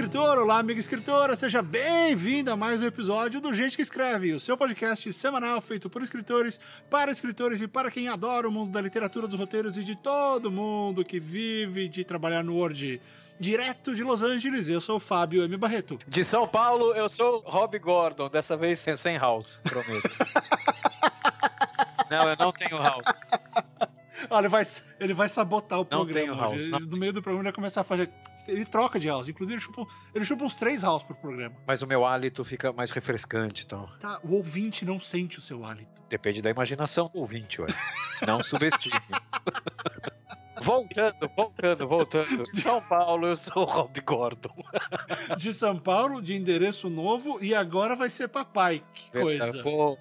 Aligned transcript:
escritor, 0.00 0.38
olá 0.38 0.58
amiga 0.58 0.80
escritora, 0.80 1.36
seja 1.36 1.60
bem-vindo 1.60 2.50
a 2.50 2.56
mais 2.56 2.80
um 2.80 2.86
episódio 2.86 3.38
do 3.38 3.52
Gente 3.52 3.76
que 3.76 3.82
Escreve, 3.82 4.32
o 4.32 4.40
seu 4.40 4.56
podcast 4.56 5.12
semanal 5.12 5.60
feito 5.60 5.90
por 5.90 6.02
escritores, 6.02 6.58
para 6.88 7.12
escritores 7.12 7.60
e 7.60 7.68
para 7.68 7.90
quem 7.90 8.08
adora 8.08 8.48
o 8.48 8.50
mundo 8.50 8.72
da 8.72 8.80
literatura, 8.80 9.28
dos 9.28 9.38
roteiros 9.38 9.76
e 9.76 9.84
de 9.84 9.94
todo 9.94 10.50
mundo 10.50 11.04
que 11.04 11.20
vive 11.20 11.86
de 11.86 12.02
trabalhar 12.02 12.42
no 12.42 12.56
Word. 12.56 12.98
Direto 13.38 13.94
de 13.94 14.02
Los 14.02 14.22
Angeles, 14.22 14.70
eu 14.70 14.80
sou 14.80 14.96
o 14.96 15.00
Fábio 15.00 15.44
M. 15.44 15.54
Barreto. 15.58 15.98
De 16.08 16.24
São 16.24 16.48
Paulo, 16.48 16.94
eu 16.94 17.06
sou 17.10 17.40
Rob 17.44 17.78
Gordon, 17.78 18.30
dessa 18.30 18.56
vez 18.56 18.80
sem, 18.80 18.96
sem 18.96 19.18
house, 19.18 19.60
prometo. 19.62 20.08
não, 22.10 22.26
eu 22.26 22.36
não 22.38 22.52
tenho 22.52 22.78
house. 22.82 23.04
Olha, 24.30 24.42
ele 24.42 24.48
vai, 24.48 24.62
ele 24.98 25.14
vai 25.14 25.28
sabotar 25.28 25.78
o 25.80 25.82
Não 25.82 25.88
programa. 25.88 26.36
house, 26.42 26.68
não. 26.68 26.80
No 26.80 26.96
meio 26.96 27.12
do 27.12 27.22
programa 27.22 27.42
ele 27.42 27.50
vai 27.50 27.54
começar 27.54 27.80
a 27.80 27.84
fazer. 27.84 28.10
Ele 28.48 28.64
troca 28.64 28.98
de 28.98 29.06
house. 29.06 29.28
Inclusive, 29.28 29.54
ele 29.54 29.60
chupa, 29.60 29.86
ele 30.14 30.24
chupa 30.24 30.44
uns 30.44 30.54
três 30.54 30.82
house 30.82 31.02
pro 31.02 31.14
programa. 31.14 31.54
Mas 31.66 31.82
o 31.82 31.86
meu 31.86 32.04
hálito 32.04 32.44
fica 32.44 32.72
mais 32.72 32.90
refrescante, 32.90 33.64
então. 33.64 33.88
Tá, 34.00 34.18
o 34.24 34.34
ouvinte 34.34 34.84
não 34.84 34.98
sente 35.00 35.38
o 35.38 35.42
seu 35.42 35.64
hálito. 35.64 36.02
Depende 36.08 36.42
da 36.42 36.50
imaginação 36.50 37.06
do 37.06 37.18
ouvinte, 37.18 37.60
ué. 37.60 37.68
Não 38.26 38.42
subestime. 38.42 38.98
voltando, 40.62 41.30
voltando, 41.36 41.88
voltando. 41.88 42.42
De 42.44 42.60
São 42.60 42.82
Paulo, 42.82 43.26
eu 43.26 43.36
sou 43.36 43.62
o 43.62 43.66
Rob 43.66 44.00
Gordon. 44.00 44.54
De 45.36 45.52
São 45.54 45.78
Paulo, 45.78 46.20
de 46.20 46.34
endereço 46.34 46.90
novo, 46.90 47.38
e 47.42 47.54
agora 47.54 47.94
vai 47.94 48.10
ser 48.10 48.28
papai. 48.28 48.82
Que 48.92 49.10
coisa. 49.20 49.62
Pô, 49.62 49.96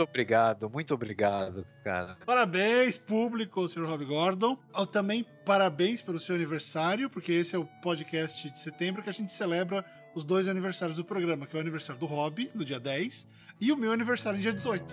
muito 0.00 0.08
obrigado, 0.08 0.70
muito 0.70 0.94
obrigado, 0.94 1.66
cara. 1.84 2.16
Parabéns, 2.24 2.96
público, 2.96 3.68
senhor 3.68 3.86
Rob 3.86 4.04
Gordon. 4.06 4.58
Ah, 4.72 4.86
Também 4.86 5.26
parabéns 5.44 6.00
pelo 6.00 6.18
seu 6.18 6.34
aniversário, 6.34 7.10
porque 7.10 7.32
esse 7.32 7.54
é 7.54 7.58
o 7.58 7.66
podcast 7.82 8.50
de 8.50 8.58
setembro 8.58 9.02
que 9.02 9.10
a 9.10 9.12
gente 9.12 9.30
celebra 9.30 9.84
os 10.14 10.24
dois 10.24 10.48
aniversários 10.48 10.96
do 10.96 11.04
programa, 11.04 11.46
que 11.46 11.54
é 11.54 11.58
o 11.58 11.60
aniversário 11.60 12.00
do 12.00 12.06
Rob, 12.06 12.50
no 12.54 12.64
dia 12.64 12.80
10, 12.80 13.26
e 13.60 13.70
o 13.72 13.76
meu 13.76 13.92
aniversário 13.92 14.38
no 14.38 14.42
dia 14.42 14.52
18. 14.54 14.84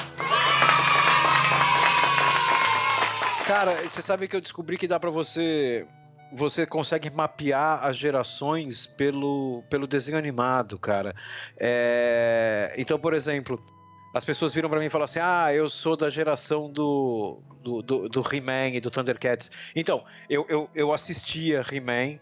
Cara, 3.48 3.72
você 3.90 4.02
sabe 4.02 4.28
que 4.28 4.36
eu 4.36 4.42
descobri 4.42 4.78
que 4.78 4.88
dá 4.90 5.00
pra 5.00 5.10
você. 5.10 5.88
Você 6.34 6.66
consegue 6.66 7.10
mapear 7.10 7.80
as 7.86 7.96
gerações 7.96 8.86
pelo, 8.86 9.64
pelo 9.70 9.88
desenho 9.88 10.18
animado, 10.18 10.78
cara. 10.78 11.16
É, 11.58 12.76
Então, 12.78 13.00
por 13.00 13.14
exemplo, 13.14 13.64
as 14.18 14.26
pessoas 14.26 14.54
viram 14.54 14.70
pra 14.70 14.80
mim 14.80 14.86
e 14.86 14.90
falaram 14.90 15.06
assim: 15.06 15.20
Ah, 15.22 15.54
eu 15.54 15.70
sou 15.70 15.96
da 15.96 16.10
geração 16.10 16.72
do, 16.72 17.42
do, 17.62 17.82
do, 17.82 18.10
do 18.10 18.36
He-Man 18.36 18.70
e 18.76 18.82
do 18.82 18.92
Thundercats. 18.92 19.50
Então, 19.76 20.04
eu, 20.30 20.46
eu, 20.50 20.70
eu 20.76 20.92
assistia 20.94 21.64
He-Man. 21.72 22.20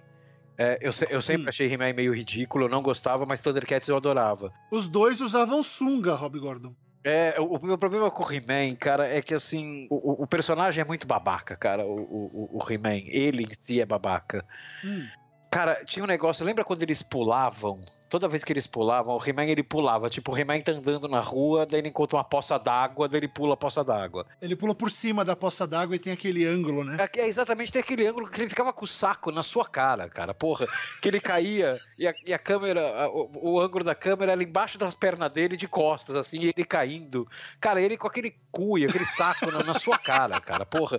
é, 0.58 0.78
eu, 0.82 0.92
eu 1.10 1.22
sempre 1.22 1.46
Hum. 1.46 1.50
achei 1.50 1.68
He-Man 1.72 1.94
meio 1.94 2.14
ridículo, 2.14 2.66
eu 2.66 2.70
não 2.70 2.82
gostava, 2.82 3.26
mas 3.26 3.42
Thundercats 3.42 3.90
eu 3.90 3.98
adorava. 3.98 4.52
Os 4.72 4.88
dois 4.88 5.22
usavam 5.22 5.62
sunga, 5.64 6.14
Rob 6.16 6.40
Gordon. 6.40 6.74
É, 7.04 7.36
o, 7.40 7.60
meu 7.64 7.78
problema 7.78 8.09
com 8.09 8.24
o 8.24 8.32
He-Man, 8.32 8.76
cara, 8.78 9.08
é 9.08 9.22
que 9.22 9.34
assim, 9.36 9.86
o, 9.92 9.96
o- 10.14 10.24
o 10.24 10.28
personagem 10.28 10.82
é 10.82 10.86
muito 10.86 11.06
babaca, 11.06 11.56
cara, 11.56 11.86
o, 11.86 12.00
o, 12.00 12.59
o 12.59 12.72
He-Man. 12.72 13.04
Ele 13.08 13.44
em 13.44 13.54
si 13.54 13.80
é 13.80 13.86
babaca. 13.86 14.44
Hum. 14.84 15.06
Cara, 15.52 15.86
tinha 15.86 16.04
um 16.04 16.08
negócio, 16.08 16.44
lembra 16.46 16.66
quando 16.66 16.82
eles 16.84 17.04
pulavam? 17.04 17.80
Toda 18.16 18.30
vez 18.30 18.46
que 18.46 18.54
eles 18.54 18.66
pulavam, 18.66 19.14
o 19.14 19.22
He-Man 19.22 19.44
ele 19.44 19.62
pulava. 19.62 20.10
Tipo, 20.10 20.32
o 20.32 20.38
He-Man 20.38 20.62
tá 20.62 20.72
andando 20.72 21.06
na 21.10 21.20
rua, 21.20 21.66
daí 21.66 21.82
ele 21.82 21.90
encontra 21.90 22.16
uma 22.16 22.24
poça 22.24 22.58
d'água, 22.58 23.10
daí 23.10 23.20
ele 23.20 23.28
pula 23.28 23.56
a 23.56 23.58
poça 23.58 23.84
d'água. 23.84 24.26
Ele 24.42 24.56
pula 24.56 24.74
por 24.74 24.90
cima 24.90 25.26
da 25.26 25.36
poça 25.36 25.68
d'água 25.68 25.98
e 25.98 26.00
tem 26.00 26.14
aquele 26.14 26.46
ângulo, 26.46 26.86
né? 26.86 26.96
É, 27.14 27.20
é 27.20 27.28
exatamente 27.28 27.74
tem 27.74 27.82
aquele 27.82 28.08
ângulo 28.08 28.30
que 28.30 28.40
ele 28.40 28.48
ficava 28.50 28.72
com 28.72 28.86
o 28.86 28.88
saco 28.88 29.32
na 29.34 29.44
sua 29.44 29.66
cara, 29.68 30.08
cara. 30.08 30.34
Porra, 30.34 30.66
que 31.02 31.09
ele 31.09 31.20
caía 31.20 31.75
e 32.00 32.08
a, 32.08 32.14
e 32.25 32.34
a 32.34 32.40
câmera, 32.40 33.04
a- 33.04 33.09
o, 33.09 33.30
o 33.56 33.59
ângulo 33.59 33.84
da 33.84 33.94
câmera 33.94 34.31
era 34.31 34.42
embaixo 34.42 34.78
das 34.78 34.94
pernas 34.94 35.30
dele, 35.30 35.58
de 35.58 35.68
costas, 35.68 36.16
assim, 36.16 36.40
e 36.40 36.54
ele 36.56 36.64
caindo. 36.64 37.28
Cara, 37.59 37.81
ele 37.81 37.98
com 37.98 38.08
aquele 38.08 38.34
cu 38.50 38.78
e 38.80 38.86
aquele 38.86 39.04
saco 39.04 39.52
na, 39.52 39.62
na 39.62 39.74
sua 39.74 39.98
cara, 39.98 40.40
cara. 40.40 40.66
Porra. 40.66 40.96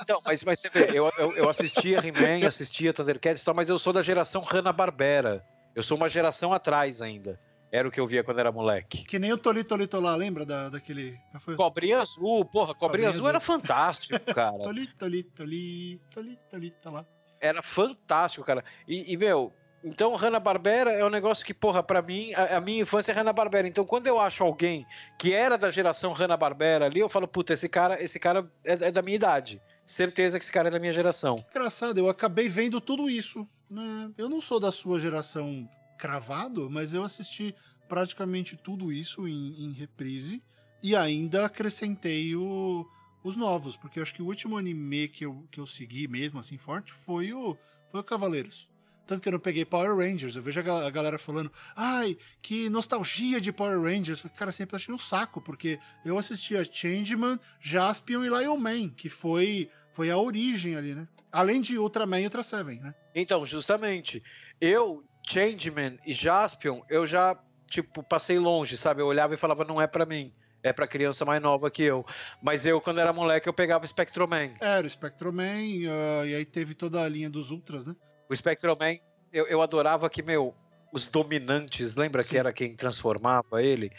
Então, 0.00 0.18
mas, 0.24 0.42
mas 0.42 0.60
você 0.60 0.70
vê, 0.70 0.88
eu, 0.94 1.12
eu, 1.18 1.32
eu 1.36 1.46
assistia 1.46 1.98
He-Man, 1.98 2.46
assistia 2.48 2.90
Thundercats 2.94 3.42
e 3.42 3.44
tal, 3.44 3.54
mas 3.54 3.68
eu 3.68 3.78
sou 3.78 3.92
da 3.92 4.00
geração 4.00 4.40
Hanna-Barbera. 4.40 5.44
Eu 5.74 5.82
sou 5.82 5.96
uma 5.96 6.08
geração 6.08 6.52
atrás 6.52 7.02
ainda. 7.02 7.38
Era 7.72 7.88
o 7.88 7.90
que 7.90 7.98
eu 7.98 8.06
via 8.06 8.22
quando 8.22 8.38
era 8.38 8.52
moleque. 8.52 9.04
Que 9.04 9.18
nem 9.18 9.32
o 9.32 9.38
Tolito 9.38 9.70
Tolito 9.70 9.98
lá, 9.98 10.14
lembra 10.14 10.46
da, 10.46 10.68
daquele. 10.68 11.18
foi? 11.40 11.56
Cobrinha 11.56 11.98
azul, 11.98 12.44
porra, 12.44 12.72
cobrinha, 12.72 12.78
Cobrinha 12.78 13.08
azul 13.08 13.20
azul. 13.22 13.28
era 13.30 13.40
fantástico, 13.40 14.20
cara. 14.32 14.58
Tolito, 14.58 14.94
Tolito, 14.96 15.30
Tolito, 15.34 16.04
Tolito, 16.14 16.44
Tolito, 16.48 16.90
lá. 16.90 17.04
era 17.40 17.62
fantástico, 17.62 18.46
cara. 18.46 18.62
E, 18.86 19.12
e, 19.12 19.16
meu, 19.16 19.52
então 19.82 20.14
Hanna-Barbera 20.14 20.92
é 20.92 21.04
um 21.04 21.10
negócio 21.10 21.44
que, 21.44 21.52
porra, 21.52 21.82
pra 21.82 22.00
mim, 22.00 22.32
a, 22.34 22.58
a 22.58 22.60
minha 22.60 22.82
infância 22.82 23.10
é 23.10 23.14
Hanna-Barbera. 23.16 23.66
Então, 23.66 23.84
quando 23.84 24.06
eu 24.06 24.20
acho 24.20 24.44
alguém 24.44 24.86
que 25.18 25.34
era 25.34 25.58
da 25.58 25.68
geração 25.68 26.12
Hanna-Barbera 26.12 26.86
ali, 26.86 27.00
eu 27.00 27.08
falo, 27.08 27.26
puta, 27.26 27.54
esse 27.54 27.68
cara, 27.68 28.00
esse 28.00 28.20
cara 28.20 28.48
é, 28.64 28.72
é 28.72 28.90
da 28.92 29.02
minha 29.02 29.16
idade. 29.16 29.60
Certeza 29.84 30.38
que 30.38 30.44
esse 30.44 30.52
cara 30.52 30.68
é 30.68 30.70
da 30.70 30.78
minha 30.78 30.92
geração. 30.92 31.44
Engraçado, 31.50 31.98
eu 31.98 32.08
acabei 32.08 32.48
vendo 32.48 32.80
tudo 32.80 33.10
isso. 33.10 33.46
Né? 33.70 34.12
Eu 34.16 34.28
não 34.28 34.40
sou 34.40 34.60
da 34.60 34.70
sua 34.70 35.00
geração 35.00 35.68
cravado, 35.98 36.68
mas 36.70 36.92
eu 36.94 37.02
assisti 37.02 37.54
praticamente 37.88 38.56
tudo 38.56 38.92
isso 38.92 39.26
em, 39.28 39.64
em 39.64 39.72
reprise 39.72 40.42
e 40.82 40.94
ainda 40.94 41.44
acrescentei 41.46 42.34
o- 42.36 42.86
os 43.22 43.36
novos, 43.36 43.76
porque 43.76 43.98
eu 43.98 44.02
acho 44.02 44.14
que 44.14 44.22
o 44.22 44.26
último 44.26 44.58
anime 44.58 45.08
que 45.08 45.24
eu, 45.24 45.46
que 45.50 45.58
eu 45.58 45.66
segui 45.66 46.06
mesmo, 46.06 46.38
assim, 46.38 46.58
forte, 46.58 46.92
foi 46.92 47.32
o, 47.32 47.56
foi 47.90 48.00
o 48.00 48.04
Cavaleiros. 48.04 48.68
Tanto 49.06 49.20
que 49.22 49.28
eu 49.28 49.32
não 49.32 49.38
peguei 49.38 49.64
Power 49.66 49.94
Rangers. 49.96 50.34
Eu 50.34 50.40
vejo 50.42 50.60
a 50.60 50.62
ga- 50.62 50.86
a 50.86 50.90
galera 50.90 51.18
falando, 51.18 51.52
ai, 51.76 52.16
que 52.40 52.70
nostalgia 52.70 53.38
de 53.40 53.52
Power 53.52 53.80
Rangers. 53.80 54.24
Cara, 54.36 54.50
sempre 54.50 54.76
achei 54.76 54.94
um 54.94 54.98
saco, 54.98 55.40
porque 55.42 55.78
eu 56.04 56.16
assistia 56.18 56.64
Changeman, 56.64 57.38
Jaspion 57.60 58.24
e 58.24 58.28
Lion 58.30 58.56
Man, 58.56 58.88
que 58.90 59.10
foi, 59.10 59.70
foi 59.92 60.10
a 60.10 60.16
origem 60.16 60.74
ali, 60.76 60.94
né? 60.94 61.06
Além 61.34 61.60
de 61.60 61.76
Ultraman 61.76 62.20
e 62.20 62.24
Ultra 62.24 62.44
Seven, 62.44 62.78
né? 62.80 62.94
Então, 63.12 63.44
justamente, 63.44 64.22
eu, 64.60 65.02
Changeman 65.28 65.98
e 66.06 66.12
Jaspion, 66.14 66.80
eu 66.88 67.04
já, 67.04 67.36
tipo, 67.68 68.04
passei 68.04 68.38
longe, 68.38 68.76
sabe? 68.76 69.02
Eu 69.02 69.06
olhava 69.08 69.34
e 69.34 69.36
falava, 69.36 69.64
não 69.64 69.80
é 69.82 69.86
pra 69.88 70.06
mim. 70.06 70.32
É 70.62 70.72
pra 70.72 70.86
criança 70.86 71.24
mais 71.24 71.42
nova 71.42 71.70
que 71.70 71.82
eu. 71.82 72.06
Mas 72.40 72.64
eu, 72.64 72.80
quando 72.80 73.00
era 73.00 73.12
moleque, 73.12 73.48
eu 73.48 73.52
pegava 73.52 73.84
Spectroman. 73.86 74.52
Era 74.60 74.86
o 74.86 74.88
Spectroman, 74.90 75.88
ah, 75.90 76.24
e 76.24 76.34
aí 76.36 76.44
teve 76.44 76.72
toda 76.72 77.02
a 77.02 77.08
linha 77.08 77.28
dos 77.28 77.50
Ultras, 77.50 77.84
né? 77.84 77.94
O 78.30 78.34
Spectroman, 78.34 78.96
eu, 79.32 79.46
eu 79.48 79.60
adorava 79.60 80.08
que, 80.08 80.22
meu, 80.22 80.54
os 80.92 81.08
dominantes, 81.08 81.96
lembra 81.96 82.22
Sim. 82.22 82.28
que 82.30 82.38
era 82.38 82.52
quem 82.52 82.74
transformava 82.76 83.60
ele? 83.62 83.90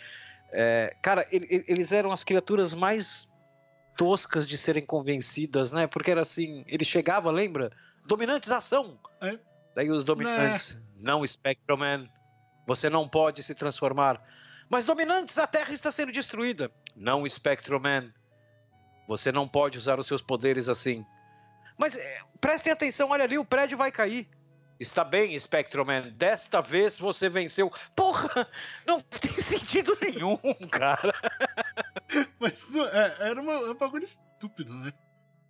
É, 0.52 0.96
cara, 1.04 1.26
ele- 1.32 1.66
eles 1.68 1.92
eram 1.92 2.12
as 2.12 2.24
criaturas 2.24 2.74
mais 2.74 3.28
toscas 3.96 4.48
de 4.48 4.58
serem 4.58 4.86
convencidas, 4.86 5.72
né? 5.72 5.88
Porque 5.88 6.12
era 6.12 6.22
assim, 6.22 6.64
ele 6.68 6.86
chegava, 6.86 7.32
lembra? 7.32 7.72
Dominantes, 8.06 8.52
ação! 8.52 9.00
É. 9.22 9.40
Daí 9.76 9.92
os 9.92 10.06
dominantes, 10.06 10.78
não, 10.98 11.26
Spectroman, 11.26 12.10
você 12.66 12.90
não 12.90 13.08
pode 13.08 13.44
se 13.44 13.54
transformar. 13.54 14.22
Mas 14.70 14.86
dominantes, 14.86 15.38
a 15.38 15.46
Terra 15.46 15.74
está 15.74 15.92
sendo 15.92 16.12
destruída. 16.12 16.72
Não, 16.96 17.28
Spectroman, 17.28 18.12
você 19.08 19.32
não 19.32 19.48
pode 19.48 19.78
usar 19.78 20.00
os 20.00 20.08
seus 20.08 20.22
poderes 20.22 20.70
assim. 20.70 21.06
Mas 21.78 21.98
é, 21.98 22.20
prestem 22.40 22.72
atenção, 22.72 23.10
olha 23.10 23.24
ali, 23.24 23.38
o 23.38 23.46
prédio 23.46 23.78
vai 23.78 23.92
cair. 23.92 24.28
Está 24.80 25.04
bem, 25.06 25.38
Spectroman, 25.40 26.12
desta 26.18 26.62
vez 26.62 26.98
você 27.00 27.30
venceu. 27.30 27.72
Porra, 27.96 28.48
não 28.86 29.00
tem 29.22 29.32
sentido 29.32 29.98
nenhum, 30.02 30.38
cara. 30.70 31.14
Mas 32.40 32.76
é- 32.76 33.30
era 33.30 33.42
uma, 33.42 33.54
é 33.54 33.70
um 33.72 33.76
bagulho 33.76 34.04
estúpido, 34.04 34.74
né? 34.74 34.92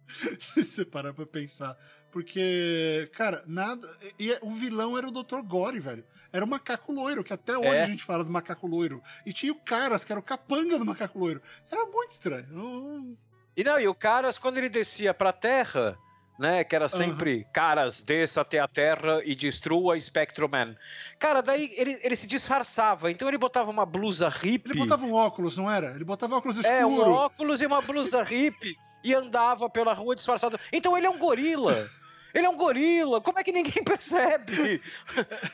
Se 0.39 0.63
você 0.63 0.85
parar 0.85 1.13
pra 1.13 1.25
pensar. 1.25 1.75
Porque, 2.11 3.09
cara, 3.13 3.43
nada. 3.45 3.87
E 4.17 4.31
o 4.41 4.51
vilão 4.51 4.97
era 4.97 5.07
o 5.07 5.11
Dr. 5.11 5.41
Gore, 5.43 5.79
velho. 5.79 6.05
Era 6.31 6.45
o 6.45 6.47
macaco 6.47 6.91
loiro, 6.93 7.23
que 7.23 7.33
até 7.33 7.57
hoje 7.57 7.69
É. 7.69 7.83
a 7.83 7.87
gente 7.87 8.03
fala 8.03 8.23
do 8.23 8.31
macaco 8.31 8.67
loiro. 8.67 9.01
E 9.25 9.33
tinha 9.33 9.51
o 9.51 9.59
Caras, 9.59 10.05
que 10.05 10.13
era 10.13 10.19
o 10.19 10.23
capanga 10.23 10.77
do 10.77 10.85
macaco 10.85 11.17
loiro. 11.19 11.41
Era 11.71 11.85
muito 11.87 12.11
estranho. 12.11 13.17
E 13.57 13.63
não, 13.63 13.79
e 13.79 13.87
o 13.87 13.95
Caras, 13.95 14.37
quando 14.37 14.57
ele 14.57 14.69
descia 14.69 15.13
pra 15.13 15.33
Terra, 15.33 15.97
né, 16.37 16.63
que 16.63 16.75
era 16.75 16.89
sempre, 16.89 17.47
Caras, 17.53 18.01
desça 18.01 18.41
até 18.41 18.59
a 18.59 18.67
Terra 18.67 19.21
e 19.23 19.33
destrua 19.35 19.99
Spectroman. 19.99 20.75
Cara, 21.17 21.41
daí 21.41 21.73
ele, 21.77 21.97
ele 22.03 22.15
se 22.15 22.27
disfarçava, 22.27 23.09
então 23.11 23.27
ele 23.27 23.37
botava 23.37 23.69
uma 23.71 23.85
blusa 23.85 24.27
hippie. 24.29 24.71
Ele 24.71 24.79
botava 24.79 25.05
um 25.05 25.13
óculos, 25.13 25.57
não 25.57 25.69
era? 25.71 25.91
Ele 25.95 26.03
botava 26.03 26.35
óculos 26.35 26.57
escuro. 26.57 26.73
É, 26.75 26.85
um 26.85 26.99
óculos 27.11 27.61
e 27.61 27.65
uma 27.65 27.81
blusa 27.81 28.23
hippie 28.23 28.75
e 29.03 29.13
andava 29.13 29.69
pela 29.69 29.93
rua 29.93 30.15
disfarçado. 30.15 30.59
Então 30.73 30.97
ele 30.97 31.07
é 31.07 31.09
um 31.09 31.17
gorila. 31.17 31.89
Ele 32.33 32.45
é 32.45 32.49
um 32.49 32.57
gorila. 32.57 33.21
Como 33.21 33.39
é 33.39 33.43
que 33.43 33.51
ninguém 33.53 33.81
percebe? 33.85 34.81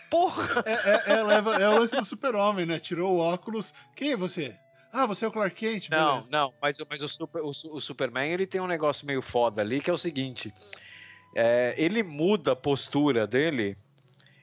Porra. 0.10 0.64
É, 0.66 0.72
é, 1.14 1.18
é, 1.20 1.24
leva- 1.24 1.56
é 1.62 1.70
o 1.70 1.78
lance 1.80 1.96
do 1.96 2.04
super-homem, 2.04 2.66
né? 2.66 2.80
Tirou 2.80 3.14
o 3.16 3.20
óculos. 3.20 3.74
Quem 3.96 4.14
é 4.14 4.18
você? 4.18 4.56
Ah, 4.92 5.06
você 5.06 5.26
é 5.26 5.28
o 5.28 5.32
Clark 5.32 5.56
Kent? 5.56 5.90
Não, 5.90 6.10
Beleza. 6.12 6.30
não, 6.32 6.54
mas, 6.62 6.80
o- 6.80 6.88
mas 6.90 7.02
o, 7.02 7.08
super, 7.08 7.42
o, 7.42 7.50
o 7.50 7.80
Superman 7.82 8.32
ele 8.32 8.46
tem 8.46 8.60
um 8.60 8.68
negócio 8.68 9.08
meio 9.08 9.22
foda 9.22 9.62
ali 9.62 9.80
que 9.82 9.90
é 9.90 9.94
o 9.94 9.98
seguinte: 9.98 10.54
é, 11.34 11.74
ele 11.78 12.04
muda 12.04 12.52
a 12.52 12.56
postura 12.56 13.26
dele 13.26 13.78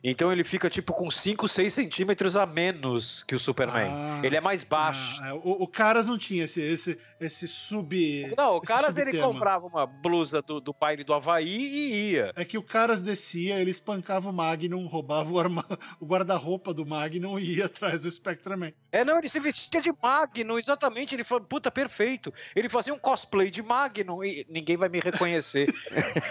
Então 0.02 0.30
ele 0.30 0.44
fica 0.44 0.70
tipo 0.70 0.92
com 0.92 1.10
5, 1.10 1.48
6 1.48 1.72
centímetros 1.72 2.36
a 2.36 2.46
menos 2.46 3.22
que 3.24 3.34
o 3.34 3.38
Superman. 3.38 3.90
Ah, 3.90 4.20
ele 4.22 4.36
é 4.36 4.40
mais 4.40 4.64
baixo. 4.64 5.20
Ah, 5.22 5.28
é. 5.28 5.32
o, 5.32 5.62
o, 5.62 5.66
Caras 5.66 6.06
não 6.06 6.16
tinha 6.16 6.44
esse, 6.44 6.60
esse, 6.60 6.98
esse 7.20 7.48
sub. 7.48 8.34
Não, 8.36 8.56
o 8.56 8.60
Caras 8.60 8.96
ele 8.96 9.18
comprava 9.20 9.66
uma 9.66 9.86
blusa 9.86 10.40
do, 10.42 10.60
do 10.60 10.72
baile 10.72 11.04
do 11.04 11.14
Havaí 11.14 11.48
e 11.48 12.12
ia. 12.12 12.32
É 12.36 12.44
que 12.44 12.58
o 12.58 12.62
Caras 12.62 13.00
descia, 13.00 13.58
ele 13.58 13.70
espancava 13.70 14.30
o 14.30 14.32
Magnum, 14.32 14.86
roubava 14.86 15.30
o, 15.32 15.38
arma... 15.38 15.64
o 16.00 16.06
guarda-roupa 16.06 16.72
do 16.72 16.86
Magnum 16.86 17.38
e 17.38 17.56
ia 17.56 17.66
atrás 17.66 18.02
do 18.02 18.10
Spectreman. 18.10 18.72
É, 18.92 19.04
não, 19.04 19.18
ele 19.18 19.28
se 19.28 19.40
vestia 19.40 19.80
de 19.80 19.92
Magnum, 20.02 20.58
exatamente. 20.58 21.14
Ele 21.14 21.24
falou, 21.24 21.44
puta, 21.44 21.70
perfeito. 21.70 22.32
Ele 22.54 22.68
fazia 22.68 22.94
um 22.94 22.98
cosplay 22.98 23.50
de 23.50 23.62
Magnum 23.62 24.24
e 24.24 24.46
ninguém 24.48 24.76
vai 24.76 24.88
me 24.88 25.00
reconhecer. 25.00 25.68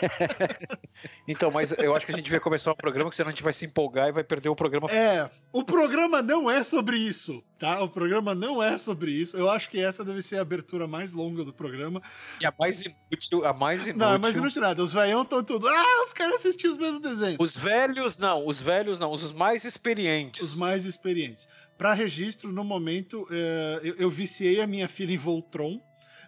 então, 1.27 1.51
mas 1.51 1.71
eu 1.71 1.95
acho 1.95 2.05
que 2.05 2.11
a 2.11 2.15
gente 2.15 2.29
vai 2.29 2.39
começar 2.39 2.71
o 2.71 2.73
um 2.73 2.77
programa, 2.77 3.09
que 3.09 3.15
senão 3.15 3.29
a 3.29 3.31
gente 3.31 3.43
vai 3.43 3.53
se 3.57 3.65
empolgar 3.65 4.09
e 4.09 4.11
vai 4.11 4.23
perder 4.23 4.49
o 4.49 4.55
programa. 4.55 4.89
É, 4.91 5.29
o 5.51 5.63
programa 5.63 6.21
não 6.21 6.49
é 6.49 6.63
sobre 6.63 6.97
isso, 6.97 7.43
tá? 7.57 7.81
O 7.81 7.89
programa 7.89 8.35
não 8.35 8.61
é 8.61 8.77
sobre 8.77 9.11
isso. 9.11 9.35
Eu 9.35 9.49
acho 9.49 9.69
que 9.69 9.79
essa 9.79 10.03
deve 10.03 10.21
ser 10.21 10.37
a 10.37 10.41
abertura 10.41 10.87
mais 10.87 11.13
longa 11.13 11.43
do 11.43 11.51
programa. 11.51 12.01
E 12.39 12.45
a 12.45 12.53
mais 12.57 12.85
inútil, 12.85 13.45
a 13.45 13.53
mais 13.53 13.81
inútil. 13.81 13.97
Não, 13.97 14.13
a 14.13 14.19
mais 14.19 14.35
inútil 14.35 14.61
nada. 14.61 14.81
Os 14.83 14.93
velhão 14.93 15.23
estão 15.23 15.43
tudo. 15.43 15.67
Ah, 15.67 16.03
os 16.05 16.13
caras 16.13 16.35
assistiam 16.35 16.71
os 16.71 16.77
mesmos 16.77 17.01
desenhos. 17.01 17.37
Os 17.39 17.57
velhos 17.57 18.17
não, 18.17 18.45
os 18.45 18.61
velhos 18.61 18.99
não, 18.99 19.11
os 19.11 19.31
mais 19.31 19.63
experientes. 19.65 20.41
Os 20.41 20.55
mais 20.55 20.85
experientes. 20.85 21.47
Para 21.77 21.93
registro, 21.93 22.51
no 22.51 22.63
momento, 22.63 23.27
é, 23.29 23.79
eu, 23.83 23.95
eu 23.95 24.09
viciei 24.09 24.61
a 24.61 24.67
minha 24.67 24.87
filha 24.87 25.13
em 25.13 25.17
Voltron. 25.17 25.79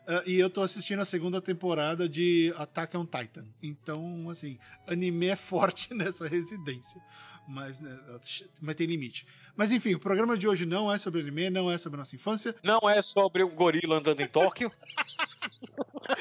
Uh, 0.09 0.27
e 0.27 0.39
eu 0.39 0.50
tô 0.50 0.63
assistindo 0.63 1.01
a 1.01 1.06
segunda 1.06 1.39
temporada 1.39 2.09
de 2.09 2.51
Attack 2.57 2.97
on 2.97 3.06
Titan. 3.06 3.45
Então, 3.61 4.27
assim, 4.29 4.57
anime 4.88 5.27
é 5.27 5.35
forte 5.35 5.94
nessa 5.95 6.27
residência 6.27 7.00
mas, 7.50 7.79
né, 7.79 7.97
mas 8.61 8.75
tem 8.75 8.85
limite. 8.85 9.25
Mas 9.56 9.71
enfim, 9.71 9.95
o 9.95 10.00
programa 10.00 10.38
de 10.38 10.47
hoje 10.47 10.65
não 10.65 10.91
é 10.91 10.97
sobre 10.97 11.21
anime, 11.21 11.50
não 11.50 11.71
é 11.71 11.77
sobre 11.77 11.97
nossa 11.97 12.15
infância. 12.15 12.56
Não 12.63 12.79
é 12.88 13.01
sobre 13.01 13.44
um 13.44 13.50
gorila 13.50 13.97
andando 13.97 14.21
em 14.21 14.27
Tóquio. 14.27 14.71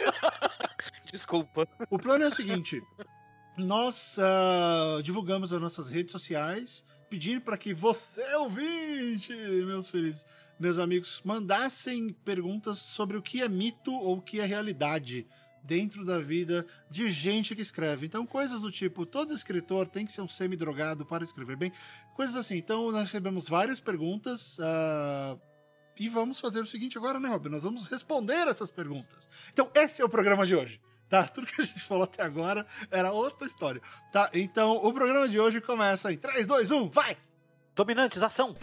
Desculpa. 1.13 1.69
O 1.91 1.99
plano 1.99 2.25
é 2.25 2.29
o 2.29 2.35
seguinte: 2.35 2.83
nós 3.57 4.17
uh, 4.19 5.03
divulgamos 5.03 5.53
as 5.53 5.61
nossas 5.61 5.91
redes 5.91 6.13
sociais, 6.13 6.85
pedindo 7.11 7.43
para 7.43 7.59
que 7.59 7.75
você, 7.75 8.25
ouvinte, 8.37 9.33
meus 9.35 9.91
felizes, 9.91 10.27
meus 10.59 10.79
amigos, 10.79 11.23
mandassem 11.25 12.13
perguntas 12.25 12.79
sobre 12.79 13.17
o 13.17 13.23
que 13.23 13.43
é 13.43 13.49
mito 13.49 13.93
ou 13.93 14.19
o 14.19 14.23
que 14.23 14.41
é 14.41 14.45
realidade 14.45 15.27
dentro 15.63 16.05
da 16.05 16.19
vida 16.19 16.67
de 16.91 17.11
gente 17.11 17.55
que 17.55 17.63
escreve. 17.63 18.07
Então, 18.07 18.27
coisas 18.27 18.61
do 18.61 18.71
tipo, 18.71 19.05
todo 19.05 19.35
escritor 19.35 19.87
tem 19.87 20.07
que 20.07 20.13
ser 20.13 20.23
um 20.23 20.29
semi-drogado 20.29 21.05
para 21.05 21.25
escrever 21.25 21.57
bem. 21.57 21.73
Coisas 22.15 22.37
assim. 22.37 22.57
Então, 22.57 22.91
nós 22.91 23.03
recebemos 23.03 23.49
várias 23.49 23.79
perguntas. 23.79 24.59
Uh, 24.59 25.39
e 25.99 26.09
vamos 26.09 26.41
fazer 26.41 26.61
o 26.61 26.67
seguinte 26.67 26.97
agora, 26.97 27.19
né, 27.19 27.29
Rob? 27.29 27.49
Nós 27.49 27.65
vamos 27.65 27.87
responder 27.89 28.47
essas 28.49 28.71
perguntas. 28.71 29.29
Então, 29.53 29.71
esse 29.75 30.01
é 30.01 30.05
o 30.05 30.09
programa 30.09 30.47
de 30.47 30.55
hoje. 30.55 30.81
Tá? 31.09 31.25
Tudo 31.27 31.47
que 31.47 31.61
a 31.61 31.65
gente 31.65 31.81
falou 31.81 32.05
até 32.05 32.23
agora 32.23 32.67
era 32.91 33.13
outra 33.13 33.47
história. 33.47 33.83
Tá? 34.13 34.31
Então, 34.33 34.77
o 34.77 34.93
programa 34.93 35.29
de 35.29 35.39
hoje 35.39 35.61
começa 35.61 36.13
em 36.13 36.17
3, 36.17 36.47
2, 36.47 36.71
1, 36.71 36.91
vai! 36.91 37.17
Dominantes, 37.75 38.23
ação! 38.23 38.57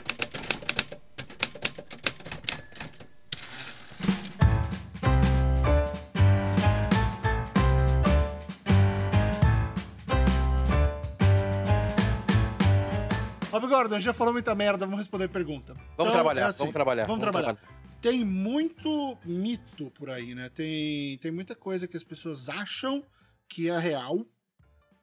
Gordon, 13.75 13.99
já 13.99 14.13
falou 14.13 14.31
muita 14.31 14.55
merda, 14.55 14.85
vamos 14.85 15.01
responder 15.01 15.25
a 15.25 15.29
pergunta. 15.29 15.73
Vamos 15.73 15.89
então, 15.97 16.11
trabalhar, 16.11 16.41
é 16.41 16.45
assim, 16.45 16.59
vamos 16.59 16.73
trabalhar. 16.73 17.05
Vamos, 17.05 17.21
vamos 17.21 17.33
trabalhar. 17.33 17.55
trabalhar. 17.55 17.99
Tem 18.01 18.23
muito 18.23 19.17
mito 19.25 19.91
por 19.91 20.09
aí, 20.09 20.33
né? 20.33 20.47
Tem, 20.47 21.17
tem 21.17 21.29
muita 21.29 21.55
coisa 21.55 21.85
que 21.85 21.97
as 21.97 22.03
pessoas 22.03 22.47
acham 22.47 23.03
que 23.49 23.69
é 23.69 23.77
real 23.77 24.25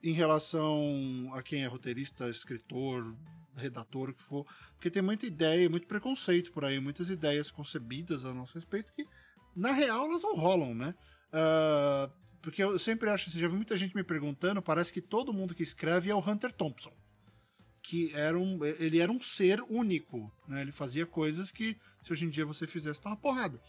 em 0.02 0.12
relação 0.12 1.30
a 1.34 1.42
quem 1.42 1.64
é 1.64 1.66
roteirista, 1.66 2.30
escritor, 2.30 3.14
redator, 3.54 4.08
o 4.08 4.14
que 4.14 4.22
for. 4.22 4.46
Porque 4.74 4.90
tem 4.90 5.02
muita 5.02 5.26
ideia, 5.26 5.68
muito 5.68 5.86
preconceito 5.86 6.50
por 6.50 6.64
aí, 6.64 6.80
muitas 6.80 7.10
ideias 7.10 7.50
concebidas 7.50 8.24
a 8.24 8.32
nosso 8.32 8.54
respeito 8.54 8.90
que, 8.94 9.04
na 9.54 9.72
real, 9.72 10.06
elas 10.06 10.22
não 10.22 10.34
rolam, 10.34 10.74
né? 10.74 10.94
Uh, 11.28 12.10
porque 12.40 12.62
eu 12.62 12.78
sempre 12.78 13.10
acho 13.10 13.28
assim, 13.28 13.38
já 13.38 13.48
vi 13.48 13.54
muita 13.54 13.76
gente 13.76 13.94
me 13.94 14.02
perguntando, 14.02 14.62
parece 14.62 14.90
que 14.90 15.02
todo 15.02 15.30
mundo 15.30 15.54
que 15.54 15.62
escreve 15.62 16.10
é 16.10 16.14
o 16.14 16.26
Hunter 16.26 16.52
Thompson 16.52 17.01
que 17.82 18.12
era 18.14 18.38
um, 18.38 18.64
ele 18.64 19.00
era 19.00 19.10
um 19.10 19.20
ser 19.20 19.60
único, 19.68 20.32
né? 20.46 20.60
Ele 20.60 20.72
fazia 20.72 21.04
coisas 21.04 21.50
que 21.50 21.76
se 22.00 22.12
hoje 22.12 22.24
em 22.24 22.30
dia 22.30 22.46
você 22.46 22.66
fizesse 22.66 23.00
tá 23.00 23.10
uma 23.10 23.16
porrada. 23.16 23.60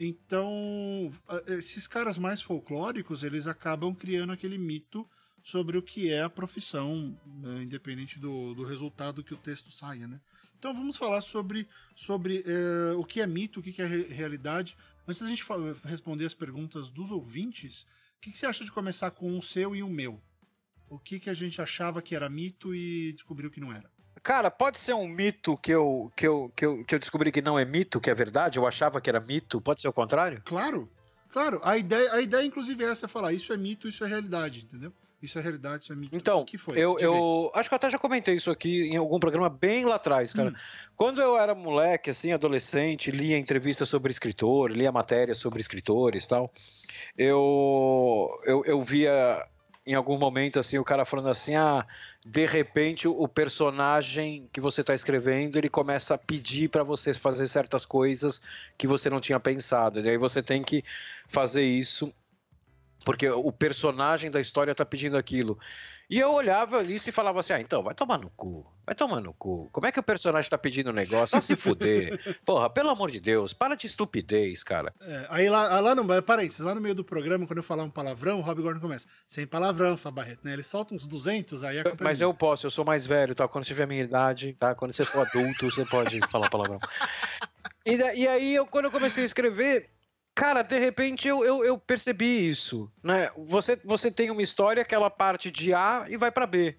Então, 0.00 1.12
esses 1.46 1.86
caras 1.86 2.18
mais 2.18 2.42
folclóricos, 2.42 3.22
eles 3.22 3.46
acabam 3.46 3.94
criando 3.94 4.32
aquele 4.32 4.58
mito 4.58 5.08
sobre 5.44 5.78
o 5.78 5.82
que 5.82 6.10
é 6.10 6.22
a 6.22 6.30
profissão, 6.30 7.16
né? 7.24 7.62
independente 7.62 8.18
do, 8.18 8.54
do 8.54 8.64
resultado 8.64 9.22
que 9.22 9.34
o 9.34 9.36
texto 9.36 9.70
saia, 9.70 10.06
né? 10.06 10.20
Então 10.58 10.72
vamos 10.72 10.96
falar 10.96 11.20
sobre, 11.20 11.68
sobre 11.94 12.44
é, 12.46 12.92
o 12.94 13.04
que 13.04 13.20
é 13.20 13.26
mito, 13.26 13.58
o 13.58 13.62
que 13.62 13.82
é 13.82 13.86
realidade. 13.86 14.76
Antes 15.06 15.20
da 15.20 15.28
gente 15.28 15.44
responder 15.84 16.24
as 16.24 16.34
perguntas 16.34 16.88
dos 16.88 17.10
ouvintes, 17.10 17.82
o 18.16 18.20
que, 18.20 18.30
que 18.30 18.38
você 18.38 18.46
acha 18.46 18.64
de 18.64 18.70
começar 18.70 19.10
com 19.10 19.36
o 19.36 19.42
seu 19.42 19.74
e 19.74 19.82
o 19.82 19.88
meu? 19.88 20.22
O 20.92 20.98
que, 20.98 21.18
que 21.18 21.30
a 21.30 21.34
gente 21.34 21.60
achava 21.60 22.02
que 22.02 22.14
era 22.14 22.28
mito 22.28 22.74
e 22.74 23.14
descobriu 23.14 23.50
que 23.50 23.60
não 23.60 23.72
era. 23.72 23.90
Cara, 24.22 24.50
pode 24.50 24.78
ser 24.78 24.92
um 24.92 25.08
mito 25.08 25.56
que 25.56 25.72
eu, 25.72 26.12
que, 26.14 26.26
eu, 26.26 26.52
que, 26.54 26.66
eu, 26.66 26.84
que 26.84 26.94
eu 26.94 26.98
descobri 26.98 27.32
que 27.32 27.40
não 27.40 27.58
é 27.58 27.64
mito, 27.64 27.98
que 27.98 28.10
é 28.10 28.14
verdade, 28.14 28.58
eu 28.58 28.66
achava 28.66 29.00
que 29.00 29.08
era 29.08 29.18
mito, 29.18 29.58
pode 29.60 29.80
ser 29.80 29.88
o 29.88 29.92
contrário? 29.92 30.42
Claro, 30.44 30.88
claro. 31.32 31.60
A 31.64 31.78
ideia, 31.78 32.12
a 32.12 32.20
ideia 32.20 32.44
inclusive, 32.44 32.84
é 32.84 32.88
essa, 32.88 33.08
falar 33.08 33.32
isso 33.32 33.54
é 33.54 33.56
mito, 33.56 33.88
isso 33.88 34.04
é 34.04 34.06
realidade, 34.06 34.64
entendeu? 34.64 34.92
Isso 35.20 35.38
é 35.38 35.42
realidade, 35.42 35.84
isso 35.84 35.92
é 35.92 35.96
mito. 35.96 36.14
Então, 36.14 36.44
que 36.44 36.58
foi? 36.58 36.76
Eu, 36.78 36.98
eu 36.98 37.50
acho 37.54 37.68
que 37.70 37.74
eu 37.74 37.76
até 37.76 37.88
já 37.88 37.98
comentei 37.98 38.34
isso 38.34 38.50
aqui 38.50 38.82
em 38.82 38.96
algum 38.96 39.18
programa 39.18 39.48
bem 39.48 39.84
lá 39.84 39.94
atrás, 39.94 40.32
cara. 40.32 40.50
Hum. 40.50 40.54
Quando 40.94 41.22
eu 41.22 41.38
era 41.38 41.54
moleque, 41.54 42.10
assim, 42.10 42.32
adolescente, 42.32 43.10
lia 43.10 43.38
entrevistas 43.38 43.88
sobre 43.88 44.10
escritor, 44.10 44.70
lia 44.70 44.92
matérias 44.92 45.38
sobre 45.38 45.60
escritores 45.60 46.24
e 46.24 46.28
tal, 46.28 46.52
eu, 47.16 48.28
eu, 48.44 48.64
eu 48.66 48.82
via 48.82 49.46
em 49.84 49.94
algum 49.94 50.16
momento 50.16 50.58
assim 50.58 50.78
o 50.78 50.84
cara 50.84 51.04
falando 51.04 51.28
assim, 51.28 51.54
ah, 51.56 51.84
de 52.24 52.46
repente 52.46 53.08
o 53.08 53.26
personagem 53.26 54.48
que 54.52 54.60
você 54.60 54.80
está 54.80 54.94
escrevendo 54.94 55.56
ele 55.56 55.68
começa 55.68 56.14
a 56.14 56.18
pedir 56.18 56.68
para 56.68 56.84
você 56.84 57.12
fazer 57.12 57.46
certas 57.46 57.84
coisas 57.84 58.40
que 58.78 58.86
você 58.86 59.10
não 59.10 59.20
tinha 59.20 59.40
pensado. 59.40 60.00
E 60.00 60.08
aí 60.08 60.16
você 60.16 60.42
tem 60.42 60.62
que 60.62 60.84
fazer 61.28 61.64
isso 61.64 62.12
porque 63.04 63.28
o 63.28 63.50
personagem 63.50 64.30
da 64.30 64.40
história 64.40 64.72
está 64.72 64.84
pedindo 64.84 65.16
aquilo. 65.16 65.58
E 66.08 66.18
eu 66.18 66.32
olhava 66.32 66.78
ali 66.78 66.96
e 66.96 67.12
falava 67.12 67.40
assim: 67.40 67.52
ah, 67.52 67.60
então, 67.60 67.82
vai 67.82 67.94
tomar 67.94 68.18
no 68.18 68.30
cu. 68.30 68.66
Vai 68.84 68.94
tomar 68.94 69.20
no 69.20 69.32
cu. 69.32 69.68
Como 69.72 69.86
é 69.86 69.92
que 69.92 70.00
o 70.00 70.02
personagem 70.02 70.50
tá 70.50 70.58
pedindo 70.58 70.90
um 70.90 70.92
negócio? 70.92 71.38
Ah, 71.38 71.40
se 71.40 71.54
fuder. 71.54 72.18
Porra, 72.44 72.68
pelo 72.68 72.90
amor 72.90 73.10
de 73.10 73.20
Deus, 73.20 73.52
para 73.52 73.76
de 73.76 73.86
estupidez, 73.86 74.62
cara. 74.62 74.92
É, 75.00 75.26
aí 75.30 75.48
lá, 75.48 75.78
lá 75.80 75.94
no. 75.94 76.22
Parênteses, 76.22 76.60
lá 76.60 76.74
no 76.74 76.80
meio 76.80 76.94
do 76.94 77.04
programa, 77.04 77.46
quando 77.46 77.58
eu 77.58 77.62
falar 77.62 77.84
um 77.84 77.90
palavrão, 77.90 78.38
o 78.38 78.42
Rob 78.42 78.60
Gordon 78.60 78.80
começa. 78.80 79.06
Sem 79.26 79.46
palavrão, 79.46 79.96
Fabarreto, 79.96 80.40
né? 80.44 80.52
Ele 80.52 80.62
solta 80.62 80.94
uns 80.94 81.06
200, 81.06 81.62
aí 81.64 81.78
a 81.78 81.82
é 81.82 81.84
Mas 82.00 82.20
eu 82.20 82.34
posso, 82.34 82.66
eu 82.66 82.70
sou 82.70 82.84
mais 82.84 83.06
velho, 83.06 83.34
tá? 83.34 83.46
Quando 83.46 83.64
você 83.64 83.68
tiver 83.68 83.84
a 83.84 83.86
minha 83.86 84.02
idade, 84.02 84.52
tá? 84.54 84.74
Quando 84.74 84.92
você 84.92 85.04
for 85.04 85.26
adulto, 85.26 85.70
você 85.70 85.84
pode 85.86 86.18
falar 86.28 86.50
palavrão. 86.50 86.78
E, 87.84 87.96
e 87.96 88.28
aí, 88.28 88.54
eu, 88.54 88.64
quando 88.64 88.84
eu 88.84 88.90
comecei 88.92 89.24
a 89.24 89.26
escrever, 89.26 89.90
Cara, 90.34 90.62
de 90.62 90.78
repente 90.78 91.28
eu, 91.28 91.44
eu, 91.44 91.64
eu, 91.64 91.78
percebi 91.78 92.48
isso, 92.48 92.90
né? 93.02 93.30
Você, 93.36 93.76
você 93.84 94.10
tem 94.10 94.30
uma 94.30 94.40
história 94.40 94.84
que 94.84 94.94
ela 94.94 95.10
parte 95.10 95.50
de 95.50 95.74
A 95.74 96.06
e 96.08 96.16
vai 96.16 96.30
para 96.30 96.46
B, 96.46 96.74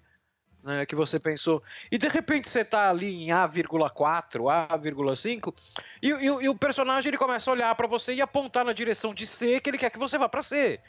né? 0.62 0.84
Que 0.84 0.96
você 0.96 1.20
pensou. 1.20 1.62
E 1.90 1.96
de 1.96 2.08
repente 2.08 2.50
você 2.50 2.64
tá 2.64 2.90
ali 2.90 3.14
em 3.14 3.30
A,4, 3.30 4.50
A,5 4.68 5.54
e, 6.02 6.10
e, 6.10 6.24
e 6.24 6.48
o 6.48 6.58
personagem 6.58 7.10
ele 7.10 7.18
começa 7.18 7.48
a 7.48 7.54
olhar 7.54 7.74
para 7.76 7.86
você 7.86 8.14
e 8.14 8.20
apontar 8.20 8.64
na 8.64 8.72
direção 8.72 9.14
de 9.14 9.24
C 9.24 9.60
que 9.60 9.70
ele 9.70 9.78
quer 9.78 9.90
que 9.90 9.98
você 9.98 10.18
vá 10.18 10.28
para 10.28 10.42
C 10.42 10.80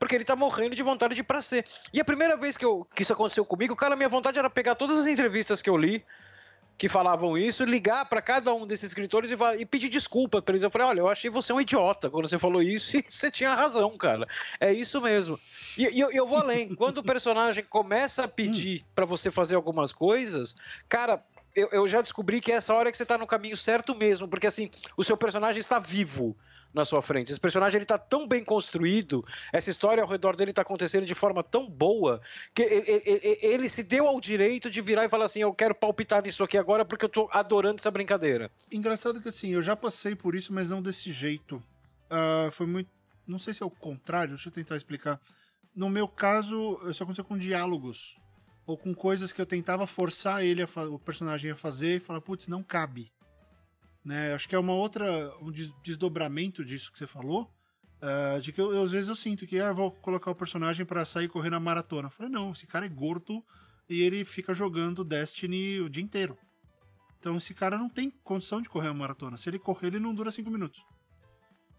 porque 0.00 0.14
ele 0.14 0.24
tá 0.24 0.34
morrendo 0.34 0.74
de 0.74 0.82
vontade 0.82 1.14
de 1.14 1.20
ir 1.20 1.24
pra 1.24 1.42
C. 1.42 1.62
E 1.92 2.00
a 2.00 2.04
primeira 2.04 2.34
vez 2.34 2.56
que, 2.56 2.64
eu, 2.64 2.88
que 2.94 3.02
isso 3.02 3.12
aconteceu 3.12 3.44
comigo, 3.44 3.76
cara, 3.76 3.94
minha 3.94 4.08
vontade 4.08 4.38
era 4.38 4.48
pegar 4.48 4.74
todas 4.74 4.96
as 4.96 5.06
entrevistas 5.06 5.60
que 5.60 5.68
eu 5.68 5.76
li, 5.76 6.02
que 6.80 6.88
falavam 6.88 7.36
isso, 7.36 7.62
ligar 7.62 8.06
para 8.06 8.22
cada 8.22 8.54
um 8.54 8.66
desses 8.66 8.88
escritores 8.88 9.30
e, 9.30 9.36
e 9.58 9.66
pedir 9.66 9.90
desculpa 9.90 10.40
para 10.40 10.54
eles. 10.54 10.64
Eu 10.64 10.70
falei, 10.70 10.88
olha, 10.88 11.00
eu 11.00 11.08
achei 11.08 11.28
você 11.28 11.52
um 11.52 11.60
idiota 11.60 12.08
quando 12.08 12.26
você 12.26 12.38
falou 12.38 12.62
isso 12.62 12.96
e 12.96 13.04
você 13.06 13.30
tinha 13.30 13.54
razão, 13.54 13.98
cara. 13.98 14.26
É 14.58 14.72
isso 14.72 14.98
mesmo. 14.98 15.38
E, 15.76 15.82
e 15.82 16.00
eu, 16.00 16.10
eu, 16.10 16.26
vou 16.26 16.38
além. 16.38 16.72
Quando 16.74 16.96
o 16.96 17.02
personagem 17.02 17.62
começa 17.68 18.24
a 18.24 18.28
pedir 18.28 18.86
para 18.94 19.04
você 19.04 19.30
fazer 19.30 19.56
algumas 19.56 19.92
coisas, 19.92 20.56
cara, 20.88 21.22
eu, 21.54 21.68
eu, 21.70 21.86
já 21.86 22.00
descobri 22.00 22.40
que 22.40 22.50
é 22.50 22.54
essa 22.54 22.72
hora 22.72 22.90
que 22.90 22.96
você 22.96 23.04
tá 23.04 23.18
no 23.18 23.26
caminho 23.26 23.58
certo 23.58 23.94
mesmo, 23.94 24.26
porque 24.26 24.46
assim, 24.46 24.70
o 24.96 25.04
seu 25.04 25.18
personagem 25.18 25.60
está 25.60 25.78
vivo. 25.78 26.34
Na 26.72 26.84
sua 26.84 27.02
frente. 27.02 27.30
Esse 27.30 27.40
personagem 27.40 27.78
ele 27.78 27.84
tá 27.84 27.98
tão 27.98 28.26
bem 28.26 28.44
construído, 28.44 29.24
essa 29.52 29.70
história 29.70 30.02
ao 30.02 30.08
redor 30.08 30.36
dele 30.36 30.52
tá 30.52 30.62
acontecendo 30.62 31.04
de 31.04 31.14
forma 31.14 31.42
tão 31.42 31.68
boa, 31.68 32.20
que 32.54 32.62
ele, 32.62 33.68
se 33.68 33.82
deu 33.82 34.06
ao 34.06 34.20
direito 34.20 34.70
de 34.70 34.80
virar 34.80 35.04
e 35.04 35.08
falar 35.08 35.26
assim: 35.26 35.40
eu 35.40 35.52
quero 35.52 35.74
palpitar 35.74 36.22
nisso 36.22 36.42
aqui 36.42 36.56
agora 36.56 36.84
porque 36.84 37.04
eu 37.04 37.08
tô 37.08 37.28
adorando 37.32 37.80
essa 37.80 37.90
brincadeira. 37.90 38.50
Engraçado 38.70 39.20
que 39.20 39.28
assim, 39.28 39.50
eu 39.50 39.62
já 39.62 39.76
passei 39.76 40.14
por 40.14 40.34
isso, 40.34 40.52
mas 40.52 40.70
não 40.70 40.82
desse 40.82 41.10
jeito. 41.10 41.62
Uh, 42.10 42.50
foi 42.52 42.66
muito. 42.66 42.88
Não 43.26 43.38
sei 43.38 43.54
se 43.54 43.62
é 43.62 43.66
o 43.66 43.70
contrário, 43.70 44.34
deixa 44.34 44.48
eu 44.48 44.52
tentar 44.52 44.76
explicar. 44.76 45.20
No 45.74 45.88
meu 45.88 46.08
caso, 46.08 46.80
isso 46.88 47.02
aconteceu 47.02 47.24
com 47.24 47.38
diálogos. 47.38 48.16
Ou 48.66 48.76
com 48.76 48.94
coisas 48.94 49.32
que 49.32 49.40
eu 49.40 49.46
tentava 49.46 49.86
forçar 49.86 50.44
ele, 50.44 50.62
o 50.62 50.98
personagem 50.98 51.50
a 51.50 51.56
fazer 51.56 51.96
e 51.96 52.00
falar, 52.00 52.20
putz, 52.20 52.46
não 52.46 52.62
cabe. 52.62 53.10
Né? 54.04 54.34
Acho 54.34 54.48
que 54.48 54.54
é 54.54 54.58
uma 54.58 54.72
outra. 54.72 55.32
um 55.40 55.50
desdobramento 55.82 56.64
disso 56.64 56.90
que 56.90 56.98
você 56.98 57.06
falou. 57.06 57.50
Uh, 58.00 58.40
de 58.40 58.50
que 58.50 58.60
eu, 58.60 58.72
eu, 58.72 58.82
às 58.82 58.90
vezes 58.90 59.10
eu 59.10 59.16
sinto 59.16 59.46
que 59.46 59.58
ah, 59.58 59.74
vou 59.74 59.90
colocar 59.90 60.30
o 60.30 60.34
personagem 60.34 60.86
para 60.86 61.04
sair 61.04 61.28
correndo 61.28 61.56
a 61.56 61.60
maratona. 61.60 62.08
Eu 62.08 62.10
falei, 62.10 62.32
não, 62.32 62.52
esse 62.52 62.66
cara 62.66 62.86
é 62.86 62.88
gordo 62.88 63.44
e 63.90 64.00
ele 64.00 64.24
fica 64.24 64.54
jogando 64.54 65.04
Destiny 65.04 65.80
o 65.80 65.90
dia 65.90 66.02
inteiro. 66.02 66.38
Então 67.18 67.36
esse 67.36 67.52
cara 67.52 67.76
não 67.76 67.90
tem 67.90 68.10
condição 68.24 68.62
de 68.62 68.70
correr 68.70 68.88
uma 68.88 68.94
maratona. 68.94 69.36
Se 69.36 69.50
ele 69.50 69.58
correr, 69.58 69.88
ele 69.88 69.98
não 69.98 70.14
dura 70.14 70.32
cinco 70.32 70.50
minutos. 70.50 70.82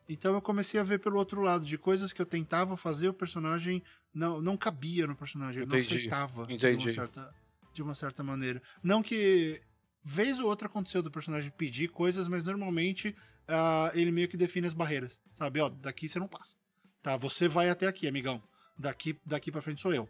Então 0.08 0.36
eu 0.36 0.42
comecei 0.42 0.80
a 0.80 0.84
ver 0.84 1.00
pelo 1.00 1.18
outro 1.18 1.42
lado, 1.42 1.66
de 1.66 1.78
coisas 1.78 2.13
que 2.13 2.22
eu 2.22 2.25
tentava 2.25 2.78
fazer, 2.78 3.08
o 3.08 3.13
personagem 3.13 3.82
não, 4.13 4.42
não 4.42 4.58
cabia 4.58 5.08
no 5.08 5.16
personagem, 5.16 5.63
Entendi. 5.63 5.90
não 5.90 5.98
aceitava 5.98 6.46
De, 6.46 6.68
uma 6.68 6.92
certa, 6.92 7.36
de 7.74 7.82
uma 7.82 7.94
certa 7.96 8.24
maneira. 8.24 8.62
Não 8.84 9.01
que 9.01 9.62
vez 10.03 10.39
ou 10.39 10.48
outra 10.48 10.67
aconteceu 10.67 11.01
do 11.01 11.12
personagem 11.12 11.51
pedir 11.51 11.89
coisas, 11.89 12.27
mas 12.27 12.43
normalmente 12.43 13.15
uh, 13.48 13.96
ele 13.98 14.12
meio 14.12 14.27
que 14.27 14.38
define 14.38 14.67
as 14.67 14.74
barreiras, 14.74 15.20
sabe? 15.34 15.60
Ó, 15.60 15.70
daqui 15.70 16.10
você 16.10 16.20
não 16.20 16.27
passa. 16.27 16.55
Tá, 17.01 17.17
você 17.17 17.48
vai 17.48 17.70
até 17.70 17.88
aqui, 17.88 18.08
amigão. 18.08 18.41
Daqui, 18.77 19.20
daqui 19.25 19.51
para 19.51 19.62
frente 19.62 19.81
sou 19.81 19.93
eu. 19.93 20.08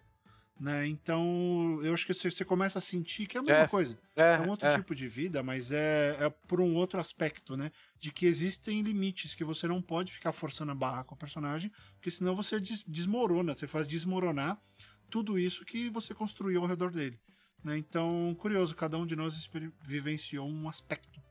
Né? 0.59 0.85
Então, 0.87 1.79
eu 1.81 1.91
acho 1.91 2.05
que 2.05 2.13
você, 2.13 2.45
começa 2.45 2.77
a 2.77 2.81
sentir 2.81 3.25
que 3.25 3.35
é 3.35 3.39
a 3.39 3.43
mesma 3.43 3.63
é, 3.63 3.67
coisa. 3.67 3.97
É, 4.15 4.35
é 4.35 4.39
um 4.41 4.49
outro 4.49 4.67
é. 4.67 4.77
tipo 4.77 4.93
de 4.93 5.07
vida, 5.07 5.41
mas 5.41 5.71
é, 5.71 6.17
é 6.19 6.29
por 6.29 6.61
um 6.61 6.75
outro 6.75 6.99
aspecto, 6.99 7.57
né? 7.57 7.71
De 7.99 8.11
que 8.11 8.27
existem 8.27 8.81
limites 8.83 9.33
que 9.33 9.43
você 9.43 9.67
não 9.67 9.81
pode 9.81 10.13
ficar 10.13 10.31
forçando 10.31 10.71
a 10.71 10.75
barra 10.75 11.03
com 11.03 11.15
o 11.15 11.17
personagem, 11.17 11.71
porque 11.95 12.11
senão 12.11 12.35
você 12.35 12.59
des 12.59 12.83
desmorona, 12.87 13.55
você 13.55 13.65
faz 13.65 13.87
desmoronar 13.87 14.61
tudo 15.09 15.39
isso 15.39 15.65
que 15.65 15.89
você 15.89 16.13
construiu 16.13 16.61
ao 16.61 16.67
redor 16.67 16.91
dele. 16.91 17.19
Né? 17.63 17.77
Então, 17.77 18.35
curioso, 18.39 18.75
cada 18.75 18.97
um 18.97 19.05
de 19.05 19.15
nós 19.15 19.49
vivenciou 19.81 20.49
um 20.49 20.67
aspecto 20.67 21.21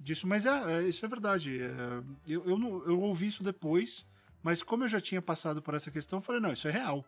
disso, 0.00 0.26
mas 0.26 0.46
é, 0.46 0.78
é 0.78 0.88
isso 0.88 1.04
é 1.04 1.08
verdade. 1.08 1.60
É, 1.60 2.02
eu, 2.26 2.44
eu, 2.44 2.58
eu 2.86 3.00
ouvi 3.00 3.28
isso 3.28 3.42
depois, 3.42 4.06
mas 4.42 4.62
como 4.62 4.84
eu 4.84 4.88
já 4.88 5.00
tinha 5.00 5.22
passado 5.22 5.62
por 5.62 5.74
essa 5.74 5.90
questão, 5.90 6.18
eu 6.18 6.22
falei, 6.22 6.40
não, 6.40 6.52
isso 6.52 6.68
é 6.68 6.70
real 6.70 7.04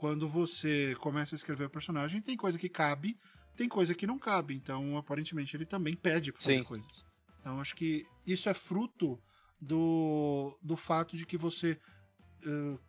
quando 0.00 0.26
você 0.26 0.96
começa 0.98 1.34
a 1.34 1.36
escrever 1.36 1.66
o 1.66 1.70
personagem, 1.70 2.22
tem 2.22 2.34
coisa 2.34 2.58
que 2.58 2.70
cabe, 2.70 3.18
tem 3.54 3.68
coisa 3.68 3.94
que 3.94 4.06
não 4.06 4.18
cabe. 4.18 4.54
Então, 4.54 4.96
aparentemente, 4.96 5.54
ele 5.54 5.66
também 5.66 5.94
pede 5.94 6.32
pra 6.32 6.40
fazer 6.40 6.56
Sim. 6.56 6.64
coisas. 6.64 7.04
Então, 7.38 7.60
acho 7.60 7.76
que 7.76 8.06
isso 8.26 8.48
é 8.48 8.54
fruto 8.54 9.20
do, 9.60 10.58
do 10.62 10.74
fato 10.74 11.18
de 11.18 11.26
que 11.26 11.36
você. 11.36 11.78
Uh, 12.46 12.80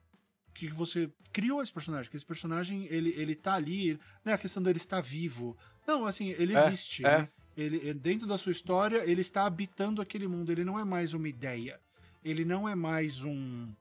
que 0.53 0.67
você 0.70 1.10
criou 1.31 1.62
esse 1.62 1.72
personagem, 1.72 2.10
que 2.10 2.17
esse 2.17 2.25
personagem 2.25 2.88
ele, 2.89 3.13
ele 3.17 3.36
tá 3.36 3.53
ali, 3.53 4.00
né? 4.24 4.34
A 4.34 4.38
questão 4.38 4.62
dele 4.62 4.77
estar 4.77 5.01
vivo. 5.01 5.58
Não, 5.88 6.05
assim, 6.05 6.29
ele 6.31 6.55
é, 6.55 6.67
existe, 6.67 7.05
é. 7.05 7.20
né? 7.20 7.29
Ele, 7.55 7.93
dentro 7.93 8.27
da 8.27 8.38
sua 8.38 8.51
história, 8.51 9.03
ele 9.10 9.22
está 9.22 9.46
habitando 9.46 10.01
aquele 10.01 10.27
mundo. 10.27 10.51
Ele 10.51 10.63
não 10.63 10.79
é 10.79 10.84
mais 10.84 11.13
uma 11.13 11.27
ideia. 11.27 11.79
Ele 12.24 12.46
não 12.46 12.67
é 12.67 12.75
mais 12.75 13.24
um. 13.24 13.74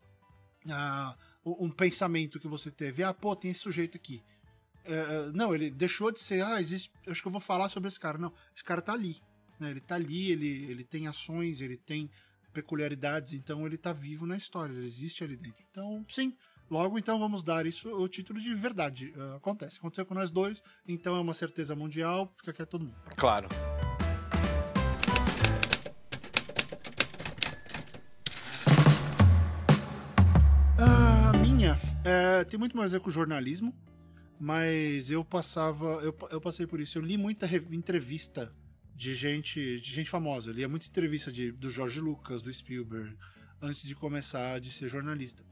Uh, 0.67 1.17
um 1.45 1.71
pensamento 1.71 2.41
que 2.41 2.49
você 2.49 2.71
teve. 2.71 3.03
Ah, 3.03 3.15
pô, 3.15 3.35
tem 3.35 3.51
esse 3.51 3.61
sujeito 3.61 3.97
aqui. 3.97 4.23
É, 4.85 4.95
é, 4.95 5.33
não, 5.33 5.55
ele 5.55 5.71
deixou 5.71 6.11
de 6.11 6.19
ser, 6.19 6.45
ah, 6.45 6.61
existe, 6.61 6.91
acho 7.07 7.23
que 7.23 7.29
eu 7.29 7.33
vou 7.33 7.41
falar 7.41 7.69
sobre 7.69 7.89
esse 7.89 8.01
cara. 8.01 8.19
Não, 8.19 8.33
esse 8.55 8.65
cara 8.65 8.83
tá 8.83 8.93
ali. 8.93 9.17
Né? 9.59 9.71
Ele 9.71 9.81
tá 9.81 9.95
ali, 9.95 10.33
ele, 10.33 10.71
ele 10.71 10.85
tem 10.85 11.07
ações, 11.07 11.61
ele 11.61 11.77
tem 11.77 12.11
peculiaridades, 12.53 13.35
então 13.35 13.65
ele 13.67 13.79
tá 13.79 13.93
vivo 13.93 14.27
na 14.27 14.37
história, 14.37 14.73
ele 14.73 14.87
existe 14.87 15.23
ali 15.23 15.37
dentro. 15.37 15.63
Então, 15.71 16.05
sim, 16.09 16.37
logo 16.71 16.99
então 16.99 17.19
vamos 17.19 17.43
dar 17.43 17.67
isso 17.67 17.91
o 17.91 18.09
título 18.09 18.41
de 18.41 18.55
verdade. 18.55 19.13
Uh, 19.17 19.37
acontece, 19.37 19.79
aconteceu 19.79 20.07
com 20.07 20.15
nós 20.15 20.31
dois, 20.31 20.63
então 20.87 21.17
é 21.17 21.21
uma 21.21 21.35
certeza 21.35 21.75
mundial, 21.75 22.33
fica 22.37 22.51
aqui 22.51 22.65
todo 22.65 22.85
mundo. 22.85 22.97
Claro. 23.17 23.49
É, 32.03 32.45
tem 32.45 32.59
muito 32.59 32.77
mais 32.77 32.95
a 32.95 32.99
ver 32.99 33.05
com 33.05 33.11
jornalismo, 33.11 33.75
mas 34.39 35.11
eu 35.11 35.25
passava. 35.25 35.85
Eu, 36.03 36.17
eu 36.31 36.41
passei 36.41 36.67
por 36.67 36.81
isso. 36.81 36.99
Eu 36.99 37.03
li 37.03 37.17
muita 37.17 37.47
entrevista 37.71 38.51
de 38.95 39.15
gente, 39.15 39.81
de 39.81 39.93
gente 39.93 40.09
famosa. 40.09 40.51
Eu 40.51 40.55
lia 40.55 40.69
muita 40.69 40.87
entrevista 40.87 41.31
de, 41.31 41.53
do 41.53 41.71
George 41.71 42.01
Lucas, 42.01 42.41
do 42.43 42.53
Spielberg, 42.53 43.17
antes 43.61 43.83
de 43.83 43.95
começar 43.95 44.59
de 44.61 44.73
ser 44.73 44.89
jornalista. 44.89 45.45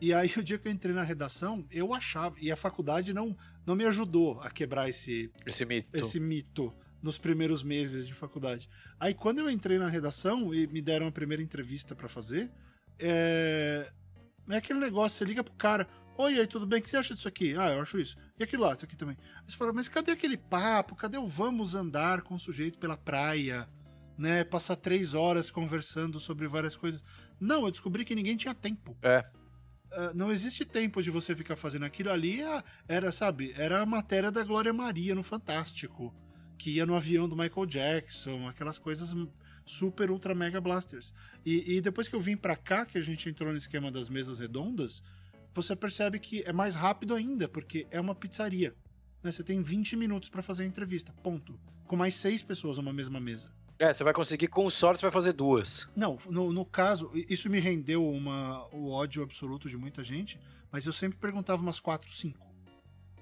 E 0.00 0.14
aí, 0.14 0.32
o 0.36 0.42
dia 0.42 0.58
que 0.58 0.66
eu 0.66 0.72
entrei 0.72 0.94
na 0.94 1.02
redação, 1.02 1.66
eu 1.70 1.92
achava. 1.92 2.36
E 2.40 2.50
a 2.50 2.56
faculdade 2.56 3.12
não, 3.12 3.36
não 3.66 3.76
me 3.76 3.84
ajudou 3.84 4.40
a 4.40 4.50
quebrar 4.50 4.88
esse, 4.88 5.30
esse 5.44 5.64
mito. 5.66 5.88
Esse 5.92 6.18
mito 6.18 6.74
nos 7.02 7.18
primeiros 7.18 7.62
meses 7.62 8.06
de 8.06 8.14
faculdade. 8.14 8.68
Aí, 8.98 9.12
quando 9.12 9.40
eu 9.40 9.50
entrei 9.50 9.78
na 9.78 9.88
redação 9.88 10.54
e 10.54 10.66
me 10.66 10.80
deram 10.80 11.06
a 11.06 11.12
primeira 11.12 11.42
entrevista 11.42 11.94
para 11.94 12.08
fazer, 12.08 12.50
é, 12.98 13.90
é 14.48 14.56
aquele 14.56 14.78
negócio, 14.78 15.18
você 15.18 15.24
liga 15.24 15.44
pro 15.44 15.54
cara, 15.54 15.86
oi, 16.16 16.38
aí, 16.38 16.46
tudo 16.46 16.66
bem? 16.66 16.80
O 16.80 16.82
que 16.82 16.88
você 16.88 16.96
acha 16.96 17.14
disso 17.14 17.28
aqui? 17.28 17.54
Ah, 17.56 17.70
eu 17.72 17.80
acho 17.80 17.98
isso. 17.98 18.16
E 18.38 18.42
aquilo 18.42 18.62
lá, 18.62 18.74
isso 18.74 18.84
aqui 18.84 18.96
também. 18.96 19.16
Aí 19.36 19.50
você 19.50 19.56
fala, 19.56 19.72
mas 19.72 19.88
cadê 19.88 20.12
aquele 20.12 20.36
papo? 20.36 20.94
Cadê 20.94 21.18
o 21.18 21.28
vamos 21.28 21.74
andar 21.74 22.22
com 22.22 22.34
o 22.34 22.40
sujeito 22.40 22.78
pela 22.78 22.96
praia? 22.96 23.68
Né? 24.16 24.44
Passar 24.44 24.76
três 24.76 25.14
horas 25.14 25.50
conversando 25.50 26.18
sobre 26.20 26.46
várias 26.46 26.76
coisas. 26.76 27.02
Não, 27.38 27.64
eu 27.64 27.70
descobri 27.70 28.04
que 28.04 28.14
ninguém 28.14 28.36
tinha 28.36 28.54
tempo. 28.54 28.96
É. 29.02 29.22
Uh, 29.92 30.14
não 30.14 30.30
existe 30.30 30.64
tempo 30.64 31.02
de 31.02 31.10
você 31.10 31.34
ficar 31.34 31.56
fazendo 31.56 31.84
aquilo 31.84 32.10
ali. 32.10 32.42
Ah, 32.42 32.62
era, 32.86 33.10
sabe, 33.10 33.52
era 33.56 33.80
a 33.80 33.86
matéria 33.86 34.30
da 34.30 34.44
Glória 34.44 34.72
Maria 34.72 35.14
no 35.14 35.22
Fantástico. 35.22 36.14
Que 36.56 36.72
ia 36.72 36.86
no 36.86 36.94
avião 36.94 37.28
do 37.28 37.36
Michael 37.36 37.66
Jackson, 37.66 38.46
aquelas 38.46 38.78
coisas 38.78 39.14
super 39.64 40.10
ultra 40.10 40.34
mega 40.34 40.60
blasters. 40.60 41.14
E, 41.44 41.76
e 41.76 41.80
depois 41.80 42.08
que 42.08 42.14
eu 42.14 42.20
vim 42.20 42.36
para 42.36 42.56
cá, 42.56 42.84
que 42.84 42.98
a 42.98 43.00
gente 43.00 43.28
entrou 43.28 43.50
no 43.50 43.58
esquema 43.58 43.90
das 43.90 44.08
mesas 44.10 44.40
redondas, 44.40 45.02
você 45.54 45.74
percebe 45.74 46.18
que 46.18 46.42
é 46.42 46.52
mais 46.52 46.74
rápido 46.74 47.14
ainda, 47.14 47.48
porque 47.48 47.86
é 47.90 48.00
uma 48.00 48.14
pizzaria. 48.14 48.74
Né? 49.22 49.32
Você 49.32 49.42
tem 49.42 49.62
20 49.62 49.96
minutos 49.96 50.28
para 50.28 50.42
fazer 50.42 50.64
a 50.64 50.66
entrevista, 50.66 51.12
ponto. 51.22 51.58
Com 51.86 51.96
mais 51.96 52.14
seis 52.14 52.42
pessoas 52.42 52.76
numa 52.76 52.92
mesma 52.92 53.20
mesa. 53.20 53.50
É, 53.80 53.92
você 53.92 54.04
vai 54.04 54.12
conseguir, 54.12 54.46
com 54.46 54.68
sorte, 54.70 55.02
vai 55.02 55.10
fazer 55.10 55.32
duas. 55.32 55.88
Não, 55.96 56.18
no, 56.28 56.52
no 56.52 56.64
caso, 56.64 57.10
isso 57.14 57.50
me 57.50 57.58
rendeu 57.58 58.06
uma, 58.06 58.64
o 58.72 58.90
ódio 58.90 59.22
absoluto 59.22 59.68
de 59.68 59.76
muita 59.76 60.04
gente, 60.04 60.38
mas 60.70 60.86
eu 60.86 60.92
sempre 60.92 61.18
perguntava 61.18 61.60
umas 61.60 61.80
quatro, 61.80 62.12
cinco. 62.12 62.46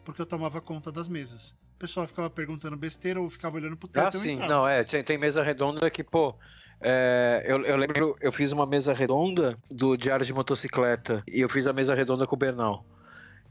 Porque 0.04 0.20
eu 0.20 0.26
tomava 0.26 0.60
conta 0.60 0.92
das 0.92 1.08
mesas 1.08 1.54
o 1.54 1.78
pessoal 1.78 2.08
ficava 2.08 2.28
perguntando 2.28 2.76
besteira 2.76 3.20
ou 3.20 3.30
ficava 3.30 3.56
olhando 3.56 3.76
pro 3.76 3.86
teto. 3.86 4.16
Ah, 4.16 4.20
sim, 4.20 4.34
não, 4.34 4.66
é, 4.66 4.82
tem, 4.82 5.04
tem 5.04 5.16
mesa 5.16 5.44
redonda 5.44 5.88
que, 5.88 6.02
pô, 6.02 6.34
é, 6.80 7.44
eu, 7.46 7.62
eu, 7.62 7.76
lembro, 7.76 8.16
eu 8.20 8.32
fiz 8.32 8.50
uma 8.50 8.66
mesa 8.66 8.92
redonda 8.92 9.56
do 9.70 9.96
Diário 9.96 10.26
de 10.26 10.32
Motocicleta 10.32 11.22
e 11.28 11.40
eu 11.40 11.48
fiz 11.48 11.68
a 11.68 11.72
mesa 11.72 11.94
redonda 11.94 12.26
com 12.26 12.34
o 12.34 12.38
Bernal. 12.38 12.84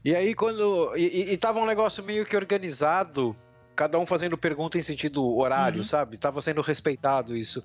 E 0.04 0.14
aí 0.14 0.34
quando. 0.34 0.94
E, 0.94 1.04
e, 1.06 1.32
e 1.32 1.36
tava 1.38 1.58
um 1.58 1.64
negócio 1.64 2.04
meio 2.04 2.26
que 2.26 2.36
organizado, 2.36 3.34
cada 3.78 3.96
um 3.96 4.04
fazendo 4.04 4.36
pergunta 4.36 4.76
em 4.76 4.82
sentido 4.82 5.24
horário, 5.36 5.78
uhum. 5.78 5.84
sabe? 5.84 6.18
Tava 6.18 6.40
sendo 6.40 6.60
respeitado 6.60 7.36
isso. 7.36 7.62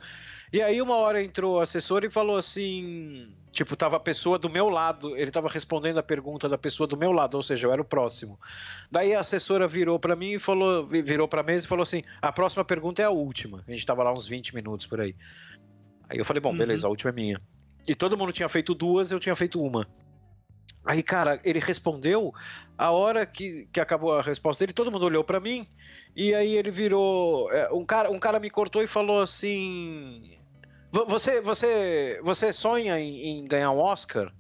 E 0.54 0.62
aí 0.62 0.80
uma 0.80 0.96
hora 0.96 1.20
entrou 1.20 1.56
o 1.56 1.60
assessor 1.60 2.04
e 2.04 2.10
falou 2.12 2.38
assim, 2.38 3.34
tipo, 3.52 3.76
tava 3.76 3.98
a 3.98 4.00
pessoa 4.00 4.38
do 4.38 4.48
meu 4.48 4.70
lado, 4.70 5.18
ele 5.18 5.32
tava 5.32 5.50
respondendo 5.50 5.98
a 5.98 6.04
pergunta 6.04 6.48
da 6.48 6.56
pessoa 6.56 6.86
do 6.86 6.96
meu 6.96 7.12
lado, 7.12 7.34
ou 7.34 7.42
seja, 7.42 7.66
eu 7.66 7.72
era 7.72 7.82
o 7.82 7.86
próximo. 7.86 8.40
Daí 8.92 9.16
a 9.16 9.22
assessora 9.22 9.68
virou 9.68 10.00
para 10.00 10.16
mim 10.16 10.34
e 10.34 10.40
falou, 10.40 10.86
virou 10.86 11.28
para 11.28 11.42
mesa 11.42 11.66
e 11.66 11.68
falou 11.68 11.82
assim: 11.82 12.04
"A 12.22 12.32
próxima 12.32 12.64
pergunta 12.64 13.02
é 13.02 13.06
a 13.06 13.10
última". 13.10 13.64
A 13.68 13.72
gente 13.72 13.84
tava 13.84 14.04
lá 14.04 14.14
uns 14.14 14.28
20 14.28 14.54
minutos 14.54 14.86
por 14.86 15.02
aí. 15.02 15.16
Aí 16.08 16.20
eu 16.20 16.26
falei: 16.26 16.42
"Bom, 16.42 16.56
beleza, 16.56 16.86
uhum. 16.86 16.90
a 16.90 16.92
última 16.92 17.10
é 17.10 17.14
minha". 17.14 17.42
E 17.88 17.96
todo 17.96 18.16
mundo 18.16 18.32
tinha 18.32 18.48
feito 18.48 18.76
duas, 18.76 19.12
eu 19.12 19.20
tinha 19.20 19.36
feito 19.36 19.60
uma. 19.60 19.88
Aí, 20.86 21.02
cara, 21.02 21.40
ele 21.44 21.60
respondeu 21.60 22.34
a 22.78 22.92
hora 22.92 23.26
que, 23.26 23.68
que 23.72 23.80
acabou 23.80 24.14
a 24.14 24.22
resposta 24.22 24.64
dele, 24.64 24.74
todo 24.74 24.92
mundo 24.92 25.06
olhou 25.06 25.24
para 25.24 25.40
mim 25.40 25.68
e 26.16 26.34
aí 26.34 26.56
ele 26.56 26.70
virou. 26.70 27.52
É, 27.52 27.72
um 27.72 27.86
cara, 27.86 28.12
um 28.12 28.20
cara 28.20 28.40
me 28.40 28.50
cortou 28.50 28.84
e 28.84 28.88
falou 28.88 29.22
assim: 29.22 30.38
você, 30.92 31.42
você, 31.42 32.22
você 32.24 32.52
sonha 32.52 33.00
em, 33.00 33.28
em, 33.28 33.46
ganhar 33.46 33.72
um 33.72 33.80
Oscar? 33.80 34.32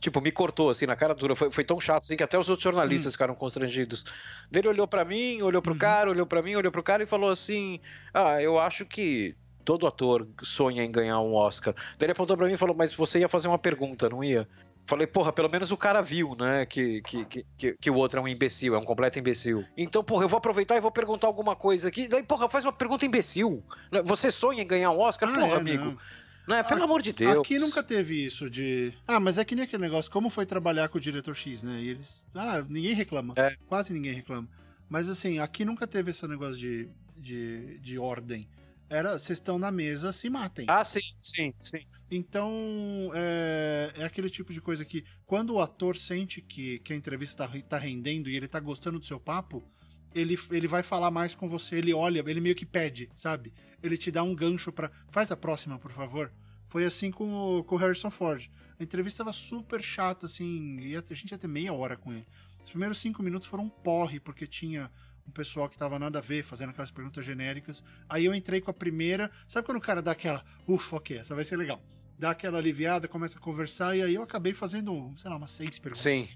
Tipo, 0.00 0.20
me 0.20 0.30
cortou 0.30 0.70
assim 0.70 0.86
na 0.86 0.94
cara 0.94 1.14
dura. 1.14 1.34
Foi, 1.34 1.50
foi 1.50 1.64
tão 1.64 1.80
chato 1.80 2.04
assim 2.04 2.16
que 2.16 2.22
até 2.22 2.38
os 2.38 2.48
outros 2.50 2.62
jornalistas 2.62 3.08
hum. 3.08 3.12
ficaram 3.12 3.34
constrangidos. 3.34 4.04
Ele 4.52 4.68
olhou 4.68 4.86
para 4.86 5.04
mim, 5.04 5.40
olhou 5.42 5.62
pro 5.62 5.72
uhum. 5.72 5.78
cara, 5.78 6.10
olhou 6.10 6.26
para 6.26 6.42
mim, 6.42 6.54
olhou 6.54 6.70
pro 6.70 6.82
cara 6.82 7.02
e 7.02 7.06
falou 7.06 7.30
assim: 7.30 7.80
Ah, 8.12 8.40
eu 8.40 8.58
acho 8.58 8.84
que 8.84 9.34
todo 9.64 9.86
ator 9.86 10.28
sonha 10.42 10.84
em 10.84 10.92
ganhar 10.92 11.18
um 11.20 11.34
Oscar. 11.34 11.74
Daí 11.98 12.06
ele 12.06 12.12
apontou 12.12 12.36
pra 12.36 12.46
mim 12.46 12.52
e 12.52 12.56
falou, 12.56 12.74
mas 12.74 12.94
você 12.94 13.18
ia 13.18 13.28
fazer 13.28 13.48
uma 13.48 13.58
pergunta, 13.58 14.08
não 14.08 14.22
ia? 14.22 14.48
Falei, 14.86 15.06
porra, 15.06 15.32
pelo 15.32 15.50
menos 15.50 15.72
o 15.72 15.76
cara 15.76 16.00
viu, 16.00 16.36
né? 16.36 16.64
Que, 16.64 17.02
que, 17.02 17.44
que, 17.58 17.76
que, 17.80 17.90
o 17.90 17.94
outro 17.94 18.20
é 18.20 18.22
um 18.22 18.28
imbecil, 18.28 18.74
é 18.76 18.78
um 18.78 18.84
completo 18.84 19.18
imbecil. 19.18 19.64
Então, 19.76 20.02
porra, 20.02 20.24
eu 20.24 20.28
vou 20.28 20.38
aproveitar 20.38 20.76
e 20.76 20.80
vou 20.80 20.92
perguntar 20.92 21.26
alguma 21.26 21.56
coisa 21.56 21.88
aqui. 21.88 22.06
Daí, 22.06 22.22
porra, 22.22 22.48
faz 22.48 22.64
uma 22.64 22.72
pergunta 22.72 23.04
imbecil. 23.04 23.64
Você 24.04 24.30
sonha 24.30 24.62
em 24.62 24.66
ganhar 24.66 24.92
um 24.92 25.00
Oscar? 25.00 25.28
Ah, 25.28 25.34
porra, 25.34 25.54
é, 25.54 25.56
amigo. 25.56 25.84
Não. 25.84 25.98
Não 26.46 26.54
é, 26.54 26.62
pelo 26.62 26.84
amor 26.84 27.02
de 27.02 27.12
Deus. 27.12 27.40
Aqui 27.40 27.58
nunca 27.58 27.82
teve 27.82 28.24
isso 28.24 28.48
de. 28.48 28.92
Ah, 29.06 29.18
mas 29.18 29.36
é 29.36 29.44
que 29.44 29.56
nem 29.56 29.64
aquele 29.64 29.82
negócio, 29.82 30.10
como 30.10 30.30
foi 30.30 30.46
trabalhar 30.46 30.88
com 30.88 30.98
o 30.98 31.00
diretor 31.00 31.34
X, 31.34 31.64
né? 31.64 31.80
E 31.80 31.88
eles. 31.88 32.24
Ah, 32.32 32.64
ninguém 32.68 32.94
reclama. 32.94 33.34
É. 33.36 33.56
Quase 33.66 33.92
ninguém 33.92 34.12
reclama. 34.12 34.48
Mas 34.88 35.08
assim, 35.08 35.40
aqui 35.40 35.64
nunca 35.64 35.88
teve 35.88 36.12
esse 36.12 36.26
negócio 36.28 36.56
de, 36.56 36.88
de, 37.16 37.80
de 37.80 37.98
ordem. 37.98 38.46
Era, 38.88 39.18
vocês 39.18 39.38
estão 39.38 39.58
na 39.58 39.70
mesa, 39.72 40.12
se 40.12 40.30
matem. 40.30 40.66
Ah, 40.68 40.84
sim, 40.84 41.00
sim, 41.20 41.52
sim. 41.60 41.80
Então, 42.10 43.10
é, 43.14 43.92
é 43.96 44.04
aquele 44.04 44.30
tipo 44.30 44.52
de 44.52 44.60
coisa 44.60 44.84
que, 44.84 45.04
quando 45.24 45.54
o 45.54 45.60
ator 45.60 45.96
sente 45.96 46.40
que, 46.40 46.78
que 46.80 46.92
a 46.92 46.96
entrevista 46.96 47.46
tá, 47.46 47.60
tá 47.68 47.78
rendendo 47.78 48.30
e 48.30 48.36
ele 48.36 48.46
tá 48.46 48.60
gostando 48.60 48.98
do 48.98 49.04
seu 49.04 49.18
papo, 49.18 49.66
ele, 50.14 50.36
ele 50.50 50.68
vai 50.68 50.82
falar 50.82 51.10
mais 51.10 51.34
com 51.34 51.48
você, 51.48 51.76
ele 51.76 51.92
olha, 51.92 52.22
ele 52.26 52.40
meio 52.40 52.54
que 52.54 52.64
pede, 52.64 53.10
sabe? 53.14 53.52
Ele 53.82 53.98
te 53.98 54.10
dá 54.10 54.22
um 54.22 54.34
gancho 54.34 54.72
para 54.72 54.90
Faz 55.10 55.32
a 55.32 55.36
próxima, 55.36 55.78
por 55.78 55.90
favor. 55.90 56.32
Foi 56.68 56.84
assim 56.84 57.10
com 57.10 57.32
o, 57.32 57.64
com 57.64 57.74
o 57.74 57.78
Harrison 57.78 58.10
Ford. 58.10 58.48
A 58.78 58.82
entrevista 58.82 59.24
tava 59.24 59.32
super 59.32 59.82
chata, 59.82 60.26
assim, 60.26 60.78
e 60.80 60.96
a 60.96 61.02
gente 61.14 61.30
ia 61.30 61.38
ter 61.38 61.48
meia 61.48 61.72
hora 61.72 61.96
com 61.96 62.12
ele. 62.12 62.26
Os 62.64 62.70
primeiros 62.70 62.98
cinco 62.98 63.22
minutos 63.22 63.48
foram 63.48 63.64
um 63.64 63.68
porre, 63.68 64.18
porque 64.20 64.46
tinha 64.46 64.90
um 65.26 65.30
pessoal 65.30 65.68
que 65.68 65.76
tava 65.76 65.98
nada 65.98 66.18
a 66.18 66.22
ver, 66.22 66.44
fazendo 66.44 66.70
aquelas 66.70 66.90
perguntas 66.90 67.24
genéricas. 67.24 67.82
Aí 68.08 68.24
eu 68.24 68.34
entrei 68.34 68.60
com 68.60 68.70
a 68.70 68.74
primeira. 68.74 69.30
Sabe 69.46 69.66
quando 69.66 69.78
o 69.78 69.80
cara 69.80 70.00
dá 70.00 70.12
aquela, 70.12 70.44
ufa, 70.66 70.96
ok, 70.96 71.18
essa 71.18 71.34
vai 71.34 71.44
ser 71.44 71.56
legal. 71.56 71.82
Dá 72.18 72.30
aquela 72.30 72.58
aliviada, 72.58 73.06
começa 73.06 73.38
a 73.38 73.40
conversar, 73.40 73.96
e 73.96 74.02
aí 74.02 74.14
eu 74.14 74.22
acabei 74.22 74.54
fazendo, 74.54 75.12
sei 75.16 75.30
lá, 75.30 75.36
umas 75.36 75.50
seis 75.50 75.78
perguntas. 75.78 76.02
Sim. 76.02 76.28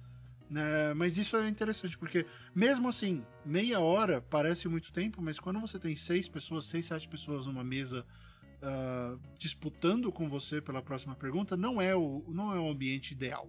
É, 0.55 0.93
mas 0.95 1.17
isso 1.17 1.37
é 1.37 1.49
interessante, 1.49 1.97
porque 1.97 2.27
mesmo 2.55 2.89
assim, 2.89 3.25
meia 3.45 3.79
hora 3.79 4.21
parece 4.21 4.67
muito 4.69 4.93
tempo, 4.93 5.23
mas 5.23 5.39
quando 5.39 5.61
você 5.61 5.79
tem 5.79 5.95
seis 5.95 6.29
pessoas, 6.29 6.65
seis, 6.65 6.87
sete 6.87 7.09
pessoas 7.09 7.47
numa 7.47 7.63
mesa 7.63 8.05
uh, 8.61 9.21
disputando 9.39 10.11
com 10.11 10.29
você 10.29 10.61
pela 10.61 10.83
próxima 10.83 11.15
pergunta, 11.15 11.57
não 11.57 11.81
é 11.81 11.95
o, 11.95 12.25
não 12.29 12.53
é 12.53 12.59
o 12.59 12.69
ambiente 12.69 13.13
ideal. 13.13 13.49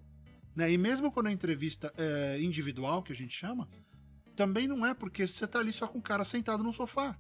Né? 0.55 0.71
E 0.71 0.77
mesmo 0.77 1.11
quando 1.11 1.27
a 1.27 1.31
entrevista 1.31 1.91
é 1.97 2.39
individual, 2.39 3.01
que 3.01 3.11
a 3.11 3.15
gente 3.15 3.35
chama, 3.35 3.67
também 4.35 4.67
não 4.67 4.85
é 4.85 4.93
porque 4.93 5.27
você 5.27 5.47
tá 5.47 5.59
ali 5.59 5.71
só 5.71 5.87
com 5.87 5.99
o 5.99 6.01
cara 6.01 6.23
sentado 6.23 6.63
no 6.63 6.73
sofá. 6.73 7.17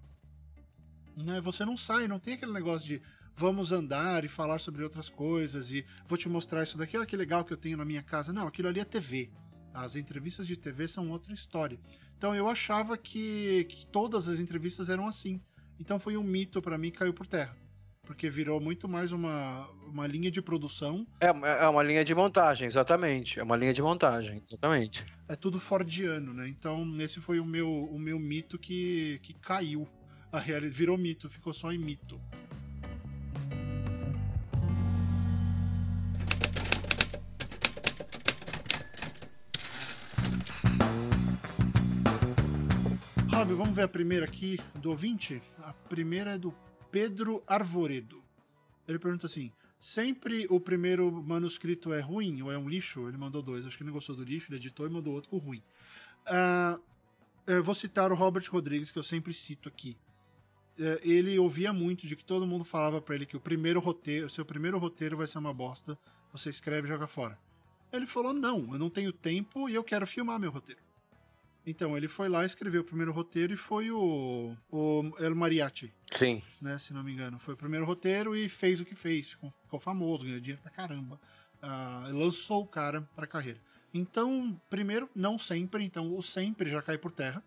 Né? 1.15 1.41
Você 1.41 1.65
não 1.65 1.75
sai, 1.75 2.07
não 2.07 2.19
tem 2.19 2.35
aquele 2.35 2.53
negócio 2.53 2.87
de 2.87 3.01
vamos 3.35 3.71
andar 3.71 4.23
e 4.23 4.27
falar 4.27 4.59
sobre 4.59 4.83
outras 4.83 5.09
coisas 5.09 5.71
e 5.71 5.85
vou 6.07 6.17
te 6.17 6.29
mostrar 6.29 6.63
isso 6.63 6.77
daqui, 6.77 6.97
olha 6.97 7.05
que 7.05 7.15
legal 7.15 7.45
que 7.45 7.53
eu 7.53 7.57
tenho 7.57 7.77
na 7.77 7.85
minha 7.85 8.03
casa. 8.03 8.33
Não, 8.33 8.47
aquilo 8.47 8.67
ali 8.67 8.79
é 8.79 8.85
TV. 8.85 9.31
As 9.73 9.95
entrevistas 9.95 10.45
de 10.45 10.57
TV 10.57 10.87
são 10.87 11.09
outra 11.09 11.33
história. 11.33 11.79
Então 12.17 12.35
eu 12.35 12.47
achava 12.47 12.97
que, 12.97 13.65
que 13.69 13.87
todas 13.87 14.27
as 14.27 14.39
entrevistas 14.39 14.89
eram 14.89 15.07
assim. 15.07 15.41
Então 15.79 15.99
foi 15.99 16.17
um 16.17 16.23
mito 16.23 16.61
para 16.61 16.77
mim 16.77 16.91
caiu 16.91 17.13
por 17.13 17.25
terra. 17.25 17.55
Porque 18.11 18.29
virou 18.29 18.59
muito 18.59 18.89
mais 18.89 19.13
uma, 19.13 19.69
uma 19.87 20.05
linha 20.05 20.29
de 20.29 20.41
produção. 20.41 21.07
É, 21.17 21.27
é 21.27 21.67
uma 21.69 21.81
linha 21.81 22.03
de 22.03 22.13
montagem, 22.13 22.67
exatamente. 22.67 23.39
É 23.39 23.43
uma 23.43 23.55
linha 23.55 23.71
de 23.71 23.81
montagem, 23.81 24.43
exatamente. 24.45 25.05
É 25.29 25.35
tudo 25.37 25.61
fordiano, 25.61 26.33
né? 26.33 26.45
Então, 26.45 26.85
esse 26.99 27.21
foi 27.21 27.39
o 27.39 27.45
meu, 27.45 27.69
o 27.69 27.97
meu 27.97 28.19
mito 28.19 28.59
que, 28.59 29.17
que 29.23 29.33
caiu. 29.33 29.87
A 30.29 30.39
realidade 30.39 30.75
virou 30.75 30.97
mito, 30.97 31.29
ficou 31.29 31.53
só 31.53 31.71
em 31.71 31.77
mito. 31.77 32.19
Vamos 43.55 43.73
ver 43.73 43.83
a 43.83 43.87
primeira 43.87 44.25
aqui 44.25 44.59
do 44.75 44.89
ouvinte. 44.89 45.41
A 45.63 45.71
primeira 45.71 46.31
é 46.31 46.37
do 46.37 46.53
Pedro 46.91 47.43
Arvoredo. 47.47 48.21
Ele 48.87 48.99
pergunta 48.99 49.25
assim: 49.25 49.51
sempre 49.79 50.45
o 50.49 50.59
primeiro 50.59 51.11
manuscrito 51.11 51.93
é 51.93 51.99
ruim 51.99 52.41
ou 52.41 52.51
é 52.51 52.57
um 52.57 52.67
lixo? 52.67 53.07
Ele 53.07 53.17
mandou 53.17 53.41
dois. 53.41 53.65
Acho 53.65 53.77
que 53.77 53.83
não 53.83 53.93
gostou 53.93 54.15
do 54.15 54.23
lixo, 54.23 54.47
ele 54.49 54.57
editou 54.57 54.85
e 54.85 54.89
mandou 54.89 55.13
outro 55.13 55.29
com 55.29 55.37
ruim. 55.37 55.63
Uh, 56.27 56.81
eu 57.47 57.63
vou 57.63 57.73
citar 57.73 58.11
o 58.11 58.15
Robert 58.15 58.43
Rodrigues, 58.49 58.91
que 58.91 58.99
eu 58.99 59.03
sempre 59.03 59.33
cito 59.33 59.67
aqui. 59.67 59.97
Uh, 60.77 60.99
ele 61.01 61.37
ouvia 61.39 61.71
muito 61.73 62.05
de 62.05 62.15
que 62.15 62.23
todo 62.23 62.45
mundo 62.45 62.65
falava 62.65 63.01
para 63.01 63.15
ele 63.15 63.25
que 63.25 63.37
o 63.37 63.41
primeiro 63.41 63.79
roteiro, 63.79 64.29
seu 64.29 64.45
primeiro 64.45 64.77
roteiro 64.77 65.17
vai 65.17 65.27
ser 65.27 65.37
uma 65.37 65.53
bosta, 65.53 65.97
você 66.31 66.49
escreve 66.49 66.87
e 66.87 66.91
joga 66.91 67.07
fora. 67.07 67.39
Ele 67.91 68.05
falou: 68.05 68.33
não, 68.33 68.73
eu 68.73 68.79
não 68.79 68.89
tenho 68.89 69.11
tempo 69.11 69.69
e 69.69 69.75
eu 69.75 69.83
quero 69.83 70.05
filmar 70.05 70.39
meu 70.39 70.51
roteiro. 70.51 70.81
Então, 71.65 71.95
ele 71.95 72.07
foi 72.07 72.27
lá, 72.27 72.43
escreveu 72.43 72.81
o 72.81 72.83
primeiro 72.83 73.11
roteiro 73.11 73.53
e 73.53 73.57
foi 73.57 73.91
o, 73.91 74.55
o 74.71 75.13
El 75.19 75.35
Mariachi. 75.35 75.93
Sim. 76.11 76.41
Né, 76.59 76.77
se 76.79 76.91
não 76.93 77.03
me 77.03 77.11
engano. 77.11 77.37
Foi 77.37 77.53
o 77.53 77.57
primeiro 77.57 77.85
roteiro 77.85 78.35
e 78.35 78.49
fez 78.49 78.81
o 78.81 78.85
que 78.85 78.95
fez. 78.95 79.31
Ficou, 79.31 79.51
ficou 79.51 79.79
famoso, 79.79 80.25
ganhou 80.25 80.39
dinheiro 80.39 80.61
pra 80.61 80.71
caramba. 80.71 81.19
Uh, 81.61 82.17
lançou 82.17 82.63
o 82.63 82.67
cara 82.67 83.07
pra 83.15 83.27
carreira. 83.27 83.59
Então, 83.93 84.59
primeiro, 84.69 85.07
não 85.15 85.37
sempre. 85.37 85.83
Então, 85.83 86.15
o 86.15 86.21
sempre 86.23 86.67
já 86.67 86.81
cai 86.81 86.97
por 86.97 87.11
terra. 87.11 87.43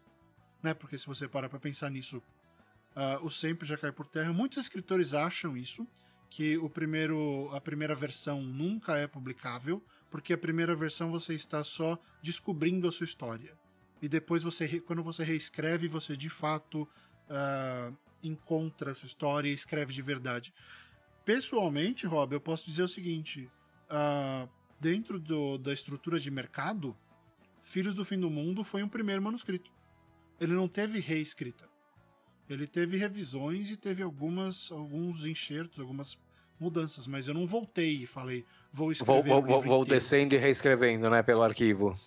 Né? 0.62 0.72
Porque 0.74 0.96
se 0.96 1.06
você 1.06 1.26
parar 1.26 1.48
pra 1.48 1.58
pensar 1.58 1.90
nisso, 1.90 2.18
uh, 2.18 3.24
o 3.24 3.30
sempre 3.30 3.66
já 3.66 3.76
cai 3.76 3.90
por 3.90 4.06
terra. 4.06 4.32
Muitos 4.32 4.58
escritores 4.58 5.12
acham 5.12 5.56
isso. 5.56 5.86
Que 6.30 6.56
o 6.56 6.70
primeiro, 6.70 7.50
a 7.52 7.60
primeira 7.60 7.94
versão 7.96 8.42
nunca 8.42 8.96
é 8.96 9.08
publicável. 9.08 9.82
Porque 10.08 10.32
a 10.32 10.38
primeira 10.38 10.76
versão 10.76 11.10
você 11.10 11.34
está 11.34 11.64
só 11.64 11.98
descobrindo 12.22 12.86
a 12.86 12.92
sua 12.92 13.04
história 13.04 13.63
e 14.04 14.08
depois 14.08 14.42
você 14.42 14.80
quando 14.80 15.02
você 15.02 15.24
reescreve 15.24 15.88
você 15.88 16.14
de 16.14 16.28
fato 16.28 16.82
uh, 16.82 17.96
encontra 18.22 18.90
a 18.90 18.94
sua 18.94 19.06
história 19.06 19.48
e 19.48 19.54
escreve 19.54 19.94
de 19.94 20.02
verdade. 20.02 20.52
Pessoalmente 21.24 22.06
Rob 22.06 22.34
eu 22.34 22.40
posso 22.40 22.66
dizer 22.66 22.82
o 22.82 22.88
seguinte 22.88 23.50
uh, 23.88 24.46
dentro 24.78 25.18
do, 25.18 25.56
da 25.56 25.72
estrutura 25.72 26.20
de 26.20 26.30
mercado 26.30 26.94
Filhos 27.62 27.94
do 27.94 28.04
Fim 28.04 28.20
do 28.20 28.28
Mundo 28.28 28.62
foi 28.62 28.82
um 28.82 28.88
primeiro 28.90 29.22
manuscrito. 29.22 29.72
Ele 30.38 30.52
não 30.52 30.68
teve 30.68 31.00
reescrita. 31.00 31.66
Ele 32.46 32.66
teve 32.66 32.98
revisões 32.98 33.70
e 33.70 33.76
teve 33.78 34.02
algumas 34.02 34.70
alguns 34.70 35.24
enxertos 35.24 35.80
algumas 35.80 36.18
mudanças 36.60 37.06
mas 37.06 37.26
eu 37.26 37.32
não 37.32 37.46
voltei 37.46 38.02
e 38.02 38.06
falei 38.06 38.44
vou 38.70 38.92
escrever 38.92 39.30
vou, 39.30 39.42
vou, 39.42 39.62
vou 39.62 39.84
descendo 39.84 40.34
e 40.34 40.38
reescrevendo 40.38 41.08
né 41.08 41.22
pelo 41.22 41.42
arquivo. 41.42 41.98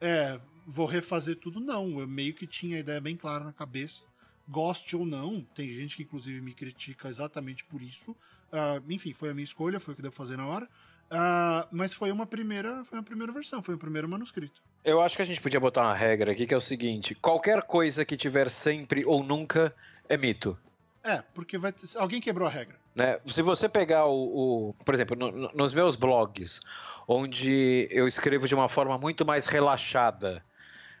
É, 0.00 0.40
vou 0.66 0.86
refazer 0.86 1.36
tudo, 1.36 1.60
não. 1.60 2.00
Eu 2.00 2.08
meio 2.08 2.34
que 2.34 2.46
tinha 2.46 2.76
a 2.76 2.80
ideia 2.80 3.00
bem 3.00 3.16
clara 3.16 3.44
na 3.44 3.52
cabeça. 3.52 4.02
Goste 4.48 4.96
ou 4.96 5.06
não, 5.06 5.42
tem 5.54 5.70
gente 5.70 5.96
que 5.96 6.02
inclusive 6.02 6.40
me 6.40 6.52
critica 6.52 7.08
exatamente 7.08 7.64
por 7.64 7.82
isso. 7.82 8.12
Uh, 8.52 8.92
enfim, 8.92 9.12
foi 9.12 9.30
a 9.30 9.34
minha 9.34 9.44
escolha, 9.44 9.80
foi 9.80 9.92
o 9.92 9.96
que 9.96 10.02
devo 10.02 10.14
fazer 10.14 10.36
na 10.36 10.46
hora. 10.46 10.68
Uh, 11.06 11.66
mas 11.70 11.92
foi 11.94 12.10
uma 12.10 12.26
primeira, 12.26 12.84
foi 12.84 12.98
uma 12.98 13.04
primeira 13.04 13.32
versão, 13.32 13.62
foi 13.62 13.74
o 13.74 13.78
primeiro 13.78 14.08
manuscrito. 14.08 14.60
Eu 14.84 15.00
acho 15.00 15.16
que 15.16 15.22
a 15.22 15.24
gente 15.24 15.40
podia 15.40 15.58
botar 15.58 15.82
uma 15.82 15.94
regra 15.94 16.32
aqui 16.32 16.46
que 16.46 16.54
é 16.54 16.56
o 16.56 16.60
seguinte: 16.60 17.14
qualquer 17.14 17.62
coisa 17.62 18.04
que 18.04 18.16
tiver 18.16 18.48
sempre 18.50 19.04
ou 19.04 19.22
nunca 19.22 19.74
é 20.08 20.16
mito. 20.16 20.58
É, 21.02 21.22
porque 21.34 21.56
vai 21.56 21.72
ter, 21.72 21.86
alguém 21.96 22.20
quebrou 22.20 22.46
a 22.46 22.50
regra. 22.50 22.76
Né? 22.94 23.20
Se 23.26 23.42
você 23.42 23.68
pegar 23.68 24.06
o, 24.06 24.70
o 24.70 24.74
por 24.84 24.94
exemplo, 24.94 25.16
no, 25.16 25.30
no, 25.30 25.50
nos 25.54 25.74
meus 25.74 25.94
blogs, 25.94 26.60
onde 27.06 27.86
eu 27.90 28.06
escrevo 28.08 28.48
de 28.48 28.54
uma 28.54 28.68
forma 28.68 28.98
muito 28.98 29.24
mais 29.24 29.46
relaxada, 29.46 30.42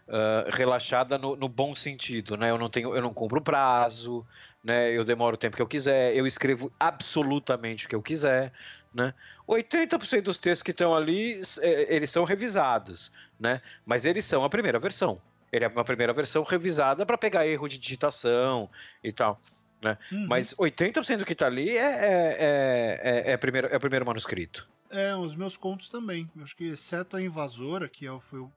uh, 0.08 0.50
relaxada 0.50 1.18
no, 1.18 1.36
no, 1.36 1.48
bom 1.48 1.74
sentido, 1.74 2.36
né? 2.36 2.50
Eu 2.50 2.58
não 2.58 2.68
tenho, 2.68 2.94
eu 2.94 3.02
não 3.02 3.12
cumpro 3.12 3.40
prazo, 3.40 4.26
né? 4.62 4.90
Eu 4.90 5.04
demoro 5.04 5.34
o 5.34 5.38
tempo 5.38 5.56
que 5.56 5.62
eu 5.62 5.66
quiser, 5.66 6.14
eu 6.14 6.26
escrevo 6.26 6.72
absolutamente 6.78 7.86
o 7.86 7.88
que 7.88 7.94
eu 7.94 8.02
quiser, 8.02 8.52
né? 8.94 9.14
80% 9.48 10.22
dos 10.22 10.38
textos 10.38 10.62
que 10.62 10.72
estão 10.72 10.94
ali, 10.94 11.40
é, 11.60 11.94
eles 11.94 12.10
são 12.10 12.24
revisados, 12.24 13.12
né? 13.38 13.60
Mas 13.84 14.04
eles 14.04 14.24
são 14.24 14.44
a 14.44 14.50
primeira 14.50 14.78
versão. 14.78 15.20
Ele 15.52 15.64
é 15.64 15.68
uma 15.68 15.84
primeira 15.84 16.12
versão 16.12 16.42
revisada 16.42 17.06
para 17.06 17.16
pegar 17.16 17.46
erro 17.46 17.68
de 17.68 17.78
digitação 17.78 18.68
e 19.02 19.12
tal. 19.12 19.40
Né? 19.80 19.96
Uhum. 20.10 20.26
Mas 20.26 20.54
80% 20.54 21.18
do 21.18 21.24
que 21.24 21.32
está 21.32 21.46
ali 21.46 21.76
é, 21.76 21.80
é, 21.80 23.00
é, 23.02 23.32
é, 23.32 23.36
primeiro, 23.36 23.68
é 23.68 23.76
o 23.76 23.80
primeiro 23.80 24.04
manuscrito. 24.04 24.68
É, 24.90 25.14
os 25.14 25.34
meus 25.34 25.56
contos 25.56 25.88
também. 25.88 26.28
Eu 26.36 26.42
acho 26.42 26.56
que, 26.56 26.64
exceto 26.64 27.16
a 27.16 27.22
invasora, 27.22 27.88
que 27.88 28.06
é, 28.06 28.20
foi 28.20 28.40
o 28.40 28.50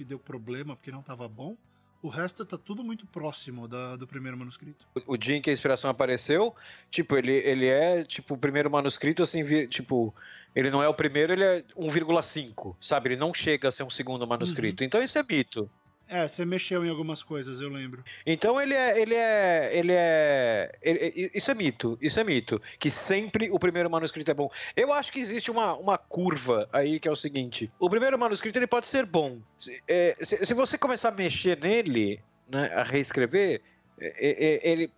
que 0.00 0.04
deu 0.04 0.18
problema 0.18 0.74
porque 0.74 0.90
não 0.90 1.00
estava 1.00 1.28
bom. 1.28 1.54
O 2.02 2.08
resto 2.08 2.46
tá 2.46 2.56
tudo 2.56 2.82
muito 2.82 3.04
próximo 3.06 3.68
da, 3.68 3.96
do 3.96 4.06
primeiro 4.06 4.34
manuscrito. 4.34 4.86
O, 4.94 5.12
o 5.12 5.16
dia 5.18 5.36
em 5.36 5.42
que 5.42 5.50
a 5.50 5.52
inspiração 5.52 5.90
apareceu, 5.90 6.54
tipo, 6.90 7.18
ele, 7.18 7.34
ele 7.34 7.66
é, 7.66 8.02
tipo, 8.02 8.32
o 8.32 8.38
primeiro 8.38 8.70
manuscrito, 8.70 9.22
assim, 9.22 9.44
tipo, 9.68 10.14
ele 10.56 10.70
não 10.70 10.82
é 10.82 10.88
o 10.88 10.94
primeiro, 10.94 11.34
ele 11.34 11.44
é 11.44 11.62
1,5, 11.76 12.74
sabe? 12.80 13.10
Ele 13.10 13.16
não 13.16 13.34
chega 13.34 13.68
a 13.68 13.70
ser 13.70 13.82
um 13.82 13.90
segundo 13.90 14.26
manuscrito. 14.26 14.82
Uhum. 14.82 14.86
Então 14.86 15.02
isso 15.02 15.18
é 15.18 15.22
mito. 15.22 15.70
É, 16.12 16.26
você 16.26 16.44
mexeu 16.44 16.84
em 16.84 16.88
algumas 16.90 17.22
coisas, 17.22 17.60
eu 17.60 17.68
lembro. 17.68 18.04
Então 18.26 18.60
ele 18.60 18.74
é. 18.74 19.00
Ele 19.00 19.14
é. 19.14 19.70
Ele 19.72 19.92
é. 19.94 20.72
ele- 20.82 21.30
isso 21.32 21.50
é 21.50 21.54
mito. 21.54 21.96
Isso 22.02 22.18
é 22.18 22.24
mito. 22.24 22.60
Que 22.80 22.90
sempre 22.90 23.48
o 23.50 23.58
primeiro 23.60 23.88
manuscrito 23.88 24.28
é 24.30 24.34
bom. 24.34 24.50
Eu 24.74 24.92
acho 24.92 25.12
que 25.12 25.20
existe 25.20 25.50
uma, 25.52 25.74
uma 25.76 25.96
curva 25.96 26.68
aí 26.72 26.98
que 26.98 27.06
é 27.06 27.12
o 27.12 27.16
seguinte: 27.16 27.70
o 27.78 27.88
primeiro 27.88 28.18
manuscrito 28.18 28.58
ele 28.58 28.66
pode 28.66 28.88
ser 28.88 29.06
bom. 29.06 29.38
Se, 29.56 29.80
é, 29.86 30.16
se- 30.20 30.44
se 30.44 30.52
você 30.52 30.76
começar 30.76 31.10
a 31.10 31.12
mexer 31.12 31.56
nele, 31.60 32.20
né, 32.48 32.72
a 32.74 32.82
reescrever, 32.82 33.60
é, 34.00 34.60
é, 34.64 34.68
ele 34.68 34.90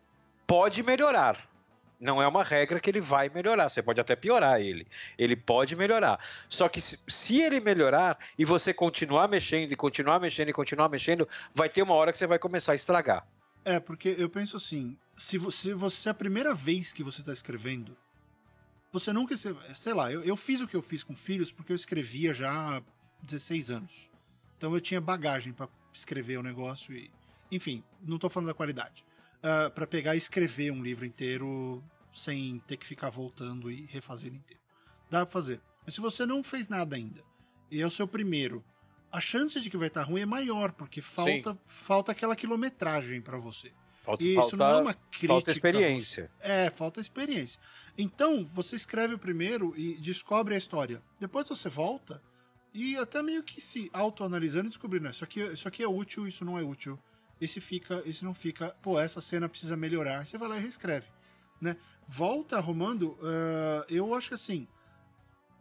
pode 0.46 0.82
melhorar. 0.82 1.46
Não 2.02 2.20
é 2.20 2.26
uma 2.26 2.42
regra 2.42 2.80
que 2.80 2.90
ele 2.90 3.00
vai 3.00 3.28
melhorar. 3.28 3.68
Você 3.68 3.80
pode 3.80 4.00
até 4.00 4.16
piorar 4.16 4.60
ele. 4.60 4.88
Ele 5.16 5.36
pode 5.36 5.76
melhorar. 5.76 6.18
Só 6.48 6.68
que 6.68 6.80
se, 6.80 6.98
se 7.06 7.40
ele 7.40 7.60
melhorar 7.60 8.18
e 8.36 8.44
você 8.44 8.74
continuar 8.74 9.28
mexendo 9.28 9.70
e 9.70 9.76
continuar 9.76 10.18
mexendo 10.18 10.48
e 10.48 10.52
continuar 10.52 10.88
mexendo, 10.88 11.28
vai 11.54 11.68
ter 11.68 11.80
uma 11.80 11.94
hora 11.94 12.10
que 12.10 12.18
você 12.18 12.26
vai 12.26 12.40
começar 12.40 12.72
a 12.72 12.74
estragar. 12.74 13.24
É, 13.64 13.78
porque 13.78 14.16
eu 14.18 14.28
penso 14.28 14.56
assim, 14.56 14.98
se 15.14 15.38
você, 15.38 15.72
se 15.90 16.08
é 16.08 16.10
a 16.10 16.14
primeira 16.14 16.52
vez 16.52 16.92
que 16.92 17.04
você 17.04 17.22
tá 17.22 17.32
escrevendo, 17.32 17.96
você 18.92 19.12
nunca, 19.12 19.36
sei 19.36 19.94
lá, 19.94 20.10
eu, 20.10 20.24
eu 20.24 20.36
fiz 20.36 20.60
o 20.60 20.66
que 20.66 20.74
eu 20.74 20.82
fiz 20.82 21.04
com 21.04 21.14
filhos 21.14 21.52
porque 21.52 21.70
eu 21.70 21.76
escrevia 21.76 22.34
já 22.34 22.50
há 22.50 22.82
16 23.22 23.70
anos. 23.70 24.10
Então 24.58 24.74
eu 24.74 24.80
tinha 24.80 25.00
bagagem 25.00 25.52
pra 25.52 25.68
escrever 25.94 26.36
o 26.36 26.42
negócio 26.42 26.92
e, 26.96 27.08
enfim, 27.48 27.84
não 28.02 28.18
tô 28.18 28.28
falando 28.28 28.48
da 28.48 28.54
qualidade. 28.54 29.04
Ah, 29.42 29.70
Pra 29.70 29.86
pegar 29.86 30.14
e 30.14 30.18
escrever 30.18 30.70
um 30.70 30.82
livro 30.82 31.04
inteiro 31.04 31.82
sem 32.12 32.58
ter 32.66 32.76
que 32.76 32.86
ficar 32.86 33.10
voltando 33.10 33.70
e 33.70 33.86
refazer 33.86 34.28
ele 34.28 34.36
inteiro. 34.36 34.62
Dá 35.10 35.24
pra 35.26 35.32
fazer. 35.32 35.60
Mas 35.84 35.94
se 35.94 36.00
você 36.00 36.24
não 36.26 36.42
fez 36.42 36.68
nada 36.68 36.94
ainda 36.96 37.22
e 37.70 37.80
é 37.80 37.86
o 37.86 37.90
seu 37.90 38.06
primeiro, 38.06 38.64
a 39.10 39.20
chance 39.20 39.60
de 39.60 39.68
que 39.70 39.76
vai 39.76 39.88
estar 39.88 40.02
ruim 40.02 40.20
é 40.22 40.26
maior, 40.26 40.72
porque 40.72 41.00
falta, 41.02 41.58
falta 41.66 42.12
aquela 42.12 42.36
quilometragem 42.36 43.20
pra 43.20 43.36
você. 43.38 43.72
Falta, 44.04 44.22
E 44.24 44.34
falta, 44.34 44.48
isso 44.48 44.56
não 44.56 44.66
é 44.66 44.80
uma 44.82 44.94
crítica. 44.94 45.28
falta 45.28 45.50
experiência. 45.52 46.30
É, 46.40 46.70
falta 46.70 47.00
experiência. 47.00 47.60
Então, 47.96 48.44
você 48.44 48.74
escreve 48.76 49.14
o 49.14 49.18
primeiro 49.18 49.74
e 49.76 49.94
descobre 49.96 50.54
a 50.54 50.58
história. 50.58 51.02
Depois 51.20 51.48
você 51.48 51.68
volta 51.68 52.22
e 52.74 52.96
até 52.96 53.22
meio 53.22 53.42
que 53.42 53.60
se 53.60 53.90
autoanalisando 53.92 54.66
e 54.66 54.68
descobrindo, 54.70 55.04
"Não, 55.04 55.10
isso 55.10 55.24
aqui, 55.24 55.40
isso 55.52 55.68
aqui 55.68 55.82
é 55.82 55.88
útil, 55.88 56.26
isso 56.26 56.44
não 56.44 56.58
é 56.58 56.62
útil. 56.62 56.98
Esse 57.42 57.60
fica, 57.60 58.02
esse 58.06 58.24
não 58.24 58.32
fica. 58.32 58.68
Pô, 58.80 58.98
essa 59.00 59.20
cena 59.20 59.48
precisa 59.48 59.76
melhorar. 59.76 60.24
Você 60.24 60.38
vai 60.38 60.48
lá 60.48 60.56
e 60.58 60.60
reescreve. 60.60 61.06
Né? 61.60 61.76
Volta 62.06 62.56
arrumando. 62.56 63.18
ah, 63.22 63.84
eu 63.88 64.14
acho 64.14 64.28
que 64.28 64.34
assim. 64.34 64.66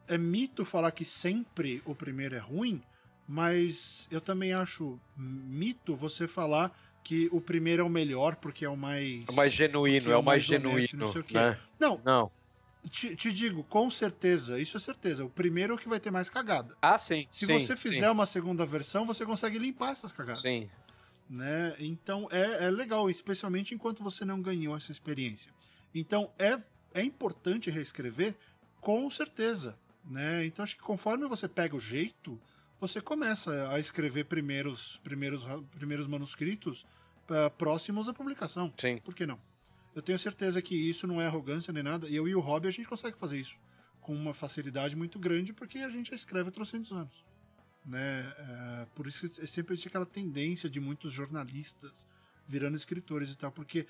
É 0.07 0.17
mito 0.17 0.65
falar 0.65 0.91
que 0.91 1.05
sempre 1.05 1.81
o 1.85 1.95
primeiro 1.95 2.35
é 2.35 2.39
ruim, 2.39 2.83
mas 3.27 4.07
eu 4.11 4.19
também 4.19 4.51
acho 4.51 4.99
mito 5.15 5.95
você 5.95 6.27
falar 6.27 6.77
que 7.03 7.29
o 7.31 7.39
primeiro 7.39 7.81
é 7.81 7.85
o 7.85 7.89
melhor 7.89 8.35
porque 8.35 8.65
é 8.65 8.69
o 8.69 8.75
mais. 8.75 9.25
É 9.27 9.31
o 9.31 9.33
mais 9.33 9.53
genuíno, 9.53 10.11
é 10.11 10.17
o 10.17 10.21
mais 10.21 10.47
honesto, 10.49 10.63
genuíno. 10.67 11.05
não 11.05 11.11
sei 11.11 11.21
o 11.21 11.23
quê. 11.23 11.33
né? 11.33 11.57
Não, 11.79 12.01
Não. 12.03 12.31
te, 12.89 13.15
te 13.15 13.31
digo, 13.31 13.63
com 13.63 13.89
certeza, 13.89 14.59
isso 14.59 14.75
é 14.75 14.79
certeza. 14.79 15.23
O 15.23 15.29
primeiro 15.29 15.73
é 15.73 15.75
o 15.75 15.79
que 15.79 15.87
vai 15.87 15.99
ter 15.99 16.11
mais 16.11 16.29
cagada. 16.29 16.75
Ah, 16.81 16.99
sim. 16.99 17.25
Se 17.31 17.45
sim, 17.45 17.53
você 17.57 17.75
fizer 17.77 18.09
uma 18.11 18.25
segunda 18.25 18.65
versão, 18.65 19.05
você 19.05 19.25
consegue 19.25 19.57
limpar 19.57 19.91
essas 19.93 20.11
cagadas. 20.11 20.41
Sim. 20.41 20.69
Né? 21.31 21.73
Então 21.79 22.27
é, 22.29 22.65
é 22.65 22.69
legal, 22.69 23.09
especialmente 23.09 23.73
enquanto 23.73 24.03
você 24.03 24.25
não 24.25 24.41
ganhou 24.41 24.75
essa 24.75 24.91
experiência. 24.91 25.49
Então 25.95 26.29
é, 26.37 26.59
é 26.93 27.01
importante 27.01 27.71
reescrever, 27.71 28.35
com 28.81 29.09
certeza. 29.09 29.79
Né? 30.03 30.45
Então 30.45 30.61
acho 30.61 30.75
que 30.75 30.81
conforme 30.81 31.25
você 31.29 31.47
pega 31.47 31.73
o 31.73 31.79
jeito, 31.79 32.37
você 32.81 32.99
começa 32.99 33.69
a 33.69 33.79
escrever 33.79 34.25
primeiros, 34.25 34.99
primeiros, 35.05 35.45
primeiros 35.77 36.05
manuscritos 36.05 36.85
ah, 37.29 37.49
próximos 37.49 38.09
à 38.09 38.13
publicação. 38.13 38.73
Sim. 38.77 38.97
Por 38.97 39.15
que 39.15 39.25
não? 39.25 39.39
Eu 39.95 40.01
tenho 40.01 40.19
certeza 40.19 40.61
que 40.61 40.75
isso 40.75 41.07
não 41.07 41.21
é 41.21 41.27
arrogância 41.27 41.71
nem 41.71 41.83
nada. 41.83 42.09
Eu 42.09 42.27
e 42.27 42.35
o 42.35 42.41
Rob, 42.41 42.67
a 42.67 42.71
gente 42.71 42.89
consegue 42.89 43.17
fazer 43.17 43.39
isso 43.39 43.57
com 44.01 44.13
uma 44.13 44.33
facilidade 44.33 44.97
muito 44.97 45.17
grande, 45.17 45.53
porque 45.53 45.77
a 45.77 45.89
gente 45.89 46.09
já 46.09 46.15
escreve 46.15 46.49
há 46.49 46.51
trocentos 46.51 46.91
anos. 46.91 47.23
Né? 47.85 48.33
É, 48.37 48.85
por 48.95 49.07
isso 49.07 49.27
que 49.27 49.47
sempre 49.47 49.73
existe 49.73 49.87
aquela 49.87 50.05
tendência 50.05 50.69
de 50.69 50.79
muitos 50.79 51.11
jornalistas 51.11 51.91
virando 52.47 52.75
escritores 52.75 53.31
e 53.31 53.37
tal, 53.37 53.51
porque 53.51 53.87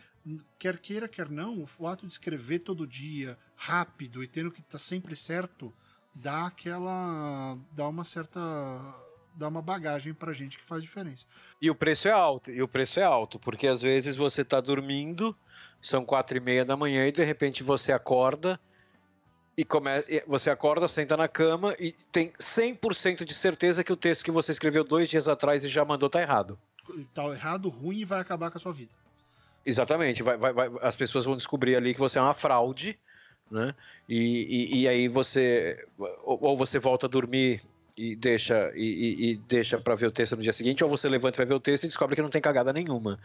quer 0.60 0.78
queira, 0.78 1.08
quer 1.08 1.30
não, 1.30 1.66
o 1.80 1.88
ato 1.88 2.06
de 2.06 2.14
escrever 2.14 2.60
todo 2.60 2.86
dia, 2.86 3.38
rápido 3.56 4.24
e 4.24 4.28
tendo 4.28 4.52
que 4.52 4.62
estar 4.62 4.78
sempre 4.78 5.16
certo, 5.16 5.74
dá 6.14 6.46
aquela. 6.46 7.58
dá 7.72 7.88
uma 7.88 8.04
certa. 8.04 8.40
dá 9.36 9.48
uma 9.48 9.62
bagagem 9.62 10.14
pra 10.14 10.32
gente 10.32 10.60
que 10.60 10.64
faz 10.64 10.84
diferença. 10.84 11.26
E 11.60 11.72
o 11.72 11.76
preço 11.76 12.08
é 12.08 12.12
alto, 12.12 12.52
e 12.52 12.62
o 12.62 12.68
preço 12.68 13.00
é 13.00 13.04
alto, 13.04 13.40
porque 13.40 13.68
às 13.68 13.82
vezes 13.82 14.16
você 14.16 14.46
tá 14.46 14.62
dormindo, 14.62 15.36
são 15.82 16.06
quatro 16.06 16.38
e 16.38 16.40
meia 16.40 16.64
da 16.64 16.78
manhã, 16.78 17.08
e 17.08 17.12
de 17.12 17.24
repente 17.24 17.64
você 17.64 17.92
acorda, 17.92 18.60
e 19.58 19.64
come... 19.66 19.90
você 20.28 20.50
acorda, 20.50 20.88
senta 20.88 21.16
na 21.18 21.28
cama, 21.28 21.76
e 21.80 21.92
tem 22.12 22.32
100% 22.40 23.26
de 23.26 23.34
certeza 23.34 23.84
que 23.84 23.92
o 23.94 23.98
texto 23.98 24.24
que 24.24 24.32
você 24.32 24.52
escreveu 24.52 24.84
dois 24.84 25.10
dias 25.10 25.28
atrás 25.28 25.64
e 25.64 25.70
já 25.70 25.84
mandou 25.84 26.10
tá 26.10 26.22
errado. 26.22 26.58
Tá 27.14 27.26
errado, 27.26 27.70
ruim 27.70 28.00
e 28.00 28.06
vai 28.06 28.20
acabar 28.20 28.50
com 28.52 28.58
a 28.58 28.62
sua 28.62 28.72
vida. 28.74 28.92
Exatamente, 29.66 30.24
vai, 30.24 30.38
vai, 30.38 30.54
vai- 30.54 30.72
as 30.82 30.96
pessoas 30.96 31.26
vão 31.26 31.38
descobrir 31.38 31.76
ali 31.76 31.94
que 31.94 32.00
você 32.00 32.18
é 32.18 32.22
uma 32.22 32.34
fraude, 32.34 32.98
né? 33.50 33.76
E, 34.10 34.18
e, 34.74 34.82
e 34.82 34.88
aí 34.88 35.08
você 35.08 35.86
ou, 36.24 36.58
você 36.58 36.80
volta 36.80 37.06
a 37.06 37.10
dormir 37.10 37.62
e 37.96 38.16
deixa 38.16 38.72
e, 38.74 39.34
e- 39.34 39.36
deixa 39.48 39.78
para 39.80 39.94
ver 39.94 40.08
o 40.08 40.12
texto 40.12 40.36
no 40.36 40.42
dia 40.42 40.54
seguinte, 40.54 40.84
ou 40.84 40.90
você 40.90 41.08
levanta 41.08 41.36
e 41.38 41.40
vai 41.40 41.46
ver 41.46 41.54
o 41.54 41.60
texto 41.60 41.84
e 41.84 41.88
descobre 41.88 42.16
que 42.16 42.22
não 42.22 42.30
tem 42.30 42.42
cagada 42.42 42.74
nenhuma, 42.74 43.20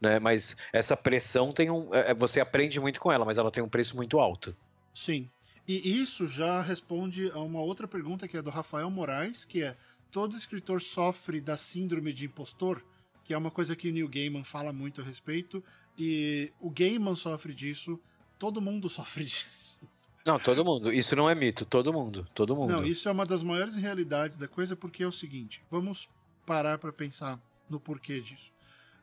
né? 0.00 0.18
Mas 0.18 0.56
essa 0.72 0.96
pressão 0.96 1.52
tem 1.52 1.70
um, 1.70 1.92
é, 1.94 2.14
você 2.14 2.40
aprende 2.40 2.80
muito 2.80 2.98
com 3.00 3.12
ela, 3.12 3.24
mas 3.24 3.36
ela 3.36 3.50
tem 3.50 3.62
um 3.62 3.68
preço 3.68 3.94
muito 3.96 4.18
alto. 4.18 4.56
Sim. 4.94 5.28
E 5.66 6.00
isso 6.00 6.26
já 6.26 6.60
responde 6.60 7.30
a 7.30 7.38
uma 7.38 7.60
outra 7.60 7.86
pergunta 7.86 8.26
que 8.26 8.36
é 8.36 8.42
do 8.42 8.50
Rafael 8.50 8.90
Moraes, 8.90 9.44
que 9.44 9.62
é: 9.62 9.76
todo 10.10 10.36
escritor 10.36 10.82
sofre 10.82 11.40
da 11.40 11.56
síndrome 11.56 12.12
de 12.12 12.26
impostor, 12.26 12.82
que 13.24 13.32
é 13.32 13.38
uma 13.38 13.50
coisa 13.50 13.76
que 13.76 13.88
o 13.88 13.92
Neil 13.92 14.08
Gaiman 14.08 14.44
fala 14.44 14.72
muito 14.72 15.00
a 15.00 15.04
respeito, 15.04 15.62
e 15.96 16.52
o 16.60 16.70
Gaiman 16.70 17.14
sofre 17.14 17.54
disso, 17.54 17.98
todo 18.38 18.60
mundo 18.60 18.88
sofre 18.90 19.24
disso. 19.24 19.78
Não, 20.24 20.38
todo 20.38 20.64
mundo. 20.64 20.92
Isso 20.92 21.16
não 21.16 21.28
é 21.28 21.34
mito. 21.34 21.64
Todo 21.64 21.92
mundo. 21.92 22.26
Todo 22.34 22.54
mundo. 22.54 22.72
Não, 22.72 22.84
isso 22.84 23.08
é 23.08 23.12
uma 23.12 23.24
das 23.24 23.42
maiores 23.42 23.76
realidades 23.76 24.36
da 24.38 24.46
coisa, 24.46 24.76
porque 24.76 25.02
é 25.02 25.06
o 25.06 25.12
seguinte: 25.12 25.62
vamos 25.70 26.08
parar 26.46 26.78
para 26.78 26.92
pensar 26.92 27.40
no 27.68 27.80
porquê 27.80 28.20
disso. 28.20 28.52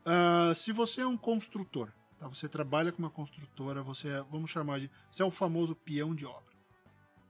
Ah, 0.05 0.53
se 0.55 0.71
você 0.71 1.01
é 1.01 1.07
um 1.07 1.17
construtor, 1.17 1.91
tá? 2.17 2.27
você 2.27 2.47
trabalha 2.47 2.91
com 2.91 2.99
uma 2.99 3.09
construtora, 3.09 3.83
você 3.83 4.07
é, 4.07 4.23
vamos 4.29 4.49
chamar 4.49 4.79
de. 4.79 4.89
Você 5.11 5.21
é 5.21 5.25
o 5.25 5.31
famoso 5.31 5.75
peão 5.75 6.15
de 6.15 6.25
obra. 6.25 6.48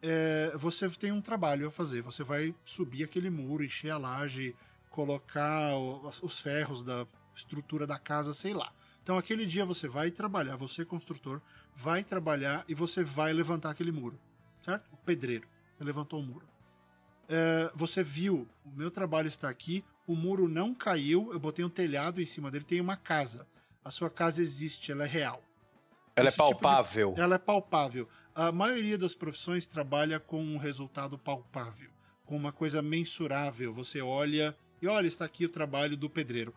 É, 0.02 0.54
você 0.56 0.90
tem 0.90 1.12
um 1.12 1.22
trabalho 1.22 1.68
a 1.68 1.72
fazer, 1.72 2.02
você 2.02 2.24
vai 2.24 2.56
subir 2.64 3.04
aquele 3.04 3.30
muro, 3.30 3.64
encher 3.64 3.92
a 3.92 3.98
laje, 3.98 4.56
colocar 4.90 5.74
os 6.22 6.40
ferros 6.40 6.84
da 6.84 7.06
estrutura 7.36 7.86
da 7.86 8.00
casa, 8.00 8.34
sei 8.34 8.54
lá. 8.54 8.72
Então 9.04 9.18
aquele 9.18 9.46
dia 9.46 9.66
você 9.66 9.88
vai 9.88 10.12
trabalhar, 10.12 10.56
você 10.56 10.86
construtor, 10.86 11.42
vai 11.76 12.04
trabalhar 12.04 12.64
e 12.68 12.74
você 12.74 13.04
vai 13.04 13.34
levantar 13.34 13.72
aquele 13.72 13.92
muro, 13.92 14.20
certo? 14.64 14.86
O 14.92 14.98
pedreiro 14.98 15.48
levantou 15.80 16.20
o 16.20 16.24
muro. 16.24 16.46
É, 17.28 17.72
você 17.76 18.04
viu, 18.04 18.48
o 18.66 18.70
meu 18.72 18.90
trabalho 18.90 19.28
está 19.28 19.50
aqui, 19.50 19.84
o 20.08 20.16
muro 20.16 20.48
não 20.50 20.74
caiu, 20.74 21.30
eu 21.32 21.40
botei 21.40 21.64
um 21.64 21.70
telhado 21.70 22.22
em 22.22 22.26
cima 22.26 22.50
dele, 22.50 22.66
tem 22.66 22.82
uma 22.82 22.98
casa. 22.98 23.48
A 23.84 23.92
sua 23.92 24.10
casa 24.10 24.42
existe, 24.42 24.92
ela 24.92 25.04
é 25.04 25.08
real. 25.08 25.42
Ela 26.16 26.28
é 26.28 26.30
esse 26.30 26.38
tipo 26.38 26.48
de- 26.48 26.62
palpável. 26.62 27.14
Ela 27.16 27.36
é 27.36 27.38
palpável. 27.38 28.10
A 28.36 28.52
maioria 28.52 28.98
das 28.98 29.14
profissões 29.14 29.66
trabalha 29.66 30.20
com 30.20 30.42
um 30.42 30.58
resultado 30.58 31.18
palpável, 31.18 31.90
com 32.26 32.36
uma 32.36 32.52
coisa 32.52 32.82
mensurável. 32.82 33.74
Você 33.74 34.02
olha 34.02 34.56
e 34.82 34.88
olha, 34.88 35.08
está 35.08 35.26
aqui 35.26 35.46
o 35.46 35.50
trabalho 35.50 35.98
do 35.98 36.10
pedreiro. 36.10 36.54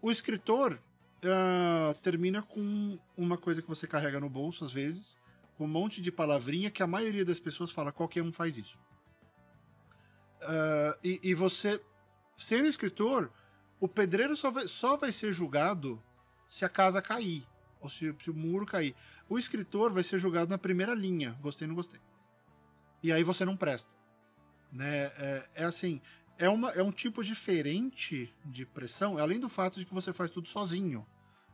O 0.00 0.10
escritor 0.10 0.78
ah, 1.24 1.94
termina 2.02 2.42
com 2.42 2.98
uma 3.16 3.38
coisa 3.38 3.62
que 3.62 3.68
você 3.68 3.86
carrega 3.86 4.20
no 4.20 4.28
bolso, 4.28 4.64
às 4.64 4.72
vezes, 4.72 5.16
com 5.56 5.64
um 5.64 5.68
monte 5.68 6.02
de 6.02 6.10
palavrinha 6.10 6.70
que 6.70 6.82
a 6.82 6.86
maioria 6.86 7.24
das 7.24 7.40
pessoas 7.40 7.70
fala, 7.70 7.92
qualquer 7.92 8.22
um 8.22 8.32
faz 8.32 8.58
isso. 8.58 8.78
Ah, 10.42 10.98
e, 11.02 11.20
e 11.22 11.34
você, 11.34 11.80
sendo 12.36 12.66
escritor, 12.66 13.30
o 13.80 13.88
pedreiro 13.88 14.36
só 14.36 14.50
vai, 14.50 14.68
só 14.68 14.96
vai 14.96 15.12
ser 15.12 15.32
julgado 15.32 16.02
se 16.48 16.64
a 16.64 16.68
casa 16.68 17.00
cair, 17.00 17.46
ou 17.82 17.88
se, 17.88 18.14
se 18.20 18.30
o 18.30 18.34
muro 18.34 18.64
cair. 18.64 18.94
O 19.28 19.38
escritor 19.38 19.92
vai 19.92 20.02
ser 20.02 20.18
julgado 20.18 20.48
na 20.48 20.58
primeira 20.58 20.94
linha, 20.94 21.36
gostei 21.42 21.66
ou 21.66 21.70
não 21.70 21.74
gostei. 21.74 22.00
E 23.02 23.12
aí 23.12 23.22
você 23.22 23.44
não 23.44 23.56
presta. 23.56 23.94
Né? 24.72 25.06
É, 25.16 25.48
é 25.56 25.64
assim, 25.64 26.00
é, 26.38 26.48
uma, 26.48 26.70
é 26.70 26.82
um 26.82 26.92
tipo 26.92 27.22
diferente 27.22 28.32
de 28.44 28.64
pressão, 28.64 29.18
além 29.18 29.38
do 29.38 29.48
fato 29.48 29.78
de 29.78 29.84
que 29.84 29.92
você 29.92 30.12
faz 30.12 30.30
tudo 30.30 30.48
sozinho. 30.48 31.06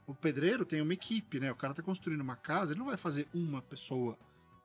O 0.07 0.15
pedreiro 0.15 0.65
tem 0.65 0.81
uma 0.81 0.95
equipe, 0.95 1.39
né? 1.39 1.51
O 1.53 1.57
cara 1.57 1.75
tá 1.75 1.83
construindo 1.83 2.21
uma 2.21 2.37
casa, 2.37 2.73
ele 2.73 2.79
não 2.79 2.87
vai 2.87 2.97
fazer 2.97 3.29
uma 3.35 3.61
pessoa 3.61 4.19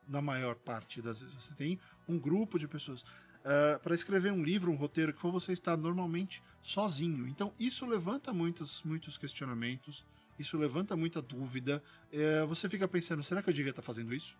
na 0.07 0.21
maior 0.21 0.55
parte 0.55 1.01
das 1.01 1.19
vezes. 1.19 1.33
Você 1.35 1.53
tem 1.53 1.79
um 2.07 2.17
grupo 2.17 2.59
de 2.59 2.67
pessoas. 2.67 3.01
Uh, 3.01 3.77
para 3.81 3.93
escrever 3.93 4.31
um 4.31 4.41
livro, 4.41 4.71
um 4.71 4.75
roteiro 4.75 5.13
que 5.13 5.19
for, 5.19 5.31
você 5.31 5.51
está 5.51 5.75
normalmente 5.75 6.41
sozinho. 6.61 7.27
Então, 7.27 7.53
isso 7.59 7.85
levanta 7.85 8.31
muitos, 8.31 8.81
muitos 8.83 9.17
questionamentos, 9.17 10.05
isso 10.37 10.57
levanta 10.57 10.95
muita 10.95 11.21
dúvida. 11.21 11.83
Uh, 12.11 12.47
você 12.47 12.67
fica 12.69 12.87
pensando, 12.87 13.23
será 13.23 13.41
que 13.41 13.49
eu 13.49 13.53
devia 13.53 13.69
estar 13.69 13.81
tá 13.81 13.85
fazendo 13.85 14.13
isso? 14.13 14.37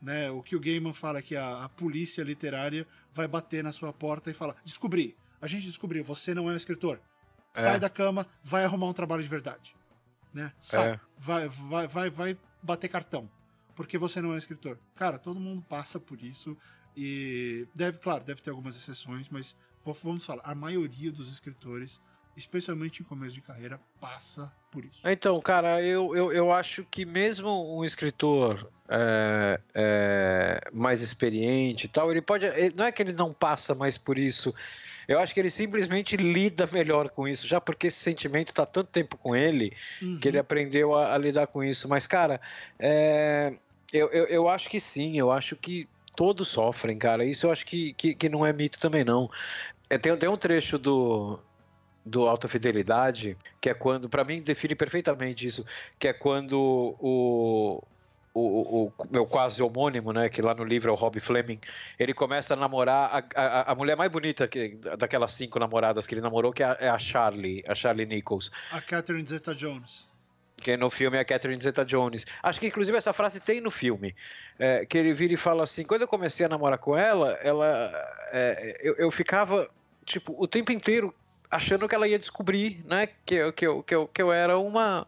Né? 0.00 0.30
O 0.30 0.42
que 0.42 0.56
o 0.56 0.60
Gaiman 0.60 0.92
fala 0.92 1.18
é 1.18 1.22
que 1.22 1.36
a, 1.36 1.64
a 1.64 1.68
polícia 1.68 2.22
literária 2.22 2.86
vai 3.12 3.28
bater 3.28 3.62
na 3.62 3.72
sua 3.72 3.92
porta 3.92 4.30
e 4.30 4.34
falar: 4.34 4.56
descobri, 4.64 5.16
a 5.40 5.46
gente 5.46 5.66
descobriu, 5.66 6.04
você 6.04 6.34
não 6.34 6.50
é 6.50 6.52
um 6.52 6.56
escritor. 6.56 7.00
É. 7.54 7.62
Sai 7.62 7.78
da 7.78 7.90
cama, 7.90 8.26
vai 8.42 8.64
arrumar 8.64 8.88
um 8.88 8.92
trabalho 8.92 9.22
de 9.22 9.28
verdade. 9.28 9.76
Né? 10.32 10.52
Sai, 10.60 10.92
é. 10.92 11.00
vai, 11.18 11.48
vai, 11.48 11.86
vai, 11.86 12.10
vai 12.10 12.38
bater 12.62 12.88
cartão. 12.88 13.30
Porque 13.74 13.96
você 13.96 14.20
não 14.20 14.32
é 14.32 14.34
um 14.34 14.38
escritor. 14.38 14.78
Cara, 14.94 15.18
todo 15.18 15.38
mundo 15.38 15.62
passa 15.68 16.00
por 16.00 16.22
isso. 16.22 16.56
E 16.96 17.66
deve, 17.74 17.98
claro, 17.98 18.24
deve 18.24 18.42
ter 18.42 18.50
algumas 18.50 18.76
exceções, 18.76 19.28
mas 19.28 19.56
vamos 20.02 20.24
falar, 20.24 20.42
a 20.44 20.54
maioria 20.54 21.10
dos 21.10 21.32
escritores, 21.32 22.00
especialmente 22.36 23.00
em 23.00 23.04
começo 23.04 23.34
de 23.34 23.40
carreira, 23.40 23.80
passa 24.00 24.52
por 24.70 24.84
isso. 24.84 25.00
Então, 25.06 25.40
cara, 25.40 25.82
eu, 25.82 26.16
eu, 26.16 26.32
eu 26.32 26.52
acho 26.52 26.84
que 26.90 27.04
mesmo 27.04 27.76
um 27.78 27.84
escritor 27.84 28.70
é, 28.88 29.60
é, 29.74 30.60
mais 30.72 31.02
experiente 31.02 31.86
e 31.86 31.88
tal, 31.88 32.10
ele 32.10 32.22
pode. 32.22 32.46
Ele, 32.46 32.74
não 32.76 32.84
é 32.84 32.92
que 32.92 33.02
ele 33.02 33.12
não 33.12 33.32
passa 33.32 33.74
mais 33.74 33.98
por 33.98 34.18
isso. 34.18 34.54
Eu 35.06 35.18
acho 35.18 35.34
que 35.34 35.40
ele 35.40 35.50
simplesmente 35.50 36.16
lida 36.16 36.68
melhor 36.72 37.10
com 37.10 37.26
isso, 37.26 37.46
já 37.46 37.60
porque 37.60 37.88
esse 37.88 37.98
sentimento 37.98 38.50
está 38.50 38.64
tanto 38.64 38.88
tempo 38.88 39.16
com 39.16 39.34
ele 39.34 39.76
uhum. 40.00 40.18
que 40.18 40.28
ele 40.28 40.38
aprendeu 40.38 40.94
a, 40.94 41.14
a, 41.14 41.18
lidar 41.18 41.48
com 41.48 41.62
isso. 41.62 41.88
Mas, 41.88 42.06
cara, 42.06 42.40
é, 42.78 43.52
eu, 43.92 44.08
eu, 44.10 44.26
eu 44.26 44.48
acho 44.48 44.70
que 44.70 44.80
sim, 44.80 45.18
eu 45.18 45.30
acho 45.30 45.56
que 45.56 45.88
todos 46.16 46.48
sofrem, 46.48 46.96
cara. 46.96 47.24
Isso 47.24 47.46
eu 47.46 47.50
acho 47.50 47.66
que, 47.66 47.92
que, 47.94 48.14
que 48.14 48.28
não 48.28 48.46
é 48.46 48.52
mito 48.52 48.78
também, 48.78 49.04
não. 49.04 49.30
É, 49.90 49.98
tem, 49.98 50.16
tem 50.16 50.28
um 50.28 50.36
trecho 50.36 50.78
do, 50.78 51.38
do 52.04 52.26
Alta 52.26 52.48
Fidelidade, 52.48 53.36
que 53.60 53.70
é 53.70 53.74
quando, 53.74 54.08
para 54.08 54.24
mim, 54.24 54.42
define 54.42 54.74
perfeitamente 54.74 55.46
isso, 55.46 55.64
que 55.98 56.08
é 56.08 56.12
quando 56.12 56.54
o, 57.00 57.82
o, 58.34 58.88
o, 58.88 58.92
meu 59.10 59.26
quase 59.26 59.62
homônimo, 59.62 60.12
né, 60.12 60.28
que 60.28 60.42
lá 60.42 60.54
no 60.54 60.64
livro 60.64 60.90
é 60.90 60.92
o 60.92 60.96
Rob 60.96 61.18
Fleming, 61.20 61.60
ele 61.98 62.12
começa 62.12 62.54
a 62.54 62.56
namorar 62.56 63.24
a, 63.34 63.40
a, 63.40 63.72
a 63.72 63.74
mulher 63.74 63.96
mais 63.96 64.10
bonita 64.10 64.48
que, 64.48 64.78
daquelas 64.98 65.32
cinco 65.32 65.58
namoradas 65.58 66.06
que 66.06 66.14
ele 66.14 66.20
namorou, 66.20 66.52
que 66.52 66.62
é 66.62 66.66
a, 66.66 66.76
é 66.80 66.88
a 66.88 66.98
Charlie, 66.98 67.62
a 67.66 67.74
Charlie 67.74 68.06
Nichols. 68.06 68.50
A 68.70 68.80
Catherine 68.80 69.26
Zeta-Jones 69.26 70.10
que 70.62 70.76
no 70.76 70.88
filme 70.88 71.18
é 71.18 71.20
a 71.20 71.24
Catherine 71.24 71.60
Zeta-Jones. 71.60 72.24
Acho 72.42 72.60
que 72.60 72.68
inclusive 72.68 72.96
essa 72.96 73.12
frase 73.12 73.40
tem 73.40 73.60
no 73.60 73.70
filme, 73.70 74.14
é, 74.58 74.86
que 74.86 74.96
ele 74.96 75.12
vira 75.12 75.34
e 75.34 75.36
fala 75.36 75.64
assim: 75.64 75.82
quando 75.82 76.02
eu 76.02 76.08
comecei 76.08 76.46
a 76.46 76.48
namorar 76.48 76.78
com 76.78 76.96
ela, 76.96 77.32
ela, 77.42 77.90
é, 78.30 78.80
eu, 78.80 78.94
eu, 78.94 79.10
ficava 79.10 79.68
tipo 80.06 80.34
o 80.38 80.46
tempo 80.46 80.70
inteiro 80.70 81.12
achando 81.52 81.86
que 81.86 81.94
ela 81.94 82.08
ia 82.08 82.18
descobrir, 82.18 82.82
né, 82.86 83.06
que, 83.26 83.52
que, 83.52 83.66
eu, 83.66 83.82
que, 83.82 83.94
eu, 83.94 84.08
que 84.08 84.22
eu 84.22 84.32
era 84.32 84.58
uma, 84.58 85.06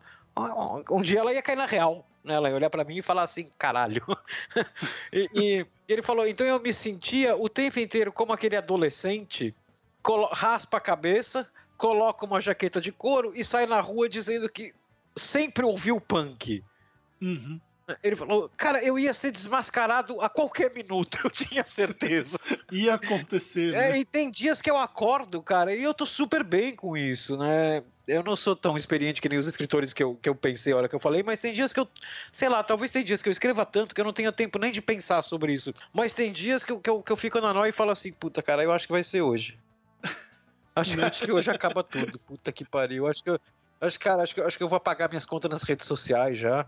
um 0.90 1.00
dia 1.00 1.20
ela 1.20 1.33
ia 1.33 1.42
cair 1.42 1.57
na 1.57 1.64
real. 1.64 2.07
Né, 2.22 2.35
ela 2.35 2.50
ia 2.50 2.54
olhar 2.54 2.70
para 2.70 2.85
mim 2.85 2.98
e 2.98 3.02
falar 3.02 3.22
assim, 3.22 3.46
caralho. 3.59 4.04
e, 5.12 5.28
e 5.35 5.66
ele 5.88 6.02
falou, 6.02 6.26
então 6.26 6.46
eu 6.46 6.61
me 6.61 6.72
sentia 6.72 7.35
o 7.35 7.48
tempo 7.48 7.80
inteiro 7.80 8.12
como 8.12 8.33
aquele 8.33 8.57
adolescente, 8.57 9.54
raspa 10.33 10.76
a 10.76 10.80
cabeça, 10.80 11.50
coloca 11.78 12.26
uma 12.26 12.40
jaqueta 12.40 12.80
de 12.80 12.92
couro 12.92 13.33
e 13.35 13.42
sai 13.42 13.66
na 13.66 13.80
rua 13.80 14.09
dizendo 14.09 14.48
que 14.48 14.74
sempre 15.16 15.64
ouviu 15.64 15.98
punk. 15.98 16.62
Uhum. 17.22 17.59
Ele 18.03 18.16
falou, 18.16 18.51
cara, 18.57 18.83
eu 18.83 18.99
ia 18.99 19.12
ser 19.12 19.31
desmascarado 19.31 20.20
a 20.20 20.29
qualquer 20.29 20.73
minuto, 20.75 21.18
eu 21.25 21.31
tinha 21.31 21.64
certeza. 21.66 22.38
ia 22.73 22.94
acontecer, 22.94 23.75
é, 23.75 23.77
né? 23.77 23.90
É, 23.90 23.99
e 23.99 24.05
tem 24.05 24.31
dias 24.31 24.62
que 24.62 24.70
eu 24.70 24.79
acordo, 24.79 25.42
cara, 25.42 25.75
e 25.75 25.83
eu 25.83 25.92
tô 25.92 26.07
super 26.07 26.42
bem 26.42 26.75
com 26.75 26.97
isso, 26.97 27.37
né? 27.37 27.83
Eu 28.07 28.23
não 28.23 28.37
sou 28.37 28.55
tão 28.55 28.77
experiente 28.77 29.20
que 29.20 29.29
nem 29.29 29.38
os 29.38 29.47
escritores 29.47 29.92
que 29.92 30.03
eu, 30.03 30.14
que 30.16 30.29
eu 30.29 30.35
pensei 30.35 30.73
a 30.73 30.77
hora 30.77 30.88
que 30.88 30.94
eu 30.94 31.01
falei, 31.01 31.23
mas 31.23 31.40
tem 31.40 31.53
dias 31.53 31.73
que 31.73 31.81
eu, 31.81 31.88
sei 32.33 32.49
lá, 32.49 32.62
talvez 32.62 32.90
tem 32.90 33.05
dias 33.05 33.23
que 33.23 33.29
eu 33.29 33.33
escreva 33.33 33.64
tanto 33.64 33.94
que 33.94 34.01
eu 34.01 34.05
não 34.05 34.12
tenho 34.12 34.33
tempo 34.33 34.59
nem 34.59 34.73
de 34.73 34.83
pensar 34.83 35.23
sobre 35.23 35.53
isso. 35.53 35.73
Mas 35.92 36.12
tem 36.12 36.33
dias 36.33 36.64
que 36.64 36.73
eu, 36.73 36.81
que 36.81 36.90
eu, 36.90 37.03
que 37.03 37.12
eu 37.12 37.16
fico 37.16 37.40
na 37.40 37.53
nóia 37.53 37.70
e 37.70 37.73
falo 37.73 37.90
assim, 37.90 38.12
puta, 38.12 38.42
cara, 38.42 38.62
eu 38.62 38.73
acho 38.73 38.87
que 38.87 38.92
vai 38.92 39.05
ser 39.05 39.23
hoje. 39.23 39.59
Acho, 40.77 41.01
acho 41.05 41.25
que 41.25 41.31
hoje 41.31 41.49
acaba 41.53 41.85
tudo, 41.85 42.18
puta 42.18 42.51
que 42.51 42.64
pariu. 42.64 43.07
Acho 43.07 43.23
que 43.23 43.31
eu, 43.31 43.40
Acho, 43.81 44.01
cara, 44.01 44.23
acho 44.23 44.35
que, 44.35 44.40
acho 44.40 44.57
que 44.57 44.64
eu 44.64 44.68
vou 44.68 44.77
apagar 44.77 45.09
minhas 45.09 45.27
contas 45.27 45.51
nas 45.51 45.62
redes 45.62 45.87
sociais 45.87 46.38
já. 46.38 46.66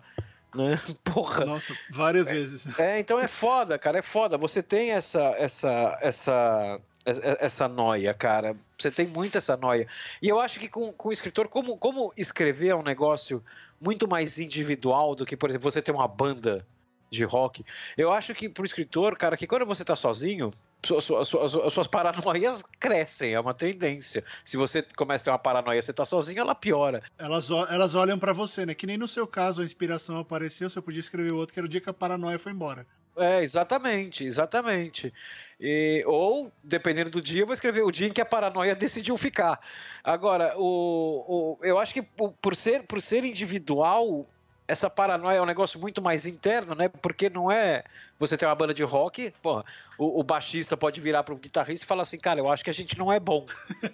Né? 0.55 0.81
Porra. 1.05 1.45
Nossa, 1.45 1.77
várias 1.91 2.29
é, 2.29 2.33
vezes. 2.33 2.79
É, 2.79 2.99
então 2.99 3.19
é 3.19 3.29
foda, 3.29 3.79
cara, 3.79 3.99
é 3.99 4.03
foda. 4.03 4.39
Você 4.39 4.63
tem 4.63 4.93
essa 4.93 5.35
essa 5.39 5.99
essa 6.01 6.81
essa 7.05 7.69
noia, 7.69 8.13
cara. 8.13 8.57
Você 8.77 8.91
tem 8.91 9.07
muito 9.07 9.39
essa 9.39 9.57
noia. 9.57 9.87
E 10.21 10.29
eu 10.29 10.41
acho 10.41 10.59
que 10.59 10.69
com, 10.69 10.93
com 10.93 11.09
o 11.09 11.13
escritor, 11.13 11.47
como, 11.47 11.77
como 11.77 12.13
escrever 12.17 12.69
é 12.69 12.75
um 12.75 12.83
negócio 12.83 13.43
muito 13.81 14.09
mais 14.09 14.39
individual 14.39 15.15
do 15.15 15.25
que, 15.25 15.37
por 15.37 15.49
exemplo, 15.49 15.71
você 15.71 15.81
ter 15.81 15.93
uma 15.93 16.09
banda 16.09 16.67
de 17.11 17.23
rock. 17.23 17.65
Eu 17.97 18.13
acho 18.13 18.35
que 18.35 18.49
pro 18.49 18.67
escritor, 18.67 19.17
cara, 19.17 19.37
que 19.37 19.47
quando 19.47 19.65
você 19.65 19.85
tá 19.85 19.95
sozinho, 19.95 20.51
suas, 20.87 21.29
suas, 21.29 21.73
suas 21.73 21.87
paranoias 21.87 22.63
crescem, 22.79 23.35
é 23.35 23.41
uma 23.41 23.55
tendência. 23.55 24.25
Se 24.45 24.57
você 24.57 24.83
começa 24.97 25.23
a 25.23 25.25
ter 25.25 25.31
uma 25.31 25.39
paranoia 25.39 25.83
você 25.83 25.93
tá 25.93 26.07
sozinho, 26.07 26.41
ela 26.41 26.55
piora. 26.55 27.03
Elas, 27.19 27.51
elas 27.51 27.95
olham 27.95 28.19
para 28.19 28.33
você, 28.33 28.65
né? 28.65 28.75
Que 28.75 28.87
nem 28.87 28.97
no 28.97 29.09
seu 29.09 29.27
caso 29.27 29.63
a 29.63 29.65
inspiração 29.65 30.19
apareceu, 30.19 30.69
você 30.69 30.81
podia 30.81 31.01
escrever 31.01 31.33
outro, 31.33 31.53
que 31.53 31.61
era 31.61 31.67
o 31.67 31.69
dia 31.69 31.81
que 31.81 31.91
a 31.91 31.95
paranoia 31.95 32.39
foi 32.39 32.53
embora. 32.53 32.87
É, 33.17 33.43
exatamente, 33.43 34.25
exatamente. 34.25 35.13
E, 35.59 36.05
ou, 36.07 36.53
dependendo 36.63 37.11
do 37.11 37.21
dia, 37.21 37.43
eu 37.43 37.47
vou 37.47 37.55
escrever 37.55 37.83
o 37.83 37.91
dia 37.91 38.09
em 38.09 38.13
que 38.13 38.21
a 38.21 38.27
paranoia 38.27 38.75
decidiu 38.77 39.17
ficar. 39.17 39.59
Agora, 40.05 40.55
o, 40.59 41.57
o, 41.59 41.65
eu 41.65 41.79
acho 41.79 41.95
que 41.95 42.03
por 42.03 42.55
ser, 42.55 42.83
por 42.83 43.01
ser 43.01 43.25
individual, 43.25 44.29
essa 44.69 44.91
paranoia 44.91 45.39
é 45.39 45.43
um 45.43 45.47
negócio 45.47 45.79
muito 45.81 46.03
mais 46.03 46.27
interno, 46.27 46.75
né? 46.75 46.89
Porque 46.89 47.31
não 47.31 47.51
é 47.51 47.85
você 48.19 48.37
ter 48.37 48.47
uma 48.47 48.55
banda 48.55 48.75
de 48.75 48.83
rock, 48.83 49.33
pô, 49.43 49.65
o, 49.99 50.21
o 50.21 50.23
baixista 50.23 50.77
pode 50.77 51.01
virar 51.01 51.23
para 51.23 51.35
o 51.35 51.39
guitarrista 51.39 51.85
e 51.85 51.89
falar 51.89 52.03
assim, 52.03 52.19
cara, 52.19 52.41
eu 52.41 52.51
acho 52.51 52.65
que 52.65 52.71
a 52.71 52.75
gente 52.75 52.99
não 52.99 53.13
é 53.13 53.21
bom. 53.21 53.47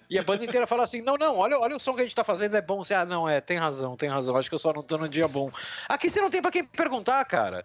E 0.08 0.18
a 0.18 0.22
banda 0.22 0.44
inteira 0.44 0.66
fala 0.66 0.82
assim, 0.82 1.00
não, 1.00 1.16
não, 1.16 1.36
olha, 1.36 1.58
olha 1.58 1.76
o 1.76 1.80
som 1.80 1.94
que 1.94 2.00
a 2.00 2.04
gente 2.04 2.14
tá 2.14 2.24
fazendo, 2.24 2.56
é 2.56 2.60
bom. 2.60 2.82
Você, 2.82 2.94
ah, 2.94 3.04
não, 3.04 3.28
é, 3.28 3.40
tem 3.40 3.58
razão, 3.58 3.96
tem 3.96 4.08
razão, 4.08 4.36
acho 4.36 4.48
que 4.48 4.54
eu 4.54 4.58
só 4.58 4.72
não 4.72 4.82
tô 4.82 4.98
num 4.98 5.08
dia 5.08 5.26
bom. 5.26 5.50
Aqui 5.88 6.08
você 6.08 6.20
não 6.20 6.30
tem 6.30 6.42
para 6.42 6.50
quem 6.50 6.64
perguntar, 6.64 7.24
cara. 7.24 7.64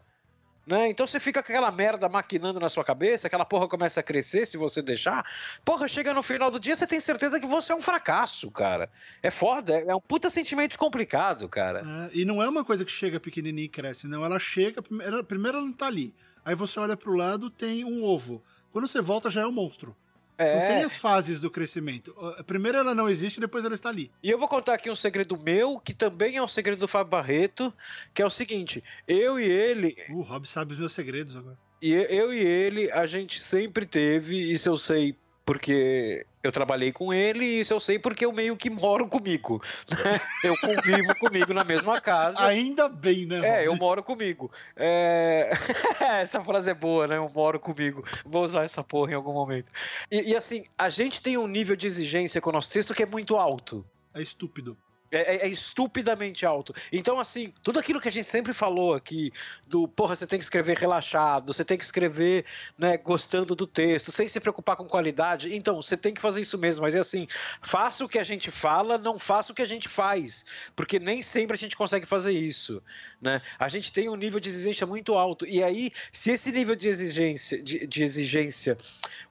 Né? 0.67 0.89
Então 0.89 1.07
você 1.07 1.17
fica 1.17 1.41
com 1.41 1.49
aquela 1.49 1.71
merda 1.71 2.09
maquinando 2.09 2.59
na 2.59 2.67
sua 2.67 2.83
cabeça, 2.83 3.27
aquela 3.27 3.45
porra 3.45 3.69
começa 3.69 4.01
a 4.01 4.03
crescer 4.03 4.45
se 4.45 4.57
você 4.57 4.81
deixar. 4.81 5.25
Porra, 5.63 5.87
chega 5.87 6.13
no 6.13 6.21
final 6.21 6.51
do 6.51 6.59
dia, 6.59 6.75
você 6.75 6.85
tem 6.85 6.99
certeza 6.99 7.39
que 7.39 7.45
você 7.45 7.71
é 7.71 7.75
um 7.75 7.81
fracasso, 7.81 8.51
cara. 8.51 8.89
É 9.23 9.31
foda, 9.31 9.79
é 9.79 9.95
um 9.95 10.01
puta 10.01 10.29
sentimento 10.29 10.77
complicado, 10.77 11.47
cara. 11.47 11.83
É, 12.11 12.17
e 12.17 12.25
não 12.25 12.43
é 12.43 12.49
uma 12.49 12.65
coisa 12.65 12.83
que 12.83 12.91
chega 12.91 13.17
pequenininha 13.17 13.65
e 13.65 13.69
cresce, 13.69 14.09
não. 14.09 14.25
Ela 14.25 14.39
chega, 14.39 14.81
primeiro, 14.81 15.23
primeiro 15.23 15.57
ela 15.59 15.65
não 15.65 15.73
tá 15.73 15.87
ali. 15.87 16.13
Aí 16.43 16.53
você 16.53 16.77
olha 16.81 16.97
pro 16.97 17.15
lado, 17.15 17.49
tem 17.49 17.85
um 17.85 18.03
ovo. 18.03 18.43
Quando 18.73 18.89
você 18.89 18.99
volta, 18.99 19.29
já 19.29 19.43
é 19.43 19.47
um 19.47 19.51
monstro. 19.53 19.95
É. 20.37 20.59
Não 20.59 20.67
tem 20.67 20.83
as 20.83 20.95
fases 20.95 21.41
do 21.41 21.49
crescimento. 21.49 22.15
Primeiro 22.45 22.77
ela 22.77 22.93
não 22.93 23.09
existe, 23.09 23.39
depois 23.39 23.65
ela 23.65 23.73
está 23.73 23.89
ali. 23.89 24.11
E 24.21 24.29
eu 24.29 24.37
vou 24.37 24.47
contar 24.47 24.75
aqui 24.75 24.89
um 24.89 24.95
segredo 24.95 25.37
meu, 25.37 25.79
que 25.79 25.93
também 25.93 26.37
é 26.37 26.43
um 26.43 26.47
segredo 26.47 26.79
do 26.79 26.87
Fábio 26.87 27.11
Barreto, 27.11 27.73
que 28.13 28.21
é 28.21 28.25
o 28.25 28.29
seguinte: 28.29 28.83
eu 29.07 29.39
e 29.39 29.43
ele. 29.43 29.97
O 30.09 30.21
Rob 30.21 30.47
sabe 30.47 30.73
os 30.73 30.79
meus 30.79 30.93
segredos 30.93 31.35
agora. 31.35 31.57
E 31.81 31.91
eu 31.91 32.33
e 32.33 32.39
ele, 32.39 32.91
a 32.91 33.05
gente 33.05 33.39
sempre 33.39 33.85
teve, 33.85 34.51
isso 34.51 34.67
eu 34.67 34.77
sei 34.77 35.15
porque 35.47 36.25
eu 36.43 36.51
trabalhei 36.51 36.91
com 36.91 37.13
ele 37.13 37.45
e 37.45 37.59
isso 37.61 37.71
eu 37.71 37.79
sei 37.79 37.97
porque 37.97 38.25
eu 38.25 38.33
meio 38.33 38.57
que 38.57 38.69
moro 38.69 39.07
comigo. 39.07 39.63
Né? 39.89 40.19
Eu 40.43 40.57
convivo 40.57 41.15
comigo 41.15 41.53
na 41.53 41.63
mesma 41.63 42.01
casa. 42.01 42.45
Ainda 42.45 42.89
bem, 42.89 43.25
né? 43.25 43.61
É, 43.61 43.65
eu 43.65 43.75
moro 43.75 44.03
comigo. 44.03 44.51
É... 44.75 45.51
essa 46.19 46.43
frase 46.43 46.69
é 46.69 46.73
boa, 46.73 47.07
né? 47.07 47.15
Eu 47.15 47.31
moro 47.33 47.59
comigo. 47.61 48.05
Vou 48.25 48.43
usar 48.43 48.65
essa 48.65 48.83
porra 48.83 49.13
em 49.13 49.15
algum 49.15 49.31
momento. 49.31 49.71
E, 50.11 50.31
e 50.31 50.35
assim, 50.35 50.65
a 50.77 50.89
gente 50.89 51.21
tem 51.21 51.37
um 51.37 51.47
nível 51.47 51.77
de 51.77 51.87
exigência 51.87 52.41
com 52.41 52.49
o 52.49 52.53
nosso 52.53 52.69
texto 52.69 52.93
que 52.93 53.03
é 53.03 53.05
muito 53.05 53.37
alto. 53.37 53.85
É 54.13 54.21
estúpido. 54.21 54.77
É, 55.09 55.35
é, 55.35 55.45
é, 55.45 55.47
estupidamente 55.47 56.45
alto. 56.45 56.73
Então, 56.91 57.17
assim, 57.17 57.53
tudo 57.63 57.79
aquilo 57.79 58.01
que 58.01 58.09
a 58.09 58.11
gente 58.11 58.29
sempre 58.29 58.51
falou 58.51 58.93
aqui, 58.93 59.31
do 59.65 59.87
porra, 59.87 60.15
você 60.15 60.27
tem 60.27 60.37
que 60.37 60.43
escrever 60.43 60.77
relaxado, 60.77 61.53
você 61.53 61.63
tem 61.63 61.77
que 61.77 61.85
escrever 61.85 62.43
né, 62.77 62.97
gostando 62.97 63.55
do 63.55 63.65
texto, 63.65 64.11
sem 64.11 64.27
se 64.27 64.39
preocupar 64.39 64.75
com 64.75 64.85
qualidade. 64.85 65.55
Então, 65.55 65.81
você 65.81 65.95
tem 65.95 66.13
que 66.13 66.21
fazer 66.21 66.41
isso 66.41 66.57
mesmo. 66.57 66.81
Mas 66.81 66.93
é 66.93 66.99
assim, 66.99 67.25
faça 67.61 68.03
o 68.03 68.09
que 68.09 68.19
a 68.19 68.23
gente 68.23 68.51
fala, 68.51 68.97
não 68.97 69.17
faça 69.17 69.53
o 69.53 69.55
que 69.55 69.61
a 69.61 69.67
gente 69.67 69.87
faz. 69.87 70.45
Porque 70.75 70.99
nem 70.99 71.21
sempre 71.21 71.55
a 71.55 71.57
gente 71.57 71.77
consegue 71.77 72.05
fazer 72.05 72.33
isso. 72.33 72.83
Né? 73.21 73.41
A 73.57 73.69
gente 73.69 73.93
tem 73.93 74.09
um 74.09 74.15
nível 74.15 74.41
de 74.41 74.49
exigência 74.49 74.85
muito 74.85 75.13
alto. 75.13 75.45
E 75.45 75.63
aí, 75.63 75.91
se 76.11 76.31
esse 76.31 76.51
nível 76.51 76.75
de 76.75 76.89
exigência, 76.89 77.63
de, 77.63 77.87
de 77.87 78.03
exigência, 78.03 78.77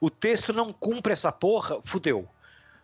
o 0.01 0.09
texto 0.09 0.51
não 0.51 0.73
cumpre 0.73 1.13
essa 1.13 1.31
porra, 1.31 1.79
fudeu 1.85 2.27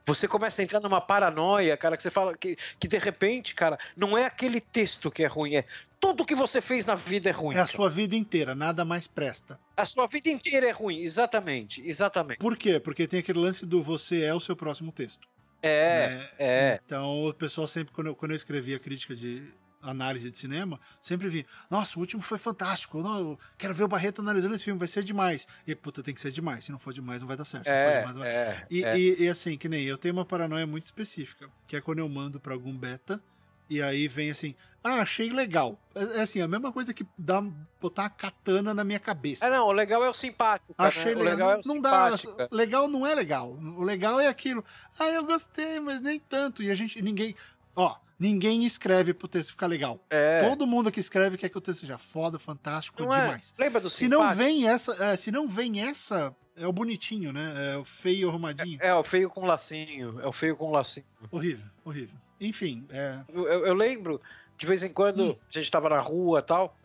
Você 0.06 0.28
começa 0.28 0.62
a 0.62 0.64
entrar 0.64 0.80
numa 0.80 1.00
paranoia, 1.00 1.78
cara, 1.78 1.96
que 1.96 2.04
você 2.04 2.10
fala 2.10 2.36
que, 2.38 2.58
que 2.80 2.88
de 2.88 2.98
repente, 2.98 3.56
cara, 3.56 3.78
não 3.96 4.18
é 4.18 4.26
aquele 4.26 4.60
texto 4.60 5.10
que 5.10 5.24
é 5.24 5.28
ruim, 5.28 5.56
é 5.56 5.66
tudo 6.00 6.26
que 6.26 6.36
você 6.36 6.60
fez 6.60 6.86
na 6.86 6.96
vida 6.96 7.30
é 7.30 7.32
ruim. 7.32 7.56
É 7.56 7.60
a 7.60 7.66
sua 7.66 7.90
vida 7.90 8.14
inteira, 8.14 8.54
nada 8.54 8.84
mais 8.84 9.08
presta. 9.08 9.58
A 9.78 9.86
sua 9.86 10.06
vida 10.06 10.30
inteira 10.30 10.68
é 10.68 10.72
ruim, 10.72 11.00
exatamente, 11.00 11.82
exatamente. 11.88 12.40
Por 12.40 12.58
quê? 12.58 12.80
Porque 12.80 13.08
tem 13.08 13.22
aquele 13.22 13.40
lance 13.40 13.66
do 13.66 13.82
você 13.82 14.22
é 14.24 14.34
o 14.34 14.40
seu 14.42 14.56
próximo 14.56 14.92
texto. 14.92 15.28
É, 15.62 16.10
né? 16.10 16.30
é. 16.38 16.80
Então 16.86 17.30
o 17.30 17.34
pessoal 17.34 17.66
sempre, 17.66 17.94
quando 17.94 18.08
eu, 18.08 18.16
quando 18.16 18.32
eu 18.32 18.36
escrevia 18.36 18.78
crítica 18.78 19.16
de 19.16 19.44
análise 19.84 20.32
de 20.32 20.38
cinema, 20.38 20.80
sempre 21.02 21.28
vi, 21.30 21.46
nossa, 21.70 21.98
o 21.98 22.02
último 22.02 22.22
foi 22.24 22.38
fantástico, 22.38 23.02
não, 23.02 23.18
eu 23.20 23.40
quero 23.58 23.74
ver 23.74 23.84
o 23.84 23.88
Barreto 23.88 24.22
analisando 24.22 24.56
esse 24.56 24.64
filme, 24.64 24.80
vai 24.80 24.88
ser 24.88 25.04
demais. 25.04 25.48
E 25.68 25.76
puta, 25.76 26.02
tem 26.02 26.14
que 26.14 26.22
ser 26.22 26.32
demais, 26.32 26.66
se 26.66 26.72
não 26.72 26.80
for 26.80 26.94
demais 26.94 27.22
não 27.22 27.28
vai 27.28 27.38
dar 27.38 27.46
certo. 27.46 27.68
Não 27.68 27.74
É, 27.74 27.98
demais, 28.00 28.16
não 28.16 28.24
vai... 28.24 28.32
é, 28.32 28.68
E, 28.72 28.84
é. 28.84 28.98
e- 28.98 29.24
e, 29.24 29.28
assim, 29.30 29.58
que 29.58 29.68
nem 29.70 29.84
eu 29.84 29.98
tenho 29.98 30.14
uma 30.14 30.26
paranoia 30.26 30.66
muito 30.66 30.86
específica, 30.86 31.50
que 31.68 31.76
é 31.76 31.82
quando 31.82 32.00
eu 32.00 32.10
mando 32.10 32.40
pra 32.40 32.54
algum 32.54 32.76
beta 32.76 33.22
e 33.70 33.82
aí 33.82 34.08
vem 34.08 34.30
assim, 34.30 34.54
ah, 34.84 34.96
achei 35.02 35.30
legal. 35.32 35.80
É, 35.96 36.18
é 36.18 36.22
assim, 36.22 36.42
a 36.42 36.48
mesma 36.48 36.72
coisa 36.72 36.94
que 36.94 37.06
dá, 37.18 37.42
botar 37.82 38.04
uma 38.04 38.10
katana 38.10 38.74
na 38.74 38.84
minha 38.84 39.00
cabeça. 39.00 39.46
É, 39.46 39.50
não, 39.50 39.68
o 39.68 39.72
legal 39.72 40.04
é 40.04 40.10
o 40.10 40.14
simpático. 40.14 40.74
cara, 40.74 40.90
Achei 40.90 41.16
né? 41.16 41.24
legal. 41.24 41.32
O 41.32 41.32
legal 41.32 41.52
é 41.52 41.56
o 41.56 41.68
não 41.68 41.82
dá. 41.82 42.10
Legal 42.52 42.88
não 42.90 43.08
é 43.08 43.16
legal. 43.16 43.52
O 43.52 43.82
legal 43.82 44.20
é 44.20 44.28
aquilo. 44.28 44.64
Ah, 45.00 45.08
eu 45.08 45.24
gostei, 45.24 45.80
mas 45.80 46.02
nem 46.02 46.20
tanto. 46.20 46.62
E 46.62 46.70
a 46.70 46.76
gente. 46.76 47.02
Ninguém. 47.02 47.34
Ó, 47.74 47.96
ninguém 48.24 48.64
escreve 48.66 49.14
pro 49.14 49.28
texto 49.28 49.50
ficar 49.52 49.68
legal. 49.68 50.00
É. 50.10 50.48
Todo 50.48 50.66
mundo 50.66 50.90
que 50.92 51.00
escreve 51.00 51.38
quer 51.38 51.50
que 51.50 51.58
o 51.58 51.62
texto 51.62 51.82
seja 51.82 51.98
foda, 51.98 52.40
fantástico, 52.40 53.04
Não 53.04 53.14
é? 53.14 53.22
demais. 53.22 53.54
Lembra 53.60 53.82
do 53.82 53.90
Se 53.90 54.08
não 54.08 54.34
vem 54.34 54.68
essa. 54.68 55.04
é, 55.04 55.16
se 55.18 55.30
não 55.32 55.48
vem 55.48 55.82
essa. 55.82 56.34
É 56.56 56.66
o 56.68 56.72
bonitinho, 56.72 57.34
né? 57.34 57.74
É 57.74 57.78
o 57.78 57.84
feio 57.84 58.30
arrumadinho. 58.30 58.78
É, 58.82 58.94
o 58.96 59.04
feio 59.04 59.30
com 59.30 59.44
lacinho. 59.46 60.20
É 60.22 60.28
o 60.28 60.32
feio 60.32 60.56
com 60.56 60.72
lacinho. 60.72 61.06
Horrível, 61.32 61.66
horrível. 61.84 62.16
Enfim, 62.40 62.86
é. 62.92 63.20
Eu, 63.34 63.48
eu- 63.48 63.66
eu 63.68 63.74
lembro, 63.74 64.22
de 64.58 64.66
vez 64.68 64.84
em 64.84 64.90
quando, 64.90 65.32
Hum. 65.32 65.36
a 65.50 65.52
gente 65.60 65.70
tava 65.72 65.90
na 65.90 66.00
rua 66.00 66.40
e 66.40 66.44
tal. 66.44 66.78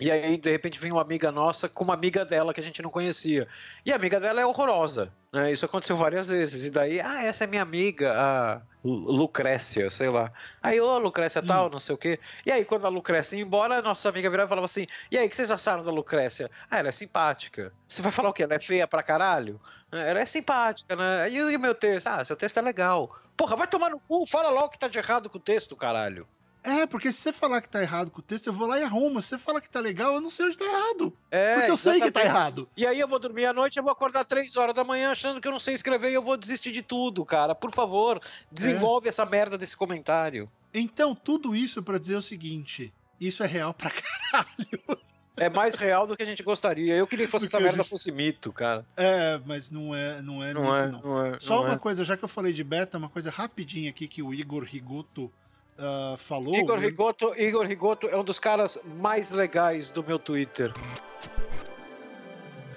E 0.00 0.10
aí, 0.10 0.36
de 0.36 0.50
repente, 0.50 0.80
vem 0.80 0.90
uma 0.90 1.02
amiga 1.02 1.30
nossa 1.30 1.68
com 1.68 1.84
uma 1.84 1.94
amiga 1.94 2.24
dela 2.24 2.52
que 2.52 2.60
a 2.60 2.62
gente 2.64 2.82
não 2.82 2.90
conhecia. 2.90 3.46
E 3.86 3.92
a 3.92 3.96
amiga 3.96 4.18
dela 4.18 4.40
é 4.40 4.44
horrorosa. 4.46 5.12
Né? 5.32 5.52
Isso 5.52 5.64
aconteceu 5.64 5.96
várias 5.96 6.26
vezes. 6.28 6.64
E 6.64 6.70
daí, 6.70 7.00
ah, 7.00 7.22
essa 7.22 7.44
é 7.44 7.46
minha 7.46 7.62
amiga, 7.62 8.12
a 8.12 8.60
Lu- 8.84 9.12
Lucrécia, 9.12 9.88
sei 9.90 10.08
lá. 10.08 10.32
Aí, 10.60 10.80
ô, 10.80 10.98
Lucrécia 10.98 11.40
Hum. 11.40 11.46
tal, 11.46 11.70
não 11.70 11.78
sei 11.78 11.94
o 11.94 11.98
quê. 11.98 12.18
E 12.44 12.50
aí, 12.50 12.64
quando 12.64 12.86
a 12.86 12.88
Lucrécia 12.90 13.36
ia 13.36 13.42
embora, 13.42 13.76
a 13.78 13.82
nossa 13.82 14.08
amiga 14.08 14.28
virava 14.28 14.48
e 14.48 14.50
falava 14.50 14.64
assim: 14.66 14.86
E 15.12 15.16
aí, 15.16 15.26
o 15.26 15.30
que 15.30 15.36
vocês 15.36 15.50
acharam 15.52 15.82
da 15.84 15.92
Lucrécia? 15.92 16.50
Ah, 16.68 16.78
ela 16.80 16.88
é 16.88 16.92
simpática. 16.92 17.72
Você 17.88 18.02
vai 18.02 18.10
falar 18.10 18.30
o 18.30 18.32
quê? 18.32 18.42
Ela 18.42 18.54
é 18.54 18.60
feia 18.60 18.88
pra 18.88 19.02
caralho? 19.02 19.60
É, 19.92 20.10
Ela 20.10 20.20
é 20.20 20.26
simpática, 20.26 20.96
né? 20.96 21.30
E, 21.30 21.40
o- 21.40 21.50
e 21.50 21.56
o 21.56 21.60
meu 21.60 21.74
texto? 21.74 22.08
Ah, 22.08 22.24
seu 22.24 22.34
texto 22.34 22.56
é 22.58 22.62
legal. 22.62 23.16
Porra, 23.36 23.54
vai 23.54 23.68
tomar 23.68 23.90
no 23.90 24.00
cu, 24.00 24.26
fala 24.26 24.50
logo 24.50 24.66
o 24.66 24.70
que 24.70 24.78
tá 24.78 24.88
de 24.88 24.98
errado 24.98 25.30
com 25.30 25.38
o 25.38 25.40
texto, 25.40 25.76
caralho. 25.76 26.26
É, 26.64 26.86
porque 26.86 27.12
se 27.12 27.18
você 27.20 27.32
falar 27.32 27.60
que 27.60 27.68
tá 27.68 27.82
errado 27.82 28.10
com 28.10 28.20
o 28.20 28.22
texto, 28.22 28.46
eu 28.46 28.52
vou 28.52 28.66
lá 28.66 28.80
e 28.80 28.82
arrumo. 28.82 29.20
Se 29.20 29.28
você 29.28 29.38
falar 29.38 29.60
que 29.60 29.68
tá 29.68 29.80
legal, 29.80 30.14
eu 30.14 30.20
não 30.22 30.30
sei 30.30 30.46
onde 30.46 30.56
tá 30.56 30.64
errado. 30.64 31.12
É, 31.30 31.56
Porque 31.56 31.70
eu 31.72 31.76
sei 31.76 31.92
que 31.94 31.98
tá 32.10 32.20
exatamente. 32.20 32.26
errado. 32.30 32.68
E 32.74 32.86
aí 32.86 32.98
eu 32.98 33.06
vou 33.06 33.18
dormir 33.18 33.44
à 33.44 33.52
noite, 33.52 33.76
eu 33.76 33.82
vou 33.82 33.92
acordar 33.92 34.24
três 34.24 34.56
horas 34.56 34.74
da 34.74 34.82
manhã 34.82 35.10
achando 35.10 35.40
que 35.42 35.46
eu 35.46 35.52
não 35.52 35.60
sei 35.60 35.74
escrever 35.74 36.10
e 36.10 36.14
eu 36.14 36.22
vou 36.22 36.36
desistir 36.38 36.72
de 36.72 36.80
tudo, 36.82 37.22
cara. 37.24 37.54
Por 37.54 37.70
favor, 37.70 38.18
desenvolve 38.50 39.08
essa 39.10 39.26
merda 39.26 39.58
desse 39.58 39.76
comentário. 39.76 40.50
Então, 40.72 41.14
tudo 41.14 41.54
isso 41.54 41.82
pra 41.82 41.98
dizer 41.98 42.16
o 42.16 42.22
seguinte: 42.22 42.92
isso 43.20 43.42
é 43.42 43.46
real 43.46 43.74
pra 43.74 43.90
caralho. 44.32 44.98
É 45.36 45.50
mais 45.50 45.74
real 45.74 46.06
do 46.06 46.16
que 46.16 46.22
a 46.22 46.26
gente 46.26 46.42
gostaria. 46.44 46.94
Eu 46.94 47.06
queria 47.08 47.26
que 47.26 47.30
fosse 47.32 47.46
essa 47.46 47.58
merda 47.58 47.78
gente- 47.78 47.90
fosse 47.90 48.10
mito, 48.12 48.52
cara. 48.52 48.86
É, 48.96 49.38
mas 49.44 49.68
não 49.70 49.94
é, 49.94 50.22
não 50.22 50.42
é 50.42 50.54
Não 50.54 50.62
mito, 50.62 50.74
é, 50.76 50.88
não. 50.92 51.00
não 51.02 51.26
é. 51.26 51.40
Só 51.40 51.56
não 51.56 51.64
uma 51.64 51.74
é. 51.74 51.78
coisa, 51.78 52.04
já 52.04 52.16
que 52.16 52.24
eu 52.24 52.28
falei 52.28 52.52
de 52.52 52.62
beta, 52.64 52.96
uma 52.98 53.08
coisa 53.08 53.30
rapidinha 53.30 53.90
aqui 53.90 54.06
que 54.06 54.22
o 54.22 54.32
Igor 54.32 54.62
Rigoto 54.62 55.30
ah, 55.78 56.14
falou. 56.18 56.54
Igor 56.54 56.78
ele- 56.78 56.86
Rigoto, 56.86 57.34
Igor 57.36 57.66
Rigoto 57.66 58.08
é 58.08 58.16
um 58.16 58.24
dos 58.24 58.38
caras 58.38 58.78
mais 58.84 59.30
legais 59.30 59.90
do 59.90 60.02
meu 60.02 60.18
Twitter. 60.18 60.72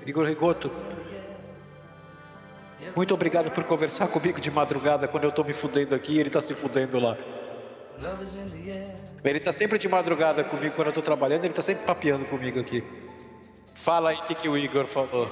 Igor 0.05 0.25
Rigoto. 0.25 0.71
Muito 2.95 3.13
obrigado 3.13 3.51
por 3.51 3.63
conversar 3.65 4.07
comigo 4.07 4.39
de 4.39 4.49
madrugada 4.49 5.07
quando 5.07 5.25
eu 5.25 5.31
tô 5.31 5.43
me 5.43 5.53
fudendo 5.53 5.93
aqui 5.93 6.13
e 6.13 6.19
ele 6.19 6.29
tá 6.29 6.39
se 6.39 6.53
fudendo 6.53 6.99
lá. 6.99 7.17
Ele 9.23 9.39
tá 9.39 9.51
sempre 9.51 9.77
de 9.77 9.89
madrugada 9.89 10.43
comigo 10.43 10.73
quando 10.75 10.88
eu 10.88 10.93
tô 10.93 11.01
trabalhando, 11.01 11.45
ele 11.45 11.53
tá 11.53 11.62
sempre 11.62 11.83
papeando 11.83 12.25
comigo 12.25 12.60
aqui. 12.60 12.83
Fala 13.75 14.12
aí 14.12 14.17
o 14.17 14.23
que, 14.23 14.36
que 14.36 14.49
o 14.49 14.57
Igor 14.57 14.86
falou. 14.86 15.29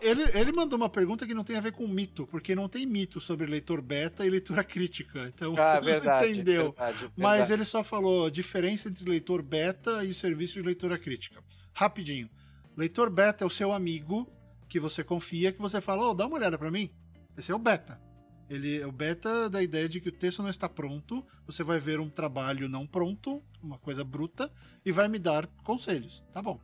Ele, 0.00 0.22
ele 0.38 0.52
mandou 0.52 0.76
uma 0.78 0.88
pergunta 0.88 1.26
que 1.26 1.34
não 1.34 1.44
tem 1.44 1.56
a 1.56 1.60
ver 1.60 1.72
com 1.72 1.86
mito, 1.86 2.26
porque 2.26 2.54
não 2.54 2.68
tem 2.68 2.86
mito 2.86 3.20
sobre 3.20 3.46
leitor 3.46 3.80
beta 3.82 4.24
e 4.24 4.30
leitura 4.30 4.64
crítica. 4.64 5.26
Então, 5.34 5.54
Ah, 5.58 5.76
ele 5.82 5.86
verdade. 5.92 6.26
entendeu. 6.32 6.72
verdade, 6.72 7.10
Mas 7.16 7.32
verdade. 7.40 7.52
ele 7.52 7.64
só 7.64 7.82
falou 7.84 8.26
a 8.26 8.30
diferença 8.30 8.88
entre 8.88 9.08
leitor 9.08 9.42
beta 9.42 10.04
e 10.04 10.10
o 10.10 10.14
serviço 10.14 10.54
de 10.54 10.62
leitura 10.62 10.98
crítica. 10.98 11.42
Rapidinho. 11.72 12.28
Leitor 12.76 13.10
beta 13.10 13.44
é 13.44 13.46
o 13.46 13.50
seu 13.50 13.72
amigo 13.72 14.26
que 14.68 14.80
você 14.80 15.02
confia, 15.04 15.52
que 15.52 15.60
você 15.60 15.80
fala, 15.80 16.08
ô, 16.10 16.14
dá 16.14 16.26
uma 16.26 16.36
olhada 16.36 16.56
pra 16.58 16.70
mim. 16.70 16.90
Esse 17.36 17.50
é 17.52 17.54
o 17.54 17.58
beta. 17.58 18.00
Ele 18.48 18.80
é 18.80 18.86
o 18.86 18.92
beta 18.92 19.48
da 19.48 19.62
ideia 19.62 19.88
de 19.88 20.00
que 20.00 20.08
o 20.08 20.12
texto 20.12 20.42
não 20.42 20.50
está 20.50 20.68
pronto, 20.68 21.24
você 21.46 21.62
vai 21.62 21.78
ver 21.78 22.00
um 22.00 22.10
trabalho 22.10 22.68
não 22.68 22.84
pronto, 22.86 23.42
uma 23.62 23.78
coisa 23.78 24.02
bruta, 24.02 24.50
e 24.84 24.90
vai 24.90 25.08
me 25.08 25.18
dar 25.18 25.46
conselhos. 25.62 26.24
Tá 26.32 26.42
bom. 26.42 26.60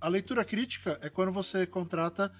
A 0.00 0.08
leitura 0.08 0.44
crítica 0.44 0.98
é 1.02 1.08
quando 1.10 1.30
você 1.30 1.66
contrata 1.66 2.32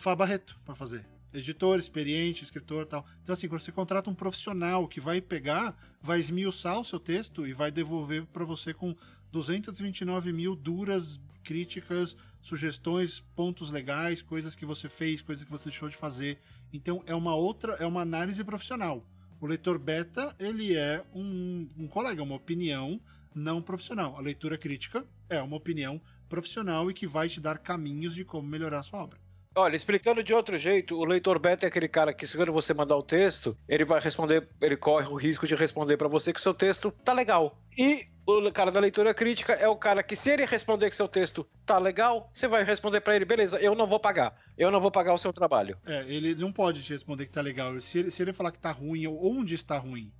Fá 0.00 0.16
Barreto 0.16 0.58
para 0.64 0.74
fazer. 0.74 1.06
Editor, 1.30 1.78
experiente, 1.78 2.42
escritor 2.42 2.86
tal. 2.86 3.04
Então, 3.22 3.34
assim, 3.34 3.46
quando 3.46 3.60
você 3.60 3.70
contrata 3.70 4.08
um 4.08 4.14
profissional 4.14 4.88
que 4.88 4.98
vai 4.98 5.20
pegar, 5.20 5.76
vai 6.00 6.18
esmiuçar 6.18 6.80
o 6.80 6.84
seu 6.86 6.98
texto 6.98 7.46
e 7.46 7.52
vai 7.52 7.70
devolver 7.70 8.24
para 8.24 8.42
você 8.42 8.72
com 8.72 8.96
229 9.30 10.32
mil 10.32 10.56
duras 10.56 11.20
críticas, 11.44 12.16
sugestões, 12.40 13.20
pontos 13.20 13.70
legais, 13.70 14.22
coisas 14.22 14.56
que 14.56 14.64
você 14.64 14.88
fez, 14.88 15.20
coisas 15.20 15.44
que 15.44 15.50
você 15.50 15.64
deixou 15.64 15.90
de 15.90 15.98
fazer. 15.98 16.38
Então, 16.72 17.02
é 17.04 17.14
uma 17.14 17.34
outra, 17.34 17.74
é 17.74 17.84
uma 17.84 18.00
análise 18.00 18.42
profissional. 18.42 19.06
O 19.38 19.46
leitor 19.46 19.78
beta, 19.78 20.34
ele 20.38 20.74
é 20.74 21.04
um, 21.12 21.68
um 21.76 21.86
colega, 21.86 22.22
uma 22.22 22.36
opinião 22.36 22.98
não 23.34 23.60
profissional. 23.60 24.16
A 24.16 24.20
leitura 24.22 24.56
crítica 24.56 25.06
é 25.28 25.42
uma 25.42 25.56
opinião 25.58 26.00
profissional 26.26 26.90
e 26.90 26.94
que 26.94 27.06
vai 27.06 27.28
te 27.28 27.38
dar 27.38 27.58
caminhos 27.58 28.14
de 28.14 28.24
como 28.24 28.48
melhorar 28.48 28.78
a 28.78 28.82
sua 28.82 29.02
obra. 29.02 29.29
Olha, 29.56 29.74
explicando 29.74 30.22
de 30.22 30.32
outro 30.32 30.56
jeito, 30.56 30.96
o 30.96 31.04
leitor 31.04 31.36
beta 31.40 31.66
é 31.66 31.68
aquele 31.68 31.88
cara 31.88 32.14
que, 32.14 32.24
se 32.24 32.36
quando 32.36 32.52
você 32.52 32.72
mandar 32.72 32.96
o 32.96 33.02
texto, 33.02 33.58
ele 33.68 33.84
vai 33.84 34.00
responder, 34.00 34.48
ele 34.60 34.76
corre 34.76 35.08
o 35.08 35.16
risco 35.16 35.44
de 35.44 35.56
responder 35.56 35.96
pra 35.96 36.06
você 36.06 36.32
que 36.32 36.38
o 36.38 36.42
seu 36.42 36.54
texto 36.54 36.92
tá 37.04 37.12
legal. 37.12 37.60
E 37.76 38.06
o 38.24 38.52
cara 38.52 38.70
da 38.70 38.78
leitura 38.78 39.12
crítica 39.12 39.54
é 39.54 39.66
o 39.66 39.74
cara 39.74 40.04
que, 40.04 40.14
se 40.14 40.30
ele 40.30 40.44
responder 40.44 40.88
que 40.88 40.94
seu 40.94 41.08
texto 41.08 41.44
tá 41.66 41.78
legal, 41.78 42.30
você 42.32 42.46
vai 42.46 42.62
responder 42.62 43.00
pra 43.00 43.16
ele, 43.16 43.24
beleza, 43.24 43.58
eu 43.58 43.74
não 43.74 43.88
vou 43.88 43.98
pagar. 43.98 44.40
Eu 44.56 44.70
não 44.70 44.80
vou 44.80 44.88
pagar 44.88 45.14
o 45.14 45.18
seu 45.18 45.32
trabalho. 45.32 45.76
É, 45.84 46.04
ele 46.06 46.36
não 46.36 46.52
pode 46.52 46.84
te 46.84 46.92
responder 46.92 47.26
que 47.26 47.32
tá 47.32 47.40
legal. 47.40 47.80
Se 47.80 47.98
ele, 47.98 48.10
se 48.12 48.22
ele 48.22 48.32
falar 48.32 48.52
que 48.52 48.60
tá 48.60 48.70
ruim 48.70 49.08
ou 49.08 49.36
onde 49.36 49.56
está 49.56 49.76
ruim, 49.78 50.12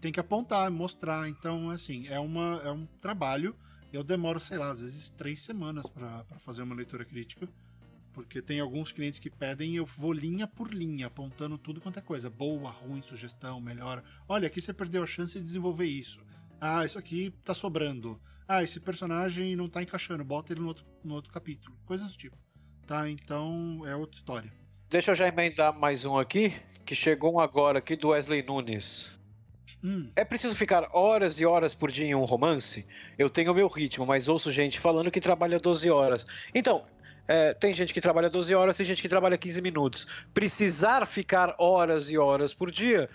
tem 0.00 0.10
que 0.10 0.18
apontar, 0.18 0.68
mostrar. 0.72 1.28
Então, 1.28 1.70
assim, 1.70 2.08
é, 2.08 2.18
uma, 2.18 2.60
é 2.64 2.70
um 2.72 2.84
trabalho. 3.00 3.54
Eu 3.92 4.02
demoro, 4.02 4.40
sei 4.40 4.58
lá, 4.58 4.72
às 4.72 4.80
vezes 4.80 5.08
três 5.10 5.40
semanas 5.40 5.86
para 5.86 6.24
fazer 6.44 6.62
uma 6.62 6.74
leitura 6.74 7.04
crítica. 7.04 7.48
Porque 8.12 8.42
tem 8.42 8.58
alguns 8.60 8.90
clientes 8.90 9.20
que 9.20 9.30
pedem 9.30 9.72
e 9.72 9.76
eu 9.76 9.86
vou 9.86 10.12
linha 10.12 10.46
por 10.46 10.72
linha, 10.74 11.06
apontando 11.06 11.56
tudo 11.56 11.80
quanto 11.80 11.98
é 11.98 12.02
coisa. 12.02 12.28
Boa, 12.28 12.70
ruim, 12.70 13.02
sugestão, 13.02 13.60
melhora. 13.60 14.02
Olha, 14.28 14.46
aqui 14.48 14.60
você 14.60 14.72
perdeu 14.72 15.02
a 15.02 15.06
chance 15.06 15.38
de 15.38 15.44
desenvolver 15.44 15.86
isso. 15.86 16.20
Ah, 16.60 16.84
isso 16.84 16.98
aqui 16.98 17.32
tá 17.44 17.54
sobrando. 17.54 18.20
Ah, 18.48 18.64
esse 18.64 18.80
personagem 18.80 19.54
não 19.54 19.68
tá 19.68 19.80
encaixando, 19.82 20.24
bota 20.24 20.52
ele 20.52 20.60
no 20.60 20.66
outro, 20.66 20.84
no 21.04 21.14
outro 21.14 21.32
capítulo. 21.32 21.76
Coisas 21.86 22.10
do 22.10 22.16
tipo. 22.18 22.36
Tá, 22.86 23.08
então 23.08 23.82
é 23.86 23.94
outra 23.94 24.16
história. 24.16 24.52
Deixa 24.88 25.12
eu 25.12 25.14
já 25.14 25.28
emendar 25.28 25.72
mais 25.78 26.04
um 26.04 26.18
aqui, 26.18 26.52
que 26.84 26.96
chegou 26.96 27.34
um 27.34 27.38
agora 27.38 27.78
aqui 27.78 27.94
do 27.94 28.08
Wesley 28.08 28.42
Nunes. 28.42 29.16
Hum, 29.82 30.10
É 30.16 30.24
preciso 30.24 30.54
ficar 30.54 30.90
horas 30.92 31.38
e 31.40 31.46
horas 31.46 31.72
por 31.74 31.90
dia 31.92 32.04
em 32.06 32.14
um 32.14 32.24
romance? 32.24 32.84
Eu 33.16 33.30
tenho 33.30 33.52
o 33.52 33.54
meu 33.54 33.68
ritmo, 33.68 34.04
mas 34.04 34.26
ouço 34.28 34.50
gente 34.50 34.80
falando 34.80 35.10
que 35.10 35.20
trabalha 35.20 35.60
12 35.60 35.88
horas. 35.88 36.26
Então, 36.52 36.84
é, 37.30 37.54
tem 37.54 37.72
gente 37.72 37.94
que 37.94 38.00
trabalha 38.00 38.28
12 38.28 38.52
horas, 38.56 38.76
tem 38.76 38.84
gente 38.84 39.00
que 39.00 39.08
trabalha 39.08 39.38
15 39.38 39.62
minutos. 39.62 40.04
Precisar 40.34 41.06
ficar 41.06 41.54
horas 41.60 42.10
e 42.10 42.18
horas 42.18 42.52
por 42.52 42.72
dia, 42.72 43.08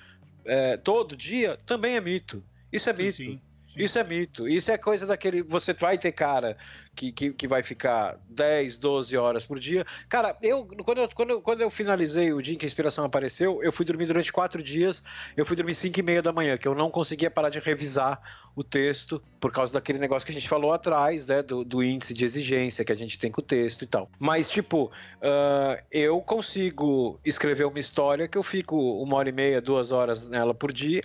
é, 0.45 0.78
todo 0.78 1.17
dia, 1.17 1.60
também 1.65 1.97
é 1.97 1.99
mito. 1.99 2.41
Isso 2.71 2.89
é 2.89 2.95
sim, 3.12 3.28
mito. 3.28 3.41
Sim, 3.75 3.83
Isso 3.83 3.99
é 3.99 4.03
mito. 4.03 4.47
Isso 4.47 4.71
é 4.71 4.77
coisa 4.77 5.05
daquele. 5.05 5.41
Você 5.43 5.73
vai 5.73 5.97
ter 5.97 6.11
cara 6.11 6.57
que, 6.95 7.11
que, 7.11 7.34
que, 7.34 7.47
vai 7.47 7.61
ficar 7.61 8.17
10, 8.30 8.78
12 8.78 9.17
horas 9.17 9.45
por 9.45 9.59
dia. 9.59 9.86
Cara, 10.07 10.36
eu 10.41 10.65
quando, 10.65 11.01
eu 11.01 11.09
quando, 11.13 11.30
eu 11.32 11.41
quando 11.41 11.61
eu 11.61 11.69
finalizei 11.69 12.32
o 12.32 12.41
dia 12.41 12.55
em 12.55 12.57
que 12.57 12.65
a 12.65 12.67
inspiração 12.67 13.05
apareceu, 13.05 13.61
eu 13.61 13.71
fui 13.71 13.86
dormir 13.86 14.05
durante 14.05 14.32
quatro 14.32 14.63
dias. 14.63 15.03
Eu 15.36 15.45
fui 15.45 15.55
dormir 15.55 15.76
5 15.76 15.99
e 15.99 16.03
meia 16.03 16.21
da 16.21 16.32
manhã, 16.32 16.57
que 16.57 16.67
eu 16.67 16.73
não 16.73 16.89
conseguia 16.89 17.30
parar 17.30 17.49
de 17.49 17.59
revisar 17.59 18.21
o 18.55 18.63
texto 18.63 19.21
por 19.39 19.51
causa 19.51 19.73
daquele 19.73 19.99
negócio 19.99 20.26
que 20.26 20.32
a 20.32 20.36
gente 20.36 20.47
falou 20.47 20.71
atrás, 20.71 21.28
né? 21.28 21.43
Do, 21.43 21.63
do 21.63 21.84
índice 21.84 22.13
de 22.13 22.23
exigência 22.23 22.86
que 22.86 22.91
a 22.91 22.95
gente 22.95 23.19
tem 23.19 23.30
com 23.30 23.41
o 23.41 23.43
texto 23.43 23.84
e 23.84 23.88
tal. 23.88 24.09
Mas, 24.17 24.49
tipo, 24.49 24.86
uh, 24.86 25.84
eu 25.91 26.21
consigo 26.21 27.19
escrever 27.26 27.65
uma 27.65 27.80
história 27.80 28.28
que 28.28 28.38
eu 28.38 28.43
fico 28.43 28.78
uma 29.01 29.17
hora 29.17 29.30
e 29.30 29.34
meia, 29.34 29.61
duas 29.61 29.91
horas 29.91 30.26
nela 30.26 30.53
por 30.53 30.71
dia 30.71 31.03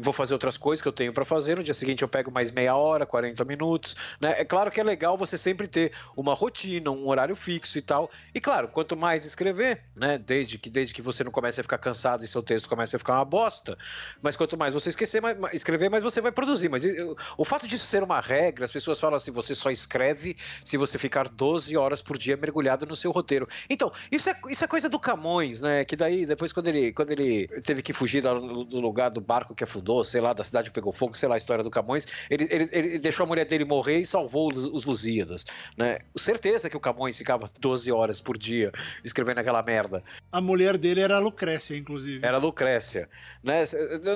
vou 0.00 0.12
fazer 0.12 0.34
outras 0.34 0.56
coisas 0.56 0.82
que 0.82 0.88
eu 0.88 0.92
tenho 0.92 1.12
para 1.12 1.24
fazer. 1.24 1.56
No 1.56 1.64
dia 1.64 1.74
seguinte 1.74 2.02
eu 2.02 2.08
pego 2.08 2.30
mais 2.30 2.50
meia 2.50 2.74
hora, 2.74 3.06
40 3.06 3.44
minutos. 3.44 3.96
Né? 4.20 4.34
É 4.38 4.44
claro 4.44 4.70
que 4.70 4.80
é 4.80 4.84
legal 4.84 5.16
você 5.16 5.38
sempre 5.38 5.66
ter 5.66 5.92
uma 6.16 6.34
rotina, 6.34 6.90
um 6.90 7.08
horário 7.08 7.34
fixo 7.36 7.78
e 7.78 7.82
tal. 7.82 8.10
E 8.34 8.40
claro, 8.40 8.68
quanto 8.68 8.96
mais 8.96 9.24
escrever, 9.24 9.82
né? 9.94 10.18
Desde 10.18 10.58
que, 10.58 10.70
desde 10.70 10.94
que 10.94 11.02
você 11.02 11.24
não 11.24 11.30
comece 11.30 11.60
a 11.60 11.62
ficar 11.62 11.78
cansado 11.78 12.24
e 12.24 12.28
seu 12.28 12.42
texto 12.42 12.68
comece 12.68 12.96
a 12.96 12.98
ficar 12.98 13.14
uma 13.14 13.24
bosta. 13.24 13.76
Mas 14.22 14.36
quanto 14.36 14.56
mais 14.56 14.74
você 14.74 14.90
esquecer, 14.90 15.20
mais, 15.20 15.36
escrever, 15.52 15.88
mais 15.88 16.02
você 16.02 16.20
vai 16.20 16.32
produzir. 16.32 16.68
Mas 16.68 16.84
eu, 16.84 17.16
o 17.36 17.44
fato 17.44 17.66
disso 17.66 17.86
ser 17.86 18.02
uma 18.02 18.20
regra, 18.20 18.64
as 18.64 18.72
pessoas 18.72 19.00
falam 19.00 19.16
assim: 19.16 19.30
você 19.30 19.54
só 19.54 19.70
escreve 19.70 20.36
se 20.64 20.76
você 20.76 20.98
ficar 20.98 21.28
12 21.28 21.76
horas 21.76 22.02
por 22.02 22.18
dia 22.18 22.36
mergulhado 22.36 22.86
no 22.86 22.96
seu 22.96 23.10
roteiro. 23.10 23.48
Então, 23.68 23.92
isso 24.10 24.30
é, 24.30 24.38
isso 24.48 24.64
é 24.64 24.66
coisa 24.68 24.88
do 24.88 24.98
Camões, 24.98 25.60
né? 25.60 25.84
Que 25.84 25.96
daí, 25.96 26.26
depois, 26.26 26.52
quando 26.52 26.68
ele, 26.68 26.92
quando 26.92 27.10
ele 27.10 27.48
teve 27.62 27.82
que 27.82 27.92
fugir 27.92 28.22
do, 28.22 28.64
do 28.64 28.80
lugar 28.80 29.10
do 29.10 29.20
barco 29.20 29.54
que 29.54 29.64
afundou 29.64 29.87
sei 30.04 30.20
lá, 30.20 30.32
da 30.32 30.44
cidade 30.44 30.70
pegou 30.70 30.92
fogo, 30.92 31.16
sei 31.16 31.28
lá, 31.28 31.34
a 31.34 31.38
história 31.38 31.64
do 31.64 31.70
Camões, 31.70 32.06
ele, 32.30 32.46
ele, 32.50 32.68
ele 32.72 32.98
deixou 32.98 33.24
a 33.24 33.26
mulher 33.26 33.44
dele 33.44 33.64
morrer 33.64 34.00
e 34.00 34.06
salvou 34.06 34.50
os, 34.52 34.64
os 34.66 34.84
Lusíadas, 34.84 35.44
né? 35.76 35.98
Certeza 36.16 36.70
que 36.70 36.76
o 36.76 36.80
Camões 36.80 37.16
ficava 37.16 37.50
12 37.60 37.90
horas 37.92 38.20
por 38.20 38.36
dia 38.36 38.72
escrevendo 39.04 39.38
aquela 39.38 39.62
merda. 39.62 40.02
A 40.30 40.40
mulher 40.40 40.76
dele 40.76 41.00
era 41.00 41.16
a 41.16 41.20
Lucrécia, 41.20 41.76
inclusive. 41.76 42.24
Era 42.26 42.36
a 42.36 42.40
Lucrécia, 42.40 43.08
né? 43.42 43.64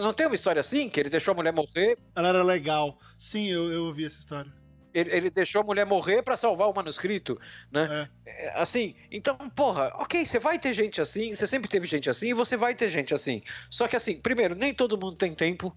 Não 0.01 0.13
tem 0.13 0.27
uma 0.27 0.35
história 0.35 0.61
assim, 0.61 0.89
que 0.89 1.01
ele 1.01 1.11
deixou 1.11 1.33
a 1.33 1.35
mulher 1.35 1.53
morrer? 1.53 1.99
Ela 2.15 2.29
era 2.29 2.43
legal. 2.43 2.99
Sim, 3.19 3.49
eu, 3.49 3.71
eu 3.71 3.85
ouvi 3.85 4.05
essa 4.05 4.19
história 4.19 4.62
ele, 4.95 5.11
ele, 5.15 5.31
deixou 5.31 5.61
a 5.61 5.65
mulher 5.65 5.87
morrer 5.87 6.23
para 6.23 6.37
salvar 6.37 6.69
o 6.69 6.75
manuscrito, 6.75 7.41
né? 7.71 8.09
É. 8.27 8.47
é. 8.47 8.53
Assim, 8.61 8.95
então, 9.11 9.37
porra, 9.51 9.93
ok, 9.97 10.25
você 10.25 10.39
vai 10.39 10.59
ter 10.59 10.73
gente 10.73 11.01
assim, 11.01 11.33
você 11.35 11.47
sempre 11.47 11.69
teve 11.69 11.87
gente 11.87 12.09
assim 12.11 12.29
e 12.29 12.35
você 12.35 12.57
vai 12.57 12.75
ter 12.75 12.89
gente 12.89 13.15
assim. 13.15 13.43
Só 13.71 13.89
que 13.89 13.97
assim, 13.97 14.17
primeiro, 14.17 14.55
nem 14.55 14.75
todo 14.75 14.99
mundo 14.99 15.17
tem 15.17 15.33
tempo 15.33 15.75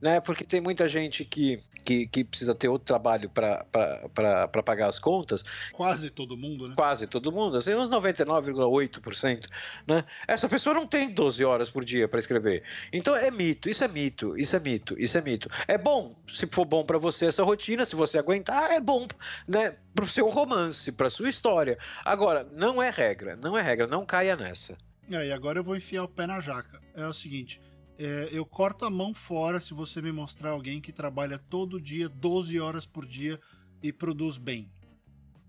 né? 0.00 0.20
Porque 0.20 0.44
tem 0.44 0.60
muita 0.60 0.88
gente 0.88 1.24
que, 1.24 1.58
que, 1.84 2.06
que 2.06 2.24
precisa 2.24 2.54
ter 2.54 2.68
outro 2.68 2.86
trabalho 2.86 3.30
para 3.30 4.62
pagar 4.64 4.88
as 4.88 4.98
contas. 4.98 5.44
Quase 5.72 6.10
todo 6.10 6.36
mundo, 6.36 6.68
né? 6.68 6.74
Quase 6.76 7.06
todo 7.06 7.32
mundo, 7.32 7.56
assim, 7.56 7.74
uns 7.74 7.88
99,8%, 7.88 9.46
né? 9.86 10.04
Essa 10.26 10.48
pessoa 10.48 10.74
não 10.74 10.86
tem 10.86 11.10
12 11.12 11.44
horas 11.44 11.70
por 11.70 11.84
dia 11.84 12.08
para 12.08 12.18
escrever. 12.18 12.62
Então 12.92 13.14
é 13.16 13.30
mito, 13.30 13.68
isso 13.68 13.84
é 13.84 13.88
mito, 13.88 14.38
isso 14.38 14.56
é 14.56 14.60
mito, 14.60 14.94
isso 14.98 15.16
é 15.16 15.20
mito. 15.20 15.50
É 15.66 15.78
bom, 15.78 16.14
se 16.32 16.46
for 16.46 16.64
bom 16.64 16.84
para 16.84 16.98
você 16.98 17.26
essa 17.26 17.42
rotina, 17.42 17.84
se 17.84 17.96
você 17.96 18.18
aguentar, 18.18 18.70
é 18.70 18.80
bom, 18.80 19.06
né? 19.46 19.76
Pro 19.94 20.08
seu 20.08 20.28
romance, 20.28 20.92
pra 20.92 21.08
sua 21.08 21.28
história. 21.28 21.78
Agora, 22.04 22.46
não 22.52 22.82
é 22.82 22.90
regra, 22.90 23.36
não 23.36 23.56
é 23.56 23.62
regra, 23.62 23.86
não 23.86 24.04
caia 24.04 24.36
nessa. 24.36 24.76
É, 25.10 25.28
e 25.28 25.32
agora 25.32 25.60
eu 25.60 25.64
vou 25.64 25.76
enfiar 25.76 26.02
o 26.02 26.08
pé 26.08 26.26
na 26.26 26.40
jaca. 26.40 26.80
É 26.94 27.06
o 27.06 27.12
seguinte, 27.12 27.60
é, 27.98 28.28
eu 28.30 28.44
corto 28.44 28.84
a 28.84 28.90
mão 28.90 29.14
fora 29.14 29.58
se 29.58 29.72
você 29.72 30.02
me 30.02 30.12
mostrar 30.12 30.50
alguém 30.50 30.80
que 30.80 30.92
trabalha 30.92 31.38
todo 31.38 31.80
dia, 31.80 32.08
12 32.08 32.60
horas 32.60 32.86
por 32.86 33.06
dia 33.06 33.40
e 33.82 33.92
produz 33.92 34.36
bem. 34.36 34.70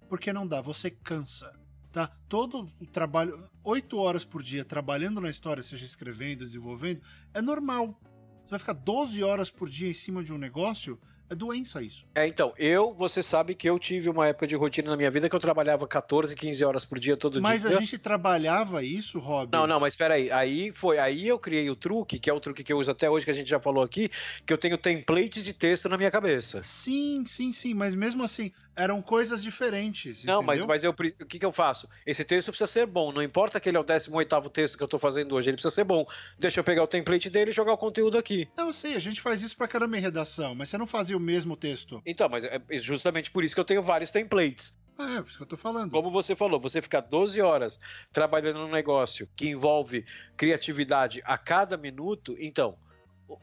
Porque 0.07 0.31
não 0.31 0.47
dá, 0.47 0.61
você 0.61 0.89
cansa. 0.89 1.53
Tá? 1.91 2.07
Todo 2.29 2.71
trabalho, 2.91 3.49
8 3.63 3.97
horas 3.97 4.23
por 4.23 4.41
dia 4.41 4.63
trabalhando 4.63 5.19
na 5.19 5.29
história, 5.29 5.63
seja 5.63 5.85
escrevendo, 5.85 6.45
desenvolvendo, 6.45 7.01
é 7.33 7.41
normal. 7.41 7.99
Você 8.43 8.51
vai 8.51 8.59
ficar 8.59 8.73
12 8.73 9.23
horas 9.23 9.49
por 9.49 9.67
dia 9.67 9.89
em 9.89 9.93
cima 9.93 10.23
de 10.23 10.31
um 10.31 10.37
negócio, 10.37 10.99
é 11.29 11.35
doença 11.35 11.81
isso. 11.81 12.05
É, 12.15 12.25
então, 12.25 12.53
eu, 12.57 12.93
você 12.93 13.21
sabe 13.21 13.53
que 13.53 13.69
eu 13.69 13.77
tive 13.77 14.09
uma 14.09 14.27
época 14.27 14.47
de 14.47 14.55
rotina 14.55 14.89
na 14.89 14.97
minha 14.97 15.11
vida 15.11 15.29
que 15.29 15.35
eu 15.35 15.39
trabalhava 15.39 15.87
14, 15.87 16.35
15 16.35 16.63
horas 16.63 16.85
por 16.85 16.99
dia 16.99 17.17
todo 17.17 17.41
mas 17.41 17.61
dia. 17.61 17.69
Mas 17.69 17.77
a 17.77 17.79
gente 17.81 17.97
trabalhava 17.97 18.83
isso, 18.83 19.19
Rob? 19.19 19.51
Não, 19.51 19.67
não, 19.67 19.79
mas 19.79 19.93
espera 19.93 20.13
aí. 20.13 20.31
Aí 20.31 20.71
foi, 20.71 20.99
aí 20.99 21.27
eu 21.27 21.37
criei 21.37 21.69
o 21.69 21.75
truque, 21.75 22.17
que 22.17 22.29
é 22.29 22.33
o 22.33 22.39
truque 22.39 22.63
que 22.63 22.71
eu 22.71 22.77
uso 22.77 22.91
até 22.91 23.09
hoje, 23.09 23.25
que 23.25 23.31
a 23.31 23.33
gente 23.33 23.49
já 23.49 23.59
falou 23.59 23.83
aqui, 23.83 24.09
que 24.45 24.53
eu 24.53 24.57
tenho 24.57 24.77
templates 24.77 25.43
de 25.43 25.53
texto 25.53 25.89
na 25.89 25.97
minha 25.97 26.09
cabeça. 26.09 26.63
Sim, 26.63 27.25
sim, 27.25 27.51
sim, 27.51 27.73
mas 27.73 27.93
mesmo 27.93 28.23
assim, 28.23 28.51
eram 28.75 29.01
coisas 29.01 29.43
diferentes. 29.43 30.23
Não, 30.23 30.41
mas, 30.41 30.63
mas 30.63 30.83
eu, 30.83 30.91
o 30.91 31.25
que, 31.25 31.39
que 31.39 31.45
eu 31.45 31.51
faço? 31.51 31.89
Esse 32.05 32.23
texto 32.23 32.49
precisa 32.49 32.67
ser 32.67 32.85
bom, 32.85 33.11
não 33.11 33.21
importa 33.21 33.59
que 33.59 33.67
ele 33.67 33.77
é 33.77 33.79
o 33.79 33.83
18 33.83 34.49
texto 34.49 34.77
que 34.77 34.83
eu 34.83 34.87
tô 34.87 34.97
fazendo 34.97 35.35
hoje, 35.35 35.49
ele 35.49 35.57
precisa 35.57 35.73
ser 35.73 35.83
bom. 35.83 36.05
Deixa 36.39 36.59
eu 36.59 36.63
pegar 36.63 36.83
o 36.83 36.87
template 36.87 37.29
dele 37.29 37.51
e 37.51 37.53
jogar 37.53 37.73
o 37.73 37.77
conteúdo 37.77 38.17
aqui. 38.17 38.47
Não, 38.55 38.67
eu 38.67 38.73
sei, 38.73 38.93
a 38.93 38.99
gente 38.99 39.19
faz 39.19 39.41
isso 39.41 39.57
pra 39.57 39.67
caramba 39.67 39.97
em 39.97 40.01
redação, 40.01 40.55
mas 40.55 40.69
você 40.69 40.77
não 40.77 40.87
fazia 40.87 41.16
o 41.17 41.19
mesmo 41.19 41.55
texto. 41.55 42.01
Então, 42.05 42.29
mas 42.29 42.43
é 42.45 42.61
justamente 42.77 43.31
por 43.31 43.43
isso 43.43 43.55
que 43.55 43.59
eu 43.59 43.65
tenho 43.65 43.81
vários 43.81 44.11
templates. 44.11 44.77
É, 44.99 45.21
por 45.21 45.27
isso 45.27 45.37
que 45.37 45.43
eu 45.43 45.47
tô 45.47 45.57
falando. 45.57 45.91
Como 45.91 46.09
você 46.09 46.35
falou, 46.35 46.59
você 46.59 46.81
ficar 46.81 47.01
12 47.01 47.39
horas 47.41 47.79
trabalhando 48.11 48.59
num 48.59 48.71
negócio 48.71 49.29
que 49.35 49.49
envolve 49.49 50.05
criatividade 50.35 51.21
a 51.23 51.37
cada 51.37 51.77
minuto, 51.77 52.35
então, 52.39 52.77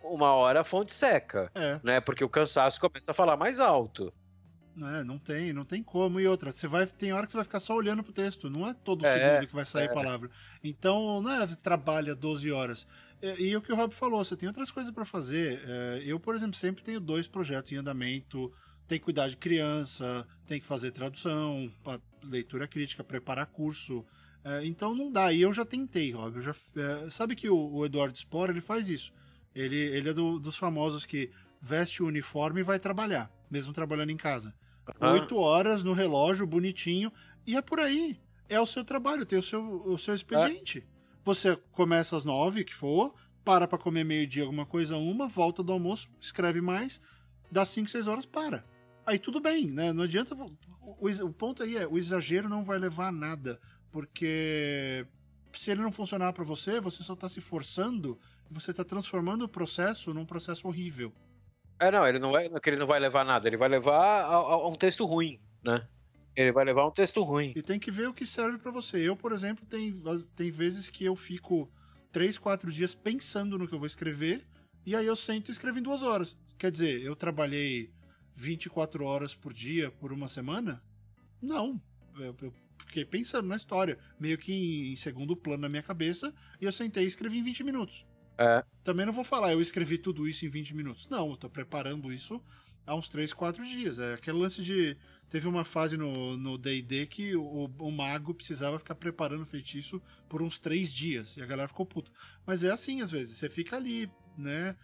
uma 0.03 0.33
hora 0.33 0.63
a 0.63 0.65
fonte 0.65 0.93
seca. 0.93 1.51
É. 1.55 1.79
Né? 1.83 2.01
Porque 2.01 2.25
o 2.25 2.29
cansaço 2.29 2.81
começa 2.81 3.13
a 3.13 3.15
falar 3.15 3.37
mais 3.37 3.61
alto. 3.61 4.13
É, 4.77 5.05
não 5.05 5.19
tem, 5.19 5.53
não 5.53 5.65
tem 5.65 5.83
como. 5.83 6.19
E 6.19 6.27
outra, 6.27 6.51
você 6.51 6.67
vai, 6.67 6.87
tem 6.87 7.13
hora 7.13 7.27
que 7.27 7.31
você 7.31 7.39
vai 7.39 7.45
ficar 7.45 7.61
só 7.61 7.77
olhando 7.77 8.03
pro 8.03 8.13
texto, 8.13 8.51
não 8.51 8.69
é 8.69 8.75
todo 8.75 9.07
é, 9.07 9.13
segundo 9.13 9.47
que 9.47 9.55
vai 9.55 9.65
sair 9.65 9.85
é. 9.85 9.95
palavra. 9.95 10.29
Então, 10.65 11.23
não 11.23 11.31
é 11.31 11.47
trabalha 11.47 12.15
12 12.15 12.51
horas. 12.51 12.87
E, 13.25 13.49
e 13.49 13.57
o 13.57 13.63
que 13.63 13.73
o 13.73 13.77
Rob 13.77 13.95
falou, 13.95 14.23
você 14.23 14.37
tem 14.37 14.47
outras 14.47 14.71
coisas 14.71 14.93
para 14.93 15.05
fazer. 15.05 15.63
É, 15.67 16.03
eu, 16.05 16.21
por 16.21 16.35
exemplo, 16.35 16.55
sempre 16.55 16.85
tenho 16.85 17.01
dois 17.01 17.27
projetos 17.27 17.73
em 17.73 17.77
andamento. 17.77 18.53
Tem 18.87 18.99
que 18.99 19.05
cuidar 19.05 19.29
de 19.29 19.37
criança, 19.39 20.27
tem 20.47 20.61
que 20.61 20.67
fazer 20.67 20.91
tradução, 20.91 21.73
leitura 22.23 22.69
crítica, 22.69 23.03
preparar 23.03 23.47
curso. 23.47 24.05
É, 24.45 24.67
então 24.67 24.95
não 24.95 25.11
dá. 25.11 25.33
E 25.33 25.41
eu 25.41 25.53
já 25.55 25.65
tentei, 25.65 26.13
Rob. 26.13 26.37
Eu 26.37 26.43
já, 26.43 26.55
é, 26.77 27.09
sabe 27.09 27.35
que 27.35 27.49
o, 27.49 27.57
o, 27.57 27.87
Eduardo 27.87 28.17
Spor 28.19 28.51
ele 28.51 28.61
faz 28.61 28.91
isso. 28.91 29.11
Ele, 29.55 29.77
ele 29.77 30.11
é 30.11 30.13
do, 30.13 30.39
dos 30.39 30.59
famosos 30.59 31.07
que 31.07 31.31
veste 31.63 32.03
o 32.03 32.07
uniforme 32.07 32.61
e 32.61 32.65
vai 32.65 32.79
trabalhar, 32.79 33.31
mesmo 33.51 33.73
trabalhando 33.73 34.11
em 34.11 34.17
casa. 34.19 34.55
Oito 35.01 35.39
horas 35.39 35.83
no 35.83 35.95
relógio, 35.95 36.47
bonitinho, 36.47 37.11
e 37.47 37.57
é 37.57 37.63
por 37.63 37.81
aí. 37.81 38.21
É 38.51 38.61
o 38.61 38.67
seu 38.67 38.85
trabalho, 38.85 39.25
tem 39.25 39.39
o 39.39 39.43
seu, 39.43 39.65
o 39.65 39.97
seu 39.97 40.15
expediente. 40.15 40.85
Você 41.25 41.57
começa 41.73 42.17
às 42.17 42.25
nove, 42.25 42.65
que 42.65 42.75
for, 42.75 43.15
para 43.45 43.67
para 43.67 43.79
comer 43.79 44.05
meio-dia, 44.05 44.43
alguma 44.43 44.67
coisa, 44.67 44.97
uma, 44.97 45.27
volta 45.27 45.63
do 45.63 45.73
almoço, 45.73 46.09
escreve 46.21 46.61
mais, 46.61 47.01
dá 47.51 47.65
cinco, 47.65 47.91
seis 47.91 48.07
horas, 48.07 48.27
para. 48.27 48.65
Aí 49.07 49.19
tudo 49.19 49.41
bem, 49.41 49.67
né? 49.67 49.93
Não 49.93 50.05
adianta. 50.05 50.35
O, 50.81 51.09
o, 51.09 51.33
ponto 51.33 51.63
aí 51.63 51.77
é: 51.77 51.87
o 51.87 51.99
exagero 51.99 52.49
não 52.49 52.65
vai 52.65 52.79
levar 52.79 53.09
a 53.09 53.13
nada. 53.13 53.61
Porque 53.91 55.07
se 55.53 55.71
ele 55.71 55.83
não 55.83 55.93
funcionar 55.93 56.33
para 56.33 56.43
você, 56.43 56.81
você 56.81 57.03
só 57.03 57.15
tá 57.15 57.29
se 57.29 57.41
forçando 57.41 58.19
você 58.51 58.73
tá 58.73 58.85
transformando 58.85 59.45
o 59.45 59.49
processo 59.49 60.13
num 60.15 60.25
processo 60.25 60.69
horrível. 60.69 61.13
É, 61.79 61.91
não, 61.91 62.07
ele 62.07 62.19
não 62.19 62.31
vai, 62.31 62.49
ele 62.67 62.77
não 62.77 62.87
vai 62.87 63.01
levar 63.01 63.23
a 63.23 63.25
nada, 63.25 63.49
ele 63.49 63.57
vai 63.57 63.69
levar 63.69 64.23
a, 64.23 64.35
a 64.35 64.69
um 64.69 64.77
texto 64.77 65.05
ruim, 65.05 65.41
né? 65.63 65.87
Ele 66.37 66.53
vai 66.53 66.65
levar 66.65 66.87
um 66.87 66.91
texto 66.91 67.23
ruim. 67.23 67.53
E 67.55 67.63
tem 67.63 67.79
que 67.79 67.91
ver 67.91 68.09
o 68.09 68.15
que 68.15 68.27
serve 68.27 68.59
para 68.59 68.71
você. 68.71 68.99
Eu, 68.99 69.17
por 69.17 69.33
exemplo, 69.33 69.65
tem, 69.67 69.95
tem 70.35 70.51
vezes 70.51 70.91
que 70.91 71.05
eu 71.05 71.15
fico 71.15 71.71
três, 72.11 72.39
quatro 72.39 72.71
dias 72.71 72.95
pensando 72.95 73.59
no 73.59 73.67
que 73.67 73.75
eu 73.75 73.79
vou 73.79 73.87
escrever, 73.87 74.47
e 74.87 74.95
aí 74.95 75.07
eu 75.07 75.17
sento 75.17 75.49
e 75.49 75.53
escrevo 75.53 75.79
em 75.79 75.83
duas 75.83 76.03
horas. 76.03 76.37
Quer 76.59 76.71
dizer, 76.71 77.03
eu 77.03 77.17
trabalhei 77.17 77.91
24 78.35 79.05
horas 79.05 79.35
por 79.35 79.53
dia 79.53 79.91
por 79.91 80.13
uma 80.13 80.29
semana? 80.29 80.83
Não. 81.41 81.81
Eu, 82.17 82.37
eu 82.41 82.55
fiquei 82.79 83.05
pensando 83.05 83.49
na 83.49 83.57
história, 83.57 83.99
meio 84.19 84.39
que 84.39 84.53
em, 84.53 84.93
em, 84.93 84.97
segundo 84.97 85.37
plano 85.37 85.63
na 85.63 85.69
minha 85.69 85.83
cabeça, 85.83 86.35
e 86.61 86.65
eu 86.65 86.73
sentei 86.73 87.05
e 87.05 87.09
escrevi 87.09 87.39
em 87.39 87.43
20 87.43 87.65
minutos. 87.65 88.07
É. 88.39 88.65
Também 88.83 89.07
não 89.07 89.13
vou 89.13 89.25
falar, 89.25 89.53
eu 89.53 89.61
escrevi 89.61 89.99
tudo 89.99 90.29
isso 90.29 90.45
em 90.45 90.49
20 90.49 90.75
minutos. 90.75 91.09
Não, 91.09 91.31
eu 91.31 91.37
tô 91.37 91.49
preparando 91.49 92.13
isso 92.13 92.43
há 92.87 92.95
uns 92.95 93.09
3, 93.09 93.33
4 93.33 93.65
dias. 93.65 93.99
É 93.99 94.15
aquele 94.15 94.39
lance 94.39 94.63
de 94.63 94.97
Teve 95.29 95.49
uma 95.49 95.65
fase 95.65 95.97
no 95.97 96.57
D&D 96.57 97.07
que 97.07 97.35
o, 97.35 97.71
o, 97.79 97.91
mago 97.91 98.35
precisava 98.35 98.79
ficar 98.79 98.95
preparando 98.95 99.43
o 99.43 99.47
feitiço 99.47 100.01
por 100.29 100.43
uns 100.43 100.59
três 100.59 100.93
dias. 100.93 101.37
E 101.37 101.43
a 101.43 101.47
galera 101.47 101.69
ficou 101.69 101.85
puta. 101.85 102.11
Mas 102.47 102.63
é 102.63 102.71
assim, 102.71 103.01
às 103.01 103.11
vezes. 103.11 103.37
Você 103.37 103.51
fica 103.51 103.77
ali, 103.77 104.09
né? 104.39 104.77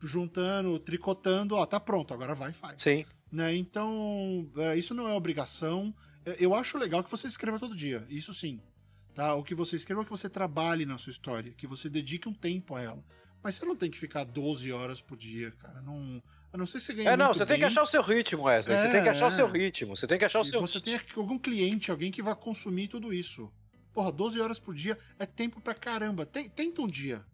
Juntando, 0.00 0.78
tricotando. 0.78 1.56
Ó, 1.56 1.66
tá 1.66 1.80
pronto, 1.80 2.14
agora 2.14 2.34
vai 2.34 2.50
e 2.50 2.54
faz. 2.54 2.80
Sim. 2.82 3.04
Né? 3.32 3.56
Então, 3.56 4.48
é, 4.56 4.76
isso 4.76 4.94
não 4.94 5.08
é 5.08 5.14
obrigação. 5.14 5.94
É, 6.24 6.36
eu 6.38 6.54
acho 6.54 6.78
legal 6.78 7.02
que 7.02 7.10
você 7.10 7.26
escreva 7.26 7.58
todo 7.58 7.74
dia. 7.74 8.06
Isso 8.08 8.32
sim. 8.32 8.60
Tá? 9.14 9.34
O 9.34 9.42
que 9.42 9.54
você 9.54 9.74
escreva, 9.76 10.02
é 10.02 10.04
que 10.04 10.10
você 10.10 10.28
trabalhe 10.28 10.86
na 10.86 10.98
sua 10.98 11.10
história. 11.10 11.52
Que 11.52 11.66
você 11.66 11.88
dedique 11.88 12.28
um 12.28 12.34
tempo 12.34 12.76
a 12.76 12.80
ela. 12.80 13.04
Mas 13.42 13.56
você 13.56 13.64
não 13.64 13.74
tem 13.74 13.90
que 13.90 13.98
ficar 13.98 14.24
12 14.24 14.70
horas 14.70 15.00
por 15.00 15.16
dia, 15.16 15.50
cara. 15.52 15.80
Não 15.80 16.22
A 16.52 16.56
não 16.58 16.66
ser 16.66 16.80
você 16.80 16.92
ganhe 16.94 17.06
É, 17.08 17.16
não, 17.16 17.28
você 17.32 17.46
tem 17.46 17.56
que 17.56 17.60
bem, 17.60 17.68
achar 17.68 17.82
o 17.82 17.86
seu 17.86 18.02
ritmo, 18.02 18.44
Wesley. 18.44 18.76
você 18.76 18.86
É, 18.86 18.90
tem 18.90 19.02
que 19.02 19.08
achar 19.08 19.26
o 19.26 19.28
é. 19.28 19.30
seu 19.30 19.46
ritmo. 19.46 19.96
Você 19.96 20.06
tem 20.06 20.18
que 20.18 20.24
achar 20.24 20.40
o 20.40 20.42
e 20.42 20.46
seu 20.48 20.60
você 20.60 20.78
ritmo. 20.78 20.98
tem 20.98 21.16
algum 21.16 21.38
cliente, 21.38 21.90
alguém 21.90 22.10
que 22.10 22.22
vai 22.22 22.34
consumir 22.34 22.88
tudo 22.88 23.12
isso. 23.14 23.50
Porra, 23.92 24.10
12 24.10 24.40
horas 24.40 24.58
por 24.58 24.74
dia 24.74 24.98
é 25.18 25.26
tempo 25.26 25.60
pra 25.60 25.74
caramba. 25.74 26.26
Tem- 26.26 26.48
Tenta 26.48 26.82
um 26.82 26.86
dia. 26.86 27.24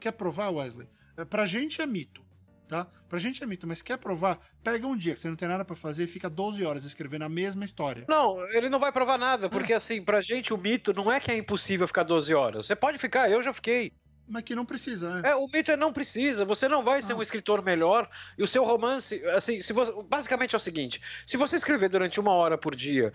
Quer 0.00 0.12
provar, 0.12 0.50
Wesley? 0.50 0.88
É, 1.16 1.24
Pra 1.24 1.46
gente 1.46 1.80
é 1.80 1.86
mito, 1.86 2.22
tá? 2.68 2.86
Pra 3.08 3.18
gente 3.20 3.42
é 3.42 3.46
mito, 3.46 3.66
mas 3.66 3.80
quer 3.80 3.96
provar? 3.96 4.38
Pega 4.62 4.86
um 4.86 4.96
dia 4.96 5.14
que 5.14 5.20
você 5.20 5.28
não 5.28 5.36
tem 5.36 5.46
nada 5.48 5.64
pra 5.64 5.76
fazer 5.76 6.04
e 6.04 6.06
fica 6.08 6.28
12 6.28 6.64
horas 6.64 6.84
escrevendo 6.84 7.22
a 7.24 7.28
mesma 7.28 7.64
história. 7.64 8.04
Não, 8.08 8.44
ele 8.48 8.68
não 8.68 8.80
vai 8.80 8.90
provar 8.90 9.16
nada, 9.18 9.48
porque 9.48 9.72
assim, 9.72 10.02
pra 10.02 10.20
gente 10.20 10.52
o 10.52 10.58
mito 10.58 10.92
não 10.92 11.10
é 11.12 11.20
que 11.20 11.30
é 11.30 11.36
impossível 11.36 11.86
ficar 11.86 12.02
12 12.02 12.34
horas. 12.34 12.66
Você 12.66 12.74
pode 12.74 12.98
ficar, 12.98 13.30
eu 13.30 13.40
já 13.42 13.52
fiquei. 13.52 13.92
Mas 14.28 14.42
que 14.42 14.54
não 14.54 14.64
precisa, 14.64 15.20
né? 15.20 15.30
É, 15.30 15.34
o 15.34 15.46
mito 15.46 15.70
é 15.70 15.76
não 15.76 15.92
precisa, 15.92 16.44
você 16.44 16.66
não 16.68 16.82
vai 16.82 17.02
ser 17.02 17.12
Ah. 17.12 17.16
um 17.16 17.22
escritor 17.22 17.62
melhor 17.62 18.08
e 18.38 18.42
o 18.42 18.46
seu 18.46 18.64
romance, 18.64 19.22
assim, 19.28 19.60
se 19.60 19.72
você, 19.72 19.92
basicamente 20.08 20.54
é 20.54 20.56
o 20.56 20.60
seguinte, 20.60 21.00
se 21.26 21.36
você 21.36 21.56
escrever 21.56 21.88
durante 21.88 22.18
uma 22.18 22.32
hora 22.32 22.56
por 22.56 22.74
dia, 22.74 23.12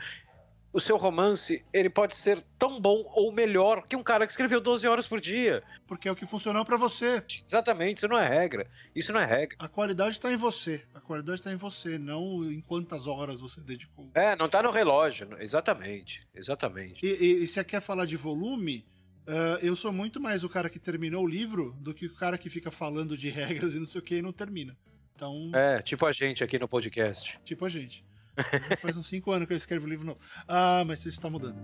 o 0.72 0.80
seu 0.80 0.98
romance, 0.98 1.66
ele 1.74 1.90
pode 1.90 2.16
ser 2.16 2.44
tão 2.60 2.80
bom 2.80 3.04
ou 3.16 3.32
melhor 3.32 3.82
que 3.88 3.96
um 3.96 4.04
cara 4.04 4.28
que 4.28 4.32
escreveu 4.32 4.62
12 4.62 4.88
horas 4.88 5.08
por 5.08 5.20
dia. 5.20 5.64
Porque 5.88 6.08
é 6.08 6.12
o 6.12 6.16
que 6.16 6.28
funcionou 6.28 6.64
pra 6.64 6.78
você. 6.78 7.24
Exatamente, 7.44 7.98
isso 7.98 8.08
não 8.08 8.16
é 8.20 8.28
regra. 8.28 8.68
Isso 8.96 9.12
não 9.12 9.20
é 9.20 9.26
regra. 9.26 9.58
A 9.58 9.68
qualidade 9.68 10.22
tá 10.22 10.32
em 10.32 10.36
você. 10.36 10.84
A 10.94 11.00
qualidade 11.00 11.42
tá 11.42 11.52
em 11.52 11.56
você, 11.56 11.98
não 11.98 12.44
em 12.44 12.62
quantas 12.62 13.08
horas 13.08 13.42
você 13.42 13.60
dedicou. 13.60 14.12
É, 14.14 14.36
não 14.36 14.48
tá 14.48 14.62
no 14.62 14.70
relógio. 14.70 15.30
Exatamente, 15.40 16.22
exatamente. 16.36 17.04
E, 17.04 17.10
e- 17.20 17.44
e 17.44 17.48
se 17.48 17.54
você 17.56 17.64
quer 17.64 17.82
falar 17.82 18.06
de 18.06 18.16
volume, 18.16 18.86
eh, 19.30 19.60
eu 19.62 19.76
sou 19.76 19.92
muito 19.94 20.20
mais 20.20 20.44
o 20.44 20.50
cara 20.50 20.70
que 20.70 20.80
terminou 20.80 21.24
o 21.24 21.28
livro 21.28 21.76
do 21.80 21.94
que 21.94 22.06
o 22.08 22.14
cara 22.16 22.38
que 22.38 22.50
fica 22.50 22.72
falando 22.72 23.16
de 23.18 23.30
regras 23.30 23.76
e 23.76 23.80
não 23.80 23.86
sei 23.86 24.02
o 24.02 24.04
que 24.04 24.16
e 24.16 24.22
não 24.22 24.34
termina. 24.34 24.76
Então, 25.16 25.52
É, 25.54 25.82
tipo 25.82 26.06
a 26.06 26.12
gente 26.12 26.44
aqui 26.44 26.58
no 26.58 26.68
podcast. 26.68 27.40
tipo 27.44 27.64
a 27.66 27.70
gente. 27.70 28.04
Faz 28.82 28.96
uns 28.96 29.08
5 29.08 29.32
anos 29.32 29.48
que 29.48 29.54
eu 29.54 29.58
escrevo 29.58 29.86
livro 29.88 30.06
novo. 30.06 30.20
Ah, 30.48 30.84
mas 30.88 31.06
isso 31.06 31.20
tá 31.20 31.30
mudando. 31.30 31.58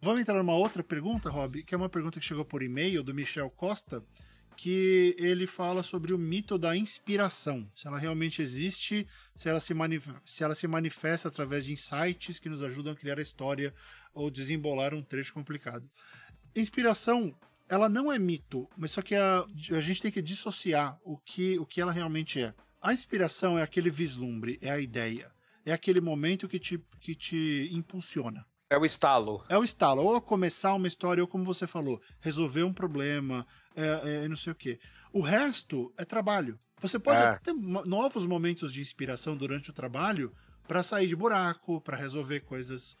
Vamos 0.00 0.18
entrar 0.20 0.34
numa 0.34 0.56
outra 0.56 0.82
pergunta, 0.82 1.30
Rob, 1.30 1.62
que 1.62 1.74
é 1.74 1.78
uma 1.78 1.88
pergunta 1.88 2.18
que 2.18 2.26
chegou 2.26 2.44
por 2.44 2.62
e-mail 2.62 3.04
do 3.04 3.14
Michel 3.14 3.48
Costa, 3.50 4.02
que 4.56 5.14
ele 5.18 5.46
fala 5.46 5.82
sobre 5.82 6.12
o 6.12 6.18
mito 6.18 6.58
da 6.58 6.76
inspiração. 6.76 7.68
Se 7.74 7.86
ela 7.86 7.98
realmente 7.98 8.42
existe, 8.42 9.06
se 9.34 9.48
ela 9.48 9.60
se, 9.60 9.74
se 10.24 10.44
ela 10.44 10.54
se 10.54 10.66
manifesta 10.66 11.28
através 11.28 11.64
de 11.64 11.72
insights 11.72 12.38
que 12.38 12.48
nos 12.48 12.62
ajudam 12.62 12.92
a 12.92 12.96
criar 12.96 13.18
a 13.18 13.22
história 13.22 13.74
ou 14.14 14.30
desembolar 14.30 14.94
um 14.94 15.02
trecho 15.02 15.32
complicado. 15.32 15.88
Inspiração, 16.54 17.34
ela 17.68 17.88
não 17.88 18.12
é 18.12 18.18
mito, 18.18 18.68
mas 18.76 18.90
só 18.90 19.00
que 19.02 19.14
a, 19.14 19.44
a 19.70 19.80
gente 19.80 20.02
tem 20.02 20.12
que 20.12 20.20
dissociar 20.20 20.98
o 21.02 21.16
que, 21.16 21.58
o 21.58 21.66
que 21.66 21.80
ela 21.80 21.92
realmente 21.92 22.40
é. 22.40 22.54
A 22.80 22.92
inspiração 22.92 23.58
é 23.58 23.62
aquele 23.62 23.90
vislumbre, 23.90 24.58
é 24.60 24.70
a 24.70 24.78
ideia, 24.78 25.32
é 25.64 25.72
aquele 25.72 26.00
momento 26.00 26.48
que 26.48 26.58
te, 26.58 26.78
que 27.00 27.14
te 27.14 27.70
impulsiona. 27.72 28.44
É 28.72 28.78
o 28.78 28.84
estalo. 28.86 29.44
É 29.50 29.58
o 29.58 29.62
estalo, 29.62 30.02
ou 30.02 30.18
começar 30.20 30.72
uma 30.74 30.86
história, 30.88 31.22
ou 31.22 31.28
como 31.28 31.44
você 31.44 31.66
falou, 31.66 32.00
resolver 32.20 32.62
um 32.62 32.72
problema, 32.72 33.46
é, 33.76 34.24
é, 34.24 34.28
não 34.28 34.36
sei 34.36 34.52
o 34.52 34.56
quê. 34.56 34.78
O 35.12 35.20
resto 35.20 35.92
é 35.98 36.04
trabalho. 36.06 36.58
Você 36.80 36.98
pode 36.98 37.20
É. 37.20 37.24
até 37.24 37.38
ter 37.38 37.54
novos 37.54 38.24
momentos 38.24 38.72
de 38.72 38.80
inspiração 38.80 39.36
durante 39.36 39.68
o 39.68 39.72
trabalho 39.74 40.32
para 40.66 40.82
sair 40.82 41.06
de 41.06 41.14
buraco, 41.14 41.82
para 41.82 41.98
resolver 41.98 42.40
coisas, 42.40 42.96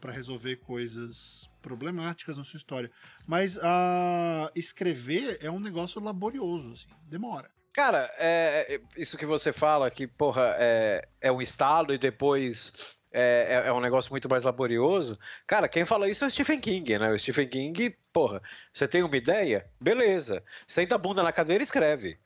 para 0.00 0.10
resolver 0.12 0.56
coisas 0.56 1.48
problemáticas 1.62 2.36
na 2.36 2.42
sua 2.44 2.58
história. 2.58 2.90
Mas 3.26 3.58
ah, 3.62 4.50
escrever 4.54 5.38
é 5.40 5.50
um 5.50 5.60
negócio 5.60 6.00
laborioso, 6.00 6.72
assim, 6.72 6.88
demora. 7.08 7.48
Cara, 7.72 8.10
é, 8.18 8.74
é- 8.76 8.80
isso 8.96 9.16
que 9.18 9.26
você 9.26 9.52
fala, 9.52 9.90
que, 9.90 10.06
porra, 10.06 10.54
é, 10.58 11.06
é 11.20 11.30
um 11.30 11.42
estalo 11.42 11.92
e 11.92 11.98
depois 11.98 12.72
é, 13.18 13.46
é- 13.64 13.68
é 13.68 13.72
um 13.72 13.80
negócio 13.80 14.10
muito 14.12 14.28
mais 14.28 14.44
laborioso. 14.44 15.18
Cara, 15.46 15.68
quem 15.68 15.84
fala 15.86 16.08
isso 16.08 16.24
é 16.24 16.28
o 16.28 16.30
Stephen 16.30 16.60
King, 16.60 16.98
né? 16.98 17.10
O 17.10 17.18
Stephen 17.18 17.48
King, 17.48 17.96
porra, 18.12 18.42
você 18.72 18.86
tem 18.86 19.02
uma 19.02 19.16
ideia? 19.16 19.66
Beleza. 19.80 20.44
Senta 20.66 20.94
a 20.94 20.98
bunda 20.98 21.22
na 21.22 21.32
cadeira 21.32 21.62
e 21.62 21.64
escreve. 21.64 22.18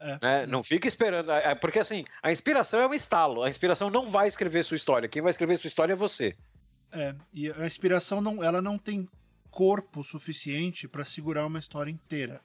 É. 0.00 0.18
né? 0.20 0.46
Não 0.46 0.62
fica 0.62 0.88
esperando. 0.88 1.30
é, 1.30 1.54
Porque 1.54 1.78
assim, 1.78 2.04
a 2.22 2.30
inspiração 2.32 2.80
é 2.80 2.86
um 2.88 2.94
estalo. 2.94 3.42
A 3.42 3.48
inspiração 3.48 3.90
não 3.90 4.10
vai 4.10 4.26
escrever 4.28 4.64
sua 4.64 4.76
história. 4.76 5.08
Quem 5.08 5.22
vai 5.22 5.30
escrever 5.30 5.56
sua 5.56 5.68
história 5.68 5.92
é 5.92 5.96
você. 5.96 6.36
É, 6.92 7.14
e 7.32 7.50
a 7.50 7.66
inspiração 7.66 8.20
não, 8.20 8.42
ela 8.42 8.60
não 8.60 8.76
tem 8.78 9.08
corpo 9.50 10.02
suficiente 10.02 10.88
para 10.88 11.04
segurar 11.04 11.46
uma 11.46 11.58
história 11.58 11.90
inteira. 11.90 12.40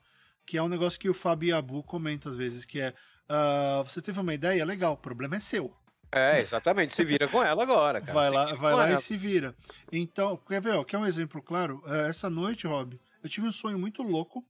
Que 0.45 0.57
é 0.57 0.63
um 0.63 0.67
negócio 0.69 0.99
que 0.99 1.09
o 1.09 1.13
Fábio 1.13 1.55
Abu 1.57 1.83
comenta 1.83 2.29
às 2.29 2.35
vezes, 2.37 2.63
que 2.63 2.79
é 2.79 2.93
ah, 3.27 3.83
você 3.85 4.01
teve 4.01 4.19
uma 4.19 4.33
ideia, 4.33 4.63
legal, 4.63 4.93
o 4.93 4.97
problema 4.97 5.35
é 5.35 5.39
seu. 5.39 5.73
É, 6.11 6.39
exatamente. 6.39 6.95
Se 6.95 7.03
vira 7.03 7.27
com 7.27 7.43
ela 7.43 7.63
agora, 7.63 7.99
cara. 8.01 8.13
vai 8.13 8.27
Se 8.29 8.33
lá, 8.33 8.53
vai 8.55 8.73
lá 8.75 8.87
ela. 8.89 8.99
e 8.99 9.01
se 9.01 9.17
vira. 9.17 9.55
Então, 9.91 10.37
quer 10.37 10.61
ver, 10.61 10.73
ó, 10.75 10.83
quer 10.83 10.97
um 10.97 11.05
exemplo 11.05 11.41
claro? 11.41 11.83
É, 11.85 12.09
essa 12.09 12.29
noite, 12.29 12.65
Rob, 12.67 12.99
eu 13.23 13.29
tive 13.29 13.47
um 13.47 13.51
sonho 13.51 13.77
muito 13.77 14.01
louco 14.01 14.45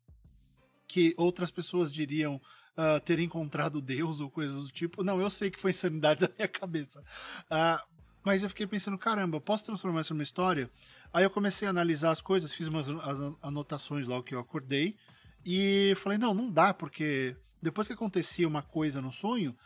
que 0.87 1.13
outras 1.17 1.51
pessoas 1.51 1.91
diriam 1.93 2.39
ah, 2.77 2.99
ter 2.99 3.17
encontrado 3.19 3.81
Deus 3.81 4.19
ou 4.19 4.29
coisas 4.29 4.61
do 4.61 4.69
tipo. 4.69 5.03
Não, 5.03 5.19
eu 5.19 5.31
sei 5.31 5.49
que 5.49 5.59
foi 5.59 5.71
insanidade 5.71 6.21
da 6.27 6.29
minha 6.37 6.47
cabeça. 6.47 7.03
Ah, 7.49 7.83
mas 8.23 8.43
eu 8.43 8.49
fiquei 8.49 8.67
pensando, 8.67 8.97
caramba, 8.97 9.41
posso 9.41 9.65
transformar 9.65 10.01
isso 10.01 10.13
numa 10.13 10.21
história? 10.21 10.69
Aí 11.11 11.23
eu 11.23 11.29
comecei 11.29 11.67
a 11.67 11.71
analisar 11.71 12.11
as 12.11 12.21
coisas, 12.21 12.53
fiz 12.53 12.67
umas 12.67 12.87
as 12.87 13.17
anotações 13.41 14.05
lá 14.05 14.17
o 14.17 14.23
que 14.23 14.35
eu 14.35 14.39
acordei 14.39 14.95
e 15.43 15.93
falei, 15.97 16.17
não, 16.19 16.33
não 16.33 16.51
dá, 16.51 16.73
porque 16.73 17.35
depois 17.61 17.87
que 17.87 17.93
acontecia 17.93 18.47
uma 18.47 18.61
coisa 18.61 19.01
no 19.01 19.11
sonho, 19.11 19.57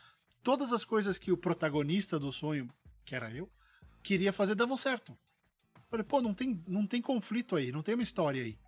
todas 0.42 0.72
as 0.72 0.84
coisas 0.84 1.18
que 1.18 1.32
o 1.32 1.36
protagonista 1.36 2.18
do 2.18 2.32
sonho, 2.32 2.68
que 3.04 3.14
era 3.14 3.30
eu, 3.32 3.50
queria 4.02 4.32
fazer 4.32 4.54
davam 4.54 4.76
certo. 4.76 5.16
Falei, 5.90 6.04
pô, 6.04 6.22
não 6.22 6.34
tem, 6.34 6.62
não 6.66 6.86
tem 6.86 7.02
conflito 7.02 7.54
aí, 7.54 7.70
não 7.70 7.82
tem 7.82 7.94
uma 7.94 8.02
história 8.02 8.42
aí. 8.42 8.58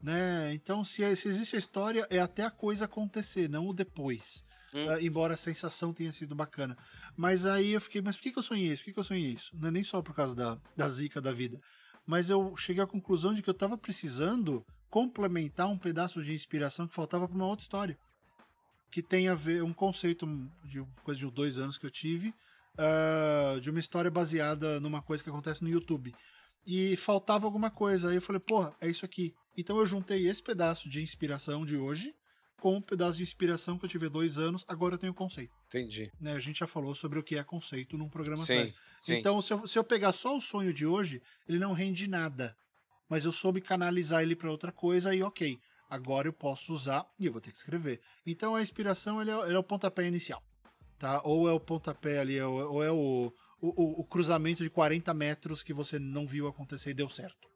Né? 0.00 0.54
Então, 0.54 0.84
se, 0.84 1.14
se 1.16 1.28
existe 1.28 1.56
a 1.56 1.58
história, 1.58 2.06
é 2.10 2.18
até 2.18 2.44
a 2.44 2.50
coisa 2.50 2.86
acontecer, 2.86 3.48
não 3.48 3.68
o 3.68 3.72
depois. 3.72 4.44
Hum. 4.74 4.88
Ah, 4.88 5.02
embora 5.02 5.34
a 5.34 5.36
sensação 5.36 5.92
tenha 5.92 6.12
sido 6.12 6.34
bacana. 6.34 6.76
Mas 7.16 7.44
aí 7.46 7.72
eu 7.72 7.80
fiquei, 7.80 8.00
mas 8.00 8.16
por 8.16 8.22
que, 8.22 8.32
que 8.32 8.38
eu 8.38 8.42
sonhei 8.42 8.70
isso? 8.70 8.82
Por 8.82 8.86
que, 8.86 8.92
que 8.94 8.98
eu 8.98 9.04
sonhei 9.04 9.32
isso? 9.32 9.50
Não 9.56 9.68
é 9.68 9.70
nem 9.70 9.84
só 9.84 10.00
por 10.00 10.14
causa 10.14 10.34
da, 10.34 10.58
da 10.76 10.88
zica 10.88 11.20
da 11.20 11.32
vida. 11.32 11.60
Mas 12.06 12.30
eu 12.30 12.56
cheguei 12.56 12.82
à 12.82 12.86
conclusão 12.86 13.34
de 13.34 13.42
que 13.42 13.50
eu 13.50 13.54
tava 13.54 13.76
precisando 13.78 14.64
complementar 14.88 15.68
um 15.68 15.78
pedaço 15.78 16.22
de 16.22 16.34
inspiração 16.34 16.88
que 16.88 16.94
faltava 16.94 17.28
para 17.28 17.36
uma 17.36 17.46
outra 17.46 17.62
história. 17.62 17.98
Que 18.92 19.02
tem 19.02 19.26
a 19.26 19.34
ver, 19.34 19.64
um 19.64 19.72
conceito 19.72 20.26
de 20.62 20.84
coisa 21.02 21.18
de 21.18 21.30
dois 21.30 21.58
anos 21.58 21.78
que 21.78 21.86
eu 21.86 21.90
tive, 21.90 22.32
ah, 22.78 23.58
de 23.60 23.70
uma 23.70 23.80
história 23.80 24.10
baseada 24.10 24.78
numa 24.78 25.02
coisa 25.02 25.24
que 25.24 25.30
acontece 25.30 25.64
no 25.64 25.70
YouTube. 25.70 26.14
E 26.64 26.94
faltava 26.96 27.46
alguma 27.46 27.70
coisa. 27.70 28.10
Aí 28.10 28.16
eu 28.16 28.22
falei, 28.22 28.38
porra, 28.38 28.76
é 28.80 28.88
isso 28.88 29.04
aqui. 29.04 29.34
Então 29.56 29.78
eu 29.78 29.86
juntei 29.86 30.28
esse 30.28 30.42
pedaço 30.42 30.88
de 30.88 31.02
inspiração 31.02 31.64
de 31.64 31.76
hoje 31.76 32.14
com 32.62 32.76
um 32.76 32.80
pedaço 32.80 33.16
de 33.16 33.24
inspiração 33.24 33.76
que 33.76 33.84
eu 33.84 33.88
tive 33.88 34.06
há 34.06 34.08
dois 34.08 34.38
anos, 34.38 34.64
agora 34.68 34.94
eu 34.94 34.98
tenho 34.98 35.12
conceito. 35.12 35.52
Entendi. 35.66 36.12
Né? 36.20 36.32
A 36.34 36.38
gente 36.38 36.60
já 36.60 36.66
falou 36.68 36.94
sobre 36.94 37.18
o 37.18 37.22
que 37.22 37.34
é 37.34 37.42
conceito 37.42 37.98
num 37.98 38.08
programa 38.08 38.44
Sim, 38.44 38.52
atrás. 38.52 38.74
sim. 39.00 39.14
Então, 39.14 39.42
se 39.42 39.52
eu, 39.52 39.66
se 39.66 39.76
eu 39.76 39.82
pegar 39.82 40.12
só 40.12 40.36
o 40.36 40.40
sonho 40.40 40.72
de 40.72 40.86
hoje, 40.86 41.20
ele 41.48 41.58
não 41.58 41.72
rende 41.72 42.06
nada. 42.06 42.56
Mas 43.08 43.24
eu 43.24 43.32
soube 43.32 43.60
canalizar 43.60 44.22
ele 44.22 44.36
para 44.36 44.48
outra 44.48 44.70
coisa 44.70 45.12
e 45.12 45.24
ok, 45.24 45.58
agora 45.92 46.26
eu 46.26 46.32
posso 46.32 46.72
usar 46.72 47.06
e 47.18 47.26
eu 47.26 47.32
vou 47.32 47.40
ter 47.40 47.50
que 47.50 47.58
escrever. 47.58 48.00
Então 48.24 48.54
a 48.54 48.62
inspiração 48.62 49.20
ele 49.20 49.30
é, 49.30 49.38
ele 49.44 49.54
é 49.54 49.58
o 49.58 49.62
pontapé 49.62 50.06
inicial. 50.06 50.42
Tá? 50.98 51.20
Ou 51.22 51.46
é 51.46 51.52
o 51.52 51.60
pontapé 51.60 52.18
ali, 52.18 52.40
ou, 52.40 52.82
é 52.82 52.90
o, 52.90 53.30
o, 53.60 54.00
o 54.00 54.04
cruzamento 54.04 54.62
de 54.62 54.70
40 54.70 55.12
metros 55.12 55.62
que 55.62 55.74
você 55.74 55.98
não 55.98 56.26
viu 56.26 56.48
acontecer 56.48 56.90
e 56.90 56.94
deu 56.94 57.10
certo. 57.10 57.46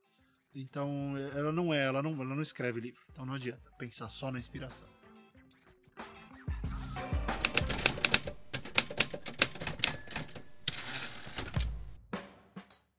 Então 0.55 1.15
ela 1.35 1.51
não 1.51 1.73
é, 1.73 1.85
ela 1.85 2.03
não, 2.03 2.13
ela 2.13 2.35
não 2.35 2.43
escreve 2.43 2.79
livro. 2.79 3.01
Então 3.11 3.25
não 3.25 3.35
adianta 3.35 3.71
pensar 3.79 4.11
só 4.11 4.31
na 4.31 4.39
inspiração. 4.39 4.87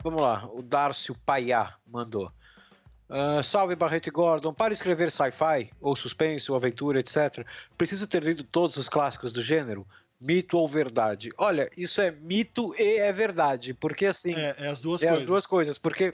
Vamos 0.02 0.22
lá, 0.22 0.50
o 0.52 0.64
Darcio 0.64 1.16
Paiá 1.26 1.78
mandou. 1.86 2.32
Ah, 3.10 3.42
salve 3.42 3.76
Barreto 3.76 4.08
e 4.08 4.12
Gordon. 4.12 4.54
Para 4.54 4.74
escrever 4.74 5.12
sci-fi, 5.12 5.72
ou 5.80 5.96
suspense, 5.96 6.52
ou 6.52 6.58
aventura, 6.58 7.00
etc., 7.00 7.46
preciso 7.78 8.08
ter 8.08 8.24
lido 8.24 8.44
todos 8.44 8.78
os 8.78 8.90
clássicos 8.90 9.32
do 9.32 9.42
gênero? 9.42 9.86
Mito 10.20 10.58
ou 10.58 10.68
verdade? 10.68 11.32
Olha, 11.38 11.70
isso 11.78 12.02
é 12.02 12.10
mito 12.12 12.74
e 12.78 12.98
é 12.98 13.14
verdade, 13.14 13.74
porque 13.74 14.06
assim. 14.06 14.34
É, 14.34 14.56
é 14.58 14.68
as 14.68 14.82
duas 14.82 15.02
é 15.02 15.08
coisas. 15.08 15.24
as 15.24 15.28
duas 15.28 15.46
coisas, 15.46 15.78
porque. 15.78 16.14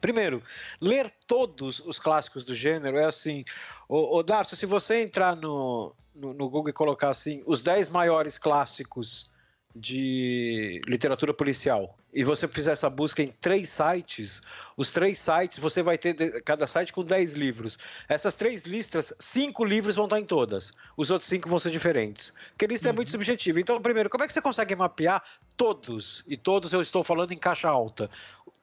Primeiro, 0.00 0.42
ler 0.80 1.10
todos 1.26 1.78
os 1.80 1.98
clássicos 1.98 2.42
do 2.42 2.54
gênero 2.54 2.96
é 2.96 3.04
assim. 3.04 3.44
Ô, 3.86 4.16
ô 4.16 4.22
Darcio, 4.22 4.56
se 4.56 4.64
você 4.64 5.02
entrar 5.02 5.36
no, 5.36 5.94
no, 6.14 6.32
no 6.32 6.48
Google 6.48 6.70
e 6.70 6.72
colocar 6.72 7.10
assim, 7.10 7.42
os 7.46 7.60
10 7.60 7.90
maiores 7.90 8.38
clássicos 8.38 9.29
de 9.74 10.82
literatura 10.86 11.32
policial 11.32 11.96
e 12.12 12.24
você 12.24 12.48
fizer 12.48 12.72
essa 12.72 12.90
busca 12.90 13.22
em 13.22 13.28
três 13.28 13.68
sites, 13.68 14.42
os 14.76 14.90
três 14.90 15.18
sites 15.18 15.58
você 15.58 15.82
vai 15.82 15.96
ter 15.96 16.42
cada 16.42 16.66
site 16.66 16.92
com 16.92 17.04
10 17.04 17.34
livros. 17.34 17.78
Essas 18.08 18.34
três 18.34 18.64
listas, 18.64 19.12
cinco 19.18 19.64
livros 19.64 19.94
vão 19.94 20.06
estar 20.06 20.18
em 20.18 20.24
todas. 20.24 20.74
Os 20.96 21.10
outros 21.10 21.28
cinco 21.28 21.48
vão 21.48 21.58
ser 21.58 21.70
diferentes. 21.70 22.32
Porque 22.50 22.66
lista 22.66 22.88
uhum. 22.88 22.94
é 22.94 22.96
muito 22.96 23.10
subjetiva. 23.12 23.60
Então, 23.60 23.80
primeiro, 23.80 24.10
como 24.10 24.24
é 24.24 24.26
que 24.26 24.32
você 24.32 24.42
consegue 24.42 24.74
mapear 24.74 25.22
todos, 25.56 26.24
e 26.26 26.36
todos 26.36 26.72
eu 26.72 26.80
estou 26.80 27.04
falando 27.04 27.32
em 27.32 27.38
caixa 27.38 27.68
alta, 27.68 28.10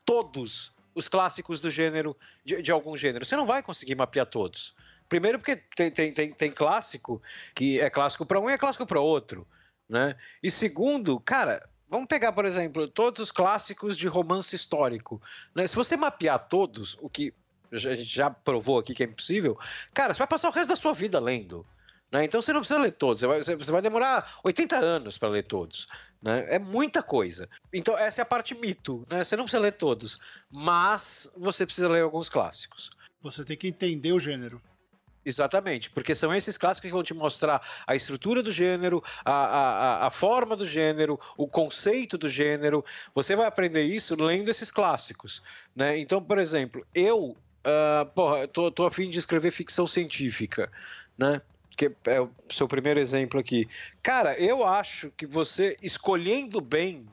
todos 0.03 0.73
os 0.93 1.07
clássicos 1.07 1.61
do 1.61 1.71
gênero, 1.71 2.17
de, 2.43 2.61
de 2.61 2.71
algum 2.71 2.97
gênero? 2.97 3.25
Você 3.25 3.37
não 3.37 3.45
vai 3.45 3.63
conseguir 3.63 3.95
mapear 3.95 4.25
todos. 4.25 4.75
Primeiro 5.07 5.39
porque 5.39 5.55
tem, 5.73 5.89
tem, 5.89 6.11
tem, 6.11 6.33
tem 6.33 6.51
clássico 6.51 7.21
que 7.55 7.79
é 7.79 7.89
clássico 7.89 8.25
para 8.25 8.41
um 8.41 8.49
e 8.49 8.53
é 8.53 8.57
clássico 8.57 8.85
para 8.85 8.99
outro. 8.99 9.47
Né? 9.89 10.15
E 10.43 10.51
segundo, 10.51 11.19
cara, 11.19 11.67
vamos 11.89 12.07
pegar, 12.07 12.33
por 12.33 12.45
exemplo, 12.45 12.87
todos 12.87 13.21
os 13.21 13.31
clássicos 13.31 13.97
de 13.97 14.07
romance 14.07 14.55
histórico. 14.55 15.21
Né? 15.55 15.65
Se 15.67 15.75
você 15.75 15.95
mapear 15.95 16.47
todos, 16.47 16.97
o 17.01 17.09
que 17.09 17.33
a 17.71 17.77
gente 17.77 18.03
já 18.03 18.29
provou 18.29 18.79
aqui 18.79 18.93
que 18.93 19.03
é 19.03 19.07
impossível, 19.07 19.57
cara, 19.93 20.13
você 20.13 20.19
vai 20.19 20.27
passar 20.27 20.49
o 20.49 20.51
resto 20.51 20.69
da 20.69 20.75
sua 20.75 20.93
vida 20.93 21.19
lendo. 21.19 21.65
Né? 22.11 22.23
Então 22.23 22.41
você 22.41 22.53
não 22.53 22.61
precisa 22.61 22.79
ler 22.79 22.93
todos, 22.93 23.21
você 23.21 23.27
vai, 23.27 23.57
você 23.57 23.71
vai 23.71 23.81
demorar 23.81 24.39
80 24.43 24.77
anos 24.77 25.17
para 25.17 25.29
ler 25.29 25.43
todos. 25.43 25.87
Né? 26.21 26.45
É 26.49 26.59
muita 26.59 27.03
coisa. 27.03 27.49
Então 27.73 27.97
essa 27.97 28.21
é 28.21 28.23
a 28.23 28.25
parte 28.25 28.55
mito, 28.55 29.05
né? 29.09 29.23
Você 29.23 29.35
não 29.35 29.43
precisa 29.43 29.61
ler 29.61 29.73
todos, 29.73 30.19
mas 30.51 31.29
você 31.35 31.65
precisa 31.65 31.87
ler 31.87 32.01
alguns 32.01 32.29
clássicos. 32.29 32.89
Você 33.21 33.43
tem 33.43 33.57
que 33.57 33.67
entender 33.67 34.13
o 34.13 34.19
gênero. 34.19 34.61
Exatamente, 35.27 35.89
porque 35.89 36.15
são 36.15 36.33
esses 36.33 36.57
clássicos 36.57 36.87
que 36.87 36.93
vão 36.93 37.03
te 37.03 37.13
mostrar 37.13 37.61
a 37.85 37.93
estrutura 37.97 38.41
do 38.41 38.49
gênero, 38.49 39.03
a, 39.25 39.33
a, 39.33 40.07
a 40.07 40.09
forma 40.09 40.55
do 40.55 40.65
gênero, 40.65 41.19
o 41.35 41.45
conceito 41.45 42.17
do 42.17 42.29
gênero. 42.29 42.85
Você 43.13 43.35
vai 43.35 43.45
aprender 43.45 43.83
isso 43.83 44.15
lendo 44.15 44.49
esses 44.49 44.71
clássicos. 44.71 45.43
Né? 45.75 45.97
Então, 45.97 46.23
por 46.23 46.39
exemplo, 46.39 46.87
eu 46.95 47.35
uh, 47.35 48.05
porra, 48.15 48.47
tô, 48.47 48.71
tô 48.71 48.85
a 48.85 48.91
fim 48.91 49.09
de 49.09 49.19
escrever 49.19 49.51
ficção 49.51 49.85
científica. 49.85 50.71
Né? 51.17 51.41
que 51.75 51.91
é 52.05 52.21
o 52.21 52.31
seu 52.49 52.67
primeiro 52.67 52.99
exemplo 52.99 53.37
aqui. 53.37 53.67
Cara, 54.01 54.39
eu 54.39 54.65
acho 54.65 55.11
que 55.11 55.27
você 55.27 55.75
escolhendo 55.81 56.61
bem, 56.61 57.05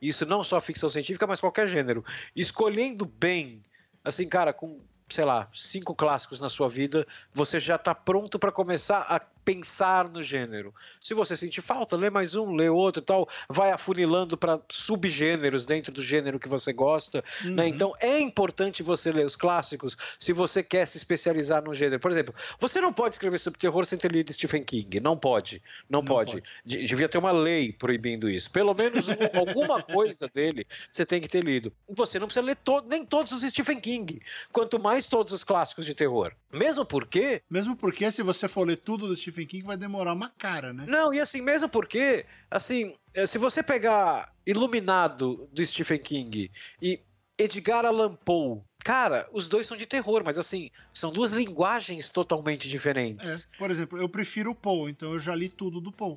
isso 0.00 0.26
não 0.26 0.44
só 0.44 0.60
ficção 0.60 0.90
científica, 0.90 1.26
mas 1.26 1.40
qualquer 1.40 1.66
gênero, 1.66 2.04
escolhendo 2.34 3.06
bem, 3.06 3.64
assim, 4.04 4.28
cara, 4.28 4.52
com 4.52 4.78
sei 5.08 5.24
lá, 5.24 5.48
cinco 5.54 5.94
clássicos 5.94 6.40
na 6.40 6.48
sua 6.48 6.68
vida, 6.68 7.06
você 7.32 7.60
já 7.60 7.76
está 7.76 7.94
pronto 7.94 8.38
para 8.38 8.50
começar 8.50 9.00
a 9.08 9.20
pensar 9.46 10.08
no 10.08 10.20
gênero. 10.20 10.74
Se 11.00 11.14
você 11.14 11.36
sentir 11.36 11.62
falta, 11.62 11.96
lê 11.96 12.10
mais 12.10 12.34
um, 12.34 12.52
lê 12.56 12.68
outro 12.68 13.00
e 13.00 13.04
tal, 13.04 13.28
vai 13.48 13.70
afunilando 13.70 14.36
para 14.36 14.60
subgêneros 14.68 15.64
dentro 15.64 15.92
do 15.92 16.02
gênero 16.02 16.40
que 16.40 16.48
você 16.48 16.72
gosta. 16.72 17.22
Né? 17.44 17.48
Uhum. 17.48 17.54
Né? 17.54 17.68
Então 17.68 17.94
é 18.00 18.18
importante 18.18 18.82
você 18.82 19.12
ler 19.12 19.24
os 19.24 19.36
clássicos 19.36 19.96
se 20.18 20.32
você 20.32 20.64
quer 20.64 20.84
se 20.84 20.96
especializar 20.96 21.62
no 21.62 21.72
gênero. 21.72 22.00
Por 22.00 22.10
exemplo, 22.10 22.34
você 22.58 22.80
não 22.80 22.92
pode 22.92 23.14
escrever 23.14 23.38
sobre 23.38 23.60
terror 23.60 23.84
sem 23.84 23.96
ter 23.96 24.10
lido 24.10 24.32
Stephen 24.32 24.64
King. 24.64 24.98
Não 24.98 25.16
pode. 25.16 25.62
Não, 25.88 26.00
não 26.00 26.04
pode. 26.04 26.32
pode. 26.32 26.84
Devia 26.84 27.08
ter 27.08 27.18
uma 27.18 27.30
lei 27.30 27.72
proibindo 27.72 28.28
isso. 28.28 28.50
Pelo 28.50 28.74
menos 28.74 29.06
alguma 29.32 29.80
coisa 29.80 30.28
dele 30.28 30.66
você 30.90 31.06
tem 31.06 31.20
que 31.20 31.28
ter 31.28 31.44
lido. 31.44 31.72
Você 31.88 32.18
não 32.18 32.26
precisa 32.26 32.44
ler 32.44 32.56
to 32.56 32.82
nem 32.88 33.04
todos 33.04 33.30
os 33.30 33.42
Stephen 33.42 33.78
King. 33.78 34.20
Quanto 34.50 34.76
mais 34.80 35.06
todos 35.06 35.32
os 35.32 35.44
clássicos 35.44 35.86
de 35.86 35.94
terror. 35.94 36.32
Mesmo 36.52 36.84
porque. 36.84 37.42
Mesmo 37.50 37.76
porque, 37.76 38.10
se 38.10 38.22
você 38.22 38.48
for 38.48 38.66
ler 38.66 38.78
tudo 38.78 39.06
do 39.06 39.14
Stephen 39.14 39.35
Stephen 39.36 39.46
King 39.46 39.66
vai 39.66 39.76
demorar 39.76 40.14
uma 40.14 40.30
cara, 40.30 40.72
né? 40.72 40.86
Não, 40.88 41.12
e 41.12 41.20
assim, 41.20 41.42
mesmo 41.42 41.68
porque, 41.68 42.24
assim, 42.50 42.94
eh, 43.12 43.26
se 43.26 43.36
você 43.36 43.62
pegar 43.62 44.32
Iluminado 44.46 45.48
do 45.52 45.64
Stephen 45.64 45.98
King 45.98 46.50
e 46.80 47.00
Edgar 47.36 47.84
Allan 47.84 48.14
Poe, 48.14 48.62
cara, 48.82 49.28
os 49.32 49.46
dois 49.46 49.66
são 49.66 49.76
de 49.76 49.84
terror, 49.84 50.22
mas 50.24 50.38
assim, 50.38 50.70
são 50.94 51.12
duas 51.12 51.32
linguagens 51.32 52.08
totalmente 52.08 52.66
diferentes. 52.68 53.46
É, 53.52 53.58
por 53.58 53.70
exemplo, 53.70 53.98
eu 53.98 54.08
prefiro 54.08 54.52
o 54.52 54.54
Poe, 54.54 54.90
então 54.90 55.12
eu 55.12 55.18
já 55.18 55.34
li 55.34 55.50
tudo 55.50 55.80
do 55.80 55.92
Poe, 55.92 56.16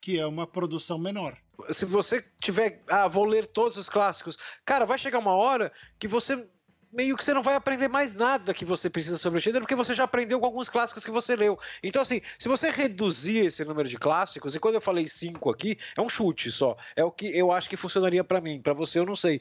que 0.00 0.18
é 0.18 0.26
uma 0.26 0.46
produção 0.46 0.98
menor. 0.98 1.38
Se 1.72 1.86
você 1.86 2.24
tiver, 2.40 2.84
ah, 2.88 3.08
vou 3.08 3.24
ler 3.24 3.46
todos 3.46 3.78
os 3.78 3.88
clássicos, 3.88 4.36
cara, 4.64 4.84
vai 4.84 4.98
chegar 4.98 5.18
uma 5.18 5.34
hora 5.34 5.72
que 5.98 6.06
você 6.06 6.46
meio 6.92 7.16
que 7.16 7.24
você 7.24 7.34
não 7.34 7.42
vai 7.42 7.54
aprender 7.54 7.88
mais 7.88 8.14
nada 8.14 8.54
que 8.54 8.64
você 8.64 8.88
precisa 8.88 9.18
sobre 9.18 9.38
o 9.38 9.40
gênero, 9.40 9.64
porque 9.64 9.74
você 9.74 9.94
já 9.94 10.04
aprendeu 10.04 10.40
com 10.40 10.46
alguns 10.46 10.68
clássicos 10.68 11.04
que 11.04 11.10
você 11.10 11.36
leu. 11.36 11.58
Então, 11.82 12.02
assim, 12.02 12.20
se 12.38 12.48
você 12.48 12.70
reduzir 12.70 13.46
esse 13.46 13.64
número 13.64 13.88
de 13.88 13.98
clássicos, 13.98 14.54
e 14.54 14.60
quando 14.60 14.76
eu 14.76 14.80
falei 14.80 15.06
cinco 15.06 15.50
aqui, 15.50 15.78
é 15.96 16.00
um 16.00 16.08
chute 16.08 16.50
só. 16.50 16.76
É 16.96 17.04
o 17.04 17.10
que 17.10 17.26
eu 17.26 17.52
acho 17.52 17.68
que 17.68 17.76
funcionaria 17.76 18.24
para 18.24 18.40
mim. 18.40 18.60
para 18.60 18.72
você, 18.72 18.98
eu 18.98 19.06
não 19.06 19.16
sei. 19.16 19.40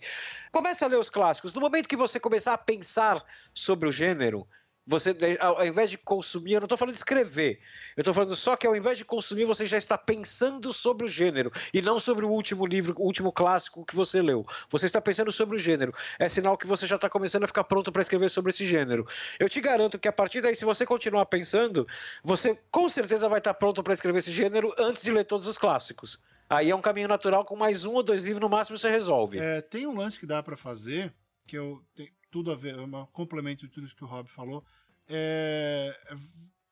Comece 0.52 0.84
a 0.84 0.88
ler 0.88 1.00
os 1.00 1.10
clássicos. 1.10 1.54
No 1.54 1.62
momento 1.62 1.88
que 1.88 1.96
você 1.96 2.20
começar 2.20 2.54
a 2.54 2.58
pensar 2.58 3.24
sobre 3.54 3.88
o 3.88 3.92
gênero, 3.92 4.48
você, 4.88 5.16
ao 5.42 5.66
invés 5.66 5.90
de 5.90 5.98
consumir, 5.98 6.54
eu 6.54 6.62
não 6.62 6.66
estou 6.66 6.78
falando 6.78 6.94
de 6.94 7.00
escrever, 7.00 7.60
eu 7.98 8.02
estou 8.02 8.14
falando 8.14 8.34
só 8.38 8.56
que 8.56 8.66
ao 8.66 8.74
invés 8.74 8.98
de 8.98 9.04
consumir, 9.04 9.44
você 9.44 9.66
já 9.66 9.78
está 9.78 9.98
pensando 9.98 10.72
sobre 10.72 11.06
o 11.06 11.10
gênero 11.10 11.52
e 11.74 11.82
não 11.82 12.00
sobre 12.00 12.24
o 12.24 12.30
último 12.30 12.66
livro, 12.66 12.96
o 12.98 13.04
último 13.04 13.32
clássico 13.34 13.86
que 13.86 13.96
você 13.96 14.22
leu. 14.22 14.48
Você 14.70 14.86
está 14.86 15.02
pensando 15.02 15.30
sobre 15.30 15.58
o 15.58 15.60
gênero. 15.60 15.94
É 16.18 16.30
sinal 16.30 16.58
que 16.58 16.66
você 16.66 16.88
já 16.88 16.96
está 16.96 17.10
começando 17.10 17.44
a 17.44 17.48
ficar 17.48 17.66
pronto 17.66 17.92
para 17.92 18.02
escrever 18.02 18.30
sobre 18.30 18.52
esse 18.52 18.66
gênero. 18.66 19.06
Eu 19.38 19.50
te 19.50 19.60
garanto 19.60 20.00
que 20.00 20.08
a 20.08 20.14
partir 20.14 20.40
daí, 20.40 20.56
se 20.56 20.64
você 20.64 20.86
continuar 20.86 21.26
pensando, 21.26 21.86
você 22.24 22.58
com 22.72 22.88
certeza 22.88 23.28
vai 23.28 23.40
estar 23.40 23.54
pronto 23.56 23.84
para 23.84 23.94
escrever 23.94 24.20
esse 24.20 24.32
gênero 24.32 24.74
antes 24.80 25.04
de 25.04 25.12
ler 25.12 25.26
todos 25.26 25.48
os 25.48 25.58
clássicos. 25.58 26.22
Aí 26.50 26.70
é 26.70 26.76
um 26.76 26.82
caminho 26.82 27.10
natural, 27.10 27.44
com 27.44 27.58
mais 27.58 27.84
um 27.84 27.94
ou 27.94 28.04
dois 28.04 28.24
livros 28.24 28.42
no 28.42 28.48
máximo 28.48 28.78
você 28.78 28.90
resolve. 28.90 29.38
É, 29.38 29.60
tem 29.60 29.86
um 29.86 29.98
lance 29.98 30.18
que 30.18 30.26
dá 30.26 30.42
para 30.42 30.56
fazer, 30.56 31.14
que 31.46 31.58
eu 31.58 31.84
tudo 32.30 32.52
a 32.52 32.56
ver, 32.56 32.76
é 32.76 32.82
um 32.82 33.06
complemento 33.08 33.66
de 33.66 33.72
tudo 33.72 33.86
isso 33.86 33.96
que 33.96 34.04
o 34.04 34.08
Rob 34.08 34.30
falou. 34.30 34.66
É, 35.08 35.98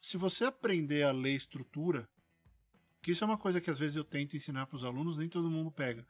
se 0.01 0.17
você 0.17 0.45
aprender 0.45 1.03
a 1.03 1.11
ler 1.11 1.35
estrutura, 1.35 2.07
que 3.01 3.11
isso 3.11 3.23
é 3.23 3.27
uma 3.27 3.37
coisa 3.37 3.61
que 3.61 3.69
às 3.69 3.79
vezes 3.79 3.97
eu 3.97 4.03
tento 4.03 4.35
ensinar 4.35 4.65
para 4.65 4.75
os 4.75 4.83
alunos, 4.83 5.17
nem 5.17 5.29
todo 5.29 5.49
mundo 5.49 5.71
pega. 5.71 6.05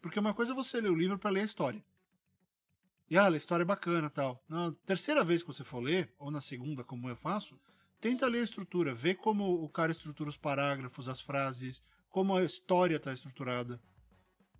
Porque 0.00 0.20
uma 0.20 0.34
coisa 0.34 0.52
é 0.52 0.54
você 0.54 0.80
ler 0.80 0.90
o 0.90 0.94
livro 0.94 1.18
para 1.18 1.30
ler 1.30 1.40
a 1.40 1.44
história. 1.44 1.84
E 3.10 3.16
ah, 3.16 3.26
a 3.26 3.36
história 3.36 3.62
é 3.62 3.66
bacana 3.66 4.10
tal. 4.10 4.44
Na 4.48 4.72
terceira 4.84 5.24
vez 5.24 5.42
que 5.42 5.48
você 5.48 5.64
for 5.64 5.80
ler, 5.80 6.12
ou 6.18 6.30
na 6.30 6.40
segunda, 6.40 6.84
como 6.84 7.08
eu 7.08 7.16
faço, 7.16 7.58
tenta 8.00 8.26
ler 8.26 8.40
a 8.40 8.44
estrutura, 8.44 8.94
vê 8.94 9.14
como 9.14 9.64
o 9.64 9.68
cara 9.68 9.92
estrutura 9.92 10.28
os 10.28 10.36
parágrafos, 10.36 11.08
as 11.08 11.20
frases, 11.20 11.82
como 12.10 12.36
a 12.36 12.44
história 12.44 12.96
está 12.96 13.12
estruturada. 13.12 13.80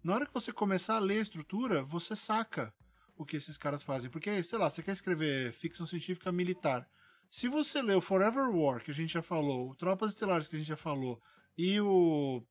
Na 0.03 0.15
hora 0.15 0.27
que 0.27 0.33
você 0.33 0.53
começar 0.53 0.97
a 0.97 1.01
ler 1.01 1.19
a 1.19 1.23
estrutura, 1.23 1.83
você 1.83 2.17
saca 2.17 2.75
o 3.19 3.27
que 3.27 3.37
esses 3.37 3.59
caras 3.59 3.83
fazem. 3.83 4.09
Porque, 4.09 4.43
sei 4.43 4.59
lá, 4.59 4.71
você 4.71 4.83
quer 4.83 4.93
escrever 4.93 5.53
ficção 5.53 5.85
científica 5.85 6.31
militar. 6.31 6.89
Se 7.29 7.49
você 7.49 7.83
ler 7.83 7.97
o 7.97 8.01
Forever 8.01 8.49
War, 8.49 8.83
que 8.83 8.93
a 8.93 8.95
gente 8.95 9.13
já 9.13 9.21
falou, 9.21 9.71
o 9.71 9.75
Tropas 9.75 10.13
Estelares, 10.13 10.49
que 10.49 10.55
a 10.57 10.59
gente 10.59 10.69
já 10.69 10.77
falou, 10.77 11.21
e 11.57 11.79
o. 11.81 12.43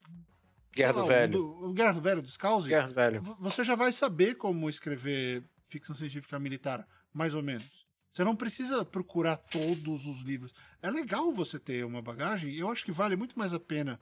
Guerra 0.75 0.91
lá, 0.91 1.01
do 1.01 1.07
Velho. 1.07 1.39
O, 1.39 1.41
do, 1.41 1.69
o 1.69 1.73
Guerra 1.73 1.93
do 1.93 2.01
Velho, 2.01 2.21
dos 2.21 2.37
Causes. 2.37 2.67
Guerra 2.67 2.89
do 2.89 2.93
Velho. 2.93 3.21
Você 3.39 3.63
já 3.63 3.73
vai 3.73 3.91
saber 3.91 4.35
como 4.35 4.69
escrever 4.69 5.43
ficção 5.67 5.95
científica 5.95 6.37
militar, 6.37 6.85
mais 7.13 7.33
ou 7.33 7.41
menos. 7.41 7.87
Você 8.11 8.23
não 8.23 8.35
precisa 8.35 8.85
procurar 8.85 9.37
todos 9.37 10.05
os 10.05 10.21
livros. 10.21 10.53
É 10.81 10.91
legal 10.91 11.31
você 11.31 11.57
ter 11.57 11.85
uma 11.85 12.01
bagagem, 12.01 12.53
eu 12.55 12.69
acho 12.69 12.83
que 12.83 12.91
vale 12.91 13.15
muito 13.15 13.37
mais 13.39 13.53
a 13.53 13.59
pena. 13.59 13.99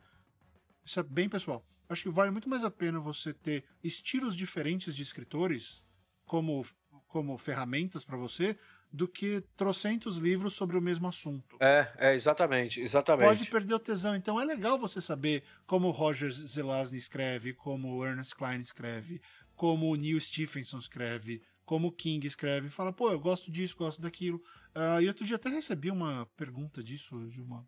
Isso 0.83 0.99
é 0.99 1.03
bem 1.03 1.29
pessoal. 1.29 1.65
Acho 1.87 2.03
que 2.03 2.09
vale 2.09 2.31
muito 2.31 2.49
mais 2.49 2.63
a 2.63 2.71
pena 2.71 2.99
você 2.99 3.33
ter 3.33 3.63
estilos 3.83 4.35
diferentes 4.35 4.95
de 4.95 5.03
escritores 5.03 5.84
como, 6.25 6.65
como 7.07 7.37
ferramentas 7.37 8.03
para 8.03 8.17
você 8.17 8.57
do 8.91 9.07
que 9.07 9.41
trocentos 9.57 10.15
livros 10.15 10.53
sobre 10.53 10.77
o 10.77 10.81
mesmo 10.81 11.07
assunto. 11.07 11.57
É, 11.59 11.91
é, 11.97 12.15
exatamente, 12.15 12.79
exatamente. 12.79 13.27
Pode 13.27 13.49
perder 13.49 13.73
o 13.73 13.79
tesão. 13.79 14.15
Então 14.15 14.39
é 14.39 14.45
legal 14.45 14.79
você 14.79 15.01
saber 15.01 15.43
como 15.67 15.89
o 15.89 15.91
Roger 15.91 16.31
Zelazny 16.31 16.97
escreve, 16.97 17.53
como 17.53 17.93
o 17.93 18.05
Ernest 18.05 18.33
Klein 18.35 18.61
escreve, 18.61 19.21
como 19.55 19.91
o 19.91 19.95
Neil 19.95 20.19
Stephenson 20.19 20.77
escreve, 20.77 21.41
como 21.65 21.91
King 21.91 22.25
escreve. 22.25 22.69
Fala, 22.69 22.93
pô, 22.93 23.11
eu 23.11 23.19
gosto 23.19 23.51
disso, 23.51 23.75
gosto 23.75 24.01
daquilo. 24.01 24.41
Uh, 24.73 25.01
e 25.01 25.07
outro 25.07 25.25
dia 25.25 25.35
até 25.35 25.49
recebi 25.49 25.91
uma 25.91 26.25
pergunta 26.37 26.81
disso 26.81 27.27
de 27.27 27.41
uma, 27.41 27.67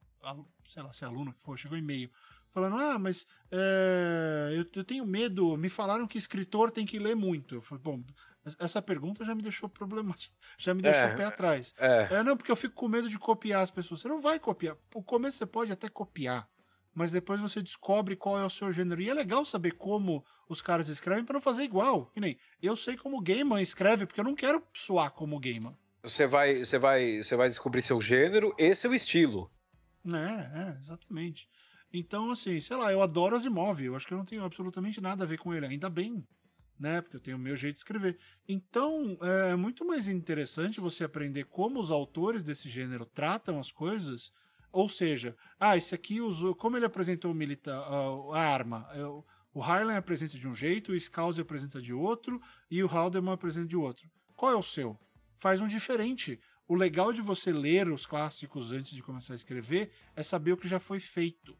sei 0.67 0.81
lá, 0.81 0.93
se 0.93 1.03
é 1.03 1.07
aluna 1.07 1.33
que 1.33 1.41
foi, 1.41 1.57
chegou 1.57 1.77
um 1.77 1.81
e-mail 1.81 2.09
falando, 2.57 2.77
ah, 2.77 2.97
mas 2.97 3.27
é, 3.51 4.53
eu, 4.53 4.65
eu, 4.73 4.83
tenho 4.83 5.05
medo, 5.05 5.55
me 5.57 5.69
falaram 5.69 6.07
que 6.07 6.17
escritor 6.17 6.71
tem 6.71 6.87
que 6.87 6.97
ler 6.97 7.15
muito. 7.15 7.55
Eu 7.55 7.61
falei, 7.61 7.83
bom, 7.83 8.03
essa 8.59 8.81
pergunta 8.81 9.23
já 9.23 9.33
me 9.33 9.41
deixou 9.41 9.67
problemática, 9.67 10.35
já 10.57 10.73
me 10.73 10.81
deixou 10.81 11.07
é, 11.07 11.15
pé 11.15 11.25
atrás. 11.25 11.73
É. 11.77 12.07
é, 12.11 12.23
não, 12.23 12.37
porque 12.37 12.51
eu 12.51 12.55
fico 12.55 12.75
com 12.75 12.87
medo 12.87 13.09
de 13.09 13.17
copiar 13.17 13.61
as 13.61 13.71
pessoas. 13.71 14.01
Você 14.01 14.07
não 14.07 14.21
vai 14.21 14.39
copiar. 14.39 14.77
O 14.93 15.03
começo 15.03 15.37
você 15.37 15.45
pode 15.45 15.71
até 15.71 15.89
copiar, 15.89 16.47
mas 16.93 17.11
depois 17.11 17.39
você 17.39 17.61
descobre 17.61 18.15
qual 18.15 18.37
é 18.37 18.45
o 18.45 18.49
seu 18.49 18.71
gênero. 18.71 19.01
E 19.01 19.09
é 19.09 19.13
legal 19.13 19.45
saber 19.45 19.71
como 19.71 20.25
os 20.49 20.61
caras 20.61 20.87
escrevem 20.87 21.25
para 21.25 21.33
não 21.33 21.41
fazer 21.41 21.63
igual. 21.63 22.07
Que 22.07 22.19
nem 22.19 22.37
eu 22.61 22.75
sei 22.75 22.95
como 22.95 23.17
o 23.17 23.21
Gaiman 23.21 23.61
escreve, 23.61 24.05
porque 24.05 24.19
eu 24.19 24.25
não 24.25 24.35
quero 24.35 24.63
soar 24.73 25.11
como 25.11 25.35
o 25.35 25.39
Gaiman. 25.39 25.75
Você 26.03 26.25
vai, 26.25 26.63
você 26.63 26.77
vai, 26.77 27.23
você 27.23 27.35
vai 27.35 27.49
descobrir 27.49 27.81
seu 27.81 27.99
gênero 27.99 28.53
e 28.57 28.73
seu 28.73 28.93
estilo. 28.93 29.51
É, 30.05 30.69
é, 30.69 30.77
exatamente. 30.79 31.49
Então, 31.91 32.31
assim, 32.31 32.59
sei 32.59 32.77
lá, 32.77 32.91
eu 32.91 33.01
adoro 33.01 33.35
Asimov, 33.35 33.81
eu 33.81 33.95
acho 33.95 34.05
que 34.05 34.13
eu 34.13 34.17
não 34.17 34.25
tenho 34.25 34.43
absolutamente 34.43 35.01
nada 35.01 35.23
a 35.23 35.27
ver 35.27 35.37
com 35.37 35.53
ele, 35.53 35.65
ainda 35.65 35.89
bem, 35.89 36.25
né? 36.79 37.01
Porque 37.01 37.17
eu 37.17 37.21
tenho 37.21 37.37
o 37.37 37.39
meu 37.39 37.55
jeito 37.55 37.75
de 37.75 37.79
escrever. 37.79 38.17
Então, 38.47 39.17
é 39.21 39.55
muito 39.55 39.85
mais 39.85 40.07
interessante 40.07 40.79
você 40.79 41.03
aprender 41.03 41.45
como 41.45 41.79
os 41.79 41.91
autores 41.91 42.43
desse 42.43 42.69
gênero 42.69 43.05
tratam 43.05 43.59
as 43.59 43.71
coisas. 43.71 44.31
Ou 44.71 44.87
seja, 44.87 45.35
ah, 45.59 45.75
esse 45.75 45.95
aqui 45.95 46.21
usou. 46.21 46.55
Como 46.55 46.77
ele 46.77 46.85
apresentou 46.85 47.31
o 47.31 47.35
militar, 47.35 47.79
a, 47.79 48.39
arma. 48.39 48.89
Eu, 48.93 49.25
o 49.53 49.59
Highland 49.59 49.97
apresenta 49.97 50.37
de 50.37 50.47
um 50.47 50.53
jeito, 50.53 50.91
o 50.91 50.99
Scouse 50.99 51.41
apresenta 51.41 51.81
de 51.81 51.93
outro 51.93 52.41
e 52.69 52.83
o 52.83 52.87
Haldeman 52.87 53.33
apresenta 53.33 53.67
de 53.67 53.75
outro. 53.75 54.09
Qual 54.35 54.51
é 54.51 54.55
o 54.55 54.61
seu? 54.61 54.97
Faz 55.39 55.61
um 55.61 55.67
diferente. 55.67 56.39
O 56.67 56.75
legal 56.75 57.13
de 57.13 57.21
você 57.21 57.51
ler 57.51 57.89
os 57.89 58.05
clássicos 58.05 58.71
antes 58.71 58.91
de 58.91 59.01
começar 59.01 59.33
a 59.33 59.35
escrever 59.35 59.89
é 60.15 60.21
saber 60.21 60.51
o 60.51 60.57
que 60.57 60.67
já 60.67 60.79
foi 60.79 60.99
feito, 60.99 61.57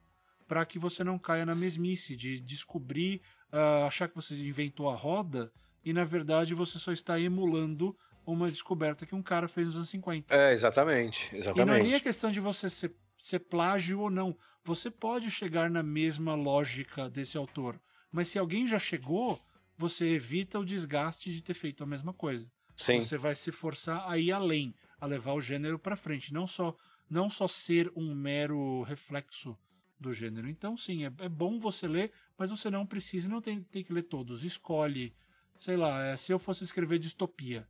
para 0.47 0.65
que 0.65 0.77
você 0.77 1.03
não 1.03 1.17
caia 1.17 1.45
na 1.45 1.55
mesmice 1.55 2.15
de 2.15 2.39
descobrir, 2.41 3.21
uh, 3.51 3.85
achar 3.85 4.07
que 4.07 4.15
você 4.15 4.35
inventou 4.35 4.89
a 4.89 4.95
roda 4.95 5.51
e 5.83 5.93
na 5.93 6.03
verdade 6.03 6.53
você 6.53 6.79
só 6.79 6.91
está 6.91 7.19
emulando 7.19 7.97
uma 8.25 8.49
descoberta 8.49 9.05
que 9.05 9.15
um 9.15 9.23
cara 9.23 9.47
fez 9.47 9.67
nos 9.67 9.77
anos 9.77 9.89
50. 9.89 10.35
É, 10.35 10.51
exatamente, 10.51 11.33
exatamente. 11.33 11.61
E 11.61 11.65
não 11.65 11.73
é 11.73 11.81
nem 11.81 11.95
a 11.95 11.99
questão 11.99 12.29
de 12.29 12.39
você 12.39 12.69
ser, 12.69 12.93
ser 13.17 13.39
plágio 13.39 14.01
ou 14.01 14.09
não. 14.09 14.37
Você 14.63 14.91
pode 14.91 15.31
chegar 15.31 15.69
na 15.69 15.81
mesma 15.81 16.35
lógica 16.35 17.09
desse 17.09 17.37
autor, 17.37 17.79
mas 18.11 18.27
se 18.27 18.37
alguém 18.37 18.67
já 18.67 18.77
chegou, 18.77 19.41
você 19.77 20.05
evita 20.09 20.59
o 20.59 20.65
desgaste 20.65 21.31
de 21.31 21.41
ter 21.41 21.53
feito 21.53 21.83
a 21.83 21.87
mesma 21.87 22.11
coisa. 22.11 22.45
Sim. 22.75 22.99
Você 22.99 23.17
vai 23.17 23.33
se 23.33 23.51
forçar 23.51 24.09
a 24.09 24.17
ir 24.17 24.31
além 24.31 24.75
a 24.99 25.05
levar 25.05 25.33
o 25.33 25.41
gênero 25.41 25.79
para 25.79 25.95
frente, 25.95 26.33
não 26.33 26.45
só 26.45 26.75
não 27.09 27.29
só 27.29 27.47
ser 27.47 27.89
um 27.95 28.13
mero 28.13 28.83
reflexo 28.83 29.57
do 29.99 30.11
gênero. 30.11 30.47
Então, 30.47 30.77
sim, 30.77 31.05
é, 31.05 31.11
é 31.19 31.29
bom 31.29 31.57
você 31.57 31.87
ler, 31.87 32.11
mas 32.37 32.49
você 32.49 32.69
não 32.69 32.85
precisa, 32.85 33.29
não 33.29 33.41
tem, 33.41 33.61
tem 33.63 33.83
que 33.83 33.93
ler 33.93 34.03
todos. 34.03 34.43
Escolhe, 34.43 35.13
sei 35.57 35.75
lá, 35.75 36.03
é, 36.03 36.17
se 36.17 36.31
eu 36.31 36.39
fosse 36.39 36.63
escrever 36.63 36.99
distopia, 36.99 37.67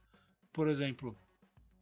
por 0.51 0.67
exemplo, 0.67 1.15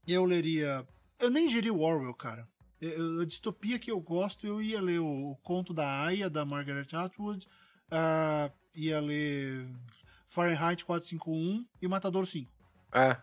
eu 0.08 0.26
leria. 0.26 0.88
Eu 1.20 1.30
nem 1.30 1.48
diria 1.48 1.74
Orwell, 1.74 2.14
cara. 2.14 2.48
Eu, 2.80 3.22
a 3.22 3.26
distopia 3.26 3.80
que 3.80 3.90
eu 3.90 4.00
gosto, 4.00 4.46
eu 4.46 4.62
ia 4.62 4.82
ler 4.82 5.00
o, 5.00 5.32
o 5.32 5.36
Conto 5.38 5.74
da 5.74 6.04
Aya, 6.04 6.30
da 6.30 6.46
Margaret 6.46 6.88
Atwood, 6.94 7.48
uh, 7.88 8.54
ia 8.76 9.00
ler 9.00 9.68
Fahrenheit 10.28 10.84
451 10.84 11.66
e 11.82 11.88
Matador 11.88 12.28
5. 12.28 12.52
É. 12.94 13.18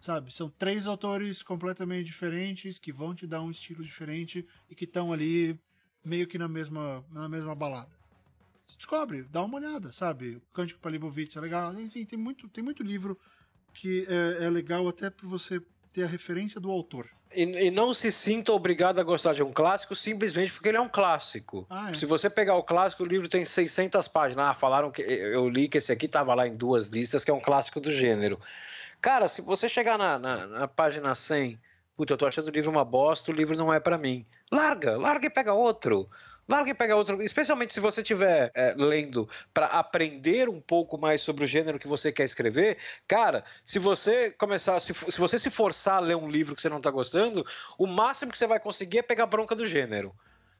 Sabe? 0.00 0.32
São 0.32 0.50
três 0.50 0.86
autores 0.86 1.42
completamente 1.42 2.06
diferentes 2.06 2.78
que 2.78 2.92
vão 2.92 3.14
te 3.14 3.26
dar 3.26 3.40
um 3.40 3.50
estilo 3.50 3.84
diferente 3.84 4.46
e 4.68 4.74
que 4.74 4.84
estão 4.84 5.12
ali 5.12 5.58
meio 6.08 6.26
que 6.26 6.38
na 6.38 6.48
mesma, 6.48 7.04
na 7.12 7.28
mesma 7.28 7.54
balada. 7.54 7.90
Você 8.66 8.76
descobre, 8.76 9.22
dá 9.22 9.42
uma 9.42 9.56
olhada, 9.56 9.92
sabe? 9.92 10.36
O 10.36 10.54
Cântico 10.54 10.80
para 10.80 10.90
Libovitz 10.90 11.36
é 11.36 11.40
legal. 11.40 11.72
Enfim, 11.74 12.04
tem 12.04 12.18
muito, 12.18 12.48
tem 12.48 12.62
muito 12.62 12.82
livro 12.82 13.18
que 13.72 14.06
é, 14.08 14.44
é 14.44 14.50
legal 14.50 14.86
até 14.88 15.08
para 15.08 15.26
você 15.26 15.60
ter 15.92 16.02
a 16.02 16.06
referência 16.06 16.60
do 16.60 16.70
autor. 16.70 17.08
E, 17.34 17.42
e, 17.42 17.70
não 17.70 17.92
se 17.92 18.10
sinta 18.10 18.52
obrigado 18.52 18.98
a 18.98 19.02
gostar 19.02 19.34
de 19.34 19.42
um 19.42 19.52
clássico 19.52 19.94
simplesmente 19.94 20.52
porque 20.52 20.68
ele 20.68 20.78
é 20.78 20.80
um 20.80 20.88
clássico. 20.88 21.66
Ah, 21.68 21.90
é. 21.90 21.94
Se 21.94 22.06
você 22.06 22.30
pegar 22.30 22.56
o 22.56 22.62
clássico, 22.62 23.02
o 23.02 23.06
livro 23.06 23.28
tem 23.28 23.44
600 23.44 24.08
páginas. 24.08 24.46
Ah, 24.46 24.54
falaram 24.54 24.90
que 24.90 25.02
eu 25.02 25.48
li 25.48 25.68
que 25.68 25.78
esse 25.78 25.92
aqui 25.92 26.06
estava 26.06 26.34
lá 26.34 26.46
em 26.46 26.56
duas 26.56 26.88
listas, 26.88 27.24
que 27.24 27.30
é 27.30 27.34
um 27.34 27.40
clássico 27.40 27.80
do 27.80 27.92
gênero. 27.92 28.40
Cara, 29.00 29.28
se 29.28 29.42
você 29.42 29.68
chegar 29.68 29.98
na, 29.98 30.18
na, 30.18 30.46
na 30.46 30.68
página 30.68 31.14
100, 31.14 31.58
puta, 31.98 32.12
eu 32.12 32.16
tô 32.16 32.26
achando 32.26 32.46
o 32.46 32.52
livro 32.52 32.70
uma 32.70 32.84
bosta, 32.84 33.32
o 33.32 33.34
livro 33.34 33.56
não 33.56 33.74
é 33.74 33.80
para 33.80 33.98
mim. 33.98 34.24
Larga, 34.52 34.96
larga 34.96 35.26
e 35.26 35.30
pega 35.30 35.52
outro. 35.52 36.08
Larga 36.48 36.70
e 36.70 36.74
pega 36.74 36.94
outro, 36.94 37.20
especialmente 37.20 37.74
se 37.74 37.80
você 37.80 38.02
estiver 38.02 38.52
é, 38.54 38.72
lendo 38.78 39.28
para 39.52 39.66
aprender 39.66 40.48
um 40.48 40.60
pouco 40.60 40.96
mais 40.96 41.20
sobre 41.20 41.42
o 41.42 41.46
gênero 41.46 41.76
que 41.76 41.88
você 41.88 42.12
quer 42.12 42.24
escrever. 42.24 42.78
Cara, 43.08 43.44
se 43.66 43.80
você 43.80 44.30
começar, 44.30 44.78
se, 44.78 44.94
se 44.94 45.18
você 45.18 45.40
se 45.40 45.50
forçar 45.50 45.96
a 45.96 46.00
ler 46.00 46.16
um 46.16 46.30
livro 46.30 46.54
que 46.54 46.62
você 46.62 46.68
não 46.68 46.76
está 46.76 46.90
gostando, 46.90 47.44
o 47.76 47.86
máximo 47.86 48.30
que 48.30 48.38
você 48.38 48.46
vai 48.46 48.60
conseguir 48.60 48.98
é 48.98 49.02
pegar 49.02 49.26
bronca 49.26 49.56
do 49.56 49.66
gênero. 49.66 50.14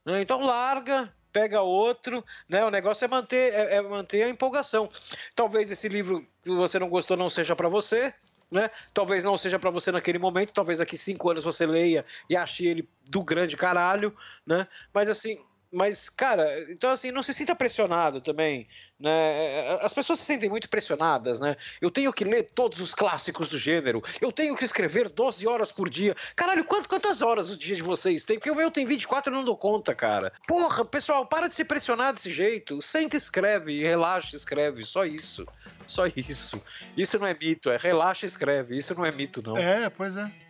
Né? 0.05 0.21
Então 0.21 0.43
larga, 0.43 1.11
pega 1.33 1.63
outro, 1.63 2.25
né? 2.49 2.65
O 2.65 2.71
negócio 2.71 3.05
é 3.05 3.09
manter, 3.09 3.55
é, 3.55 3.77
é 3.77 3.81
manter 3.81 4.25
a 4.25 4.29
empolgação. 4.29 4.89
Talvez 5.37 5.71
esse 5.71 5.89
livro 5.89 6.27
que 6.43 6.51
você 6.51 6.81
não 6.81 6.89
gostou 6.89 7.17
não 7.17 7.31
seja 7.31 7.55
para 7.55 7.69
você, 7.69 8.13
né? 8.51 8.71
Talvez 8.93 9.23
não 9.25 9.37
seja 9.37 9.59
para 9.59 9.71
você 9.71 9.93
naquele 9.93 10.19
momento, 10.19 10.53
talvez 10.53 10.79
daqui 10.79 10.97
cinco 10.97 11.31
anos 11.31 11.45
você 11.45 11.67
leia 11.67 12.05
e 12.29 12.37
ache 12.37 12.67
ele 12.67 12.89
do 13.05 13.23
grande 13.23 13.57
caralho, 13.57 14.15
né? 14.47 14.67
Mas 14.93 15.09
assim, 15.11 15.39
mas, 15.73 16.09
cara, 16.09 16.71
então 16.71 16.91
assim, 16.91 17.11
não 17.11 17.23
se 17.23 17.35
sinta 17.35 17.55
pressionado 17.55 18.21
também, 18.21 18.67
né? 18.99 19.79
As 19.83 19.93
pessoas 19.93 20.19
se 20.19 20.25
sentem 20.25 20.49
muito 20.49 20.69
pressionadas, 20.69 21.39
né? 21.39 21.57
Eu 21.81 21.91
tenho 21.91 22.13
que 22.13 22.25
ler 22.25 22.51
todos 22.55 22.81
os 22.81 22.95
clássicos 22.95 23.49
do 23.49 23.59
gênero, 23.59 24.03
eu 24.21 24.33
tenho 24.33 24.57
que 24.57 24.65
escrever 24.65 25.09
12 25.09 25.47
horas 25.47 25.71
por 25.71 25.89
dia. 25.89 26.17
Caralho, 26.35 26.65
quanto, 26.65 26.89
quantas 26.89 27.21
horas 27.21 27.51
o 27.51 27.57
dia 27.57 27.77
de 27.77 27.83
vocês 27.83 28.25
tem? 28.25 28.39
Porque 28.39 28.51
o 28.51 28.55
meu 28.55 28.71
tem 28.71 28.87
24 28.87 29.33
e 29.33 29.37
não 29.37 29.45
dou 29.45 29.57
conta, 29.57 29.95
cara. 29.95 30.33
Porra, 30.47 30.85
pessoal, 30.85 31.27
para 31.27 31.49
de 31.49 31.55
se 31.55 31.65
pressionar 31.65 32.15
desse 32.15 32.31
jeito. 32.31 32.81
Senta 32.81 33.17
escreve, 33.17 33.83
relaxa 33.83 34.35
escreve, 34.35 34.85
só 34.85 35.05
isso. 35.05 35.47
Só 35.87 36.07
isso. 36.07 36.63
Isso 36.97 37.19
não 37.19 37.27
é 37.27 37.35
mito, 37.35 37.71
é 37.71 37.77
relaxa 37.77 38.27
e 38.27 38.29
escreve. 38.29 38.77
Isso 38.77 38.95
não 38.95 39.05
é 39.05 39.13
mito, 39.13 39.43
não. 39.43 39.57
É, 39.57 39.91
pois 39.91 40.17
é. 40.17 40.48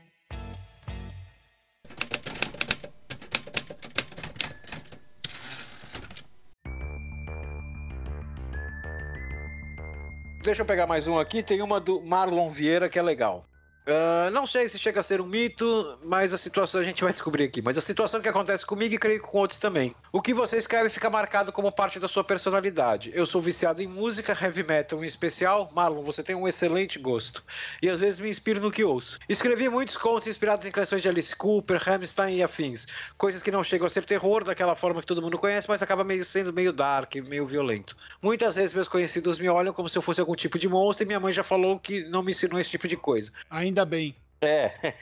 Deixa 10.40 10.62
eu 10.62 10.66
pegar 10.66 10.86
mais 10.86 11.08
um 11.08 11.18
aqui. 11.18 11.42
Tem 11.42 11.60
uma 11.60 11.80
do 11.80 12.00
Marlon 12.00 12.48
Vieira 12.48 12.88
que 12.88 12.98
é 12.98 13.02
legal. 13.02 13.47
Uh, 13.88 14.30
não 14.32 14.46
sei 14.46 14.68
se 14.68 14.78
chega 14.78 15.00
a 15.00 15.02
ser 15.02 15.18
um 15.18 15.26
mito, 15.26 15.98
mas 16.04 16.34
a 16.34 16.38
situação 16.38 16.78
a 16.78 16.84
gente 16.84 17.02
vai 17.02 17.10
descobrir 17.10 17.44
aqui. 17.44 17.62
Mas 17.62 17.78
a 17.78 17.80
situação 17.80 18.20
que 18.20 18.28
acontece 18.28 18.66
comigo 18.66 18.94
e 18.94 18.98
creio 18.98 19.18
que 19.18 19.26
com 19.26 19.38
outros 19.38 19.58
também. 19.58 19.94
O 20.12 20.20
que 20.20 20.34
você 20.34 20.58
escreve 20.58 20.90
fica 20.90 21.08
marcado 21.08 21.50
como 21.50 21.72
parte 21.72 21.98
da 21.98 22.06
sua 22.06 22.22
personalidade. 22.22 23.10
Eu 23.14 23.24
sou 23.24 23.40
viciado 23.40 23.80
em 23.80 23.86
música, 23.86 24.36
heavy 24.38 24.62
metal 24.62 25.02
em 25.02 25.06
especial. 25.06 25.70
Marlon, 25.74 26.02
você 26.02 26.22
tem 26.22 26.36
um 26.36 26.46
excelente 26.46 26.98
gosto. 26.98 27.42
E 27.80 27.88
às 27.88 28.00
vezes 28.00 28.20
me 28.20 28.28
inspiro 28.28 28.60
no 28.60 28.70
que 28.70 28.84
ouço. 28.84 29.18
Escrevi 29.26 29.70
muitos 29.70 29.96
contos 29.96 30.28
inspirados 30.28 30.66
em 30.66 30.70
canções 30.70 31.00
de 31.00 31.08
Alice 31.08 31.34
Cooper, 31.34 31.80
Hamstein 31.88 32.36
e 32.36 32.42
afins. 32.42 32.86
Coisas 33.16 33.40
que 33.40 33.50
não 33.50 33.64
chegam 33.64 33.86
a 33.86 33.90
ser 33.90 34.04
terror 34.04 34.44
daquela 34.44 34.76
forma 34.76 35.00
que 35.00 35.06
todo 35.06 35.22
mundo 35.22 35.38
conhece, 35.38 35.66
mas 35.66 35.82
acaba 35.82 36.04
meio 36.04 36.26
sendo 36.26 36.52
meio 36.52 36.74
dark, 36.74 37.14
meio 37.16 37.46
violento. 37.46 37.96
Muitas 38.20 38.56
vezes 38.56 38.74
meus 38.74 38.86
conhecidos 38.86 39.38
me 39.38 39.48
olham 39.48 39.72
como 39.72 39.88
se 39.88 39.96
eu 39.96 40.02
fosse 40.02 40.20
algum 40.20 40.34
tipo 40.34 40.58
de 40.58 40.68
monstro 40.68 41.04
e 41.04 41.06
minha 41.06 41.20
mãe 41.20 41.32
já 41.32 41.42
falou 41.42 41.78
que 41.78 42.04
não 42.04 42.22
me 42.22 42.32
ensinou 42.32 42.60
esse 42.60 42.68
tipo 42.68 42.86
de 42.86 42.96
coisa. 42.96 43.32
Ainda 43.48 43.77
Ainda 43.78 43.84
bem. 43.84 44.16
É. 44.40 44.94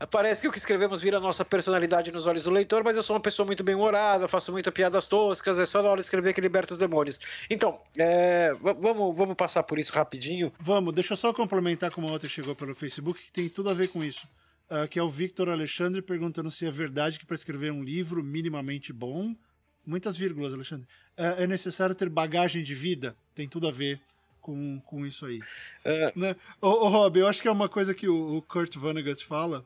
Parece 0.10 0.42
que 0.42 0.48
o 0.48 0.52
que 0.52 0.58
escrevemos 0.58 1.00
vira 1.00 1.18
nossa 1.18 1.46
personalidade 1.46 2.12
nos 2.12 2.26
olhos 2.26 2.44
do 2.44 2.50
leitor, 2.50 2.84
mas 2.84 2.94
eu 2.94 3.02
sou 3.02 3.16
uma 3.16 3.22
pessoa 3.22 3.46
muito 3.46 3.64
bem-humorada, 3.64 4.28
faço 4.28 4.52
muitas 4.52 4.72
piadas 4.72 5.08
toscas, 5.08 5.58
é 5.58 5.64
só 5.64 5.82
na 5.82 5.88
hora 5.88 6.00
de 6.00 6.04
escrever 6.04 6.34
que 6.34 6.40
liberta 6.42 6.74
os 6.74 6.78
demônios. 6.78 7.18
Então, 7.48 7.80
é, 7.96 8.52
vamos, 8.60 9.16
vamos 9.16 9.34
passar 9.34 9.62
por 9.62 9.78
isso 9.78 9.92
rapidinho. 9.94 10.52
Vamos, 10.60 10.92
deixa 10.92 11.14
eu 11.14 11.16
só 11.16 11.32
complementar 11.32 11.90
com 11.90 12.02
uma 12.02 12.12
outra 12.12 12.28
que 12.28 12.34
chegou 12.34 12.54
pelo 12.54 12.74
Facebook, 12.74 13.18
que 13.20 13.32
tem 13.32 13.48
tudo 13.48 13.70
a 13.70 13.74
ver 13.74 13.88
com 13.88 14.04
isso. 14.04 14.28
Uh, 14.70 14.86
que 14.86 14.98
é 14.98 15.02
o 15.02 15.08
Victor 15.08 15.48
Alexandre 15.48 16.02
perguntando 16.02 16.50
se 16.50 16.66
é 16.66 16.70
verdade 16.70 17.18
que 17.18 17.24
para 17.24 17.34
escrever 17.34 17.72
um 17.72 17.82
livro 17.82 18.22
minimamente 18.22 18.92
bom, 18.92 19.34
muitas 19.86 20.18
vírgulas, 20.18 20.52
Alexandre, 20.52 20.86
uh, 21.16 21.40
é 21.42 21.46
necessário 21.46 21.94
ter 21.94 22.10
bagagem 22.10 22.62
de 22.62 22.74
vida. 22.74 23.16
Tem 23.34 23.48
tudo 23.48 23.66
a 23.66 23.70
ver 23.70 23.98
com, 24.48 24.80
com 24.80 25.04
isso 25.04 25.26
aí. 25.26 25.40
É. 25.84 26.10
Né? 26.16 26.34
Ô, 26.58 26.68
ô, 26.68 26.88
Rob, 26.88 27.18
eu 27.18 27.26
acho 27.26 27.42
que 27.42 27.48
é 27.48 27.50
uma 27.50 27.68
coisa 27.68 27.92
que 27.92 28.08
o, 28.08 28.38
o 28.38 28.42
Kurt 28.42 28.76
Vonnegut 28.76 29.22
fala. 29.26 29.62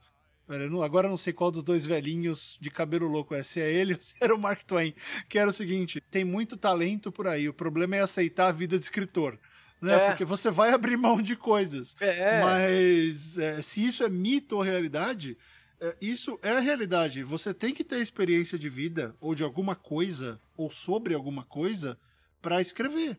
Agora 0.84 1.06
eu 1.06 1.10
não 1.10 1.16
sei 1.16 1.32
qual 1.32 1.52
dos 1.52 1.62
dois 1.62 1.86
velhinhos 1.86 2.58
de 2.60 2.68
cabelo 2.68 3.06
louco 3.06 3.32
é, 3.32 3.44
se 3.44 3.60
é 3.60 3.72
ele 3.72 3.94
ou 3.94 4.00
se 4.00 4.14
era 4.20 4.34
o 4.34 4.38
Mark 4.38 4.64
Twain. 4.64 4.92
Que 5.28 5.38
era 5.38 5.48
o 5.48 5.52
seguinte: 5.52 6.02
tem 6.10 6.24
muito 6.24 6.56
talento 6.56 7.12
por 7.12 7.28
aí, 7.28 7.48
o 7.48 7.54
problema 7.54 7.94
é 7.94 8.00
aceitar 8.00 8.48
a 8.48 8.52
vida 8.52 8.76
de 8.76 8.84
escritor. 8.84 9.38
Né? 9.80 9.94
É. 9.94 10.08
Porque 10.08 10.24
você 10.24 10.50
vai 10.50 10.70
abrir 10.70 10.96
mão 10.96 11.22
de 11.22 11.36
coisas. 11.36 11.94
É. 12.00 12.40
Mas 12.42 13.38
é, 13.38 13.62
se 13.62 13.86
isso 13.86 14.02
é 14.02 14.08
mito 14.08 14.56
ou 14.56 14.62
realidade, 14.62 15.38
é, 15.80 15.96
isso 16.00 16.40
é 16.42 16.50
a 16.50 16.60
realidade. 16.60 17.22
Você 17.22 17.54
tem 17.54 17.72
que 17.72 17.84
ter 17.84 18.00
experiência 18.00 18.58
de 18.58 18.68
vida, 18.68 19.14
ou 19.20 19.32
de 19.32 19.44
alguma 19.44 19.76
coisa, 19.76 20.40
ou 20.56 20.68
sobre 20.68 21.14
alguma 21.14 21.44
coisa, 21.44 21.96
para 22.40 22.60
escrever. 22.60 23.16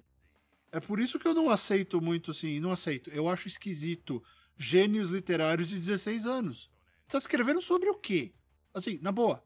É 0.73 0.79
por 0.79 0.99
isso 0.99 1.19
que 1.19 1.27
eu 1.27 1.35
não 1.35 1.51
aceito 1.51 2.01
muito 2.01 2.31
assim, 2.31 2.59
não 2.59 2.71
aceito. 2.71 3.11
Eu 3.11 3.29
acho 3.29 3.47
esquisito 3.47 4.23
gênios 4.57 5.11
literários 5.11 5.69
de 5.69 5.75
16 5.75 6.25
anos. 6.25 6.67
Tá 7.07 7.19
escrevendo 7.19 7.61
sobre 7.61 7.91
o 7.91 7.93
quê? 7.93 8.33
Assim, 8.73 8.97
na 8.99 9.11
boa. 9.11 9.43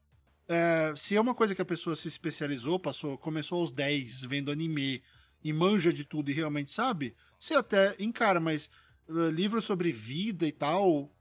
É, 0.48 0.94
se 0.96 1.18
é 1.18 1.20
uma 1.20 1.36
coisa 1.36 1.54
que 1.54 1.62
a 1.62 1.66
pessoa 1.66 1.98
se 1.98 2.08
especializou, 2.08 2.80
passou, 2.80 3.18
começou 3.18 3.60
aos 3.60 3.74
10 3.74 4.24
vendo 4.24 4.50
anime 4.50 5.04
e 5.44 5.52
manja 5.52 5.92
de 5.92 6.06
tudo 6.06 6.32
e 6.32 6.34
realmente 6.34 6.72
sabe, 6.72 7.14
você 7.38 7.56
até 7.56 7.94
encara, 8.00 8.40
mas 8.40 8.70
uh, 9.10 9.28
livro 9.28 9.62
sobre 9.62 9.92
vida 9.92 10.48
e 10.48 10.54
tal, 10.54 11.12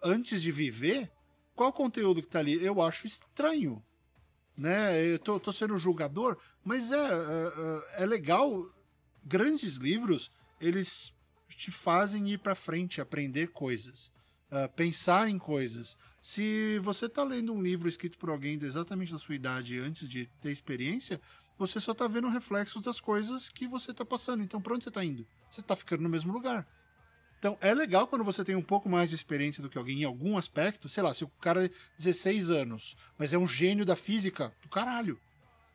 antes 0.00 0.40
de 0.40 0.52
viver, 0.52 1.10
qual 1.56 1.72
conteúdo 1.72 2.22
que 2.22 2.28
tá 2.28 2.38
ali? 2.38 2.64
Eu 2.64 2.80
acho 2.80 3.04
estranho. 3.08 3.82
né? 4.56 5.04
Eu 5.04 5.18
tô, 5.18 5.40
tô 5.40 5.52
sendo 5.52 5.76
julgador, 5.76 6.38
mas 6.62 6.92
é, 6.92 6.96
é, 6.96 8.04
é 8.04 8.06
legal. 8.06 8.64
Grandes 9.28 9.74
livros, 9.74 10.30
eles 10.60 11.12
te 11.48 11.72
fazem 11.72 12.30
ir 12.30 12.38
para 12.38 12.54
frente, 12.54 13.00
aprender 13.00 13.48
coisas, 13.48 14.06
uh, 14.52 14.72
pensar 14.76 15.28
em 15.28 15.36
coisas. 15.36 15.96
Se 16.22 16.78
você 16.78 17.08
tá 17.08 17.24
lendo 17.24 17.52
um 17.52 17.60
livro 17.60 17.88
escrito 17.88 18.16
por 18.18 18.30
alguém 18.30 18.56
exatamente 18.62 19.12
da 19.12 19.18
sua 19.18 19.34
idade 19.34 19.80
antes 19.80 20.08
de 20.08 20.26
ter 20.40 20.52
experiência, 20.52 21.20
você 21.58 21.80
só 21.80 21.92
tá 21.92 22.06
vendo 22.06 22.28
reflexos 22.28 22.82
das 22.82 23.00
coisas 23.00 23.48
que 23.48 23.66
você 23.66 23.92
tá 23.92 24.04
passando. 24.04 24.44
Então, 24.44 24.60
pra 24.60 24.74
onde 24.74 24.84
você 24.84 24.92
tá 24.92 25.04
indo? 25.04 25.26
Você 25.50 25.60
tá 25.60 25.74
ficando 25.74 26.04
no 26.04 26.08
mesmo 26.08 26.32
lugar. 26.32 26.64
Então, 27.38 27.58
é 27.60 27.74
legal 27.74 28.06
quando 28.06 28.24
você 28.24 28.44
tem 28.44 28.54
um 28.54 28.62
pouco 28.62 28.88
mais 28.88 29.08
de 29.08 29.16
experiência 29.16 29.60
do 29.60 29.68
que 29.68 29.76
alguém 29.76 30.02
em 30.02 30.04
algum 30.04 30.38
aspecto. 30.38 30.88
Sei 30.88 31.02
lá, 31.02 31.12
se 31.12 31.24
o 31.24 31.28
cara 31.40 31.66
é 31.66 31.70
16 31.98 32.50
anos, 32.50 32.96
mas 33.18 33.32
é 33.32 33.38
um 33.38 33.46
gênio 33.46 33.84
da 33.84 33.96
física, 33.96 34.54
do 34.62 34.68
caralho. 34.68 35.18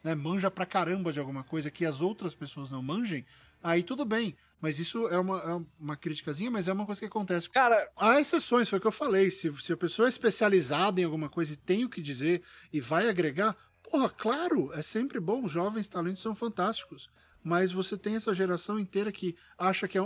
Né? 0.04 0.16
Manja 0.16 0.49
pra 0.49 0.66
caramba 0.66 1.12
de 1.12 1.20
alguma 1.20 1.43
coisa 1.43 1.72
que 1.72 1.86
as 1.86 2.02
outras 2.02 2.34
pessoas 2.34 2.72
não 2.72 2.82
manjem, 2.82 3.26
aí 3.62 3.84
tudo 3.84 4.06
bem. 4.06 4.36
Mas 4.60 4.78
isso 4.78 5.08
é 5.08 5.18
uma, 5.18 5.39
é 5.39 5.62
uma 5.80 5.95
criticazinha, 5.95 6.52
mas 6.52 6.68
é 6.68 6.74
uma 6.74 6.86
coisa 6.86 7.02
que 7.02 7.08
acontece. 7.08 7.49
Cara, 7.49 7.89
há 7.97 8.20
exceções, 8.20 8.70
foi 8.70 8.78
o 8.78 8.82
que 8.82 8.88
eu 8.88 8.91
falei. 8.91 9.32
Se, 9.32 9.52
se 9.60 9.74
a 9.74 9.78
pessoa 9.78 10.08
é 10.08 10.10
especializada 10.10 11.02
em 11.02 11.04
alguma 11.04 11.30
coisa 11.30 11.54
e 11.54 11.58
tem 11.58 11.84
o 11.84 11.89
que 11.89 12.02
dizer 12.02 12.43
e 12.72 12.80
vai 12.80 13.10
agregar, 13.10 13.58
porra, 13.82 14.10
claro, 14.10 14.72
é 14.74 14.84
sempre 14.84 15.20
bom. 15.20 15.47
Jovens 15.47 15.89
talentos 15.89 16.22
são 16.22 16.36
fantásticos 16.36 17.10
mas 17.43 17.72
você 17.72 17.97
tem 17.97 18.16
essa 18.16 18.34
geração 18.34 18.80
inteira 18.80 19.12
que 19.12 19.36
acha 19.58 19.88
que. 19.88 19.97
É, 19.97 20.02
é, 20.02 20.06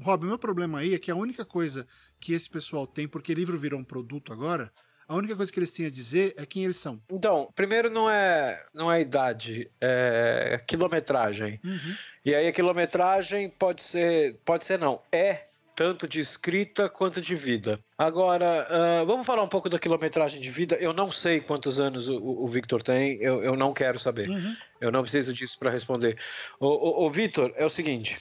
Rob, 0.00 0.24
o 0.24 0.28
meu 0.28 0.38
problema 0.38 0.80
aí 0.80 0.94
é 0.94 0.98
que 0.98 1.10
a 1.10 1.16
única 1.16 1.44
coisa 1.44 1.86
que 2.20 2.32
esse 2.32 2.48
pessoal 2.48 2.86
tem, 2.86 3.08
porque 3.08 3.34
livro 3.34 3.58
virou 3.58 3.80
um 3.80 3.84
produto 3.84 4.32
agora, 4.32 4.72
a 5.12 5.16
única 5.16 5.36
coisa 5.36 5.52
que 5.52 5.58
eles 5.58 5.72
têm 5.72 5.86
a 5.86 5.90
dizer 5.90 6.34
é 6.38 6.46
quem 6.46 6.64
eles 6.64 6.76
são. 6.76 7.00
Então, 7.10 7.48
primeiro 7.54 7.90
não 7.90 8.10
é, 8.10 8.64
não 8.72 8.90
é 8.90 9.00
idade, 9.00 9.70
é 9.80 10.60
quilometragem. 10.66 11.60
Uhum. 11.62 11.96
E 12.24 12.34
aí 12.34 12.48
a 12.48 12.52
quilometragem 12.52 13.50
pode 13.50 13.82
ser, 13.82 14.38
pode 14.44 14.64
ser 14.64 14.78
não, 14.78 15.00
é 15.12 15.46
tanto 15.74 16.08
de 16.08 16.20
escrita 16.20 16.88
quanto 16.88 17.20
de 17.20 17.34
vida. 17.34 17.78
Agora, 17.96 18.66
uh, 18.70 19.06
vamos 19.06 19.26
falar 19.26 19.42
um 19.42 19.48
pouco 19.48 19.68
da 19.68 19.78
quilometragem 19.78 20.40
de 20.40 20.50
vida. 20.50 20.76
Eu 20.76 20.92
não 20.92 21.10
sei 21.10 21.40
quantos 21.40 21.80
anos 21.80 22.08
o, 22.08 22.16
o 22.16 22.48
Victor 22.48 22.82
tem, 22.82 23.18
eu, 23.20 23.42
eu, 23.42 23.56
não 23.56 23.72
quero 23.72 23.98
saber. 23.98 24.28
Uhum. 24.28 24.56
Eu 24.80 24.90
não 24.90 25.02
preciso 25.02 25.32
disso 25.32 25.58
para 25.58 25.70
responder. 25.70 26.18
O, 26.60 26.66
o, 26.66 27.06
o 27.06 27.10
Victor, 27.10 27.52
é 27.56 27.64
o 27.64 27.70
seguinte: 27.70 28.18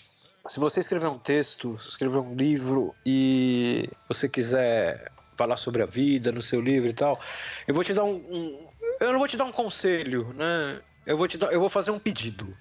se 0.48 0.60
você 0.60 0.80
escrever 0.80 1.08
um 1.08 1.20
texto, 1.20 1.76
escrever 1.76 2.20
um 2.20 2.36
livro 2.36 2.96
e 3.06 3.90
você 4.08 4.28
quiser 4.28 5.12
falar 5.36 5.58
sobre 5.58 5.82
a 5.82 5.86
vida 5.86 6.32
no 6.32 6.42
seu 6.42 6.62
livro 6.62 6.90
e 6.90 6.94
tal, 6.94 7.20
eu 7.68 7.74
vou 7.74 7.84
te 7.84 7.94
dar 7.94 8.04
um, 8.04 8.16
um 8.16 8.68
eu 9.00 9.12
não 9.12 9.20
vou 9.20 9.28
te 9.28 9.38
dar 9.38 9.46
um 9.46 9.52
conselho, 9.52 10.32
né? 10.36 10.80
Eu 11.06 11.18
vou 11.18 11.28
te 11.28 11.38
dar, 11.38 11.52
eu 11.52 11.60
vou 11.60 11.70
fazer 11.70 11.92
um 11.92 11.98
pedido, 11.98 12.56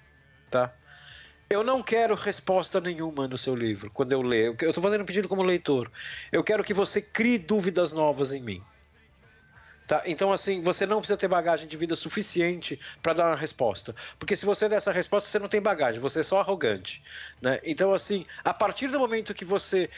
tá? 0.51 0.73
Eu 1.51 1.65
não 1.65 1.83
quero 1.83 2.15
resposta 2.15 2.81
nenhuma 2.81 3.27
no 3.27 3.37
seu 3.37 3.55
livro, 3.55 3.91
quando 3.91 4.13
eu 4.13 4.23
ler. 4.23 4.57
Eu 4.61 4.69
estou 4.69 4.83
fazendo 4.83 5.03
um 5.03 5.05
pedido 5.05 5.29
como 5.29 5.43
leitor. 5.43 5.91
Eu 6.31 6.45
quero 6.45 6.63
que 6.63 6.73
você 6.73 7.03
crie 7.03 7.39
dúvidas 7.39 7.93
novas 7.93 8.33
em 8.33 8.41
mim. 8.41 8.63
Tá? 9.91 10.03
Então, 10.07 10.31
assim, 10.31 10.63
você 10.63 10.87
não 10.87 10.99
precisa 10.99 11.17
ter 11.17 11.27
bagagem 11.27 11.67
de 11.67 11.77
vida 11.77 11.97
suficiente 11.97 12.79
para 13.03 13.13
dar 13.13 13.27
uma 13.27 13.35
resposta. 13.35 13.93
Porque 14.21 14.37
se 14.37 14.47
você 14.47 14.69
der 14.69 14.77
essa 14.77 14.93
resposta, 14.93 15.29
você 15.29 15.41
não 15.41 15.49
tem 15.49 15.61
bagagem, 15.61 16.01
você 16.01 16.21
é 16.21 16.23
só 16.23 16.39
arrogante. 16.39 17.03
Né? 17.43 17.59
Então, 17.65 17.93
assim, 17.93 18.25
a 18.45 18.55
partir 18.55 18.87
do 18.87 19.01
momento 19.01 19.35
que 19.35 19.45
você 19.45 19.91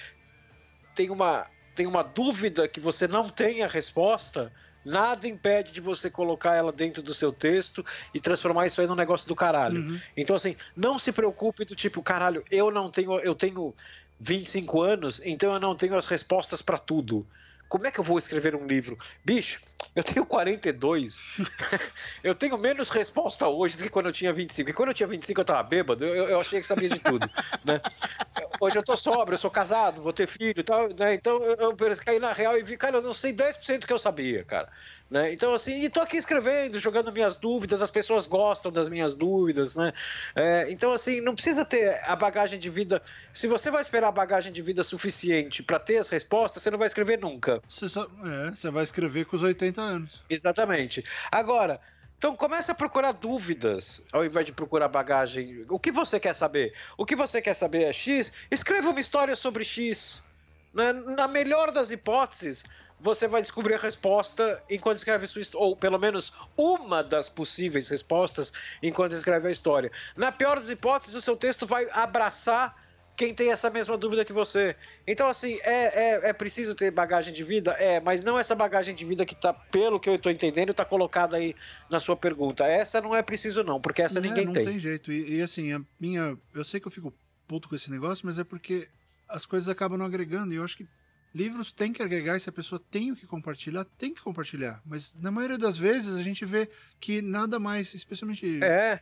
tem 0.95 1.11
uma, 1.11 1.47
tem 1.75 1.87
uma 1.87 2.03
dúvida 2.03 2.69
que 2.69 2.81
você 2.81 3.07
não 3.09 3.29
tem 3.29 3.63
a 3.63 3.67
resposta, 3.67 4.53
nada 4.85 5.29
impede 5.29 5.73
de 5.73 5.81
você 5.81 6.11
colocar 6.11 6.55
ela 6.55 6.73
dentro 6.73 7.03
do 7.03 7.15
seu 7.15 7.33
texto 7.33 7.85
e 8.13 8.21
transformar 8.21 8.67
isso 8.67 8.81
aí 8.81 8.87
num 8.87 8.95
negócio 8.95 9.29
do 9.29 9.35
caralho. 9.35 9.81
Uhum. 9.81 10.01
Então, 10.17 10.37
assim, 10.37 10.57
não 10.77 10.99
se 10.99 11.13
preocupe 11.13 11.65
do 11.65 11.75
tipo, 11.75 12.03
caralho, 12.03 12.45
eu 12.51 12.71
não 12.71 12.91
tenho, 12.91 13.19
eu 13.21 13.35
tenho 13.35 13.75
25 14.21 14.81
anos, 14.81 15.21
então 15.25 15.53
eu 15.53 15.61
não 15.61 15.75
tenho 15.75 15.97
as 15.97 16.07
respostas 16.07 16.63
para 16.63 16.79
tudo. 16.79 17.27
Como 17.73 17.87
é 17.87 17.91
que 17.91 17.99
eu 17.99 18.05
vou 18.05 18.19
escrever 18.19 18.55
um 18.55 18.67
livro? 18.67 18.99
Bicho, 19.25 19.59
eu 19.97 20.05
tenho 20.05 20.27
42. 20.27 21.23
eu 22.23 22.35
tenho 22.35 22.59
menos 22.59 22.91
resposta 22.91 23.49
hoje 23.49 23.79
do 23.79 23.85
que 23.85 23.89
quando 23.89 24.11
eu 24.11 24.13
tinha 24.13 24.31
25. 24.31 24.69
E 24.69 24.73
quando 24.75 24.91
eu 24.91 24.95
tinha 24.95 25.07
25 25.07 25.41
eu 25.41 25.45
tava 25.47 25.63
bêbado, 25.63 26.05
eu, 26.05 26.29
eu 26.29 26.39
achei 26.39 26.61
que 26.61 26.67
sabia 26.67 26.91
de 26.91 26.99
tudo. 26.99 27.27
né? 27.65 27.81
Hoje 28.61 28.77
eu 28.77 28.83
tô 28.83 28.95
sóbrio, 28.95 29.37
eu 29.37 29.39
sou 29.39 29.51
casado, 29.51 30.03
vou 30.03 30.13
ter 30.13 30.27
filho 30.27 30.61
e 30.61 30.63
tal. 30.63 30.87
Né? 30.89 31.15
Então 31.15 31.43
eu, 31.43 31.57
eu 31.71 31.97
caí 32.05 32.19
na 32.19 32.35
real 32.35 32.59
e 32.59 32.63
vi, 32.63 32.77
cara, 32.77 32.99
eu 32.99 33.03
não 33.03 33.15
sei 33.15 33.33
10% 33.33 33.79
do 33.79 33.87
que 33.87 33.93
eu 33.95 33.99
sabia, 33.99 34.45
cara. 34.45 34.69
Né? 35.13 35.31
Então, 35.31 35.53
assim, 35.53 35.85
e 35.85 35.91
tô 35.91 36.01
aqui 36.01 36.17
escrevendo, 36.17 36.79
jogando 36.79 37.13
minhas 37.13 37.37
dúvidas, 37.37 37.83
as 37.83 37.91
pessoas 37.91 38.25
gostam 38.25 38.73
das 38.73 38.89
minhas 38.89 39.15
dúvidas, 39.15 39.75
né? 39.75 39.93
É, 40.35 40.71
então, 40.71 40.91
assim, 40.91 41.21
não 41.21 41.35
precisa 41.35 41.67
ter 41.67 42.01
a 42.07 42.17
bagagem 42.17 42.59
de 42.59 42.71
vida. 42.71 43.03
Se 43.31 43.47
você 43.47 43.71
vai 43.71 43.83
esperar 43.83 44.09
a 44.09 44.11
bagagem 44.13 44.51
de 44.51 44.63
vida 44.63 44.83
suficiente 44.83 45.63
para 45.63 45.79
ter 45.79 45.99
as 45.99 46.09
respostas, 46.09 46.63
você 46.63 46.71
não 46.71 46.79
vai 46.79 46.87
escrever 46.89 47.19
nunca. 47.19 47.61
Você, 47.69 47.91
só, 47.91 48.05
é, 48.25 48.53
você 48.53 48.71
vai 48.71 48.85
escrever 48.85 49.27
com 49.27 49.37
os 49.37 49.43
80 49.43 49.83
anos. 49.83 50.25
Exatamente. 50.31 51.03
Agora, 51.31 51.79
então 52.17 52.35
comece 52.35 52.71
a 52.71 52.75
procurar 52.75 53.13
dúvidas 53.13 54.03
ao 54.15 54.25
invés 54.25 54.47
de 54.47 54.53
procurar 54.53 54.89
bagagem. 54.89 55.67
O 55.69 55.79
que 55.79 55.93
você 55.93 56.19
quer 56.19 56.35
saber? 56.35 56.73
O 56.97 57.05
que 57.05 57.15
você 57.15 57.43
quer 57.43 57.53
saber 57.53 57.83
é 57.83 57.93
X? 57.93 58.33
Escreva 58.51 58.89
uma 58.89 59.01
história 59.01 59.37
sobre 59.37 59.63
X. 59.63 60.23
Na 60.73 61.29
melhor 61.29 61.71
das 61.71 61.91
hipóteses, 61.91 62.65
você 63.03 63.27
vai 63.27 63.43
descobrir 63.43 63.75
a 63.75 63.79
resposta 63.79 64.63
enquanto 64.71 64.99
escreve 64.99 65.27
sua 65.27 65.43
história, 65.43 65.67
ou 65.67 65.77
pelo 65.77 65.99
menos 65.99 66.33
uma 66.57 67.03
das 67.03 67.29
possíveis 67.29 67.89
respostas 67.89 68.53
enquanto 68.81 69.13
escreve 69.13 69.49
a 69.49 69.51
história. 69.51 69.91
Na 70.17 70.31
pior 70.31 70.57
das 70.57 70.71
hipóteses, 70.71 71.15
o 71.15 71.21
seu 71.21 71.37
texto 71.37 71.67
vai 71.67 71.89
abraçar 71.91 72.81
quem 73.17 73.35
tem 73.35 73.51
essa 73.51 73.69
mesma 73.69 73.99
dúvida 73.99 74.25
que 74.25 74.33
você. 74.33 74.77
Então, 75.07 75.27
assim, 75.27 75.59
é, 75.65 76.15
é, 76.15 76.29
é 76.29 76.33
preciso 76.33 76.75
ter 76.75 76.91
bagagem 76.93 77.33
de 77.35 77.43
vida? 77.43 77.73
É, 77.73 78.01
mas 78.01 78.23
não 78.23 78.39
essa 78.39 78.55
bagagem 78.55 78.95
de 78.95 79.05
vida 79.05 79.27
que 79.27 79.35
tá, 79.35 79.53
pelo 79.53 80.01
que 80.01 80.09
eu 80.09 80.15
estou 80.15 80.31
entendendo, 80.31 80.71
está 80.71 80.85
colocada 80.85 81.37
aí 81.37 81.55
na 81.91 81.99
sua 81.99 82.17
pergunta. 82.17 82.65
Essa 82.65 83.01
não 83.01 83.15
é 83.15 83.23
preciso, 83.23 83.65
não, 83.65 83.81
porque 83.81 84.01
essa 84.01 84.19
é, 84.19 84.23
ninguém 84.23 84.47
não 84.47 84.53
tem. 84.53 84.65
Não 84.65 84.73
tem 84.73 84.81
jeito. 84.81 85.13
E, 85.13 85.39
e, 85.39 85.43
assim, 85.43 85.73
a 85.73 85.81
minha. 86.01 86.39
Eu 86.55 86.65
sei 86.65 86.81
que 86.81 86.87
eu 86.87 86.93
fico 86.93 87.13
puto 87.49 87.69
com 87.69 87.75
esse 87.75 87.91
negócio, 87.91 88.25
mas 88.25 88.39
é 88.39 88.45
porque 88.45 88.89
as 89.29 89.45
coisas 89.45 89.69
acabam 89.69 89.99
não 89.99 90.07
agregando. 90.07 90.55
E 90.55 90.57
eu 90.57 90.65
acho 90.65 90.77
que 90.77 90.87
livros 91.35 91.73
têm 91.73 91.93
que 91.93 92.03
agregar 92.03 92.37
e 92.37 92.41
se 92.41 92.49
a 92.49 92.53
pessoa 92.53 92.81
tem 92.91 93.11
o 93.11 93.17
que 93.17 93.27
compartilhar, 93.27 93.85
tem 93.85 94.15
que 94.15 94.21
compartilhar. 94.21 94.83
Mas 94.85 95.15
na 95.15 95.31
maioria 95.31 95.59
das 95.59 95.79
vezes 95.79 96.15
a 96.15 96.23
gente 96.23 96.45
vê 96.45 96.69
que 97.01 97.23
nada 97.23 97.59
mais, 97.59 97.95
especialmente. 97.95 98.63
É. 98.63 99.01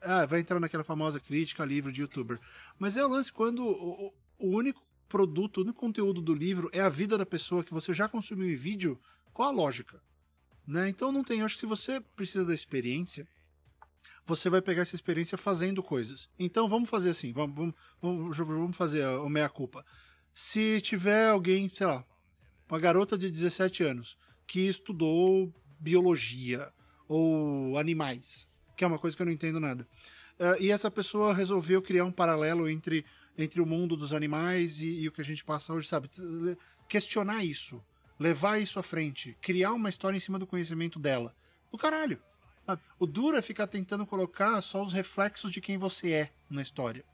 Ah, 0.00 0.24
vai 0.26 0.40
entrar 0.40 0.60
naquela 0.60 0.84
famosa 0.84 1.18
crítica 1.18 1.62
a 1.62 1.66
livro 1.66 1.92
de 1.92 2.00
youtuber. 2.00 2.38
Mas 2.78 2.96
é 2.96 3.04
o 3.04 3.08
lance 3.08 3.32
quando 3.32 3.66
o, 3.66 4.14
o 4.38 4.48
único 4.48 4.80
produto, 5.08 5.58
o 5.58 5.60
único 5.62 5.80
conteúdo 5.80 6.20
do 6.20 6.34
livro 6.34 6.70
é 6.72 6.80
a 6.80 6.88
vida 6.88 7.18
da 7.18 7.26
pessoa 7.26 7.64
que 7.64 7.74
você 7.74 7.92
já 7.92 8.08
consumiu 8.08 8.48
em 8.48 8.54
vídeo, 8.54 9.00
qual 9.32 9.48
a 9.48 9.52
lógica? 9.52 10.00
Né? 10.66 10.88
Então 10.88 11.10
não 11.10 11.24
tem. 11.24 11.40
Eu 11.40 11.46
acho 11.46 11.56
que 11.56 11.60
se 11.60 11.66
você 11.66 12.00
precisa 12.00 12.44
da 12.44 12.54
experiência, 12.54 13.26
você 14.24 14.48
vai 14.48 14.62
pegar 14.62 14.82
essa 14.82 14.94
experiência 14.94 15.36
fazendo 15.36 15.82
coisas. 15.82 16.28
Então 16.38 16.68
vamos 16.68 16.88
fazer 16.88 17.10
assim, 17.10 17.32
vamos, 17.32 17.74
vamos, 18.00 18.36
vamos 18.36 18.76
fazer 18.76 19.04
o 19.04 19.28
meia-culpa 19.28 19.84
se 20.38 20.80
tiver 20.80 21.30
alguém, 21.30 21.68
sei 21.68 21.88
lá, 21.88 22.04
uma 22.70 22.78
garota 22.78 23.18
de 23.18 23.28
17 23.28 23.82
anos 23.82 24.16
que 24.46 24.68
estudou 24.68 25.52
biologia 25.80 26.72
ou 27.08 27.76
animais, 27.76 28.48
que 28.76 28.84
é 28.84 28.86
uma 28.86 29.00
coisa 29.00 29.16
que 29.16 29.22
eu 29.22 29.26
não 29.26 29.32
entendo 29.32 29.58
nada. 29.58 29.84
Uh, 30.38 30.62
e 30.62 30.70
essa 30.70 30.88
pessoa 30.92 31.34
resolveu 31.34 31.82
criar 31.82 32.04
um 32.04 32.12
paralelo 32.12 32.68
entre, 32.68 33.04
entre 33.36 33.60
o 33.60 33.66
mundo 33.66 33.96
dos 33.96 34.12
animais 34.12 34.80
e, 34.80 35.00
e 35.00 35.08
o 35.08 35.12
que 35.12 35.20
a 35.20 35.24
gente 35.24 35.44
passa 35.44 35.72
hoje, 35.72 35.88
sabe? 35.88 36.08
Questionar 36.88 37.42
isso, 37.42 37.84
levar 38.16 38.62
isso 38.62 38.78
à 38.78 38.82
frente, 38.82 39.36
criar 39.40 39.72
uma 39.72 39.88
história 39.88 40.16
em 40.16 40.20
cima 40.20 40.38
do 40.38 40.46
conhecimento 40.46 41.00
dela. 41.00 41.34
Do 41.68 41.76
caralho. 41.76 42.22
Sabe? 42.64 42.80
O 42.96 43.06
duro 43.06 43.36
é 43.36 43.42
ficar 43.42 43.66
tentando 43.66 44.06
colocar 44.06 44.60
só 44.60 44.84
os 44.84 44.92
reflexos 44.92 45.50
de 45.50 45.60
quem 45.60 45.76
você 45.76 46.12
é 46.12 46.30
na 46.48 46.62
história. 46.62 47.04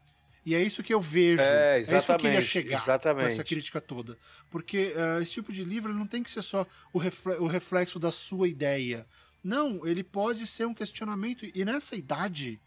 E 0.45 0.55
é 0.55 0.63
isso 0.63 0.83
que 0.83 0.93
eu 0.93 1.01
vejo. 1.01 1.43
É, 1.43 1.79
exatamente. 1.79 1.95
É 1.95 1.99
isso 1.99 2.07
que 2.07 2.13
eu 2.13 2.19
queria 2.19 2.43
chegar 2.43 2.83
exatamente. 2.83 3.23
com 3.23 3.33
essa 3.33 3.45
crítica 3.45 3.81
toda. 3.81 4.19
Porque 4.51 4.93
uh, 4.95 5.23
esse 5.23 5.33
tipo 5.33 5.53
de 5.53 5.65
livro 5.65 5.95
não 5.95 6.07
tem 6.07 6.23
que 6.23 6.31
ser 6.31 6.43
só 6.43 6.67
o, 6.93 7.01
o 7.41 7.47
reflexo 7.47 7.99
da 7.99 8.11
sua 8.11 8.47
ideia. 8.47 9.07
Não, 9.43 9.87
ele 9.87 10.05
pode 10.05 10.47
ser 10.47 10.67
um 10.67 10.75
questionamento. 10.75 11.47
E 11.55 11.65
nessa 11.65 11.97
idade, 11.97 12.61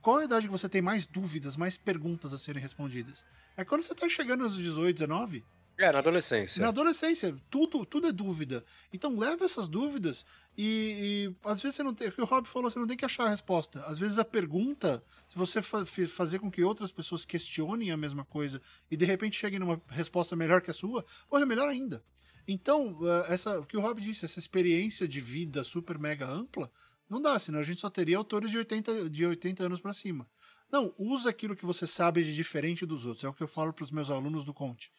qual 0.00 0.18
a 0.18 0.24
idade 0.24 0.46
que 0.46 0.52
você 0.52 0.68
tem 0.68 0.80
mais 0.80 1.06
dúvidas, 1.06 1.56
mais 1.56 1.76
perguntas 1.76 2.32
a 2.32 2.38
serem 2.38 2.62
respondidas? 2.62 3.24
É 3.56 3.64
quando 3.64 3.82
você 3.82 3.92
está 3.92 4.08
chegando 4.08 4.44
aos 4.44 4.56
18, 4.56 4.94
19. 4.94 5.44
É, 5.80 5.90
na 5.90 6.00
adolescência. 6.00 6.60
Na 6.60 6.68
adolescência, 6.68 7.34
tudo, 7.48 7.86
tudo 7.86 8.06
é 8.06 8.12
dúvida. 8.12 8.62
Então 8.92 9.18
leva 9.18 9.46
essas 9.46 9.66
dúvidas 9.66 10.26
e, 10.54 11.32
e 11.32 11.48
às 11.48 11.62
vezes 11.62 11.76
você 11.76 11.82
não 11.82 11.94
tem. 11.94 12.08
O 12.08 12.12
que 12.12 12.20
o 12.20 12.26
Rob 12.26 12.46
falou, 12.46 12.70
você 12.70 12.78
não 12.78 12.86
tem 12.86 12.98
que 12.98 13.04
achar 13.06 13.24
a 13.24 13.30
resposta. 13.30 13.80
Às 13.86 13.98
vezes 13.98 14.18
a 14.18 14.24
pergunta, 14.24 15.02
se 15.26 15.38
você 15.38 15.62
fa 15.62 15.86
fazer 15.86 16.38
com 16.38 16.50
que 16.50 16.62
outras 16.62 16.92
pessoas 16.92 17.24
questionem 17.24 17.90
a 17.90 17.96
mesma 17.96 18.26
coisa 18.26 18.60
e 18.90 18.96
de 18.96 19.06
repente 19.06 19.38
cheguem 19.38 19.58
numa 19.58 19.80
resposta 19.88 20.36
melhor 20.36 20.60
que 20.60 20.70
a 20.70 20.74
sua, 20.74 21.02
ou 21.30 21.38
é 21.38 21.46
melhor 21.46 21.66
ainda. 21.66 22.04
Então, 22.46 22.92
uh, 23.00 23.24
essa, 23.28 23.58
o 23.58 23.64
que 23.64 23.78
o 23.78 23.80
Rob 23.80 24.02
disse, 24.02 24.26
essa 24.26 24.38
experiência 24.38 25.08
de 25.08 25.18
vida 25.18 25.64
super 25.64 25.98
mega 25.98 26.28
ampla, 26.28 26.70
Não 27.08 27.22
dá, 27.22 27.38
senão 27.38 27.58
a 27.58 27.62
gente 27.62 27.80
só 27.80 27.88
teria 27.88 28.18
autores 28.18 28.50
de 28.50 28.58
80, 28.58 29.08
de 29.08 29.24
80 29.24 29.64
anos 29.64 29.80
para 29.80 29.94
cima. 29.94 30.28
Não, 30.70 30.94
usa 30.98 31.30
aquilo 31.30 31.56
que 31.56 31.64
você 31.64 31.86
sabe 31.86 32.22
de 32.22 32.34
diferente 32.34 32.84
dos 32.84 33.06
outros. 33.06 33.24
É 33.24 33.28
o 33.28 33.32
que 33.32 33.42
eu 33.42 33.48
falo 33.48 33.72
para 33.72 33.82
os 33.82 33.90
meus 33.90 34.10
alunos 34.10 34.44
do 34.44 34.52
Conte. 34.52 34.92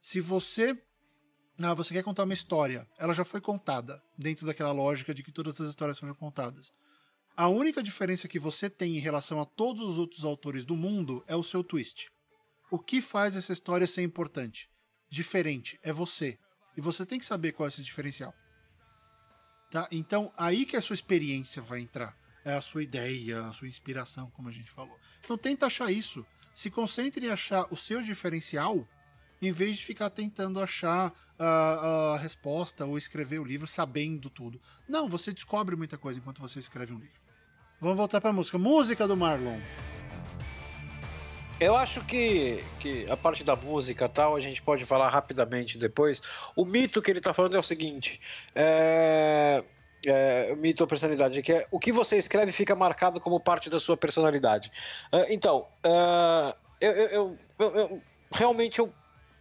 Se 0.00 0.20
você 0.20 0.76
ah, 1.60 1.74
você 1.74 1.92
quer 1.92 2.04
contar 2.04 2.22
uma 2.22 2.34
história, 2.34 2.86
ela 2.96 3.12
já 3.12 3.24
foi 3.24 3.40
contada, 3.40 4.00
dentro 4.16 4.46
daquela 4.46 4.70
lógica 4.70 5.12
de 5.12 5.24
que 5.24 5.32
todas 5.32 5.60
as 5.60 5.68
histórias 5.68 5.98
são 5.98 6.12
contadas. 6.14 6.72
A 7.36 7.48
única 7.48 7.82
diferença 7.82 8.28
que 8.28 8.38
você 8.38 8.70
tem 8.70 8.96
em 8.96 9.00
relação 9.00 9.40
a 9.40 9.44
todos 9.44 9.82
os 9.82 9.98
outros 9.98 10.24
autores 10.24 10.64
do 10.64 10.76
mundo 10.76 11.24
é 11.26 11.34
o 11.34 11.42
seu 11.42 11.64
twist. 11.64 12.10
O 12.70 12.78
que 12.78 13.02
faz 13.02 13.34
essa 13.34 13.52
história 13.52 13.86
ser 13.86 14.02
importante? 14.02 14.68
Diferente, 15.10 15.78
é 15.82 15.92
você. 15.92 16.38
E 16.76 16.80
você 16.80 17.04
tem 17.04 17.18
que 17.18 17.24
saber 17.24 17.52
qual 17.52 17.66
é 17.66 17.68
esse 17.68 17.82
diferencial. 17.82 18.32
Tá? 19.70 19.88
Então, 19.90 20.32
aí 20.36 20.64
que 20.64 20.76
a 20.76 20.80
sua 20.80 20.94
experiência 20.94 21.60
vai 21.60 21.80
entrar. 21.80 22.16
É 22.44 22.54
a 22.54 22.60
sua 22.60 22.82
ideia, 22.82 23.44
a 23.46 23.52
sua 23.52 23.68
inspiração, 23.68 24.30
como 24.30 24.48
a 24.48 24.52
gente 24.52 24.70
falou. 24.70 24.96
Então, 25.24 25.36
tenta 25.36 25.66
achar 25.66 25.90
isso. 25.90 26.24
Se 26.54 26.70
concentre 26.70 27.26
em 27.26 27.30
achar 27.30 27.66
o 27.72 27.76
seu 27.76 28.00
diferencial, 28.00 28.88
em 29.40 29.52
vez 29.52 29.78
de 29.78 29.84
ficar 29.84 30.10
tentando 30.10 30.60
achar 30.60 31.12
a, 31.38 32.14
a 32.14 32.18
resposta 32.18 32.84
ou 32.84 32.98
escrever 32.98 33.38
o 33.38 33.44
livro 33.44 33.66
sabendo 33.66 34.28
tudo. 34.28 34.60
Não, 34.88 35.08
você 35.08 35.32
descobre 35.32 35.76
muita 35.76 35.96
coisa 35.96 36.18
enquanto 36.18 36.40
você 36.40 36.58
escreve 36.58 36.92
um 36.92 36.98
livro. 36.98 37.20
Vamos 37.80 37.96
voltar 37.96 38.20
para 38.20 38.30
a 38.30 38.32
música. 38.32 38.58
Música 38.58 39.06
do 39.06 39.16
Marlon. 39.16 39.60
Eu 41.60 41.76
acho 41.76 42.04
que, 42.04 42.62
que 42.78 43.10
a 43.10 43.16
parte 43.16 43.42
da 43.42 43.56
música 43.56 44.08
tal, 44.08 44.36
a 44.36 44.40
gente 44.40 44.62
pode 44.62 44.84
falar 44.84 45.08
rapidamente 45.08 45.76
depois. 45.76 46.20
O 46.54 46.64
mito 46.64 47.02
que 47.02 47.10
ele 47.10 47.18
está 47.18 47.34
falando 47.34 47.56
é 47.56 47.58
o 47.58 47.64
seguinte: 47.64 48.20
é, 48.54 49.64
é, 50.06 50.54
mito 50.56 50.84
da 50.84 50.88
personalidade, 50.88 51.42
que 51.42 51.52
é 51.52 51.66
o 51.70 51.78
que 51.80 51.90
você 51.90 52.16
escreve 52.16 52.52
fica 52.52 52.76
marcado 52.76 53.20
como 53.20 53.40
parte 53.40 53.68
da 53.68 53.80
sua 53.80 53.96
personalidade. 53.96 54.70
É, 55.10 55.34
então, 55.34 55.66
é, 55.82 56.54
eu, 56.80 56.92
eu, 56.92 57.38
eu, 57.58 57.74
eu, 57.74 58.02
realmente 58.30 58.78
eu 58.78 58.92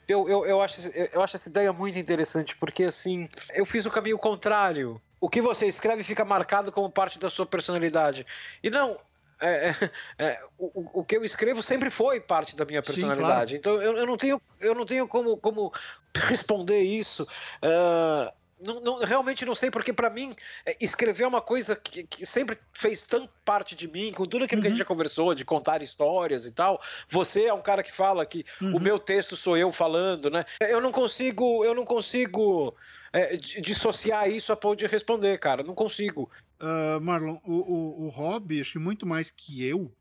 eu, 0.07 0.29
eu, 0.29 0.45
eu, 0.45 0.61
acho, 0.61 0.89
eu 0.89 1.21
acho 1.21 1.35
essa 1.35 1.49
ideia 1.49 1.73
muito 1.73 1.99
interessante, 1.99 2.55
porque 2.55 2.85
assim, 2.85 3.27
eu 3.53 3.65
fiz 3.65 3.85
o 3.85 3.91
caminho 3.91 4.17
contrário. 4.17 5.01
O 5.19 5.29
que 5.29 5.41
você 5.41 5.65
escreve 5.65 6.03
fica 6.03 6.23
marcado 6.23 6.71
como 6.71 6.89
parte 6.89 7.17
da 7.19 7.29
sua 7.29 7.45
personalidade. 7.45 8.25
E 8.63 8.69
não, 8.69 8.97
é, 9.39 9.69
é, 9.69 9.91
é, 10.17 10.43
o, 10.57 10.99
o, 11.01 11.03
que 11.03 11.17
eu 11.17 11.23
escrevo 11.23 11.61
sempre 11.61 11.89
foi 11.89 12.19
parte 12.19 12.55
da 12.55 12.65
minha 12.65 12.81
personalidade. 12.81 13.55
Sim, 13.55 13.61
claro. 13.61 13.79
Então 13.79 13.81
eu, 13.81 13.97
eu, 13.97 14.05
não 14.05 14.17
tenho, 14.17 14.41
eu 14.59 14.75
não 14.75 14.85
tenho 14.85 15.07
como, 15.07 15.37
como 15.37 15.73
responder 16.15 16.81
isso. 16.81 17.23
Uh, 17.61 18.31
não, 18.59 18.79
não, 18.79 18.99
realmente 18.99 19.45
não 19.45 19.53
sei, 19.53 19.69
porque 19.69 19.93
para 19.93 20.09
mim, 20.09 20.35
é, 20.65 20.75
escrever 20.81 21.23
é 21.23 21.27
uma 21.27 21.41
coisa 21.41 21.75
que, 21.75 22.03
que, 22.03 22.25
sempre 22.25 22.57
fez 22.73 23.03
tanto 23.03 23.29
parte 23.45 23.75
de 23.75 23.87
mim, 23.87 24.11
com 24.11 24.25
tudo 24.25 24.45
aquilo 24.45 24.59
uhum. 24.59 24.63
que 24.63 24.67
a 24.67 24.69
gente 24.71 24.77
uhum. 24.77 24.85
já 24.85 24.85
conversou, 24.85 25.35
de 25.35 25.45
contar 25.45 25.81
histórias 25.81 26.45
e 26.45 26.51
tal. 26.51 26.81
Você 27.09 27.45
é 27.45 27.53
um 27.53 27.61
cara 27.61 27.83
que 27.83 27.91
fala 27.91 28.25
que 28.25 28.45
uhum. 28.61 28.77
o 28.77 28.79
meu 28.79 28.99
texto 28.99 29.35
sou 29.35 29.57
eu 29.57 29.71
falando, 29.71 30.29
né? 30.29 30.45
Eu 30.59 30.81
não 30.81 30.91
consigo, 30.91 31.63
eu 31.63 31.73
não 31.73 31.85
consigo 31.85 32.75
é, 33.13 33.37
dissociar 33.37 34.29
isso 34.29 34.51
a 34.51 34.57
ponto 34.57 34.79
de 34.79 34.87
responder, 34.87 35.37
cara. 35.39 35.63
Não 35.63 35.75
consigo. 35.75 36.29
Uh, 36.59 36.99
Marlon, 36.99 37.37
o, 37.45 37.53
o, 37.53 38.05
o 38.05 38.09
Rob, 38.09 38.59
acho 38.59 38.73
que 38.73 38.79
muito 38.79 39.05
mais 39.05 39.29
que 39.29 39.63
eu, 39.63 39.91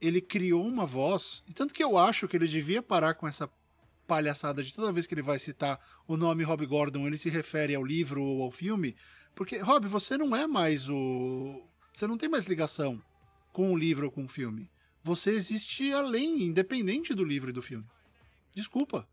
ele 0.00 0.20
criou 0.20 0.64
uma 0.64 0.86
voz, 0.86 1.42
e 1.48 1.52
tanto 1.52 1.74
que 1.74 1.82
eu 1.82 1.98
acho 1.98 2.28
que 2.28 2.36
ele 2.36 2.46
devia 2.46 2.80
parar 2.80 3.14
com 3.14 3.26
essa 3.26 3.50
palhaçada 4.10 4.60
de 4.60 4.74
toda 4.74 4.90
vez 4.90 5.06
que 5.06 5.14
ele 5.14 5.22
vai 5.22 5.38
citar 5.38 5.78
o 6.08 6.16
nome 6.16 6.42
Rob 6.42 6.66
Gordon, 6.66 7.06
ele 7.06 7.16
se 7.16 7.30
refere 7.30 7.76
ao 7.76 7.84
livro 7.84 8.20
ou 8.20 8.42
ao 8.42 8.50
filme, 8.50 8.96
porque, 9.36 9.58
Rob, 9.58 9.86
você 9.86 10.18
não 10.18 10.34
é 10.34 10.48
mais 10.48 10.90
o. 10.90 11.62
Você 11.94 12.08
não 12.08 12.18
tem 12.18 12.28
mais 12.28 12.46
ligação 12.46 13.00
com 13.52 13.72
o 13.72 13.76
livro 13.76 14.06
ou 14.06 14.12
com 14.12 14.24
o 14.24 14.28
filme. 14.28 14.68
Você 15.04 15.30
existe 15.30 15.92
além, 15.92 16.42
independente 16.42 17.14
do 17.14 17.22
livro 17.22 17.50
e 17.50 17.52
do 17.52 17.62
filme. 17.62 17.86
Desculpa. 18.52 19.06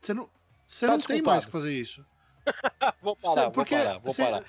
Você 0.00 0.14
não, 0.14 0.30
você 0.64 0.86
tá 0.86 0.92
não 0.92 1.00
tem 1.00 1.20
mais 1.20 1.44
que 1.44 1.50
fazer 1.50 1.76
isso. 1.76 2.06
vou 3.02 3.16
parar, 3.16 3.46
você, 3.46 3.50
porque 3.50 3.74
vou 3.74 3.84
parar, 3.84 3.98
vou 3.98 4.14
você... 4.14 4.22
parar. 4.24 4.44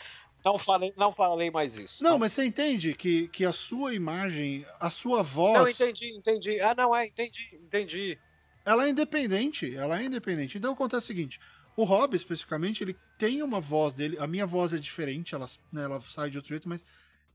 Não 0.46 0.60
falei, 0.60 0.94
não 0.96 1.12
falei 1.12 1.50
mais 1.50 1.78
isso. 1.80 2.04
Não, 2.04 2.12
não, 2.12 2.20
mas 2.20 2.34
você 2.34 2.46
entende 2.46 2.94
que, 2.94 3.28
que 3.30 3.44
a 3.44 3.52
sua 3.52 3.96
imagem, 3.96 4.66
a 4.80 4.90
sua 4.92 5.24
voz. 5.24 5.60
Não, 5.60 5.68
entendi, 5.68 6.16
entendi. 6.16 6.60
Ah, 6.62 6.76
não, 6.76 6.96
é, 6.96 7.08
entendi, 7.08 7.60
entendi 7.62 8.20
ela 8.66 8.86
é 8.86 8.90
independente, 8.90 9.76
ela 9.76 10.00
é 10.00 10.06
independente. 10.06 10.58
Então 10.58 10.74
acontece 10.74 11.06
o 11.06 11.08
seguinte, 11.08 11.40
o 11.76 11.84
Rob, 11.84 12.16
especificamente, 12.16 12.84
ele 12.84 12.96
tem 13.18 13.42
uma 13.42 13.60
voz 13.60 13.94
dele, 13.94 14.18
a 14.20 14.28
minha 14.28 14.46
voz 14.46 14.74
é 14.74 14.78
diferente, 14.78 15.34
ela, 15.34 15.48
né, 15.72 15.84
ela 15.84 16.02
sai 16.02 16.30
de 16.30 16.38
outro 16.38 16.50
jeito, 16.50 16.68
mas 16.68 16.86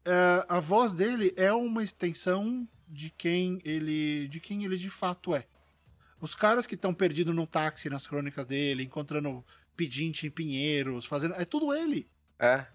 é, 0.04 0.44
a 0.48 0.60
voz 0.60 0.94
dele 0.94 1.32
é 1.36 1.52
uma 1.52 1.82
extensão 1.82 2.68
de 2.88 3.10
quem 3.10 3.60
ele 3.64 4.28
de 4.28 4.38
quem 4.38 4.64
ele 4.64 4.76
de 4.76 4.90
fato 4.90 5.34
é. 5.34 5.46
Os 6.20 6.34
caras 6.34 6.66
que 6.66 6.74
estão 6.74 6.94
perdidos 6.94 7.34
no 7.34 7.46
táxi 7.46 7.90
nas 7.90 8.06
crônicas 8.06 8.46
dele, 8.46 8.84
encontrando 8.84 9.44
pedinte 9.76 10.26
em 10.26 10.30
Pinheiros, 10.30 11.04
fazendo. 11.04 11.34
É 11.34 11.44
tudo 11.44 11.74
ele. 11.74 12.08
É 12.38 12.66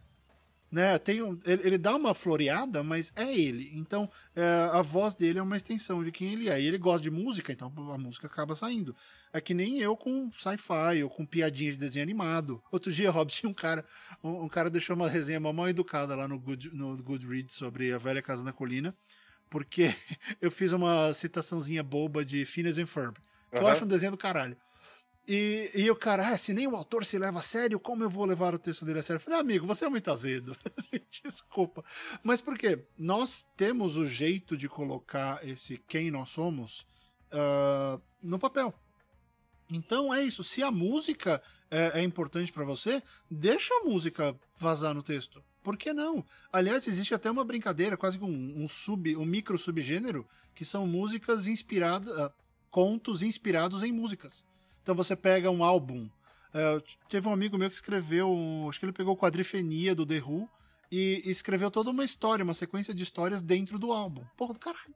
né? 0.71 0.97
Tem 0.97 1.21
um, 1.21 1.37
ele, 1.45 1.67
ele, 1.67 1.77
dá 1.77 1.95
uma 1.95 2.13
floreada, 2.13 2.81
mas 2.81 3.11
é 3.15 3.31
ele. 3.35 3.71
Então, 3.75 4.09
é, 4.33 4.69
a 4.71 4.81
voz 4.81 5.13
dele 5.13 5.37
é 5.37 5.41
uma 5.41 5.57
extensão 5.57 6.03
de 6.03 6.11
quem 6.11 6.31
ele 6.31 6.49
é. 6.49 6.59
E 6.61 6.65
ele 6.65 6.77
gosta 6.77 7.03
de 7.03 7.11
música, 7.11 7.51
então 7.51 7.71
a 7.93 7.97
música 7.97 8.27
acaba 8.27 8.55
saindo. 8.55 8.95
É 9.33 9.41
que 9.41 9.53
nem 9.53 9.79
eu 9.79 9.97
com 9.97 10.31
sci-fi 10.31 11.03
ou 11.03 11.09
com 11.09 11.25
piadinhas 11.25 11.73
de 11.73 11.81
desenho 11.81 12.03
animado. 12.03 12.63
Outro 12.71 12.91
dia, 12.91 13.11
Rob, 13.11 13.29
tinha 13.29 13.49
um 13.49 13.53
cara, 13.53 13.85
um, 14.23 14.43
um, 14.43 14.49
cara 14.49 14.69
deixou 14.69 14.95
uma 14.95 15.09
resenha 15.09 15.39
mal 15.39 15.67
educada 15.67 16.15
lá 16.15 16.27
no, 16.27 16.39
Good, 16.39 16.73
no 16.73 16.95
Goodreads 17.03 17.55
sobre 17.55 17.91
a 17.91 17.97
velha 17.97 18.21
casa 18.21 18.43
na 18.45 18.53
colina, 18.53 18.95
porque 19.49 19.93
eu 20.41 20.49
fiz 20.49 20.71
uma 20.71 21.13
citaçãozinha 21.13 21.83
boba 21.83 22.23
de 22.23 22.45
Phineas 22.45 22.77
and 22.77 22.85
Ferb, 22.85 23.17
que 23.51 23.57
uhum. 23.57 23.63
eu 23.63 23.67
acho 23.67 23.83
um 23.83 23.87
desenho 23.87 24.13
do 24.13 24.17
caralho. 24.17 24.55
E, 25.27 25.71
e 25.75 25.89
o 25.89 25.95
cara, 25.95 26.29
ah, 26.29 26.37
se 26.37 26.53
nem 26.53 26.67
o 26.67 26.75
autor 26.75 27.05
se 27.05 27.17
leva 27.17 27.39
a 27.39 27.43
sério, 27.43 27.79
como 27.79 28.03
eu 28.03 28.09
vou 28.09 28.25
levar 28.25 28.53
o 28.53 28.59
texto 28.59 28.83
dele 28.83 28.99
a 28.99 29.03
sério? 29.03 29.17
Eu 29.17 29.23
falei, 29.23 29.39
amigo, 29.39 29.67
você 29.67 29.85
é 29.85 29.89
muito 29.89 30.09
azedo. 30.11 30.57
Assim, 30.77 30.99
desculpa. 31.23 31.83
Mas 32.23 32.41
por 32.41 32.57
quê? 32.57 32.83
Nós 32.97 33.45
temos 33.55 33.97
o 33.97 34.05
jeito 34.05 34.57
de 34.57 34.67
colocar 34.67 35.45
esse 35.47 35.77
quem 35.87 36.09
nós 36.09 36.29
somos 36.31 36.85
uh, 37.31 38.01
no 38.21 38.39
papel. 38.39 38.73
Então 39.69 40.13
é 40.13 40.23
isso. 40.23 40.43
Se 40.43 40.63
a 40.63 40.71
música 40.71 41.41
é, 41.69 41.99
é 41.99 42.03
importante 42.03 42.51
para 42.51 42.65
você, 42.65 43.01
deixa 43.29 43.73
a 43.75 43.83
música 43.83 44.35
vazar 44.57 44.93
no 44.93 45.03
texto. 45.03 45.41
Por 45.63 45.77
que 45.77 45.93
não? 45.93 46.25
Aliás, 46.51 46.87
existe 46.87 47.13
até 47.13 47.29
uma 47.29 47.45
brincadeira, 47.45 47.95
quase 47.95 48.19
um, 48.19 48.63
um 48.63 48.67
sub, 48.67 49.15
um 49.15 49.25
micro 49.25 49.57
subgênero, 49.57 50.27
que 50.55 50.65
são 50.65 50.87
músicas 50.87 51.47
inspiradas, 51.47 52.11
uh, 52.17 52.31
contos 52.69 53.21
inspirados 53.21 53.83
em 53.83 53.91
músicas. 53.91 54.43
Então 54.81 54.95
você 54.95 55.15
pega 55.15 55.49
um 55.49 55.63
álbum. 55.63 56.09
Uh, 56.53 56.81
teve 57.07 57.27
um 57.27 57.33
amigo 57.33 57.57
meu 57.57 57.69
que 57.69 57.75
escreveu, 57.75 58.29
acho 58.69 58.79
que 58.79 58.85
ele 58.85 58.91
pegou 58.91 59.15
Quadrifenia 59.15 59.95
do 59.95 60.05
The 60.05 60.21
Who 60.21 60.49
e, 60.91 61.21
e 61.25 61.29
escreveu 61.29 61.71
toda 61.71 61.89
uma 61.89 62.03
história, 62.03 62.43
uma 62.43 62.53
sequência 62.53 62.93
de 62.93 63.03
histórias 63.03 63.41
dentro 63.41 63.79
do 63.79 63.91
álbum. 63.91 64.23
Porra 64.35 64.53
do 64.53 64.59
caralho. 64.59 64.93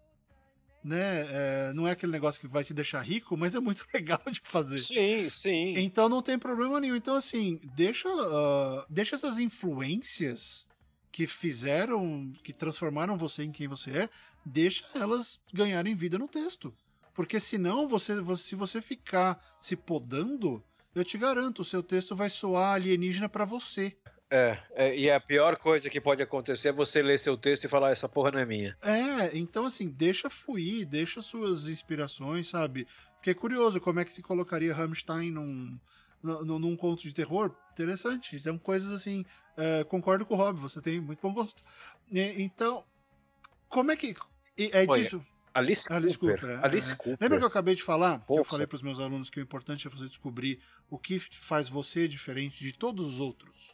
Né? 0.83 1.25
É, 1.29 1.73
não 1.73 1.87
é 1.87 1.91
aquele 1.91 2.11
negócio 2.11 2.39
que 2.39 2.47
vai 2.47 2.63
te 2.63 2.73
deixar 2.73 3.01
rico, 3.01 3.35
mas 3.35 3.55
é 3.55 3.59
muito 3.59 3.85
legal 3.93 4.21
de 4.29 4.41
fazer. 4.43 4.79
Sim, 4.79 5.29
sim. 5.29 5.73
Então 5.77 6.09
não 6.09 6.21
tem 6.21 6.37
problema 6.37 6.79
nenhum. 6.79 6.95
Então, 6.95 7.15
assim, 7.15 7.59
deixa, 7.73 8.09
uh, 8.09 8.85
deixa 8.89 9.15
essas 9.15 9.39
influências 9.39 10.65
que 11.11 11.25
fizeram, 11.25 12.31
que 12.43 12.51
transformaram 12.51 13.17
você 13.17 13.43
em 13.43 13.51
quem 13.51 13.69
você 13.69 13.89
é, 13.91 14.09
deixa 14.45 14.85
elas 14.93 15.39
ganharem 15.53 15.95
vida 15.95 16.17
no 16.17 16.27
texto. 16.27 16.73
Porque 17.15 17.39
senão, 17.39 17.87
você, 17.87 18.13
se 18.35 18.53
você 18.53 18.81
ficar 18.81 19.41
se 19.59 19.75
podando, 19.75 20.61
eu 20.93 21.03
te 21.03 21.17
garanto, 21.17 21.61
o 21.61 21.65
seu 21.65 21.81
texto 21.81 22.13
vai 22.13 22.29
soar 22.29 22.75
alienígena 22.75 23.29
para 23.29 23.45
você. 23.45 23.95
É, 24.29 24.59
é, 24.71 24.97
e 24.97 25.09
a 25.09 25.19
pior 25.19 25.55
coisa 25.57 25.89
que 25.89 26.01
pode 26.01 26.21
acontecer 26.21 26.69
é 26.69 26.73
você 26.73 27.01
ler 27.01 27.17
seu 27.17 27.37
texto 27.37 27.63
e 27.63 27.69
falar 27.69 27.91
essa 27.91 28.09
porra 28.09 28.31
não 28.31 28.39
é 28.39 28.45
minha. 28.45 28.77
É, 28.81 29.37
então 29.37 29.65
assim, 29.65 29.87
deixa 29.87 30.29
fluir, 30.29 30.85
deixa 30.85 31.21
suas 31.21 31.69
inspirações, 31.69 32.49
sabe? 32.49 32.85
Fiquei 33.17 33.33
curioso 33.33 33.79
como 33.79 33.99
é 33.99 34.05
que 34.05 34.11
se 34.11 34.21
colocaria 34.21 34.73
Rammstein 34.73 35.31
num, 35.31 35.79
num, 36.21 36.59
num 36.59 36.75
conto 36.75 37.03
de 37.03 37.13
terror. 37.13 37.55
Interessante. 37.71 38.37
São 38.39 38.57
coisas 38.57 38.91
assim. 38.91 39.25
É, 39.55 39.83
concordo 39.85 40.25
com 40.25 40.33
o 40.33 40.37
Rob, 40.37 40.59
você 40.59 40.81
tem 40.81 40.99
muito 40.99 41.21
bom 41.21 41.33
gosto. 41.33 41.63
E, 42.11 42.19
então, 42.41 42.83
como 43.69 43.91
é 43.91 43.95
que. 43.95 44.15
É 44.57 44.85
disso. 44.85 45.25
Alice, 45.55 45.91
Alice 45.91 46.17
Cooper. 46.17 46.39
Cooper 46.39 46.59
é, 46.59 46.65
Alice 46.65 46.91
é. 46.91 46.95
Cooper. 46.95 47.17
Lembra 47.21 47.37
que 47.37 47.43
eu 47.45 47.47
acabei 47.47 47.75
de 47.75 47.81
falar? 47.81 48.19
Que 48.25 48.33
eu 48.33 48.43
falei 48.43 48.67
para 48.67 48.75
os 48.75 48.81
meus 48.81 48.99
alunos 48.99 49.29
que 49.29 49.39
o 49.39 49.43
importante 49.43 49.87
é 49.87 49.89
você 49.89 50.05
descobrir 50.05 50.59
o 50.89 50.99
que 50.99 51.17
faz 51.17 51.69
você 51.69 52.09
diferente 52.09 52.59
de 52.59 52.73
todos 52.73 53.05
os 53.05 53.19
outros 53.21 53.73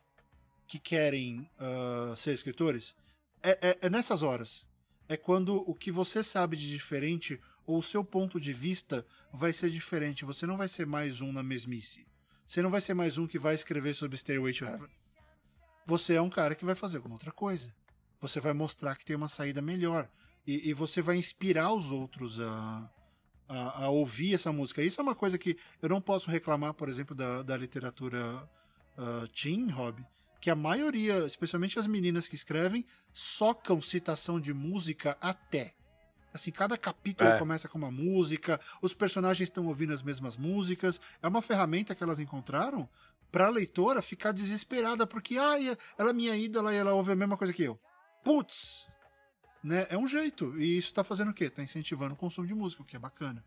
que 0.68 0.78
querem 0.78 1.50
uh, 1.60 2.16
ser 2.16 2.34
escritores. 2.34 2.96
É, 3.42 3.70
é, 3.70 3.78
é, 3.82 3.90
nessas 3.90 4.22
horas. 4.22 4.64
É 5.10 5.18
quando 5.18 5.58
o 5.70 5.74
que 5.74 5.92
você 5.92 6.24
sabe 6.24 6.56
de 6.56 6.70
diferente 6.70 7.42
ou 7.66 7.80
o 7.80 7.84
seu 7.84 8.04
ponto 8.06 8.40
de 8.40 8.54
vista 8.54 9.06
vai 9.34 9.52
ser 9.52 9.70
diferente. 9.72 10.24
Você 10.24 10.46
não 10.46 10.58
vai 10.58 10.68
ser 10.68 10.86
mais 10.86 11.20
um 11.20 11.34
na 11.34 11.42
mesmice. 11.42 12.06
Você 12.48 12.62
não 12.62 12.70
vai 12.70 12.80
ser 12.80 12.94
mais 12.94 13.18
um 13.18 13.26
que 13.26 13.40
vai 13.40 13.56
escrever 13.56 13.96
sobre 13.96 14.18
Stairway 14.18 14.54
to 14.54 14.66
Heaven. 14.66 14.90
Você 15.86 16.14
é 16.14 16.22
um 16.22 16.30
cara 16.30 16.54
que 16.54 16.64
vai 16.64 16.76
fazer 16.76 16.98
alguma 16.98 17.16
outra 17.16 17.32
coisa. 17.32 17.74
você 18.22 18.40
vai 18.40 18.54
mostrar 18.54 18.96
que 18.96 19.04
tem 19.04 19.16
uma 19.16 19.28
saída 19.28 19.62
melhor. 19.64 20.08
E, 20.52 20.70
e 20.70 20.74
você 20.74 21.02
vai 21.02 21.16
inspirar 21.16 21.74
os 21.74 21.94
outros 21.94 22.42
a, 22.42 22.90
a, 23.48 23.86
a, 23.86 23.90
ouvir 23.90 24.34
essa 24.34 24.52
música. 24.52 24.84
Isso 24.84 25.00
é 25.00 25.04
uma 25.04 25.16
coisa 25.16 25.38
que 25.38 25.58
eu 25.82 25.88
não 25.88 26.02
posso 26.02 26.30
reclamar, 26.30 26.74
por 26.74 26.90
exemplo, 26.90 27.16
da, 27.16 27.42
da 27.42 27.56
literatura 27.56 28.44
uh, 28.98 29.26
teen, 29.30 29.70
Rob, 29.70 30.06
que 30.42 30.50
a 30.50 30.56
maioria, 30.56 31.26
especialmente 31.26 31.80
as 31.80 31.88
meninas 31.88 32.28
que 32.28 32.36
escrevem, 32.36 32.86
socam 33.14 33.82
citação 33.82 34.42
de 34.42 34.54
música 34.54 35.18
até. 35.22 35.74
Assim, 36.34 36.52
cada 36.52 36.78
capítulo 36.78 37.30
é. 37.30 37.40
começa 37.40 37.70
com 37.70 37.78
uma 37.78 37.92
música, 37.92 38.60
os 38.82 38.94
personagens 38.94 39.48
estão 39.48 39.68
ouvindo 39.68 39.94
as 39.94 40.04
mesmas 40.04 40.36
músicas. 40.36 41.00
É 41.22 41.30
uma 41.30 41.42
ferramenta 41.42 41.96
que 41.96 42.04
elas 42.04 42.20
encontraram 42.20 42.90
para 43.32 43.48
a 43.48 43.50
leitora 43.50 44.02
ficar 44.02 44.34
desesperada, 44.34 45.08
porque 45.08 45.38
ah, 45.38 45.56
ela 45.98 46.10
é 46.10 46.14
minha 46.14 46.36
ídola 46.36 46.74
e 46.74 46.78
ela 46.78 46.94
ouve 46.94 47.14
a 47.14 47.16
mesma 47.16 47.38
coisa 47.38 47.54
que 47.54 47.64
eu. 47.64 47.80
Putz! 48.22 48.86
Né? 49.64 49.86
É 49.90 49.98
um 49.98 50.08
jeito. 50.08 50.60
E 50.60 50.78
isso 50.78 50.94
tá 50.94 51.04
fazendo 51.04 51.32
o 51.32 51.34
quê? 51.34 51.50
Tá 51.50 51.62
incentivando 51.64 52.14
o 52.14 52.18
consumo 52.18 52.48
de 52.48 52.54
música, 52.54 52.82
o 52.82 52.86
que 52.86 52.96
é 52.96 53.00
bacana. 53.00 53.44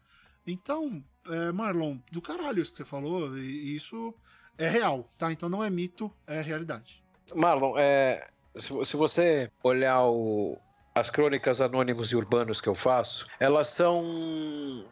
Então, 0.46 1.02
é, 1.26 1.52
Marlon, 1.52 1.96
do 2.12 2.20
caralho 2.20 2.60
isso 2.60 2.72
que 2.72 2.78
você 2.78 2.84
falou, 2.84 3.36
e 3.38 3.74
isso 3.74 4.14
é 4.58 4.68
real, 4.68 5.08
tá? 5.18 5.32
Então 5.32 5.48
não 5.48 5.64
é 5.64 5.70
mito, 5.70 6.12
é 6.26 6.40
realidade. 6.40 7.02
Marlon, 7.34 7.74
é, 7.78 8.26
se, 8.56 8.68
se 8.84 8.96
você 8.96 9.50
olhar 9.62 10.02
o, 10.04 10.58
as 10.94 11.10
crônicas 11.10 11.60
anônimos 11.60 12.12
e 12.12 12.16
urbanos 12.16 12.60
que 12.60 12.68
eu 12.68 12.74
faço, 12.74 13.26
elas 13.40 13.68
são. 13.68 14.84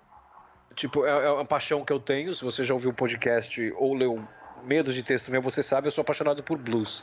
Tipo, 0.75 1.05
é, 1.05 1.11
é 1.11 1.31
uma 1.31 1.45
paixão 1.45 1.85
que 1.85 1.93
eu 1.93 2.01
tenho. 2.01 2.35
Se 2.35 2.43
você 2.43 2.65
já 2.65 2.73
ouviu 2.75 2.91
o 2.91 2.95
podcast 2.95 3.73
ou 3.77 3.95
leu 3.95 4.27
Medos 4.65 4.95
de 4.95 5.03
Texto 5.03 5.31
meu, 5.31 5.43
você 5.43 5.63
sabe, 5.63 5.89
eu 5.89 5.93
sou 5.93 6.03
apaixonado 6.03 6.43
por 6.43 6.57
blues. 6.57 7.03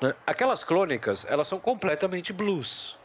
Né? 0.00 0.14
Aquelas 0.26 0.64
crônicas, 0.64 1.26
elas 1.28 1.48
são 1.48 1.60
completamente 1.60 2.32
blues. 2.32 2.96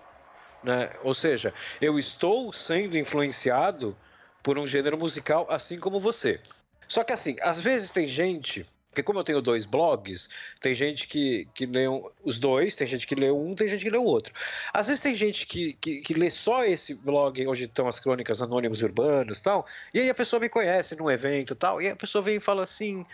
Né? 0.65 0.89
Ou 1.03 1.13
seja, 1.13 1.53
eu 1.79 1.99
estou 1.99 2.51
sendo 2.51 2.97
influenciado 2.97 3.95
por 4.41 4.57
um 4.57 4.65
gênero 4.65 4.97
musical 4.97 5.45
assim 5.49 5.79
como 5.79 5.99
você. 5.99 6.39
Só 6.87 7.03
que 7.03 7.13
assim, 7.13 7.35
às 7.41 7.59
vezes 7.59 7.91
tem 7.91 8.07
gente 8.07 8.65
porque 8.95 9.03
como 9.03 9.19
eu 9.19 9.25
tenho 9.25 9.41
dois 9.41 9.65
blogs, 9.65 10.29
tem 10.61 10.73
gente 10.73 11.05
que, 11.09 11.49
que 11.53 11.65
lê 11.65 11.83
os 12.23 12.39
dois, 12.39 12.75
tem 12.75 12.87
gente 12.87 13.05
que 13.05 13.13
lê 13.13 13.29
um, 13.29 13.53
tem 13.53 13.67
gente 13.67 13.83
que 13.83 13.89
lê 13.89 13.97
o 13.97 14.05
outro. 14.05 14.33
Às 14.73 14.87
vezes 14.87 15.01
tem 15.01 15.13
gente 15.13 15.45
que, 15.45 15.73
que, 15.73 15.99
que 15.99 16.13
lê 16.13 16.29
só 16.29 16.63
esse 16.63 16.93
blog 16.93 17.45
onde 17.45 17.65
estão 17.65 17.89
as 17.89 17.99
crônicas 17.99 18.41
anônimos 18.41 18.81
urbanos 18.81 19.41
tal, 19.41 19.67
e 19.93 19.99
aí 19.99 20.09
a 20.09 20.15
pessoa 20.15 20.39
me 20.39 20.47
conhece 20.47 20.95
num 20.95 21.11
evento 21.11 21.53
tal, 21.53 21.81
e 21.81 21.89
a 21.89 21.95
pessoa 21.95 22.21
vem 22.21 22.37
e 22.37 22.39
fala 22.39 22.63
assim, 22.63 23.05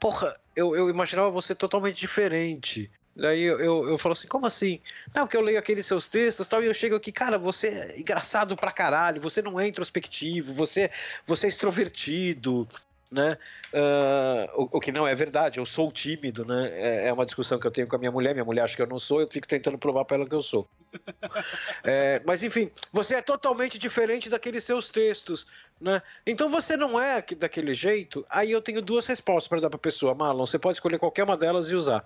porra, 0.00 0.36
eu, 0.56 0.74
eu 0.74 0.90
imaginava 0.90 1.30
você 1.30 1.54
totalmente 1.54 2.00
diferente. 2.00 2.90
Daí 3.16 3.42
eu, 3.42 3.60
eu, 3.60 3.88
eu, 3.90 3.98
falo 3.98 4.12
assim, 4.12 4.26
como 4.26 4.46
assim? 4.46 4.80
Não, 5.14 5.26
que 5.26 5.36
eu 5.36 5.40
leio 5.40 5.58
aqueles 5.58 5.86
seus 5.86 6.08
textos 6.08 6.48
tal, 6.48 6.62
e 6.62 6.66
eu 6.66 6.74
chego 6.74 6.96
aqui, 6.96 7.12
cara, 7.12 7.38
você 7.38 7.68
é 7.68 8.00
engraçado 8.00 8.56
pra 8.56 8.72
caralho, 8.72 9.22
você 9.22 9.40
não 9.40 9.58
é 9.60 9.68
introspectivo, 9.68 10.52
você, 10.52 10.90
você 11.24 11.46
é 11.46 11.48
extrovertido, 11.48 12.66
né? 13.10 13.38
Uh, 13.72 14.62
o, 14.62 14.78
o, 14.78 14.80
que 14.80 14.90
não 14.90 15.06
é 15.06 15.14
verdade, 15.14 15.58
eu 15.58 15.66
sou 15.66 15.90
tímido, 15.90 16.44
né? 16.44 16.70
É, 16.72 17.08
é, 17.08 17.12
uma 17.12 17.24
discussão 17.24 17.58
que 17.58 17.66
eu 17.66 17.70
tenho 17.70 17.86
com 17.86 17.96
a 17.96 17.98
minha 17.98 18.10
mulher, 18.10 18.34
minha 18.34 18.44
mulher 18.44 18.62
acha 18.62 18.74
que 18.74 18.82
eu 18.82 18.86
não 18.86 18.98
sou, 18.98 19.20
eu 19.20 19.28
fico 19.28 19.46
tentando 19.46 19.78
provar 19.78 20.04
para 20.04 20.16
ela 20.16 20.26
que 20.26 20.34
eu 20.34 20.42
sou. 20.42 20.68
é, 21.84 22.20
mas 22.24 22.42
enfim, 22.42 22.70
você 22.92 23.16
é 23.16 23.22
totalmente 23.22 23.78
diferente 23.78 24.28
daqueles 24.28 24.64
seus 24.64 24.88
textos, 24.88 25.46
né? 25.80 26.02
Então 26.26 26.50
você 26.50 26.76
não 26.76 27.00
é 27.00 27.22
daquele 27.36 27.74
jeito. 27.74 28.24
Aí 28.28 28.50
eu 28.50 28.60
tenho 28.60 28.82
duas 28.82 29.06
respostas 29.06 29.48
para 29.48 29.60
dar 29.60 29.70
para 29.70 29.76
a 29.76 29.80
pessoa, 29.80 30.14
Marlon. 30.14 30.46
Você 30.46 30.58
pode 30.58 30.76
escolher 30.76 30.98
qualquer 30.98 31.24
uma 31.24 31.36
delas 31.36 31.68
e 31.70 31.74
usar. 31.74 32.04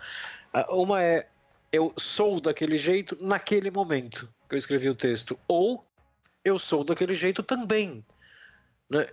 Uh, 0.55 0.83
uma 0.83 1.03
é 1.03 1.27
eu 1.73 1.93
sou 1.99 2.41
daquele 2.41 2.79
jeito 2.79 3.17
naquele 3.21 3.71
momento 3.71 4.29
que 4.49 4.55
eu 4.55 4.59
escrevi 4.59 4.89
o 4.89 4.95
texto, 4.95 5.39
ou 5.47 5.85
eu 6.45 6.59
sou 6.59 6.83
daquele 6.83 7.15
jeito 7.15 7.43
também? 7.43 8.05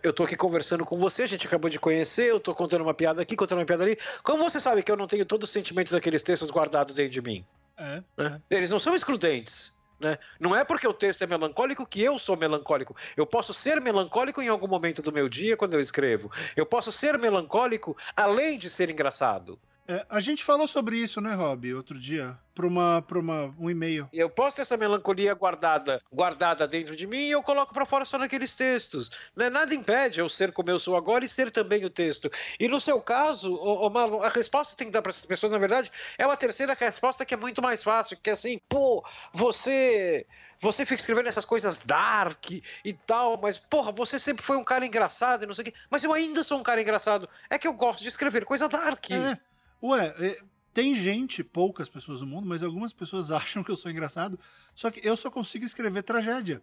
Eu 0.02 0.14
tô 0.14 0.24
aqui 0.24 0.38
conversando 0.38 0.86
com 0.86 0.98
você, 0.98 1.24
a 1.24 1.28
gente 1.28 1.46
acabou 1.46 1.70
de 1.70 1.78
conhecer, 1.78 2.30
eu 2.30 2.40
tô 2.40 2.56
contando 2.56 2.82
uma 2.82 2.94
piada 2.94 3.22
aqui, 3.22 3.36
contando 3.36 3.60
uma 3.60 3.66
piada 3.66 3.84
ali. 3.84 3.98
Como 4.24 4.42
você 4.42 4.58
sabe 4.58 4.82
que 4.82 4.90
eu 4.90 4.96
não 4.96 5.06
tenho 5.06 5.26
todo 5.26 5.44
o 5.44 5.48
sentimento 5.48 5.92
daqueles 5.92 6.24
textos 6.24 6.50
guardados 6.50 6.96
dentro 6.96 7.12
de 7.12 7.22
mim? 7.22 7.46
É, 7.78 8.04
né? 8.18 8.42
é. 8.50 8.56
Eles 8.56 8.70
não 8.70 8.80
são 8.80 8.96
excludentes. 8.96 9.76
Né? 10.00 10.18
Não 10.40 10.56
é 10.56 10.64
porque 10.64 10.88
o 10.88 10.94
texto 10.94 11.24
é 11.24 11.28
melancólico 11.28 11.86
que 11.86 12.02
eu 12.02 12.18
sou 12.18 12.38
melancólico. 12.38 12.96
Eu 13.18 13.26
posso 13.26 13.54
ser 13.54 13.82
melancólico 13.82 14.42
em 14.42 14.48
algum 14.48 14.68
momento 14.68 15.02
do 15.02 15.12
meu 15.12 15.28
dia 15.28 15.58
quando 15.58 15.74
eu 15.74 15.82
escrevo. 15.82 16.32
Eu 16.56 16.66
posso 16.66 16.92
ser 16.92 17.18
melancólico 17.18 17.98
além 18.16 18.58
de 18.58 18.70
ser 18.70 18.90
engraçado. 18.90 19.60
É, 19.88 20.06
a 20.10 20.20
gente 20.20 20.44
falou 20.44 20.68
sobre 20.68 20.98
isso, 20.98 21.22
né, 21.22 21.34
Rob, 21.36 21.74
outro 21.76 22.00
dia, 22.00 22.38
para 22.56 22.66
uma, 22.66 23.04
pra 23.04 23.20
uma, 23.20 23.54
um 23.60 23.70
e-mail. 23.70 24.10
Eu 24.12 24.30
posso 24.30 24.56
ter 24.56 24.64
essa 24.64 24.76
melancolia 24.76 25.34
guardada, 25.36 26.02
guardada 26.12 26.68
dentro 26.68 26.96
de 26.96 27.06
mim 27.06 27.28
e 27.28 27.32
eu 27.32 27.44
coloco 27.44 27.74
para 27.74 27.86
fora 27.86 28.04
só 28.04 28.18
naqueles 28.18 28.56
textos. 28.56 29.12
Né? 29.36 29.50
Nada 29.50 29.76
impede 29.76 30.20
eu 30.20 30.28
ser 30.28 30.52
como 30.52 30.72
eu 30.72 30.80
sou 30.80 30.98
agora 30.98 31.24
e 31.24 31.30
ser 31.30 31.52
também 31.52 31.86
o 31.86 31.90
texto. 31.90 32.32
E 32.60 32.68
no 32.68 32.82
seu 32.82 33.00
caso, 33.00 33.54
ô 33.54 33.88
Marlon, 33.90 34.24
a 34.24 34.30
resposta 34.30 34.74
que 34.74 34.78
tem 34.78 34.88
que 34.88 34.94
dar 34.94 35.04
para 35.04 35.12
essas 35.12 35.26
pessoas, 35.26 35.52
na 35.52 35.60
verdade, 35.60 35.92
é 36.18 36.26
uma 36.26 36.38
terceira 36.38 36.74
resposta 36.74 37.24
que 37.24 37.34
é 37.34 37.38
muito 37.38 37.62
mais 37.62 37.84
fácil, 37.84 38.18
que 38.22 38.32
é 38.32 38.34
assim, 38.34 38.60
pô, 38.68 39.06
você 39.34 40.26
você 40.60 40.86
fica 40.86 41.00
escrevendo 41.00 41.28
essas 41.28 41.46
coisas 41.46 41.80
dark 41.80 42.50
e 42.52 42.94
tal, 43.06 43.38
mas, 43.38 43.58
porra, 43.58 43.92
você 43.92 44.18
sempre 44.18 44.44
foi 44.44 44.58
um 44.58 44.64
cara 44.64 44.86
engraçado 44.86 45.44
e 45.44 45.46
não 45.46 45.54
sei 45.54 45.64
o 45.64 45.66
quê. 45.66 45.74
Mas 45.90 46.04
eu 46.04 46.14
ainda 46.14 46.44
sou 46.44 46.58
um 46.58 46.64
cara 46.64 46.82
engraçado. 46.82 47.30
É 47.50 47.60
que 47.60 47.68
eu 47.68 47.74
gosto 47.74 48.02
de 48.02 48.08
escrever 48.08 48.46
coisa 48.46 48.68
dark. 48.68 49.12
É. 49.12 49.38
Ué, 49.86 50.16
é, 50.18 50.42
tem 50.74 50.96
gente, 50.96 51.44
poucas 51.44 51.88
pessoas 51.88 52.22
no 52.22 52.28
mundo, 52.28 52.48
mas 52.48 52.64
algumas 52.64 52.92
pessoas 52.92 53.30
acham 53.32 53.64
que 53.64 53.72
eu 53.72 53.76
sou 53.76 53.92
engraçado. 53.92 54.40
Só 54.74 54.90
que 54.90 55.06
eu 55.08 55.16
só 55.16 55.30
consigo 55.30 55.66
escrever 55.66 56.04
tragédia. 56.04 56.62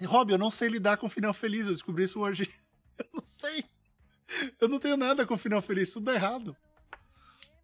E, 0.00 0.04
Rob, 0.04 0.32
eu 0.32 0.38
não 0.38 0.50
sei 0.50 0.68
lidar 0.68 0.96
com 0.96 1.08
final 1.08 1.32
feliz. 1.32 1.66
Eu 1.66 1.72
descobri 1.72 2.04
isso 2.04 2.20
hoje. 2.20 2.48
Eu 2.98 3.06
não 3.14 3.26
sei. 3.26 3.64
Eu 4.60 4.68
não 4.68 4.78
tenho 4.78 4.98
nada 4.98 5.26
com 5.26 5.36
final 5.38 5.62
feliz. 5.62 5.90
Tudo 5.90 6.10
é 6.10 6.14
errado. 6.14 6.54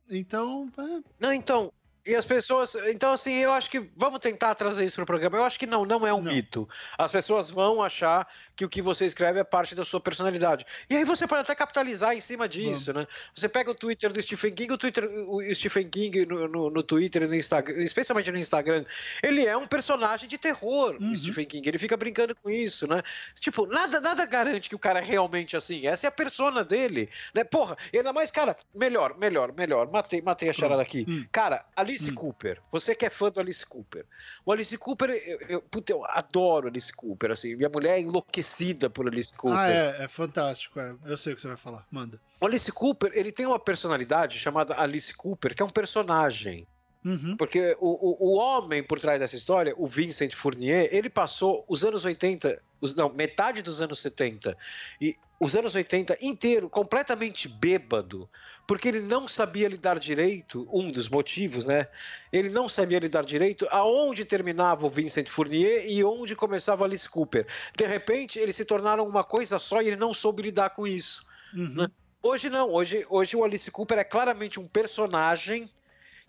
Então. 0.08 0.72
É... 0.78 1.02
Não, 1.20 1.32
então. 1.32 1.72
E 2.06 2.14
as 2.14 2.24
pessoas. 2.24 2.74
Então, 2.88 3.12
assim, 3.12 3.34
eu 3.34 3.52
acho 3.52 3.70
que. 3.70 3.90
Vamos 3.96 4.20
tentar 4.20 4.54
trazer 4.54 4.84
isso 4.84 4.96
para 4.96 5.02
o 5.02 5.06
programa. 5.06 5.36
Eu 5.36 5.44
acho 5.44 5.58
que 5.58 5.66
não, 5.66 5.84
não 5.84 6.06
é 6.06 6.12
um 6.12 6.22
não. 6.22 6.32
mito. 6.32 6.68
As 6.96 7.10
pessoas 7.10 7.50
vão 7.50 7.82
achar 7.82 8.26
que 8.58 8.64
o 8.64 8.68
que 8.68 8.82
você 8.82 9.06
escreve 9.06 9.38
é 9.38 9.44
parte 9.44 9.74
da 9.74 9.84
sua 9.84 10.00
personalidade. 10.00 10.66
E 10.90 10.96
aí 10.96 11.04
você 11.04 11.28
pode 11.28 11.42
até 11.42 11.54
capitalizar 11.54 12.16
em 12.16 12.20
cima 12.20 12.48
disso, 12.48 12.92
né? 12.92 13.06
Você 13.32 13.48
pega 13.48 13.70
o 13.70 13.74
Twitter 13.74 14.12
do 14.12 14.20
Stephen 14.20 14.52
King, 14.52 14.72
o, 14.72 14.76
Twitter, 14.78 15.08
o 15.28 15.54
Stephen 15.54 15.88
King 15.88 16.26
no, 16.26 16.48
no, 16.48 16.70
no 16.70 16.82
Twitter 16.82 17.22
e 17.22 17.26
no 17.28 17.36
Instagram, 17.36 17.80
especialmente 17.82 18.32
no 18.32 18.38
Instagram, 18.38 18.84
ele 19.22 19.46
é 19.46 19.56
um 19.56 19.66
personagem 19.66 20.28
de 20.28 20.36
terror, 20.36 20.96
uhum. 21.00 21.14
Stephen 21.14 21.46
King. 21.46 21.68
Ele 21.68 21.78
fica 21.78 21.96
brincando 21.96 22.34
com 22.34 22.50
isso, 22.50 22.86
né? 22.88 23.00
Tipo, 23.38 23.64
nada, 23.66 24.00
nada 24.00 24.26
garante 24.26 24.68
que 24.68 24.74
o 24.74 24.78
cara 24.78 24.98
é 24.98 25.04
realmente 25.04 25.56
assim. 25.56 25.86
Essa 25.86 26.06
é 26.06 26.08
a 26.08 26.12
persona 26.12 26.64
dele, 26.64 27.08
né? 27.32 27.44
Porra, 27.44 27.76
e 27.92 27.98
ainda 27.98 28.12
mais, 28.12 28.30
cara, 28.30 28.56
melhor, 28.74 29.16
melhor, 29.16 29.52
melhor. 29.52 29.88
Matei, 29.88 30.20
matei 30.20 30.50
a 30.50 30.52
charada 30.52 30.82
aqui. 30.82 31.06
Hum. 31.08 31.24
Cara, 31.30 31.64
ali 31.76 31.87
Alice 31.88 32.10
hum. 32.10 32.14
Cooper. 32.14 32.60
Você 32.70 32.94
que 32.94 33.06
é 33.06 33.10
fã 33.10 33.30
do 33.30 33.40
Alice 33.40 33.64
Cooper. 33.64 34.04
O 34.44 34.52
Alice 34.52 34.76
Cooper, 34.76 35.10
eu, 35.10 35.38
eu, 35.48 35.62
puta, 35.62 35.92
eu 35.92 36.04
adoro 36.04 36.68
Alice 36.68 36.92
Cooper, 36.92 37.30
assim. 37.30 37.56
Minha 37.56 37.68
mulher 37.68 37.96
é 37.96 38.00
enlouquecida 38.00 38.90
por 38.90 39.06
Alice 39.08 39.34
Cooper. 39.34 39.58
Ah, 39.58 39.70
é, 39.70 40.04
é 40.04 40.08
fantástico. 40.08 40.78
É. 40.78 40.94
Eu 41.06 41.16
sei 41.16 41.32
o 41.32 41.36
que 41.36 41.42
você 41.42 41.48
vai 41.48 41.56
falar. 41.56 41.86
Manda. 41.90 42.20
O 42.40 42.46
Alice 42.46 42.70
Cooper, 42.70 43.10
ele 43.14 43.32
tem 43.32 43.46
uma 43.46 43.58
personalidade 43.58 44.38
chamada 44.38 44.78
Alice 44.78 45.14
Cooper, 45.14 45.54
que 45.54 45.62
é 45.62 45.64
um 45.64 45.70
personagem. 45.70 46.66
Uhum. 47.04 47.36
Porque 47.36 47.76
o, 47.80 47.88
o, 47.88 48.32
o, 48.32 48.36
homem 48.36 48.82
por 48.82 49.00
trás 49.00 49.18
dessa 49.18 49.36
história, 49.36 49.72
o 49.76 49.86
Vincent 49.86 50.34
Fournier, 50.34 50.88
ele 50.92 51.08
passou 51.08 51.64
os 51.68 51.84
anos 51.84 52.04
80, 52.04 52.60
os, 52.80 52.94
não, 52.94 53.08
metade 53.08 53.62
dos 53.62 53.80
anos 53.80 54.00
70 54.00 54.56
e 55.00 55.16
os 55.40 55.56
anos 55.56 55.74
80 55.74 56.18
inteiro 56.20 56.68
completamente 56.68 57.48
bêbado, 57.48 58.28
porque 58.68 58.86
ele 58.86 59.00
não 59.00 59.26
sabia 59.26 59.66
lidar 59.66 59.98
direito, 59.98 60.68
um 60.70 60.90
dos 60.90 61.08
motivos, 61.08 61.64
né? 61.64 61.88
Ele 62.30 62.50
não 62.50 62.68
sabia 62.68 62.98
lidar 62.98 63.24
direito 63.24 63.66
aonde 63.70 64.26
terminava 64.26 64.86
o 64.86 64.90
Vincent 64.90 65.26
Fournier 65.26 65.86
e 65.88 66.04
onde 66.04 66.36
começava 66.36 66.84
Alice 66.84 67.08
Cooper. 67.08 67.46
De 67.74 67.86
repente, 67.86 68.38
eles 68.38 68.54
se 68.54 68.66
tornaram 68.66 69.08
uma 69.08 69.24
coisa 69.24 69.58
só 69.58 69.80
e 69.80 69.86
ele 69.86 69.96
não 69.96 70.12
soube 70.12 70.42
lidar 70.42 70.68
com 70.70 70.86
isso. 70.86 71.24
Uhum. 71.54 71.76
Né? 71.76 71.88
Hoje 72.22 72.50
não, 72.50 72.70
hoje, 72.70 73.06
hoje 73.08 73.34
o 73.34 73.42
Alice 73.42 73.70
Cooper 73.70 73.96
é 73.96 74.04
claramente 74.04 74.60
um 74.60 74.68
personagem 74.68 75.66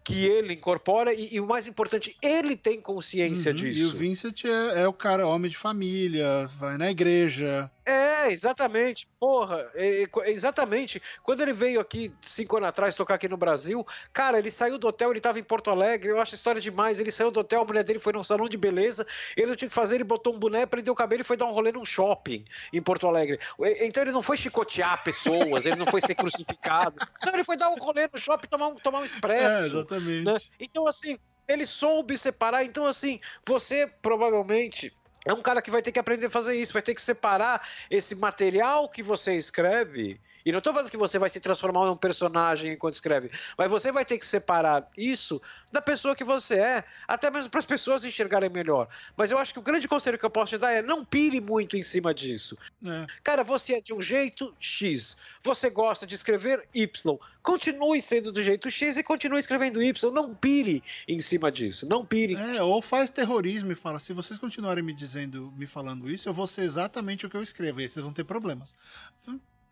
que 0.01 0.25
ele 0.25 0.53
incorpora 0.53 1.13
e, 1.13 1.35
e, 1.35 1.39
o 1.41 1.45
mais 1.45 1.67
importante, 1.67 2.15
ele 2.21 2.55
tem 2.55 2.79
consciência 2.79 3.51
uhum, 3.51 3.57
disso. 3.57 3.79
E 3.79 3.85
o 3.85 3.91
Vincent 3.91 4.45
é, 4.45 4.83
é, 4.83 4.87
o 4.87 4.93
cara, 4.93 5.27
homem 5.27 5.51
de 5.51 5.57
família, 5.57 6.47
vai 6.57 6.77
na 6.77 6.89
igreja. 6.89 7.69
É, 7.89 8.31
exatamente. 8.31 9.07
Porra, 9.19 9.69
é, 9.73 10.03
exatamente. 10.27 11.01
Quando 11.23 11.41
ele 11.41 11.53
veio 11.53 11.79
aqui 11.79 12.13
cinco 12.21 12.57
anos 12.57 12.69
atrás 12.69 12.95
tocar 12.95 13.15
aqui 13.15 13.27
no 13.27 13.37
Brasil, 13.37 13.85
cara, 14.13 14.37
ele 14.37 14.51
saiu 14.51 14.77
do 14.77 14.87
hotel, 14.87 15.11
ele 15.11 15.19
tava 15.19 15.39
em 15.39 15.43
Porto 15.43 15.71
Alegre, 15.71 16.09
eu 16.09 16.21
acho 16.21 16.35
a 16.35 16.37
história 16.37 16.61
demais. 16.61 16.99
Ele 16.99 17.11
saiu 17.11 17.31
do 17.31 17.39
hotel, 17.39 17.61
a 17.61 17.65
mulher 17.65 17.83
dele 17.83 17.99
foi 17.99 18.13
num 18.13 18.23
salão 18.23 18.47
de 18.47 18.57
beleza, 18.57 19.07
ele 19.35 19.47
não 19.47 19.55
tinha 19.55 19.69
que 19.69 19.75
fazer, 19.75 19.95
ele 19.95 20.03
botou 20.03 20.35
um 20.35 20.39
boné, 20.39 20.65
prendeu 20.65 20.93
o 20.93 20.95
cabelo 20.95 21.21
e 21.21 21.25
foi 21.25 21.35
dar 21.35 21.45
um 21.45 21.51
rolê 21.51 21.71
num 21.71 21.85
shopping 21.85 22.45
em 22.71 22.81
Porto 22.81 23.07
Alegre. 23.07 23.39
Então 23.81 24.03
ele 24.03 24.11
não 24.11 24.21
foi 24.21 24.37
chicotear 24.37 25.03
pessoas, 25.03 25.65
ele 25.65 25.75
não 25.75 25.87
foi 25.87 26.01
ser 26.01 26.15
crucificado. 26.15 26.99
Não, 27.25 27.33
ele 27.33 27.43
foi 27.43 27.57
dar 27.57 27.69
um 27.69 27.75
rolê 27.75 28.07
no 28.11 28.17
shopping 28.17 28.47
tomar 28.47 28.67
um, 28.67 28.75
tomar 28.75 28.99
um 28.99 29.05
expresso. 29.05 29.63
É, 29.63 29.65
exatamente. 29.65 30.25
Né? 30.25 30.37
Então, 30.59 30.87
assim, 30.87 31.17
Ele 31.47 31.65
soube 31.65 32.17
separar, 32.17 32.63
então 32.63 32.85
assim, 32.85 33.19
você 33.45 33.87
provavelmente 33.87 34.93
é 35.29 35.33
um 35.33 35.41
cara 35.41 35.61
que 35.61 35.69
vai 35.69 35.81
ter 35.81 35.91
que 35.91 35.99
aprender 35.99 36.25
a 36.25 36.29
fazer 36.29 36.55
isso, 36.55 36.73
vai 36.73 36.81
ter 36.81 36.95
que 36.95 37.01
separar 37.01 37.67
esse 37.89 38.15
material 38.15 38.89
que 38.89 39.03
você 39.03 39.35
escreve 39.35 40.19
e 40.45 40.51
não 40.51 40.59
estou 40.59 40.73
falando 40.73 40.89
que 40.89 40.97
você 40.97 41.19
vai 41.19 41.29
se 41.29 41.39
transformar 41.39 41.85
num 41.85 41.95
personagem 41.95 42.73
enquanto 42.73 42.93
escreve, 42.95 43.31
mas 43.57 43.69
você 43.69 43.91
vai 43.91 44.05
ter 44.05 44.17
que 44.17 44.25
separar 44.25 44.89
isso 44.97 45.41
da 45.71 45.81
pessoa 45.81 46.15
que 46.15 46.23
você 46.23 46.55
é, 46.55 46.83
até 47.07 47.29
mesmo 47.29 47.49
para 47.49 47.59
as 47.59 47.65
pessoas 47.65 48.03
enxergarem 48.03 48.49
melhor. 48.49 48.87
Mas 49.15 49.31
eu 49.31 49.37
acho 49.37 49.53
que 49.53 49.59
o 49.59 49.63
grande 49.63 49.87
conselho 49.87 50.17
que 50.17 50.25
eu 50.25 50.29
posso 50.29 50.51
te 50.51 50.57
dar 50.57 50.71
é 50.71 50.81
não 50.81 51.03
pire 51.05 51.39
muito 51.39 51.77
em 51.77 51.83
cima 51.83 52.13
disso. 52.13 52.57
É. 52.85 53.07
Cara, 53.23 53.43
você 53.43 53.75
é 53.75 53.81
de 53.81 53.93
um 53.93 54.01
jeito 54.01 54.55
X, 54.59 55.15
você 55.43 55.69
gosta 55.69 56.05
de 56.05 56.15
escrever 56.15 56.67
Y, 56.73 57.17
continue 57.41 58.01
sendo 58.01 58.31
do 58.31 58.41
jeito 58.41 58.69
X 58.69 58.97
e 58.97 59.03
continue 59.03 59.39
escrevendo 59.39 59.81
Y, 59.81 60.11
não 60.11 60.33
pire 60.33 60.83
em 61.07 61.19
cima 61.19 61.51
disso, 61.51 61.87
não 61.87 62.05
pire. 62.05 62.35
É, 62.35 62.61
ou 62.61 62.81
faz 62.81 63.09
terrorismo 63.09 63.71
e 63.71 63.75
fala, 63.75 63.99
se 63.99 64.13
vocês 64.13 64.39
continuarem 64.39 64.83
me 64.83 64.93
dizendo, 64.93 65.53
me 65.57 65.67
falando 65.67 66.09
isso, 66.09 66.29
eu 66.29 66.33
vou 66.33 66.47
ser 66.47 66.61
exatamente 66.61 67.25
o 67.25 67.29
que 67.29 67.37
eu 67.37 67.43
escrevo, 67.43 67.79
e 67.79 67.83
aí 67.83 67.89
vocês 67.89 68.03
vão 68.03 68.13
ter 68.13 68.23
problemas. 68.23 68.75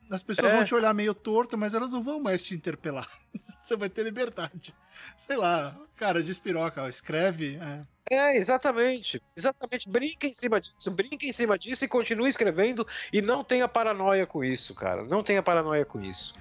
As 0.10 0.24
pessoas 0.24 0.54
é. 0.54 0.56
vão 0.56 0.66
te 0.66 0.74
olhar 0.74 0.94
meio 0.94 1.14
torto, 1.14 1.58
mas 1.58 1.74
elas 1.74 1.92
não 1.92 2.02
vão 2.02 2.20
mais 2.20 2.42
te 2.42 2.54
interpelar. 2.54 3.10
Você 3.60 3.76
vai 3.76 3.90
ter 3.90 4.04
liberdade. 4.04 4.74
Sei 5.18 5.36
lá, 5.36 5.76
cara, 5.96 6.24
de 6.24 6.32
espiroca, 6.32 6.84
ó, 6.84 6.88
escreve. 6.88 7.60
É. 8.10 8.16
é. 8.16 8.38
exatamente. 8.38 9.22
Exatamente. 9.36 9.90
Brinca 9.90 10.26
em 10.26 10.34
cima 10.34 10.62
disso, 10.62 10.92
brinca 10.92 11.26
em 11.26 11.32
cima 11.32 11.58
disso 11.60 11.84
e 11.84 11.88
continue 11.88 12.30
escrevendo 12.30 12.88
e 13.12 13.22
não 13.22 13.44
tenha 13.44 13.68
paranoia 13.68 14.26
com 14.26 14.44
isso, 14.44 14.74
cara. 14.74 15.04
Não 15.04 15.22
tenha 15.22 15.44
paranoia 15.44 15.86
com 15.86 16.02
isso. 16.02 16.34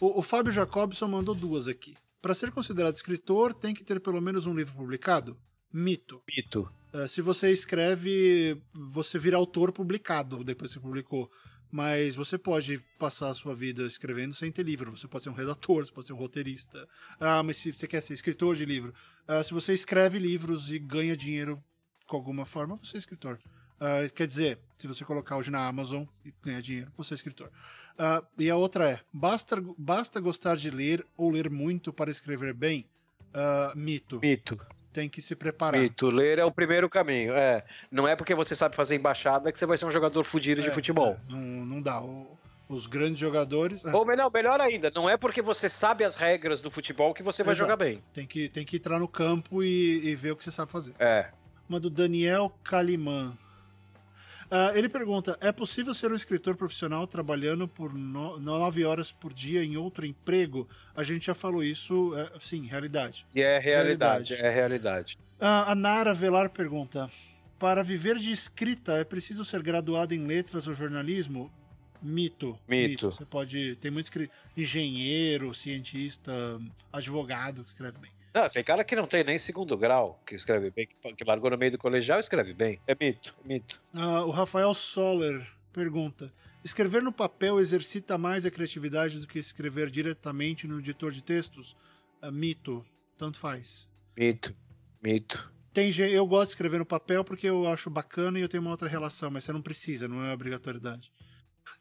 O, 0.00 0.18
o 0.18 0.22
Fábio 0.22 0.52
Jacobson 0.52 1.06
mandou 1.06 1.34
duas 1.34 1.68
aqui. 1.68 1.94
Para 2.24 2.32
ser 2.32 2.50
considerado 2.52 2.96
escritor, 2.96 3.52
tem 3.52 3.74
que 3.74 3.84
ter 3.84 4.00
pelo 4.00 4.18
menos 4.18 4.46
um 4.46 4.54
livro 4.54 4.74
publicado? 4.74 5.36
Mito. 5.70 6.22
Mito. 6.26 6.72
Uh, 6.90 7.06
se 7.06 7.20
você 7.20 7.52
escreve, 7.52 8.58
você 8.72 9.18
vira 9.18 9.36
autor 9.36 9.70
publicado 9.70 10.42
depois 10.42 10.70
que 10.70 10.78
você 10.78 10.80
publicou. 10.80 11.30
Mas 11.70 12.16
você 12.16 12.38
pode 12.38 12.78
passar 12.98 13.28
a 13.28 13.34
sua 13.34 13.54
vida 13.54 13.82
escrevendo 13.82 14.32
sem 14.32 14.50
ter 14.50 14.62
livro. 14.62 14.90
Você 14.96 15.06
pode 15.06 15.24
ser 15.24 15.28
um 15.28 15.34
redator, 15.34 15.84
você 15.84 15.92
pode 15.92 16.06
ser 16.06 16.14
um 16.14 16.16
roteirista. 16.16 16.88
Ah, 17.20 17.42
mas 17.42 17.58
se 17.58 17.70
você 17.70 17.86
quer 17.86 18.00
ser 18.00 18.14
escritor 18.14 18.56
de 18.56 18.64
livro. 18.64 18.94
Uh, 19.28 19.44
se 19.44 19.52
você 19.52 19.74
escreve 19.74 20.18
livros 20.18 20.72
e 20.72 20.78
ganha 20.78 21.14
dinheiro 21.14 21.62
com 22.06 22.16
alguma 22.16 22.46
forma, 22.46 22.78
você 22.82 22.96
é 22.96 23.00
escritor. 23.00 23.38
Uh, 23.80 24.10
quer 24.14 24.26
dizer, 24.26 24.58
se 24.78 24.86
você 24.86 25.04
colocar 25.04 25.36
hoje 25.36 25.50
na 25.50 25.66
Amazon 25.66 26.04
e 26.24 26.32
ganhar 26.42 26.60
dinheiro, 26.60 26.92
você 26.96 27.14
é 27.14 27.16
escritor. 27.16 27.50
Uh, 27.94 28.24
e 28.38 28.50
a 28.50 28.56
outra 28.56 28.90
é: 28.90 29.00
basta, 29.12 29.62
basta 29.78 30.20
gostar 30.20 30.56
de 30.56 30.70
ler 30.70 31.06
ou 31.16 31.30
ler 31.30 31.50
muito 31.50 31.92
para 31.92 32.10
escrever 32.10 32.52
bem? 32.52 32.86
Uh, 33.34 33.76
mito. 33.76 34.20
Mito. 34.20 34.58
Tem 34.92 35.08
que 35.08 35.20
se 35.20 35.34
preparar. 35.34 35.80
Mito. 35.80 36.08
Ler 36.08 36.38
é 36.38 36.44
o 36.44 36.52
primeiro 36.52 36.88
caminho. 36.88 37.34
É. 37.34 37.64
Não 37.90 38.06
é 38.06 38.14
porque 38.14 38.34
você 38.34 38.54
sabe 38.54 38.76
fazer 38.76 38.94
embaixada 38.94 39.50
que 39.50 39.58
você 39.58 39.66
vai 39.66 39.76
ser 39.76 39.86
um 39.86 39.90
jogador 39.90 40.22
fudido 40.24 40.60
é, 40.60 40.64
de 40.64 40.70
futebol. 40.70 41.18
É. 41.28 41.32
Não, 41.32 41.40
não 41.66 41.82
dá. 41.82 42.00
O, 42.00 42.38
os 42.68 42.86
grandes 42.86 43.18
jogadores. 43.18 43.84
É. 43.84 43.94
Ou 43.94 44.04
melhor, 44.04 44.30
melhor 44.32 44.60
ainda, 44.60 44.90
não 44.94 45.08
é 45.08 45.16
porque 45.16 45.42
você 45.42 45.68
sabe 45.68 46.04
as 46.04 46.14
regras 46.14 46.60
do 46.60 46.70
futebol 46.70 47.12
que 47.12 47.22
você 47.22 47.42
vai 47.42 47.54
Exato. 47.54 47.70
jogar 47.70 47.76
bem. 47.76 48.02
Tem 48.12 48.26
que, 48.26 48.48
tem 48.48 48.64
que 48.64 48.76
entrar 48.76 48.98
no 48.98 49.08
campo 49.08 49.62
e, 49.62 50.08
e 50.08 50.14
ver 50.14 50.32
o 50.32 50.36
que 50.36 50.44
você 50.44 50.50
sabe 50.50 50.70
fazer. 50.70 50.94
É. 50.98 51.30
Uma 51.68 51.80
do 51.80 51.90
Daniel 51.90 52.52
Kaliman. 52.62 53.36
Uh, 54.50 54.76
ele 54.76 54.88
pergunta: 54.88 55.36
é 55.40 55.50
possível 55.52 55.94
ser 55.94 56.10
um 56.12 56.14
escritor 56.14 56.56
profissional 56.56 57.06
trabalhando 57.06 57.66
por 57.66 57.92
no, 57.94 58.38
nove 58.38 58.84
horas 58.84 59.10
por 59.10 59.32
dia 59.32 59.64
em 59.64 59.76
outro 59.76 60.06
emprego? 60.06 60.68
A 60.94 61.02
gente 61.02 61.26
já 61.26 61.34
falou 61.34 61.62
isso, 61.62 62.12
é, 62.16 62.30
sim, 62.40 62.66
realidade. 62.66 63.26
E 63.34 63.40
é 63.40 63.58
realidade, 63.58 64.34
realidade. 64.34 64.34
é 64.34 64.50
realidade. 64.50 65.18
Uh, 65.40 65.70
a 65.70 65.74
Nara 65.74 66.14
Velar 66.14 66.50
pergunta: 66.50 67.10
para 67.58 67.82
viver 67.82 68.18
de 68.18 68.30
escrita 68.30 68.92
é 68.92 69.04
preciso 69.04 69.44
ser 69.44 69.62
graduado 69.62 70.14
em 70.14 70.26
letras 70.26 70.66
ou 70.66 70.74
jornalismo? 70.74 71.50
Mito. 72.02 72.58
Mito. 72.68 72.88
Mito. 72.88 73.12
Você 73.12 73.24
pode. 73.24 73.76
Tem 73.76 73.90
muito 73.90 74.10
engenheiro, 74.56 75.54
cientista, 75.54 76.32
advogado 76.92 77.64
que 77.64 77.70
escreve 77.70 77.98
bem. 77.98 78.13
Não, 78.34 78.48
tem 78.48 78.64
cara 78.64 78.82
que 78.82 78.96
não 78.96 79.06
tem 79.06 79.22
nem 79.22 79.38
segundo 79.38 79.78
grau, 79.78 80.20
que 80.26 80.34
escreve 80.34 80.68
bem, 80.68 80.88
que 81.16 81.24
largou 81.24 81.50
no 81.50 81.56
meio 81.56 81.70
do 81.70 81.78
colegial 81.78 82.18
e 82.18 82.20
escreve 82.20 82.52
bem. 82.52 82.80
É 82.84 82.96
mito, 82.98 83.32
é 83.44 83.46
mito. 83.46 83.80
Ah, 83.94 84.24
o 84.24 84.30
Rafael 84.30 84.74
Soller 84.74 85.46
pergunta: 85.72 86.32
escrever 86.64 87.00
no 87.00 87.12
papel 87.12 87.60
exercita 87.60 88.18
mais 88.18 88.44
a 88.44 88.50
criatividade 88.50 89.20
do 89.20 89.26
que 89.28 89.38
escrever 89.38 89.88
diretamente 89.88 90.66
no 90.66 90.80
editor 90.80 91.12
de 91.12 91.22
textos? 91.22 91.76
Ah, 92.20 92.32
mito, 92.32 92.84
tanto 93.16 93.38
faz. 93.38 93.86
Mito, 94.16 94.52
mito. 95.00 95.52
Tem, 95.72 95.92
eu 95.96 96.26
gosto 96.26 96.46
de 96.46 96.54
escrever 96.54 96.78
no 96.78 96.86
papel 96.86 97.22
porque 97.22 97.48
eu 97.48 97.68
acho 97.68 97.88
bacana 97.88 98.38
e 98.38 98.42
eu 98.42 98.48
tenho 98.48 98.62
uma 98.62 98.70
outra 98.72 98.88
relação, 98.88 99.30
mas 99.30 99.44
você 99.44 99.52
não 99.52 99.62
precisa, 99.62 100.08
não 100.08 100.24
é 100.24 100.32
obrigatoriedade. 100.32 101.12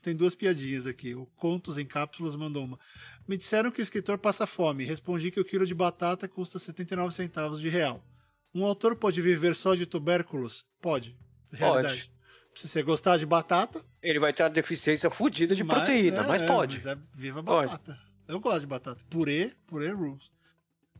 Tem 0.01 0.15
duas 0.15 0.35
piadinhas 0.35 0.85
aqui. 0.87 1.15
O 1.15 1.25
Contos 1.37 1.77
em 1.77 1.85
Cápsulas 1.85 2.35
mandou 2.35 2.63
uma. 2.63 2.79
Me 3.27 3.37
disseram 3.37 3.71
que 3.71 3.79
o 3.79 3.83
escritor 3.83 4.17
passa 4.17 4.45
fome. 4.45 4.85
Respondi 4.85 5.31
que 5.31 5.39
o 5.39 5.45
quilo 5.45 5.65
de 5.65 5.73
batata 5.73 6.27
custa 6.27 6.59
79 6.59 7.13
centavos 7.13 7.59
de 7.59 7.69
real. 7.69 8.03
Um 8.53 8.65
autor 8.65 8.95
pode 8.95 9.21
viver 9.21 9.55
só 9.55 9.75
de 9.75 9.85
tubérculos? 9.85 10.65
Pode. 10.81 11.17
Realidade. 11.51 12.01
Pode. 12.01 12.13
Se 12.55 12.67
você 12.67 12.83
gostar 12.83 13.17
de 13.17 13.25
batata. 13.25 13.83
Ele 14.01 14.19
vai 14.19 14.31
ter 14.31 14.43
uma 14.43 14.49
deficiência 14.49 15.09
fodida 15.09 15.55
de 15.55 15.63
mas, 15.63 15.77
proteína, 15.77 16.17
é, 16.17 16.27
mas 16.27 16.41
é, 16.41 16.45
pode. 16.45 16.77
Mas 16.77 16.85
é 16.85 16.97
viva 17.15 17.41
batata. 17.41 17.93
Pode. 17.93 18.13
Eu 18.27 18.39
gosto 18.39 18.61
de 18.61 18.67
batata. 18.67 19.03
Purê, 19.09 19.53
purê 19.65 19.91
rules. 19.91 20.31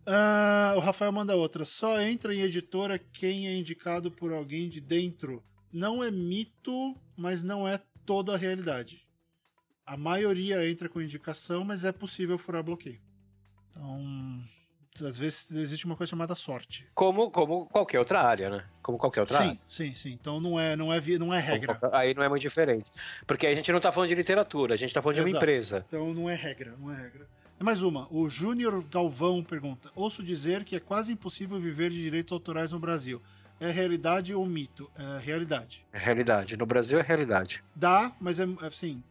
Uh, 0.06 0.76
o 0.76 0.80
Rafael 0.80 1.12
manda 1.12 1.36
outra. 1.36 1.64
Só 1.64 2.00
entra 2.00 2.34
em 2.34 2.42
editora 2.42 2.98
quem 2.98 3.48
é 3.48 3.56
indicado 3.56 4.12
por 4.12 4.34
alguém 4.34 4.68
de 4.68 4.82
dentro. 4.82 5.44
Não 5.72 6.04
é 6.04 6.12
mito, 6.12 6.96
mas 7.16 7.44
não 7.44 7.68
é 7.68 7.80
toda 8.06 8.34
a 8.34 8.38
realidade. 8.38 9.06
A 9.86 9.98
maioria 9.98 10.68
entra 10.70 10.88
com 10.88 11.02
indicação, 11.02 11.64
mas 11.64 11.84
é 11.84 11.92
possível 11.92 12.38
furar 12.38 12.64
bloqueio. 12.64 13.02
Então, 13.70 14.44
às 15.02 15.18
vezes 15.18 15.52
existe 15.52 15.86
uma 15.86 15.96
coisa 15.96 16.12
chamada 16.12 16.36
sorte. 16.36 16.88
Como, 16.94 17.32
como 17.32 17.66
qualquer 17.66 18.00
outra 18.00 18.22
área, 18.22 18.50
né? 18.50 18.66
Como 18.82 18.98
qualquer 18.98 19.22
outra 19.22 19.38
sim, 19.40 19.44
área. 19.44 19.60
Sim, 19.68 19.94
sim, 19.96 20.12
Então 20.12 20.40
não 20.40 20.60
é, 20.60 20.76
não 20.76 20.94
é, 20.94 21.02
não 21.18 21.34
é 21.34 21.40
regra. 21.40 21.80
aí 21.92 22.14
não 22.14 22.24
é 22.24 22.30
muito 22.30 22.42
diferente. 22.42 22.90
Porque 23.26 23.48
a 23.48 23.56
gente 23.56 23.72
não 23.72 23.80
tá 23.80 23.92
falando 23.92 24.10
de 24.10 24.16
literatura, 24.16 24.76
a 24.76 24.78
gente 24.78 24.94
tá 24.94 25.02
falando 25.02 25.18
Exato. 25.18 25.30
de 25.30 25.36
uma 25.36 25.38
empresa. 25.38 25.86
Então 25.88 26.14
não 26.14 26.30
é 26.30 26.36
regra, 26.36 26.76
não 26.78 26.92
é 26.92 26.96
regra. 26.96 27.28
É 27.60 27.64
mais 27.64 27.82
uma. 27.82 28.08
O 28.12 28.30
Júnior 28.30 28.84
Galvão 28.84 29.44
pergunta: 29.44 29.92
Ouço 29.96 30.22
dizer 30.22 30.64
que 30.64 30.76
é 30.76 30.80
quase 30.80 31.12
impossível 31.14 31.60
viver 31.60 31.90
de 31.90 32.02
direitos 32.02 32.32
autorais 32.32 32.72
no 32.72 32.80
Brasil. 32.80 33.22
É 33.64 33.72
realidade 33.72 34.36
ou 34.36 34.46
mito? 34.46 34.92
É 34.94 35.20
realidade. 35.24 35.86
É 35.94 35.98
realidade. 35.98 36.58
No 36.58 36.66
Brasil 36.66 37.00
é 37.00 37.02
realidade. 37.02 37.64
Dá, 37.74 38.14
mas 38.20 38.38
é 38.38 38.46
assim. 38.60 39.02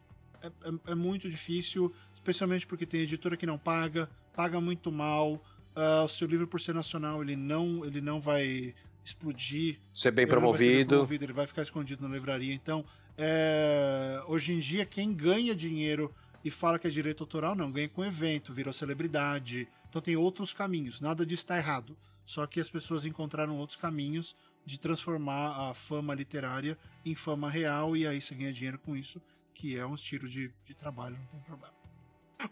É, 0.43 0.47
é, 0.47 0.93
é 0.93 0.95
muito 0.95 1.31
difícil, 1.31 1.91
especialmente 2.13 2.67
porque 2.67 2.85
tem 2.85 3.01
editora 3.01 3.35
que 3.35 3.47
não 3.47 3.57
paga, 3.57 4.11
paga 4.37 4.61
muito 4.61 4.93
mal. 4.93 5.43
Uh, 5.75 6.05
o 6.05 6.09
seu 6.09 6.29
livro, 6.29 6.47
por 6.47 6.61
ser 6.61 6.75
nacional, 6.75 7.23
ele 7.23 7.35
não, 7.35 7.83
ele 7.83 8.03
não 8.03 8.21
vai 8.21 8.75
explodir. 9.03 9.79
Ser 9.91 10.11
bem 10.11 10.27
promovido. 10.27 10.63
Ser 10.65 10.77
bem 10.77 10.87
promovido. 10.87 11.25
Ele 11.25 11.33
vai 11.33 11.47
ficar 11.47 11.63
escondido 11.63 12.07
na 12.07 12.15
livraria. 12.15 12.53
Então, 12.53 12.85
é, 13.17 14.23
hoje 14.27 14.53
em 14.53 14.59
dia, 14.59 14.85
quem 14.85 15.15
ganha 15.15 15.55
dinheiro 15.55 16.15
e 16.45 16.51
fala 16.51 16.79
que 16.79 16.87
é 16.87 16.91
direito 16.91 17.23
autoral, 17.23 17.55
não, 17.55 17.73
ganha 17.73 17.89
com 17.89 18.05
evento, 18.05 18.53
virou 18.53 18.71
celebridade. 18.75 19.67
Então 19.89 20.03
tem 20.03 20.15
outros 20.15 20.53
caminhos. 20.53 21.01
Nada 21.01 21.25
disso 21.25 21.43
está 21.43 21.57
errado. 21.57 21.97
Só 22.25 22.47
que 22.47 22.61
as 22.61 22.71
pessoas 22.71 23.05
encontraram 23.05 23.57
outros 23.59 23.79
caminhos 23.79 24.37
de 24.65 24.79
transformar 24.79 25.71
a 25.71 25.75
fama 25.75 26.15
literária 26.15 26.79
em 27.05 27.15
fama 27.15 27.51
real 27.51 27.97
e 27.97 28.07
aí 28.07 28.21
você 28.21 28.35
ganha 28.35 28.53
dinheiro 28.53 28.79
com 28.79 28.97
isso, 28.97 29.21
que 29.53 29.77
é 29.77 29.85
um 29.85 29.95
estilo 29.95 30.29
de, 30.29 30.53
de 30.65 30.75
trabalho, 30.75 31.17
não 31.19 31.27
tem 31.27 31.41
problema. 31.41 31.75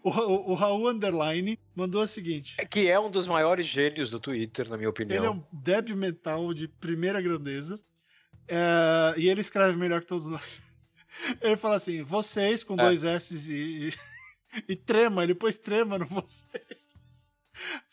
O, 0.03 0.09
o, 0.09 0.51
o, 0.51 0.53
Raul 0.53 0.89
Underline 0.89 1.59
mandou 1.75 2.01
o 2.01 2.07
seguinte: 2.07 2.55
é 2.57 2.65
que 2.65 2.87
é 2.87 2.99
um 2.99 3.09
dos 3.09 3.27
maiores 3.27 3.65
gênios 3.65 4.09
do 4.09 4.19
Twitter, 4.19 4.69
na 4.69 4.77
minha 4.77 4.89
opinião. 4.89 5.17
Ele 5.17 5.25
é 5.25 5.29
um 5.29 5.43
débil 5.51 5.97
mental 5.97 6.53
de 6.53 6.67
primeira 6.67 7.21
grandeza. 7.21 7.79
É, 8.47 9.13
e 9.17 9.29
ele 9.29 9.41
escreve 9.41 9.77
melhor 9.77 10.01
que 10.01 10.07
todos 10.07 10.27
nós. 10.27 10.59
Ele 11.41 11.55
fala 11.57 11.75
assim: 11.75 12.01
vocês 12.01 12.63
com 12.63 12.73
é. 12.73 12.77
dois 12.77 13.03
S 13.03 13.53
e, 13.53 13.89
e, 13.89 13.93
e 14.73 14.75
trema, 14.75 15.23
ele 15.23 15.35
pôs 15.35 15.57
trema 15.57 15.97
no 15.97 16.05
vocês. 16.05 16.80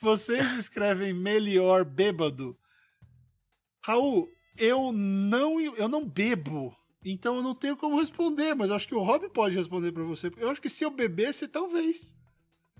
Vocês 0.01 0.53
escrevem 0.53 1.13
melhor 1.13 1.85
bêbado. 1.85 2.59
Raul, 3.83 4.29
eu 4.57 4.93
não, 4.93 5.61
eu 5.61 5.89
não 5.89 6.07
bebo. 6.07 6.77
Então 7.05 7.37
eu 7.37 7.43
não 7.43 7.55
tenho 7.55 7.77
como 7.77 7.99
responder, 7.99 8.55
mas 8.55 8.71
acho 8.71 8.89
que 8.89 8.95
o 8.95 9.03
Rob 9.03 9.29
pode 9.31 9.57
responder 9.57 9.93
para 9.93 10.03
você. 10.03 10.31
Eu 10.37 10.51
acho 10.51 10.61
que 10.61 10.69
se 10.69 10.85
eu 10.85 10.91
bebesse, 10.91 11.49
talvez. 11.49 12.17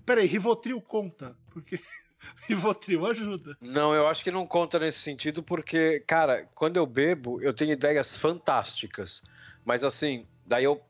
Peraí, 0.05 0.27
Rivotril 0.27 0.81
conta. 0.81 1.35
Porque. 1.49 1.79
Rivotril 2.47 3.05
ajuda. 3.05 3.57
Não, 3.61 3.95
eu 3.95 4.07
acho 4.07 4.23
que 4.23 4.31
não 4.31 4.45
conta 4.45 4.77
nesse 4.77 4.99
sentido, 4.99 5.41
porque, 5.41 6.01
cara, 6.01 6.45
quando 6.53 6.75
eu 6.77 6.85
bebo, 6.85 7.41
eu 7.41 7.53
tenho 7.53 7.71
ideias 7.71 8.15
fantásticas. 8.15 9.23
Mas 9.63 9.83
assim, 9.83 10.27
daí 10.45 10.65
eu. 10.65 10.81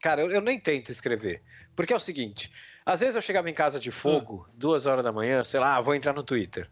Cara, 0.00 0.22
eu, 0.22 0.30
eu 0.30 0.40
nem 0.40 0.58
tento 0.58 0.90
escrever. 0.90 1.42
Porque 1.76 1.92
é 1.92 1.96
o 1.96 2.00
seguinte: 2.00 2.50
às 2.84 3.00
vezes 3.00 3.16
eu 3.16 3.22
chegava 3.22 3.48
em 3.48 3.54
casa 3.54 3.78
de 3.78 3.90
fogo, 3.90 4.46
ah. 4.48 4.52
duas 4.54 4.86
horas 4.86 5.04
da 5.04 5.12
manhã, 5.12 5.44
sei 5.44 5.60
lá, 5.60 5.80
vou 5.80 5.94
entrar 5.94 6.12
no 6.12 6.22
Twitter. 6.22 6.68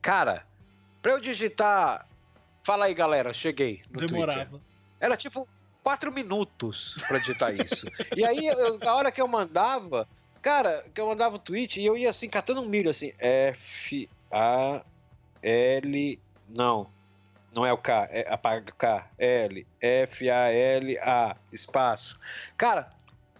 Cara, 0.00 0.44
pra 1.00 1.12
eu 1.12 1.20
digitar. 1.20 2.06
Fala 2.64 2.84
aí, 2.84 2.94
galera, 2.94 3.32
cheguei 3.32 3.82
no 3.90 4.06
Demorava. 4.06 4.44
Twitter. 4.44 4.60
Era 5.00 5.16
tipo 5.16 5.48
quatro 5.82 6.12
minutos 6.12 6.94
pra 7.08 7.18
digitar 7.18 7.54
isso. 7.54 7.86
e 8.16 8.24
aí, 8.24 8.46
eu, 8.46 8.78
na 8.78 8.94
hora 8.94 9.10
que 9.10 9.20
eu 9.20 9.26
mandava, 9.26 10.08
cara, 10.40 10.84
que 10.94 11.00
eu 11.00 11.06
mandava 11.06 11.36
o 11.36 11.38
tweet 11.38 11.80
e 11.80 11.86
eu 11.86 11.96
ia 11.96 12.10
assim, 12.10 12.28
catando 12.28 12.62
um 12.62 12.68
milho 12.68 12.90
assim, 12.90 13.12
F, 13.18 14.08
A, 14.30 14.82
L, 15.42 16.20
não, 16.48 16.88
não 17.52 17.66
é 17.66 17.72
o 17.72 17.78
K, 17.78 18.08
é 18.10 18.32
apaga 18.32 18.72
K, 18.72 19.06
L, 19.18 19.66
F, 19.80 20.30
A, 20.30 20.50
L, 20.50 20.98
A, 20.98 21.36
espaço. 21.52 22.18
Cara, 22.56 22.88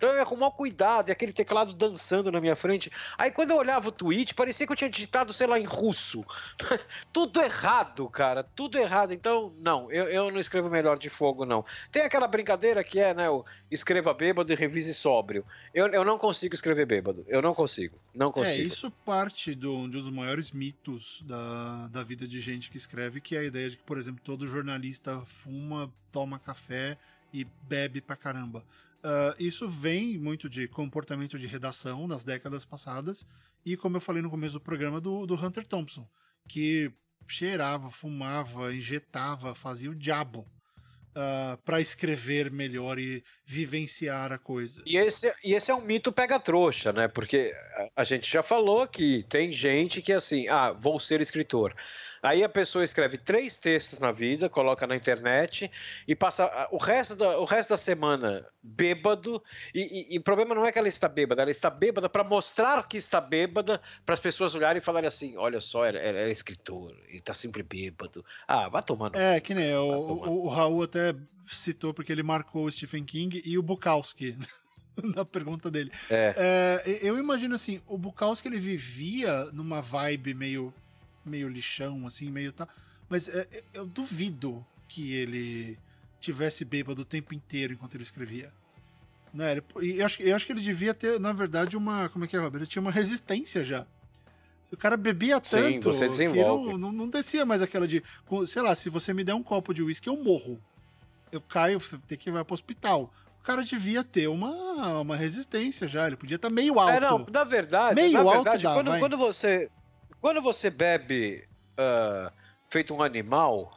então 0.03 0.11
eu 0.11 0.19
ia 0.19 0.27
com 0.27 0.35
maior 0.35 0.51
cuidado, 0.51 1.09
e 1.09 1.13
aquele 1.13 1.33
teclado 1.33 1.73
dançando 1.73 2.33
na 2.33 2.41
minha 2.41 2.57
frente. 2.57 2.91
Aí 3.17 3.31
quando 3.31 3.51
eu 3.51 3.57
olhava 3.57 3.89
o 3.89 3.93
tweet, 3.93 4.35
parecia 4.35 4.67
que 4.67 4.73
eu 4.73 4.77
tinha 4.77 4.91
digitado, 4.91 5.33
sei 5.33 5.47
lá, 5.47 5.61
em 5.61 5.65
russo. 5.65 6.25
tudo 7.13 7.41
errado, 7.41 8.09
cara, 8.09 8.43
tudo 8.43 8.77
errado. 8.77 9.13
Então, 9.13 9.55
não, 9.61 9.93
eu, 9.93 10.09
eu 10.09 10.29
não 10.33 10.41
escrevo 10.41 10.69
melhor 10.69 10.99
de 10.99 11.09
fogo, 11.09 11.47
não. 11.47 11.65
Tem 11.93 12.03
aquela 12.03 12.27
brincadeira 12.27 12.83
que 12.83 12.99
é, 12.99 13.15
né, 13.15 13.31
o 13.31 13.45
escreva 13.71 14.13
bêbado 14.13 14.53
e 14.53 14.57
revise 14.57 14.93
sóbrio. 14.93 15.47
Eu, 15.73 15.87
eu 15.87 16.05
não 16.05 16.19
consigo 16.19 16.53
escrever 16.53 16.85
bêbado, 16.85 17.25
eu 17.29 17.41
não 17.41 17.55
consigo, 17.55 17.97
não 18.13 18.31
é, 18.31 18.33
consigo. 18.33 18.61
É, 18.61 18.67
isso 18.67 18.91
parte 18.91 19.55
do, 19.55 19.73
um 19.73 19.89
dos 19.89 20.11
maiores 20.11 20.51
mitos 20.51 21.23
da, 21.25 21.87
da 21.87 22.03
vida 22.03 22.27
de 22.27 22.41
gente 22.41 22.73
que 22.73 22.77
escreve, 22.77 23.21
que 23.21 23.37
é 23.37 23.39
a 23.39 23.45
ideia 23.45 23.71
de 23.71 23.77
que, 23.77 23.85
por 23.85 23.99
exemplo, 23.99 24.21
todo 24.25 24.49
jornalista 24.49 25.21
fuma, 25.27 25.89
toma 26.11 26.41
café 26.41 26.99
e 27.33 27.45
bebe 27.69 28.01
pra 28.01 28.17
caramba. 28.17 28.65
Uh, 29.05 29.35
isso 29.37 29.69
vem 29.69 30.17
muito 30.17 30.49
de 30.49 30.69
comportamento 30.69 31.39
de 31.39 31.47
redação 31.47 32.07
nas 32.07 32.23
décadas 32.23 32.65
passadas 32.65 33.27
e, 33.65 33.77
como 33.77 33.97
eu 33.97 34.01
falei 34.01 34.23
no 34.23 34.31
começo 34.31 34.55
do 34.55 34.61
programa, 34.61 35.01
do, 35.01 35.27
do 35.27 35.35
Hunter 35.35 35.67
Thompson, 35.67 36.09
que 36.49 36.93
cheirava, 37.27 37.91
fumava, 37.91 38.75
injetava, 38.75 39.55
fazia 39.55 39.91
o 39.91 39.95
diabo 39.95 40.41
uh, 40.41 40.47
ah, 41.17 41.59
para 41.65 41.81
escrever 41.81 42.51
melhor 42.51 42.99
e 42.99 43.25
vivenciar 43.45 44.33
a 44.33 44.39
coisa. 44.39 44.83
E 44.87 44.97
esse, 44.97 45.33
e 45.45 45.55
esse 45.55 45.71
é 45.71 45.75
um 45.75 45.81
mito 45.81 46.13
pega-trouxa, 46.13 46.93
né? 46.93 47.09
Porque 47.09 47.55
a, 47.75 48.03
a 48.03 48.05
gente 48.05 48.31
já 48.31 48.43
falou 48.43 48.87
que 48.87 49.25
tem 49.29 49.53
gente 49.53 50.03
que 50.03 50.13
assim, 50.13 50.49
ah, 50.49 50.73
vou 50.73 50.99
ser 50.99 51.21
escritor. 51.21 51.75
Aí 52.23 52.45
a 52.45 52.49
pessoa 52.49 52.85
escreve 52.85 53.19
três 53.19 53.57
textos 53.57 53.99
na 53.99 54.13
vida, 54.13 54.49
coloca 54.49 54.87
na 54.87 54.95
internet 54.95 55.69
e 56.07 56.15
passa 56.15 56.69
o 56.71 56.77
resto 56.77 57.17
da, 57.17 57.37
o 57.39 57.45
resto 57.45 57.71
da 57.71 57.77
semana 57.77 58.47
bêbado. 58.63 59.43
E, 59.75 59.81
e, 59.81 60.15
e 60.15 60.19
o 60.19 60.23
problema 60.23 60.55
não 60.55 60.65
é 60.65 60.71
que 60.71 60.79
ela 60.79 60.87
está 60.87 61.09
bêbada, 61.09 61.43
ela 61.43 61.51
está 61.51 61.69
bêbada 61.69 62.09
para 62.09 62.23
mostrar 62.23 62.87
que 62.87 62.97
está 62.97 63.21
bêbada, 63.21 63.81
para 64.07 64.15
as 64.15 64.21
pessoas 64.21 64.55
olharem 64.55 64.81
e 64.81 64.85
falarem 64.85 65.09
assim: 65.09 65.37
olha 65.37 65.61
só, 65.61 65.85
ela, 65.85 65.99
ela 65.99 66.19
é 66.19 66.31
escritor, 66.31 66.97
ele 67.09 67.19
está 67.19 67.35
sempre 67.35 67.65
bêbado. 67.65 68.25
Ah, 68.47 68.69
vai 68.69 68.85
tomando. 68.85 69.17
É, 69.17 69.41
que 69.41 69.53
nem 69.53 69.75
o, 69.75 69.83
o, 69.83 70.47
o 70.47 70.49
Raul 70.49 70.85
até 70.85 71.17
citou 71.49 71.93
porque 71.93 72.13
ele 72.13 72.23
marcou 72.23 72.67
o 72.67 72.71
Stephen 72.71 73.05
King 73.05 73.43
e 73.45 73.59
o 73.59 73.63
Bukowski. 73.63 74.39
na 75.17 75.25
pergunta 75.25 75.71
dele. 75.71 75.91
É. 76.11 76.83
É, 76.87 76.99
eu 77.03 77.19
imagino 77.19 77.55
assim, 77.55 77.81
o 77.87 77.97
Bukowski 77.97 78.49
ele 78.49 78.59
vivia 78.59 79.47
numa 79.47 79.81
vibe 79.81 80.35
meio 80.35 80.73
meio 81.25 81.49
lixão, 81.49 82.07
assim, 82.07 82.31
meio 82.31 82.53
tá. 82.53 82.69
Mas 83.09 83.29
é, 83.29 83.47
é, 83.53 83.63
eu 83.75 83.87
duvido 83.87 84.65
que 84.89 85.13
ele 85.15 85.79
tivesse 86.21 86.65
bêbado 86.65 87.03
o 87.03 87.05
tempo 87.05 87.35
inteiro 87.35 87.73
enquanto 87.73 87.95
ele 87.95 88.05
escrevia. 88.05 88.53
Né? 89.33 89.53
Ele, 89.53 90.01
eu, 90.01 90.07
acho, 90.07 90.23
eu 90.23 90.37
acho 90.37 90.47
que 90.47 90.53
ele 90.53 90.61
devia 90.61 90.95
ter, 90.95 91.19
na 91.19 91.33
verdade, 91.33 91.77
uma. 91.77 92.09
Como 92.09 92.25
é 92.25 92.29
que 92.29 92.37
é, 92.37 92.41
Robert? 92.41 92.61
Ele 92.61 92.67
tinha 92.67 92.83
uma 92.83 92.91
resistência 92.91 93.65
já. 93.65 93.87
O 94.71 94.77
cara 94.77 94.97
bebia 94.97 95.39
tanto 95.39 95.93
Sim, 95.93 96.09
que 96.09 96.29
não, 96.29 96.79
não, 96.79 96.93
não, 96.93 97.09
descia 97.09 97.45
mais 97.45 97.61
aquela 97.61 97.87
de. 97.87 98.03
Sei 98.47 98.63
lá, 98.63 98.75
se 98.75 98.89
você 98.89 99.13
me 99.13 99.23
der 99.23 99.35
um 99.35 99.43
copo 99.43 99.75
de 99.75 99.83
uísque, 99.83 100.09
eu 100.09 100.17
morro. 100.17 100.59
Eu 101.31 101.41
caio, 101.43 101.79
você 101.79 101.99
tem 102.09 102.17
que 102.17 102.31
ir 102.31 102.33
para 102.33 102.45
pro 102.45 102.55
hospital. 102.55 103.13
O 103.41 103.45
cara 103.45 103.63
devia 103.65 104.03
ter 104.03 104.29
uma, 104.29 105.01
uma 105.01 105.17
resistência 105.17 105.87
já. 105.87 106.07
Ele 106.07 106.17
podia 106.17 106.37
estar 106.37 106.49
tá 106.49 106.55
meio 106.55 106.79
alto. 106.79 106.93
É, 106.93 107.01
não, 107.01 107.27
na 107.31 107.45
verdade, 107.45 107.95
meio 107.95 108.13
na 108.13 108.21
alto 108.21 108.45
verdade, 108.45 108.63
dá, 108.63 108.75
quando, 108.75 108.99
quando, 108.99 109.19
você 109.19 109.71
quando 110.23 110.41
você 110.41 110.71
bebe 110.71 111.45
uh, 111.73 112.33
feito 112.71 112.95
um 112.95 113.03
animal, 113.03 113.77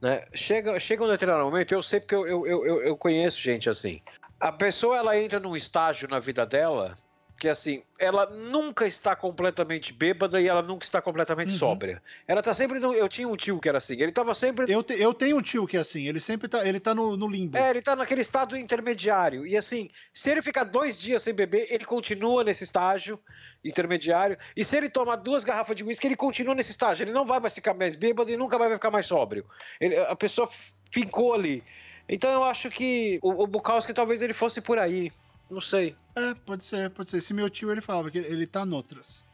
né? 0.00 0.24
Chega, 0.32 0.78
chega 0.78 1.02
um 1.02 1.08
determinado 1.08 1.44
momento, 1.44 1.74
eu 1.74 1.82
sei 1.82 1.98
porque 1.98 2.14
eu, 2.14 2.26
eu, 2.26 2.46
eu, 2.46 2.82
eu 2.82 2.96
conheço 2.96 3.40
gente 3.40 3.68
assim. 3.68 4.00
A 4.38 4.52
pessoa 4.52 4.96
ela 4.96 5.18
entra 5.18 5.40
num 5.40 5.56
estágio 5.56 6.08
na 6.08 6.20
vida 6.20 6.46
dela 6.46 6.94
que 7.38 7.48
assim, 7.48 7.82
ela 7.98 8.26
nunca 8.26 8.86
está 8.86 9.14
completamente 9.16 9.92
bêbada 9.92 10.40
e 10.40 10.46
ela 10.46 10.62
nunca 10.62 10.84
está 10.84 11.02
completamente 11.02 11.52
uhum. 11.52 11.58
sóbria. 11.58 12.02
Ela 12.26 12.40
tá 12.42 12.54
sempre 12.54 12.78
no, 12.78 12.94
eu 12.94 13.08
tinha 13.08 13.28
um 13.28 13.36
tio 13.36 13.58
que 13.58 13.68
era 13.68 13.78
assim, 13.78 14.00
ele 14.00 14.12
tava 14.12 14.34
sempre 14.34 14.72
Eu, 14.72 14.82
te, 14.82 14.94
eu 14.94 15.12
tenho 15.12 15.38
um 15.38 15.42
tio 15.42 15.66
que 15.66 15.76
é 15.76 15.80
assim, 15.80 16.06
ele 16.06 16.20
sempre 16.20 16.48
tá, 16.48 16.66
ele 16.66 16.78
tá 16.78 16.94
no, 16.94 17.16
no 17.16 17.28
limbo. 17.28 17.56
É, 17.56 17.70
ele 17.70 17.82
tá 17.82 17.96
naquele 17.96 18.20
estado 18.20 18.56
intermediário. 18.56 19.46
E 19.46 19.56
assim, 19.56 19.90
se 20.12 20.30
ele 20.30 20.42
ficar 20.42 20.64
dois 20.64 20.98
dias 20.98 21.22
sem 21.22 21.34
beber, 21.34 21.66
ele 21.70 21.84
continua 21.84 22.44
nesse 22.44 22.64
estágio 22.64 23.18
intermediário. 23.64 24.38
E 24.56 24.64
se 24.64 24.76
ele 24.76 24.88
tomar 24.88 25.16
duas 25.16 25.42
garrafas 25.42 25.74
de 25.74 25.84
uísque, 25.84 26.06
ele 26.06 26.16
continua 26.16 26.54
nesse 26.54 26.70
estágio. 26.70 27.04
Ele 27.04 27.12
não 27.12 27.26
vai 27.26 27.40
mais 27.40 27.54
ficar 27.54 27.74
mais 27.74 27.96
bêbado 27.96 28.30
e 28.30 28.36
nunca 28.36 28.58
vai 28.58 28.72
ficar 28.72 28.90
mais 28.90 29.06
sóbrio. 29.06 29.44
Ele, 29.80 29.96
a 29.96 30.14
pessoa 30.14 30.48
ficou 30.90 31.34
ali. 31.34 31.64
Então 32.08 32.30
eu 32.30 32.44
acho 32.44 32.70
que 32.70 33.18
o, 33.22 33.42
o 33.42 33.46
Bukowski 33.46 33.92
talvez 33.92 34.22
ele 34.22 34.34
fosse 34.34 34.60
por 34.60 34.78
aí. 34.78 35.10
Não 35.50 35.60
sei. 35.60 35.96
É, 36.14 36.34
pode 36.34 36.64
ser, 36.64 36.90
pode 36.90 37.10
ser. 37.10 37.18
Esse 37.18 37.34
meu 37.34 37.50
tio 37.50 37.70
ele 37.70 37.80
falava 37.80 38.10
que 38.10 38.18
ele 38.18 38.46
tá 38.46 38.64
noutras. 38.64 39.24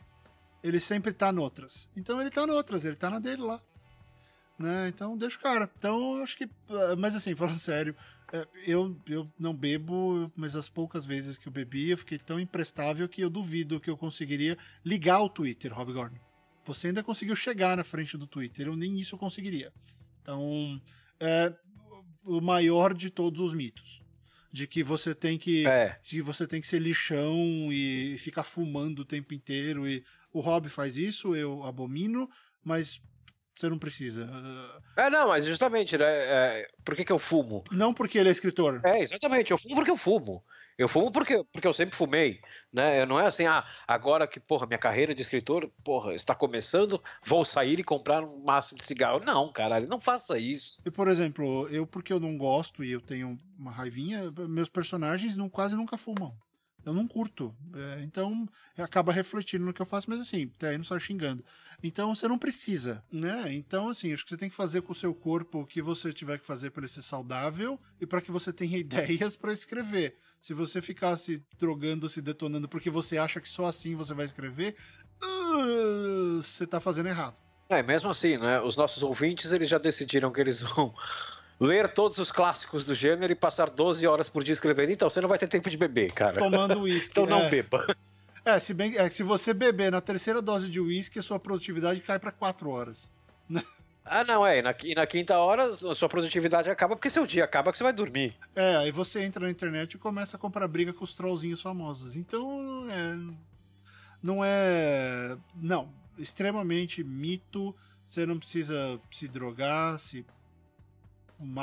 Ele 0.63 0.81
sempre 0.81 1.13
tá 1.13 1.33
noutras. 1.33 1.89
Então 1.97 2.21
ele 2.21 2.31
tá 2.31 2.47
noutras, 2.47 2.85
ele 2.85 2.97
tá 2.97 3.09
na 3.11 3.19
dele 3.19 3.43
lá. 3.43 3.61
Né? 4.59 4.89
Então 4.89 5.17
deixa 5.17 5.39
o 5.39 5.41
cara. 5.41 5.71
Então 5.77 6.17
eu 6.17 6.23
acho 6.23 6.37
que. 6.37 6.49
Mas 6.99 7.15
assim, 7.15 7.35
falando 7.37 7.59
sério, 7.59 7.97
é, 8.33 8.47
eu, 8.67 8.97
eu 9.09 9.31
não 9.39 9.55
bebo, 9.55 10.31
mas 10.37 10.55
as 10.55 10.69
poucas 10.69 11.05
vezes 11.07 11.37
que 11.37 11.49
eu 11.49 11.53
bebi, 11.53 11.91
eu 11.91 11.99
fiquei 11.99 12.19
tão 12.19 12.39
imprestável 12.39 13.09
que 13.09 13.23
eu 13.23 13.31
duvido 13.31 13.81
que 13.81 13.91
eu 13.91 13.97
conseguiria 13.97 14.57
ligar 14.85 15.21
o 15.21 15.29
Twitter, 15.29 15.73
Rob 15.73 15.93
Gordon. 15.93 16.19
Você 16.65 16.89
ainda 16.89 17.03
conseguiu 17.03 17.35
chegar 17.35 17.77
na 17.77 17.83
frente 17.83 18.17
do 18.17 18.27
Twitter, 18.27 18.67
eu 18.67 18.77
nem 18.77 19.01
isso 19.01 19.17
conseguiria. 19.17 19.73
Então, 20.23 20.81
é 21.19 21.53
o 22.23 22.41
maior 22.41 22.95
de 22.95 23.11
todos 23.11 23.41
os 23.41 23.55
mitos. 23.55 24.03
De 24.53 24.67
que 24.67 24.83
você 24.83 25.15
tem 25.15 25.39
que. 25.39 25.67
É. 25.67 25.99
De 26.03 26.21
você 26.21 26.47
tem 26.47 26.61
que 26.61 26.67
ser 26.67 26.81
lixão 26.81 27.69
e 27.73 28.17
ficar 28.19 28.43
fumando 28.43 29.01
o 29.01 29.05
tempo 29.05 29.33
inteiro. 29.33 29.89
E 29.89 30.05
o 30.33 30.41
Rob 30.41 30.69
faz 30.69 30.97
isso, 30.97 31.35
eu 31.35 31.65
abomino, 31.65 32.29
mas 32.65 33.01
você 33.55 33.69
não 33.69 33.79
precisa. 33.79 34.29
É, 34.97 35.11
não, 35.11 35.29
mas 35.29 35.45
justamente, 35.45 35.97
né? 35.99 36.07
É, 36.07 36.69
por 36.85 36.97
que, 36.97 37.05
que 37.05 37.13
eu 37.13 37.19
fumo? 37.19 37.63
Não 37.71 37.93
porque 37.93 38.19
ele 38.19 38.29
é 38.29 38.33
escritor. 38.33 38.81
É, 38.85 39.01
exatamente. 39.03 39.51
Eu 39.51 39.59
fumo 39.59 39.75
porque 39.75 39.91
eu 39.91 39.97
fumo. 39.97 40.43
Eu 40.81 40.89
fumo 40.89 41.13
porque, 41.13 41.45
porque 41.53 41.69
eu 41.69 41.75
sempre 41.75 41.95
fumei, 41.95 42.41
né? 42.73 43.05
Não 43.05 43.21
é 43.21 43.27
assim, 43.27 43.45
ah, 43.45 43.63
agora 43.87 44.27
que, 44.27 44.41
porra, 44.41 44.67
minha 44.67 44.79
carreira 44.79 45.15
de 45.15 45.21
escritor, 45.21 45.71
porra, 45.85 46.15
está 46.15 46.35
começando, 46.35 46.99
vou 47.23 47.45
sair 47.45 47.79
e 47.79 47.85
comprar 47.85 48.25
um 48.25 48.43
maço 48.43 48.75
de 48.75 48.83
cigarro. 48.83 49.21
Não, 49.23 49.53
caralho, 49.53 49.87
não 49.87 50.01
faça 50.01 50.39
isso. 50.39 50.81
E, 50.83 50.91
por 50.91 51.09
exemplo, 51.09 51.69
eu, 51.69 51.87
porque 51.87 52.11
eu 52.11 52.19
não 52.19 52.35
gosto 52.39 52.83
e 52.83 52.91
eu 52.91 53.01
tenho 53.03 53.39
uma 53.59 53.71
raivinha, 53.71 54.33
meus 54.49 54.71
personagens 54.71 55.37
não, 55.37 55.51
quase 55.51 55.77
nunca 55.77 55.99
fumam. 55.99 56.35
Eu 56.83 56.95
não 56.95 57.07
curto. 57.07 57.55
É, 57.75 58.03
então, 58.03 58.49
acaba 58.79 59.13
refletindo 59.13 59.67
no 59.67 59.75
que 59.75 59.83
eu 59.83 59.87
faço, 59.87 60.09
mas 60.09 60.19
assim, 60.19 60.51
até 60.57 60.71
aí 60.71 60.79
não 60.79 60.85
sai 60.85 60.99
xingando. 60.99 61.45
Então, 61.83 62.15
você 62.15 62.27
não 62.27 62.39
precisa, 62.39 63.05
né? 63.13 63.53
Então, 63.53 63.89
assim, 63.89 64.13
acho 64.13 64.25
que 64.25 64.31
você 64.31 64.37
tem 64.37 64.49
que 64.49 64.57
fazer 64.57 64.83
com 64.83 64.93
o 64.93 64.95
seu 64.95 65.15
corpo 65.15 65.61
o 65.61 65.67
que 65.67 65.83
você 65.83 66.13
tiver 66.13 66.39
que 66.39 66.47
fazer 66.47 66.71
para 66.71 66.81
ele 66.81 66.89
ser 66.89 67.03
saudável 67.03 67.79
e 68.01 68.07
para 68.07 68.21
que 68.21 68.31
você 68.31 68.51
tenha 68.51 68.79
ideias 68.81 69.37
para 69.37 69.53
escrever. 69.53 70.17
Se 70.41 70.55
você 70.55 70.81
ficar 70.81 71.17
se 71.17 71.43
drogando, 71.59 72.09
se 72.09 72.23
detonando 72.23 72.69
porque 72.69 72.89
você 72.89 73.19
acha 73.19 73.41
que 73.41 73.49
só 73.49 73.67
assim 73.67 73.95
você 73.95 74.15
vai 74.15 74.25
escrever, 74.25 74.75
uh, 75.23 76.43
você 76.43 76.67
tá 76.67 76.81
fazendo 76.81 77.09
errado. 77.09 77.39
É, 77.69 77.83
mesmo 77.83 78.11
assim, 78.11 78.37
né? 78.37 78.61
Os 78.61 78.77
nossos 78.77 79.03
ouvintes, 79.03 79.53
eles 79.53 79.69
já 79.69 79.79
decidiram 79.79 80.33
que 80.33 80.41
eles 80.41 80.63
vão 80.63 80.95
ler 81.61 81.89
todos 81.89 82.19
os 82.19 82.33
clássicos 82.33 82.87
do 82.87 82.95
gênero 82.95 83.33
e 83.33 83.37
passar 83.37 83.69
12 83.69 84.07
horas 84.07 84.29
por 84.29 84.43
dia 84.43 84.55
escrevendo. 84.55 84.91
Então 84.91 85.09
você 85.09 85.21
não 85.21 85.29
vai 85.29 85.39
ter 85.39 85.47
tempo 85.47 85.69
de 85.69 85.77
beber, 85.77 86.11
cara. 86.13 86.39
Tomando 86.39 86.81
uísque. 86.83 87.11
então 87.11 87.27
não 87.27 87.43
é. 87.43 87.51
beba. 87.51 87.97
É, 88.45 88.59
se 88.59 88.73
bem 88.73 88.97
é, 88.97 89.09
se 89.11 89.23
você 89.23 89.53
beber 89.53 89.93
na 89.93 90.01
terceira 90.01 90.41
dose 90.41 90.69
de 90.69 90.81
uísque, 90.81 91.19
a 91.19 91.23
sua 91.23 91.39
produtividade 91.39 92.01
cai 92.01 92.19
para 92.19 92.33
4 92.33 92.69
horas. 92.71 93.11
Ah, 94.05 94.25
não, 94.25 94.47
é. 94.47 94.59
E 94.59 94.63
na, 94.63 94.75
e 94.85 94.95
na, 94.95 95.07
quinta 95.07 95.39
hora, 95.39 95.65
a 95.65 95.95
sua 95.95 96.09
produtividade 96.09 96.71
acaba 96.71 96.97
porque 96.97 97.11
seu 97.11 97.27
dia 97.27 97.45
acaba 97.45 97.71
que 97.71 97.79
você 97.79 97.85
vai 97.85 97.93
dormir. 97.93 98.35
É, 98.57 98.77
aí 98.77 98.91
você 98.91 99.23
entra 99.23 99.45
na 99.45 99.51
internet 99.51 99.95
e 99.95 99.99
começa 99.99 100.37
a 100.37 100.41
comprar 100.41 100.67
briga 100.67 100.93
com 100.93 101.05
os 101.05 101.15
trollzinhos 101.15 101.63
famosos. 101.63 102.17
Então, 102.17 102.87
é. 102.91 103.35
não 104.23 104.45
é. 104.45 105.37
Não, 105.55 105.93
extremamente 106.19 107.05
mito. 107.05 107.75
Você 108.05 108.27
não 108.27 108.39
precisa 108.39 109.01
se 109.11 109.29
drogar, 109.29 109.99
se 110.01 110.25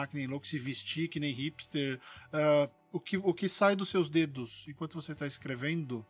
que 0.09 0.17
nem 0.17 0.27
louco, 0.27 0.47
se 0.47 0.57
vestir 0.57 1.07
que 1.07 1.19
nem 1.19 1.31
hipster. 1.31 1.99
Uh, 2.27 2.71
o, 2.91 2.99
que, 2.99 3.17
o 3.17 3.33
que 3.33 3.47
sai 3.47 3.75
dos 3.75 3.89
seus 3.89 4.09
dedos 4.09 4.65
enquanto 4.67 4.93
você 4.93 5.11
está 5.11 5.27
escrevendo 5.27 6.05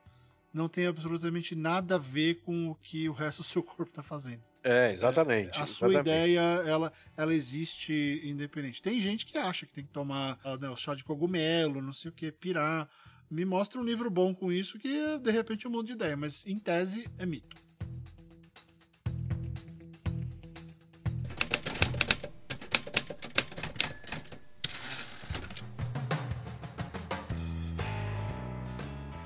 não 0.54 0.70
tem 0.70 0.88
absolutamente 0.88 1.56
nada 1.56 1.96
a 1.96 2.00
ver 2.00 2.42
com 2.42 2.70
o 2.70 2.76
que 2.76 3.10
o 3.10 3.14
resto 3.14 3.42
do 3.42 3.48
seu 3.48 3.62
corpo 3.62 3.92
está 3.92 4.04
fazendo. 4.04 4.42
É, 4.70 4.92
exatamente. 4.92 5.58
A 5.58 5.66
sua 5.66 5.88
exatamente. 5.88 6.00
ideia, 6.00 6.42
ela, 6.68 6.92
ela 7.16 7.34
existe 7.34 8.22
independente. 8.26 8.82
Tem 8.82 9.00
gente 9.00 9.26
que 9.26 9.38
acha 9.38 9.66
que 9.66 9.72
tem 9.72 9.86
que 9.86 9.94
tomar 9.94 10.38
uh, 10.44 10.58
né, 10.58 10.70
o 10.70 10.76
chá 10.76 10.94
de 10.94 11.06
cogumelo, 11.06 11.82
não 11.82 11.94
sei 11.94 12.12
o 12.12 12.14
que, 12.14 12.34
pirar. 12.34 12.90
Me 13.32 13.46
mostra 13.46 13.80
um 13.80 13.84
livro 13.84 14.10
bom 14.10 14.36
com 14.36 14.52
isso 14.52 14.78
que, 14.78 15.18
de 15.20 15.32
repente, 15.32 15.64
eu 15.64 15.72
mudo 15.72 15.86
de 15.86 15.94
ideia, 15.94 16.18
mas 16.18 16.46
em 16.46 16.60
tese 16.60 17.10
é 17.18 17.26
mito. 17.26 17.56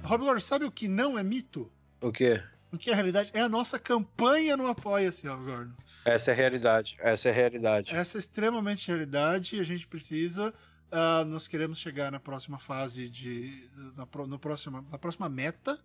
Rob 0.03 0.23
Gordon, 0.23 0.39
sabe 0.39 0.65
o 0.65 0.71
que 0.71 0.87
não 0.87 1.17
é 1.17 1.23
mito? 1.23 1.71
O 1.99 2.11
quê? 2.11 2.43
O 2.71 2.77
que 2.77 2.89
é 2.89 2.93
realidade? 2.93 3.31
É 3.33 3.41
a 3.41 3.49
nossa 3.49 3.77
campanha 3.77 4.55
no 4.55 4.65
Apoia-se, 4.67 5.27
Rob 5.27 5.43
Gordon. 5.43 5.73
Essa 6.05 6.31
é 6.31 6.33
a 6.33 6.37
realidade. 6.37 6.95
Essa 6.99 7.27
é 7.27 7.31
a 7.31 7.35
realidade. 7.35 7.93
Essa 7.93 8.17
é 8.17 8.19
extremamente 8.19 8.87
realidade 8.87 9.57
e 9.57 9.59
a 9.59 9.63
gente 9.63 9.85
precisa. 9.85 10.53
Uh, 10.91 11.25
nós 11.25 11.47
queremos 11.47 11.79
chegar 11.79 12.11
na 12.11 12.19
próxima 12.19 12.57
fase 12.57 13.09
de. 13.09 13.69
Na, 13.95 14.07
no 14.25 14.39
próxima, 14.39 14.85
na 14.89 14.97
próxima 14.97 15.27
meta, 15.27 15.79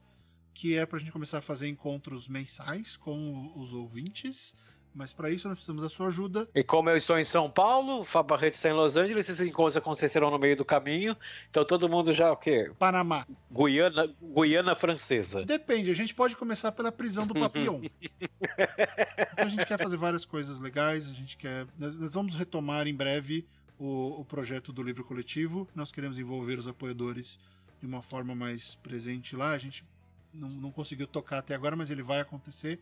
que 0.55 0.77
é 0.77 0.87
para 0.87 0.97
a 0.97 1.01
gente 1.01 1.13
começar 1.13 1.39
a 1.39 1.43
fazer 1.43 1.69
encontros 1.69 2.29
mensais 2.29 2.97
com 2.97 3.53
os 3.57 3.73
ouvintes. 3.73 4.55
Mas 4.97 5.13
para 5.13 5.31
isso 5.31 5.47
nós 5.47 5.59
precisamos 5.59 5.83
da 5.83 5.91
sua 5.91 6.07
ajuda. 6.07 6.49
E 6.55 6.65
como 6.65 6.89
eu 6.89 6.97
estou 6.97 7.19
em 7.19 7.25
São 7.25 7.51
Paulo, 7.51 8.01
o 8.01 8.05
Fábio 8.05 8.31
Barreto 8.31 8.55
está 8.55 8.71
em 8.71 8.73
Los 8.73 8.97
Angeles, 8.97 9.29
esses 9.29 9.47
encontros 9.47 9.77
acontecerão 9.77 10.31
no 10.31 10.39
meio 10.39 10.57
do 10.57 10.65
caminho. 10.65 11.15
Então 11.51 11.67
todo 11.67 11.87
mundo 11.87 12.15
já 12.15 12.33
o 12.33 12.37
quê? 12.37 12.73
Panamá. 12.79 13.27
Guiana, 13.53 14.09
Guiana 14.23 14.75
francesa. 14.75 15.45
Depende, 15.45 15.91
a 15.91 15.95
gente 15.95 16.15
pode 16.15 16.35
começar 16.35 16.73
pela 16.73 16.91
prisão 16.91 17.27
do 17.27 17.35
Papillon. 17.35 17.83
então 18.01 19.45
a 19.45 19.49
gente 19.49 19.67
quer 19.67 19.79
fazer 19.79 19.99
várias 19.99 20.25
coisas 20.25 20.59
legais, 20.59 21.07
a 21.07 21.13
gente 21.13 21.37
quer. 21.37 21.67
Nós, 21.79 21.99
nós 21.99 22.15
vamos 22.15 22.35
retomar 22.35 22.87
em 22.87 22.95
breve 22.95 23.47
o, 23.79 24.21
o 24.21 24.25
projeto 24.25 24.73
do 24.73 24.83
livro 24.83 25.05
coletivo. 25.05 25.69
Nós 25.75 25.93
queremos 25.93 26.19
envolver 26.19 26.59
os 26.59 26.67
apoiadores 26.67 27.39
de 27.79 27.87
uma 27.87 28.01
forma 28.01 28.35
mais 28.35 28.77
presente 28.77 29.37
lá. 29.37 29.51
A 29.51 29.59
gente 29.59 29.85
não, 30.33 30.49
não 30.49 30.71
conseguiu 30.73 31.07
tocar 31.07 31.37
até 31.37 31.55
agora, 31.55 31.77
mas 31.77 31.91
ele 31.91 32.03
vai 32.03 32.21
acontecer 32.21 32.81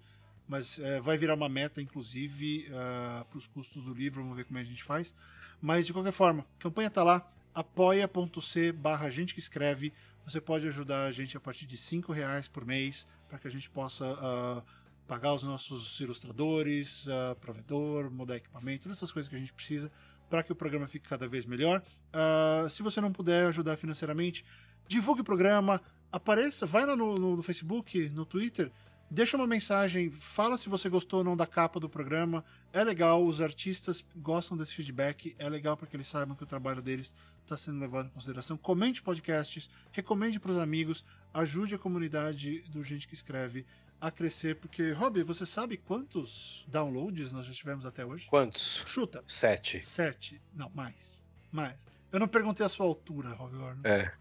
mas 0.48 0.78
é, 0.78 1.00
vai 1.00 1.16
virar 1.16 1.34
uma 1.34 1.48
meta, 1.48 1.80
inclusive, 1.80 2.68
uh, 2.68 3.24
para 3.24 3.38
os 3.38 3.46
custos 3.46 3.84
do 3.84 3.94
livro, 3.94 4.22
vamos 4.22 4.36
ver 4.36 4.44
como 4.44 4.58
é 4.58 4.62
a 4.62 4.64
gente 4.64 4.84
faz. 4.84 5.14
Mas, 5.60 5.86
de 5.86 5.92
qualquer 5.92 6.12
forma, 6.12 6.44
a 6.54 6.62
campanha 6.62 6.88
está 6.88 7.02
lá, 7.02 7.26
apoia.c 7.54 8.72
barra 8.72 9.08
gente 9.08 9.32
que 9.32 9.40
escreve. 9.40 9.92
Você 10.26 10.40
pode 10.40 10.66
ajudar 10.66 11.04
a 11.06 11.12
gente 11.12 11.36
a 11.36 11.40
partir 11.40 11.66
de 11.66 11.76
cinco 11.76 12.12
reais 12.12 12.48
por 12.48 12.64
mês, 12.64 13.06
para 13.28 13.38
que 13.38 13.48
a 13.48 13.50
gente 13.50 13.70
possa 13.70 14.04
uh, 14.12 14.62
pagar 15.06 15.34
os 15.34 15.42
nossos 15.42 16.00
ilustradores, 16.00 17.06
uh, 17.06 17.34
provedor, 17.40 18.10
mudar 18.10 18.36
equipamento, 18.36 18.84
todas 18.84 18.98
essas 18.98 19.12
coisas 19.12 19.28
que 19.28 19.36
a 19.36 19.38
gente 19.38 19.52
precisa 19.52 19.90
para 20.28 20.42
que 20.42 20.52
o 20.52 20.54
programa 20.54 20.86
fique 20.86 21.08
cada 21.08 21.28
vez 21.28 21.44
melhor. 21.44 21.82
Uh, 22.12 22.68
se 22.68 22.82
você 22.82 23.00
não 23.00 23.12
puder 23.12 23.46
ajudar 23.48 23.76
financeiramente, 23.76 24.44
divulgue 24.88 25.20
o 25.20 25.24
programa, 25.24 25.80
apareça, 26.10 26.66
vai 26.66 26.86
lá 26.86 26.96
no, 26.96 27.14
no, 27.14 27.36
no 27.36 27.42
Facebook, 27.42 28.08
no 28.10 28.24
Twitter, 28.24 28.70
Deixa 29.10 29.36
uma 29.36 29.46
mensagem, 29.46 30.10
fala 30.10 30.56
se 30.56 30.68
você 30.68 30.88
gostou 30.88 31.18
ou 31.18 31.24
não 31.24 31.36
da 31.36 31.46
capa 31.46 31.78
do 31.78 31.88
programa. 31.88 32.44
É 32.72 32.82
legal, 32.82 33.24
os 33.24 33.40
artistas 33.40 34.04
gostam 34.16 34.56
desse 34.56 34.74
feedback, 34.74 35.34
é 35.38 35.48
legal 35.48 35.76
para 35.76 35.86
que 35.86 35.94
eles 35.94 36.08
saibam 36.08 36.34
que 36.34 36.42
o 36.42 36.46
trabalho 36.46 36.82
deles 36.82 37.14
está 37.42 37.56
sendo 37.56 37.78
levado 37.80 38.06
em 38.06 38.10
consideração. 38.10 38.56
Comente 38.56 39.02
podcasts, 39.02 39.70
recomende 39.92 40.40
para 40.40 40.52
os 40.52 40.58
amigos, 40.58 41.04
ajude 41.32 41.74
a 41.74 41.78
comunidade 41.78 42.60
do 42.62 42.82
Gente 42.82 43.06
que 43.06 43.14
Escreve 43.14 43.66
a 44.00 44.10
crescer, 44.10 44.56
porque, 44.56 44.92
Rob, 44.92 45.22
você 45.22 45.46
sabe 45.46 45.76
quantos 45.76 46.64
downloads 46.68 47.32
nós 47.32 47.46
já 47.46 47.52
tivemos 47.52 47.86
até 47.86 48.04
hoje? 48.04 48.26
Quantos? 48.26 48.82
Chuta. 48.86 49.22
Sete. 49.26 49.84
Sete. 49.84 50.42
Não, 50.52 50.70
mais. 50.74 51.24
Mais. 51.50 51.86
Eu 52.12 52.20
não 52.20 52.28
perguntei 52.28 52.64
a 52.64 52.68
sua 52.68 52.86
altura, 52.86 53.30
Rob 53.30 53.56
Gordon. 53.56 53.80
É. 53.82 54.12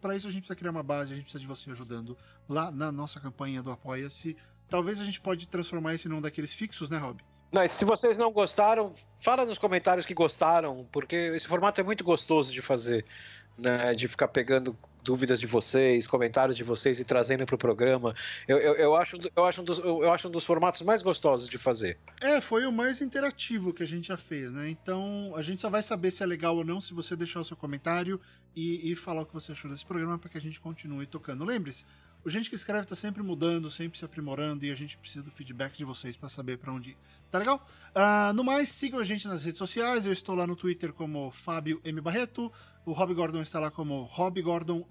para 0.02 0.16
isso 0.16 0.28
a 0.28 0.32
gente 0.32 0.42
precisa 0.42 0.56
criar 0.56 0.72
uma 0.72 0.84
base. 0.84 1.14
A 1.14 1.16
gente 1.16 1.26
precisa 1.26 1.42
de 1.42 1.48
você 1.48 1.70
ajudando 1.72 2.18
lá 2.50 2.72
na 2.72 2.92
nossa 2.92 3.20
campanha 3.20 3.62
do 3.62 3.72
Apoia-se. 3.72 4.36
Talvez 4.70 5.00
a 5.00 5.06
gente 5.06 5.22
pode 5.22 5.48
transformar 5.48 5.94
esse 5.94 6.10
num 6.10 6.20
daqueles 6.20 6.54
fixos, 6.54 6.90
né, 6.90 6.98
Rob? 6.98 7.24
Se 7.70 7.86
vocês 7.86 8.18
não 8.18 8.32
gostaram, 8.32 8.94
fala 9.20 9.46
nos 9.46 9.58
comentários 9.58 10.06
que 10.06 10.14
gostaram, 10.14 10.86
porque 10.92 11.16
esse 11.16 11.48
formato 11.48 11.80
é 11.80 11.84
muito 11.84 12.04
gostoso 12.04 12.52
de 12.52 12.62
fazer, 12.62 13.06
né? 13.58 13.94
De 13.96 14.08
ficar 14.08 14.28
pegando 14.28 14.78
dúvidas 15.08 15.40
de 15.40 15.48
vocês, 15.48 16.06
comentários 16.06 16.58
de 16.58 16.66
vocês 16.66 17.00
e 17.00 17.06
trazendo 17.06 17.46
para 17.46 17.56
o 17.56 17.58
programa. 17.58 18.14
Eu, 18.46 18.58
eu, 18.58 18.76
eu, 18.76 18.96
acho, 18.96 19.18
eu, 19.34 19.46
acho 19.46 19.62
um 19.62 19.64
dos, 19.64 19.80
eu 19.80 20.12
acho 20.12 20.28
um 20.28 20.32
dos 20.32 20.46
formatos 20.46 20.82
mais 20.82 21.02
gostosos 21.02 21.48
de 21.48 21.58
fazer. 21.58 21.98
É, 22.20 22.42
foi 22.42 22.66
o 22.66 22.72
mais 22.74 23.02
interativo 23.02 23.74
que 23.74 23.82
a 23.82 23.88
gente 23.88 24.10
já 24.10 24.18
fez, 24.18 24.52
né? 24.52 24.70
Então 24.70 25.34
a 25.34 25.42
gente 25.42 25.62
só 25.62 25.70
vai 25.70 25.82
saber 25.82 26.12
se 26.12 26.22
é 26.22 26.26
legal 26.26 26.58
ou 26.58 26.66
não 26.66 26.82
se 26.82 26.94
você 26.94 27.16
deixar 27.16 27.40
o 27.40 27.46
seu 27.46 27.56
comentário 27.56 28.20
e, 28.54 28.92
e 28.92 28.96
falar 28.96 29.22
o 29.22 29.26
que 29.26 29.34
você 29.34 29.54
achou 29.54 29.72
desse 29.72 29.86
programa 29.86 30.20
para 30.20 30.30
que 30.30 30.38
a 30.38 30.42
gente 30.42 30.60
continue 30.60 31.08
tocando. 31.08 31.46
Lembre-se, 31.46 31.86
o 32.24 32.30
Gente 32.30 32.50
que 32.50 32.56
Escreve 32.56 32.84
está 32.84 32.96
sempre 32.96 33.24
mudando, 33.24 33.70
sempre 33.72 33.98
se 33.98 34.04
aprimorando 34.04 34.66
e 34.66 34.72
a 34.72 34.76
gente 34.76 34.98
precisa 34.98 35.24
do 35.24 35.32
feedback 35.32 35.78
de 35.78 35.86
vocês 35.86 36.18
para 36.18 36.30
saber 36.30 36.58
para 36.58 36.72
onde 36.74 36.92
ir. 36.92 36.98
Tá 37.32 37.40
legal? 37.40 37.66
Uh, 37.96 38.34
no 38.34 38.44
mais, 38.44 38.70
sigam 38.70 39.00
a 39.00 39.04
gente 39.04 39.28
nas 39.28 39.44
redes 39.44 39.58
sociais. 39.58 40.06
Eu 40.06 40.12
estou 40.12 40.36
lá 40.36 40.46
no 40.46 40.56
Twitter 40.56 40.92
como 40.94 41.32
Fábio 41.32 41.82
M. 41.84 42.02
Barreto. 42.02 42.52
O 42.86 42.92
Rob 42.92 43.14
Gordon 43.14 43.42
está 43.42 43.60
lá 43.60 43.72
como 43.72 44.04
Rob 44.04 44.42
Gordon 44.42 44.86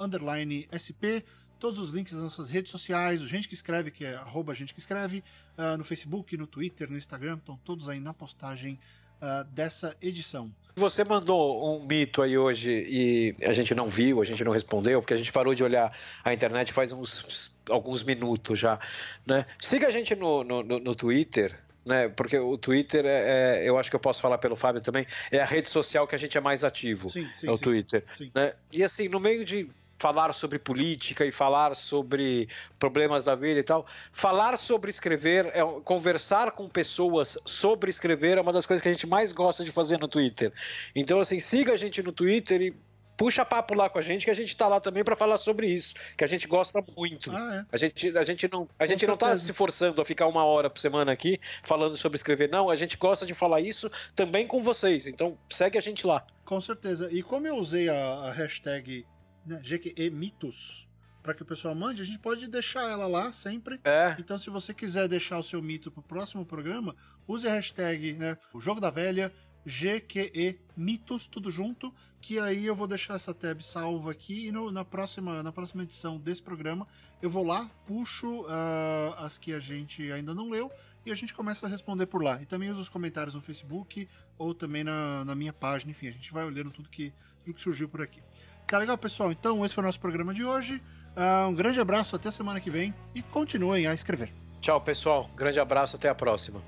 SP. 0.73 1.25
Todos 1.59 1.79
os 1.79 1.91
links 1.91 2.13
das 2.13 2.23
nossas 2.23 2.51
redes 2.51 2.71
sociais, 2.71 3.23
o 3.23 3.27
Gente 3.27 3.49
que 3.49 3.55
Escreve, 3.55 3.91
que 3.91 4.05
é 4.05 4.15
arroba 4.17 4.55
Gente 4.55 4.75
que 4.75 4.81
Escreve, 4.81 5.25
uh, 5.57 5.79
no 5.79 5.85
Facebook, 5.85 6.37
no 6.37 6.47
Twitter, 6.47 6.91
no 6.91 6.99
Instagram, 6.99 7.39
estão 7.39 7.57
todos 7.57 7.89
aí 7.89 7.99
na 7.99 8.13
postagem 8.13 8.79
uh, 9.23 9.45
dessa 9.53 9.97
edição. 10.01 10.51
Você 10.77 11.05
mandou 11.05 11.75
um 11.75 11.87
mito 11.87 12.21
aí 12.21 12.37
hoje 12.37 12.71
e 12.71 13.35
a 13.43 13.53
gente 13.55 13.75
não 13.75 13.89
viu, 13.89 14.21
a 14.21 14.25
gente 14.27 14.45
não 14.45 14.53
respondeu, 14.53 15.01
porque 15.01 15.15
a 15.15 15.17
gente 15.17 15.33
parou 15.33 15.55
de 15.55 15.65
olhar 15.65 15.91
a 16.23 16.35
internet 16.35 16.71
faz 16.71 16.93
uns 16.93 17.51
alguns 17.71 18.03
minutos 18.03 18.59
já, 18.59 18.79
né? 19.27 19.47
Siga 19.61 19.89
a 19.89 19.91
gente 19.91 20.15
no, 20.15 20.45
no, 20.45 20.63
no 20.63 20.95
Twitter, 20.95 21.59
né? 21.85 22.11
Porque 22.11 22.39
o 22.39 22.59
Twitter 22.59 23.07
é, 23.07 23.63
é, 23.65 23.69
eu 23.69 23.79
acho 23.79 23.89
que 23.89 23.97
eu 23.97 24.01
posso 24.01 24.21
falar 24.21 24.37
pelo 24.37 24.55
Fábio 24.55 24.83
também, 24.83 25.07
é 25.31 25.39
a 25.41 25.47
rede 25.47 25.71
social 25.71 26.07
que 26.07 26.15
a 26.15 26.19
gente 26.19 26.37
é 26.37 26.41
mais 26.43 26.63
ativo. 26.63 27.09
Sim, 27.09 27.27
sim, 27.35 27.49
é 27.49 27.51
o 27.51 27.57
sim, 27.57 27.65
Twitter. 27.65 28.05
Né? 28.35 28.53
E 28.71 28.85
assim, 28.85 29.09
no 29.09 29.19
meio 29.19 29.47
de 29.47 29.69
falar 29.99 30.33
sobre 30.33 30.59
política 30.59 31.25
e 31.25 31.33
falar 31.33 31.75
sobre 31.75 32.49
problemas 32.79 33.25
da 33.25 33.35
vida 33.35 33.61
e 33.61 33.63
tal. 33.63 33.87
Falar 34.13 34.59
sobre 34.59 34.91
escrever, 34.91 35.47
é, 35.55 35.63
conversar 35.85 36.53
com 36.53 36.69
pessoas 36.69 37.39
sobre 37.45 37.91
escrever 37.91 38.39
é 38.39 38.41
uma 38.41 38.53
das 38.53 38.67
coisas 38.67 38.83
que 38.83 38.89
a 38.89 38.93
gente 38.93 39.07
mais 39.07 39.33
gosta 39.33 39.65
de 39.65 39.73
fazer 39.73 39.99
no 40.01 40.09
Twitter. 40.09 40.53
Então, 40.95 41.21
assim, 41.21 41.41
siga 41.41 41.73
a 41.73 41.77
gente 41.77 42.03
no 42.03 42.13
Twitter 42.13 42.61
e 42.61 42.75
puxa 43.17 43.45
papo 43.45 43.75
lá 43.75 43.89
com 43.89 43.99
a 43.99 44.03
gente, 44.03 44.25
que 44.25 44.31
a 44.31 44.35
gente 44.35 44.49
está 44.49 44.69
lá 44.69 44.79
também 44.79 45.03
para 45.03 45.17
falar 45.17 45.39
sobre 45.39 45.69
isso, 45.69 45.95
que 46.17 46.23
a 46.23 46.27
gente 46.27 46.47
gosta 46.47 46.85
muito. 46.97 47.31
Ah, 47.31 47.65
é. 47.65 47.75
A 47.75 47.77
gente, 47.79 48.19
a 48.19 48.25
gente 48.25 48.49
não, 48.53 48.69
a 48.79 48.87
gente 48.87 49.07
não 49.07 49.17
tá 49.17 49.35
se 49.35 49.53
forçando 49.53 50.01
a 50.01 50.05
ficar 50.05 50.27
uma 50.27 50.45
hora 50.45 50.69
por 50.69 50.79
semana 50.79 51.11
aqui 51.11 51.41
falando 51.63 51.97
sobre 51.97 52.17
escrever, 52.17 52.51
não. 52.51 52.69
A 52.69 52.77
gente 52.77 52.97
gosta 52.97 53.25
de 53.25 53.33
falar 53.33 53.61
isso 53.61 53.91
também 54.15 54.47
com 54.47 54.63
vocês. 54.63 55.07
Então 55.07 55.39
segue 55.51 55.79
a 55.79 55.81
gente 55.81 56.07
lá. 56.07 56.25
Com 56.45 56.61
certeza. 56.61 57.09
E 57.11 57.23
como 57.23 57.47
eu 57.47 57.57
usei 57.57 57.89
a, 57.89 57.95
a 57.95 58.33
hashtag 58.33 59.07
né, 59.47 59.61
GQE 59.63 60.11
Mitos, 60.11 60.89
para 61.23 61.35
que 61.35 61.43
o 61.43 61.47
pessoal 61.47 61.75
mande, 61.75 62.03
a 62.03 62.05
gente 62.05 62.19
pode 62.19 62.47
deixar 62.47 62.91
ela 62.91 63.07
lá 63.07 63.33
sempre. 63.33 63.81
É. 63.85 64.17
Então, 64.19 64.39
se 64.39 64.51
você 64.51 64.73
quiser 64.73 65.09
deixar 65.09 65.39
o 65.39 65.43
seu 65.43 65.63
mito 65.63 65.91
pro 65.91 66.03
próximo 66.03 66.45
programa, 66.45 66.95
use 67.27 67.47
a 67.49 67.53
hashtag, 67.53 68.15
né, 68.15 68.39
o 68.53 68.61
Jogo 68.61 68.81
da 68.81 68.91
Velha, 68.91 69.33
GQE 69.67 70.61
Mitos, 70.77 71.27
tudo 71.27 71.51
junto, 71.51 71.93
que 72.21 72.39
aí 72.39 72.65
eu 72.67 72.75
vou 72.75 72.87
deixar 72.87 73.15
essa 73.15 73.35
tab 73.35 73.61
salva 73.61 74.13
aqui 74.13 74.47
e 74.47 74.53
no, 74.53 74.71
na, 74.71 74.85
próxima, 74.85 75.43
na 75.43 75.53
próxima 75.53 75.83
edição 75.83 76.19
desse 76.19 76.43
programa 76.43 76.87
eu 77.21 77.31
vou 77.31 77.45
lá, 77.45 77.71
puxo 77.87 78.43
uh, 78.43 79.15
as 79.19 79.39
que 79.39 79.53
a 79.53 79.59
gente 79.59 80.11
ainda 80.13 80.35
não 80.35 80.51
leu 80.51 80.71
e 81.05 81.11
a 81.11 81.15
gente 81.15 81.33
começa 81.33 81.67
a 81.67 81.69
responder 81.69 82.07
por 82.07 82.23
lá. 82.23 82.41
E 82.43 82.47
também 82.47 82.69
usa 82.69 82.81
os 82.81 82.89
comentários 82.89 83.35
no 83.35 83.41
Facebook 83.41 84.09
ou 84.37 84.55
também 84.55 84.85
na, 84.85 85.25
na 85.25 85.35
minha 85.35 85.53
página. 85.53 85.91
Enfim, 85.91 86.09
a 86.09 86.11
gente 86.11 86.33
vai 86.33 86.45
olhando 86.45 86.71
tudo 86.71 86.89
que, 86.89 87.13
tudo 87.45 87.55
que 87.55 87.63
surgiu 87.63 87.89
por 87.89 88.03
aqui. 88.03 88.23
Tá 88.67 88.79
legal, 88.79 88.99
pessoal? 88.99 89.31
Então, 89.31 89.65
esse 89.65 89.75
foi 89.75 89.83
o 89.83 89.87
nosso 89.87 90.01
programa 90.01 90.35
de 90.35 90.45
hoje. 90.45 90.83
Uh, 91.17 91.49
um 91.49 91.55
grande 91.55 91.79
abraço, 91.79 92.17
até 92.17 92.33
semana 92.33 92.61
que 92.61 92.69
vem 92.69 92.93
e 93.15 93.23
continuem 93.23 93.87
a 93.87 93.95
escrever. 93.95 94.29
Tchau, 94.61 94.81
pessoal. 94.81 95.31
Grande 95.37 95.61
abraço, 95.61 95.95
até 95.95 96.09
a 96.09 96.15
próxima. 96.15 96.61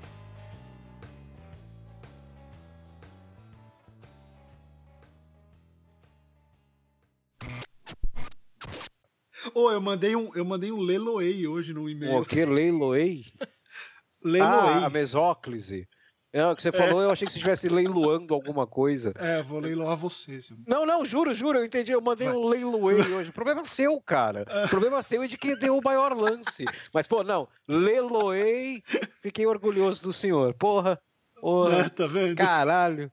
oh, 9.53 9.69
eu 9.69 9.81
mandei 9.81 10.15
um, 10.15 10.33
eu 10.33 10.45
mandei 10.45 10.71
um 10.71 10.79
Leloei 10.79 11.45
hoje 11.47 11.73
no 11.73 11.89
e-mail. 11.89 12.19
O 12.19 12.25
que? 12.25 12.45
Leiloei? 12.45 13.25
Leloei. 14.23 14.83
Ah, 14.83 14.85
a 14.85 14.89
mesóclise. 14.89 15.85
É, 16.31 16.45
o 16.45 16.55
que 16.55 16.61
você 16.61 16.71
falou, 16.71 17.01
é. 17.01 17.05
eu 17.05 17.11
achei 17.11 17.25
que 17.25 17.33
você 17.33 17.39
estivesse 17.39 17.67
leiloando 17.67 18.35
alguma 18.35 18.67
coisa. 18.67 19.13
É, 19.17 19.41
vou 19.41 19.59
leiloar 19.59 19.97
você. 19.97 20.39
Senhor. 20.41 20.61
Não, 20.67 20.85
não, 20.85 21.03
juro, 21.03 21.33
juro, 21.33 21.57
eu 21.57 21.65
entendi. 21.65 21.91
Eu 21.91 22.01
mandei 22.01 22.27
Vai. 22.27 22.37
um 22.37 22.47
leiloei 22.47 23.01
hoje. 23.01 23.31
O 23.31 23.33
problema 23.33 23.61
é 23.61 23.65
seu, 23.65 23.99
cara. 23.99 24.45
É. 24.47 24.65
O 24.65 24.69
problema 24.69 24.99
é 24.99 25.01
seu 25.01 25.23
e 25.23 25.27
de 25.27 25.37
quem 25.37 25.57
deu 25.57 25.75
o 25.75 25.83
maior 25.83 26.15
lance. 26.15 26.65
Mas, 26.93 27.07
pô, 27.07 27.23
não, 27.23 27.47
leiloei, 27.67 28.83
fiquei 29.21 29.47
orgulhoso 29.47 30.03
do 30.03 30.13
senhor. 30.13 30.53
Porra. 30.53 31.01
porra 31.41 31.85
é, 31.85 31.89
tá 31.89 32.05
vendo? 32.05 32.35
Caralho. 32.35 33.11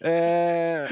É... 0.00 0.86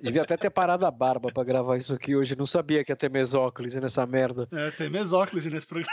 Devia 0.00 0.22
até 0.22 0.36
ter 0.36 0.50
parado 0.50 0.86
a 0.86 0.90
barba 0.90 1.30
para 1.32 1.44
gravar 1.44 1.76
isso 1.76 1.92
aqui 1.92 2.16
hoje. 2.16 2.34
Não 2.34 2.46
sabia 2.46 2.82
que 2.82 2.90
ia 2.90 2.96
ter 2.96 3.10
mesóclise 3.10 3.80
nessa 3.80 4.04
merda. 4.06 4.48
É, 4.50 4.70
tem 4.72 4.90
mesóclise 4.90 5.50
nesse 5.50 5.66
programa. 5.66 5.92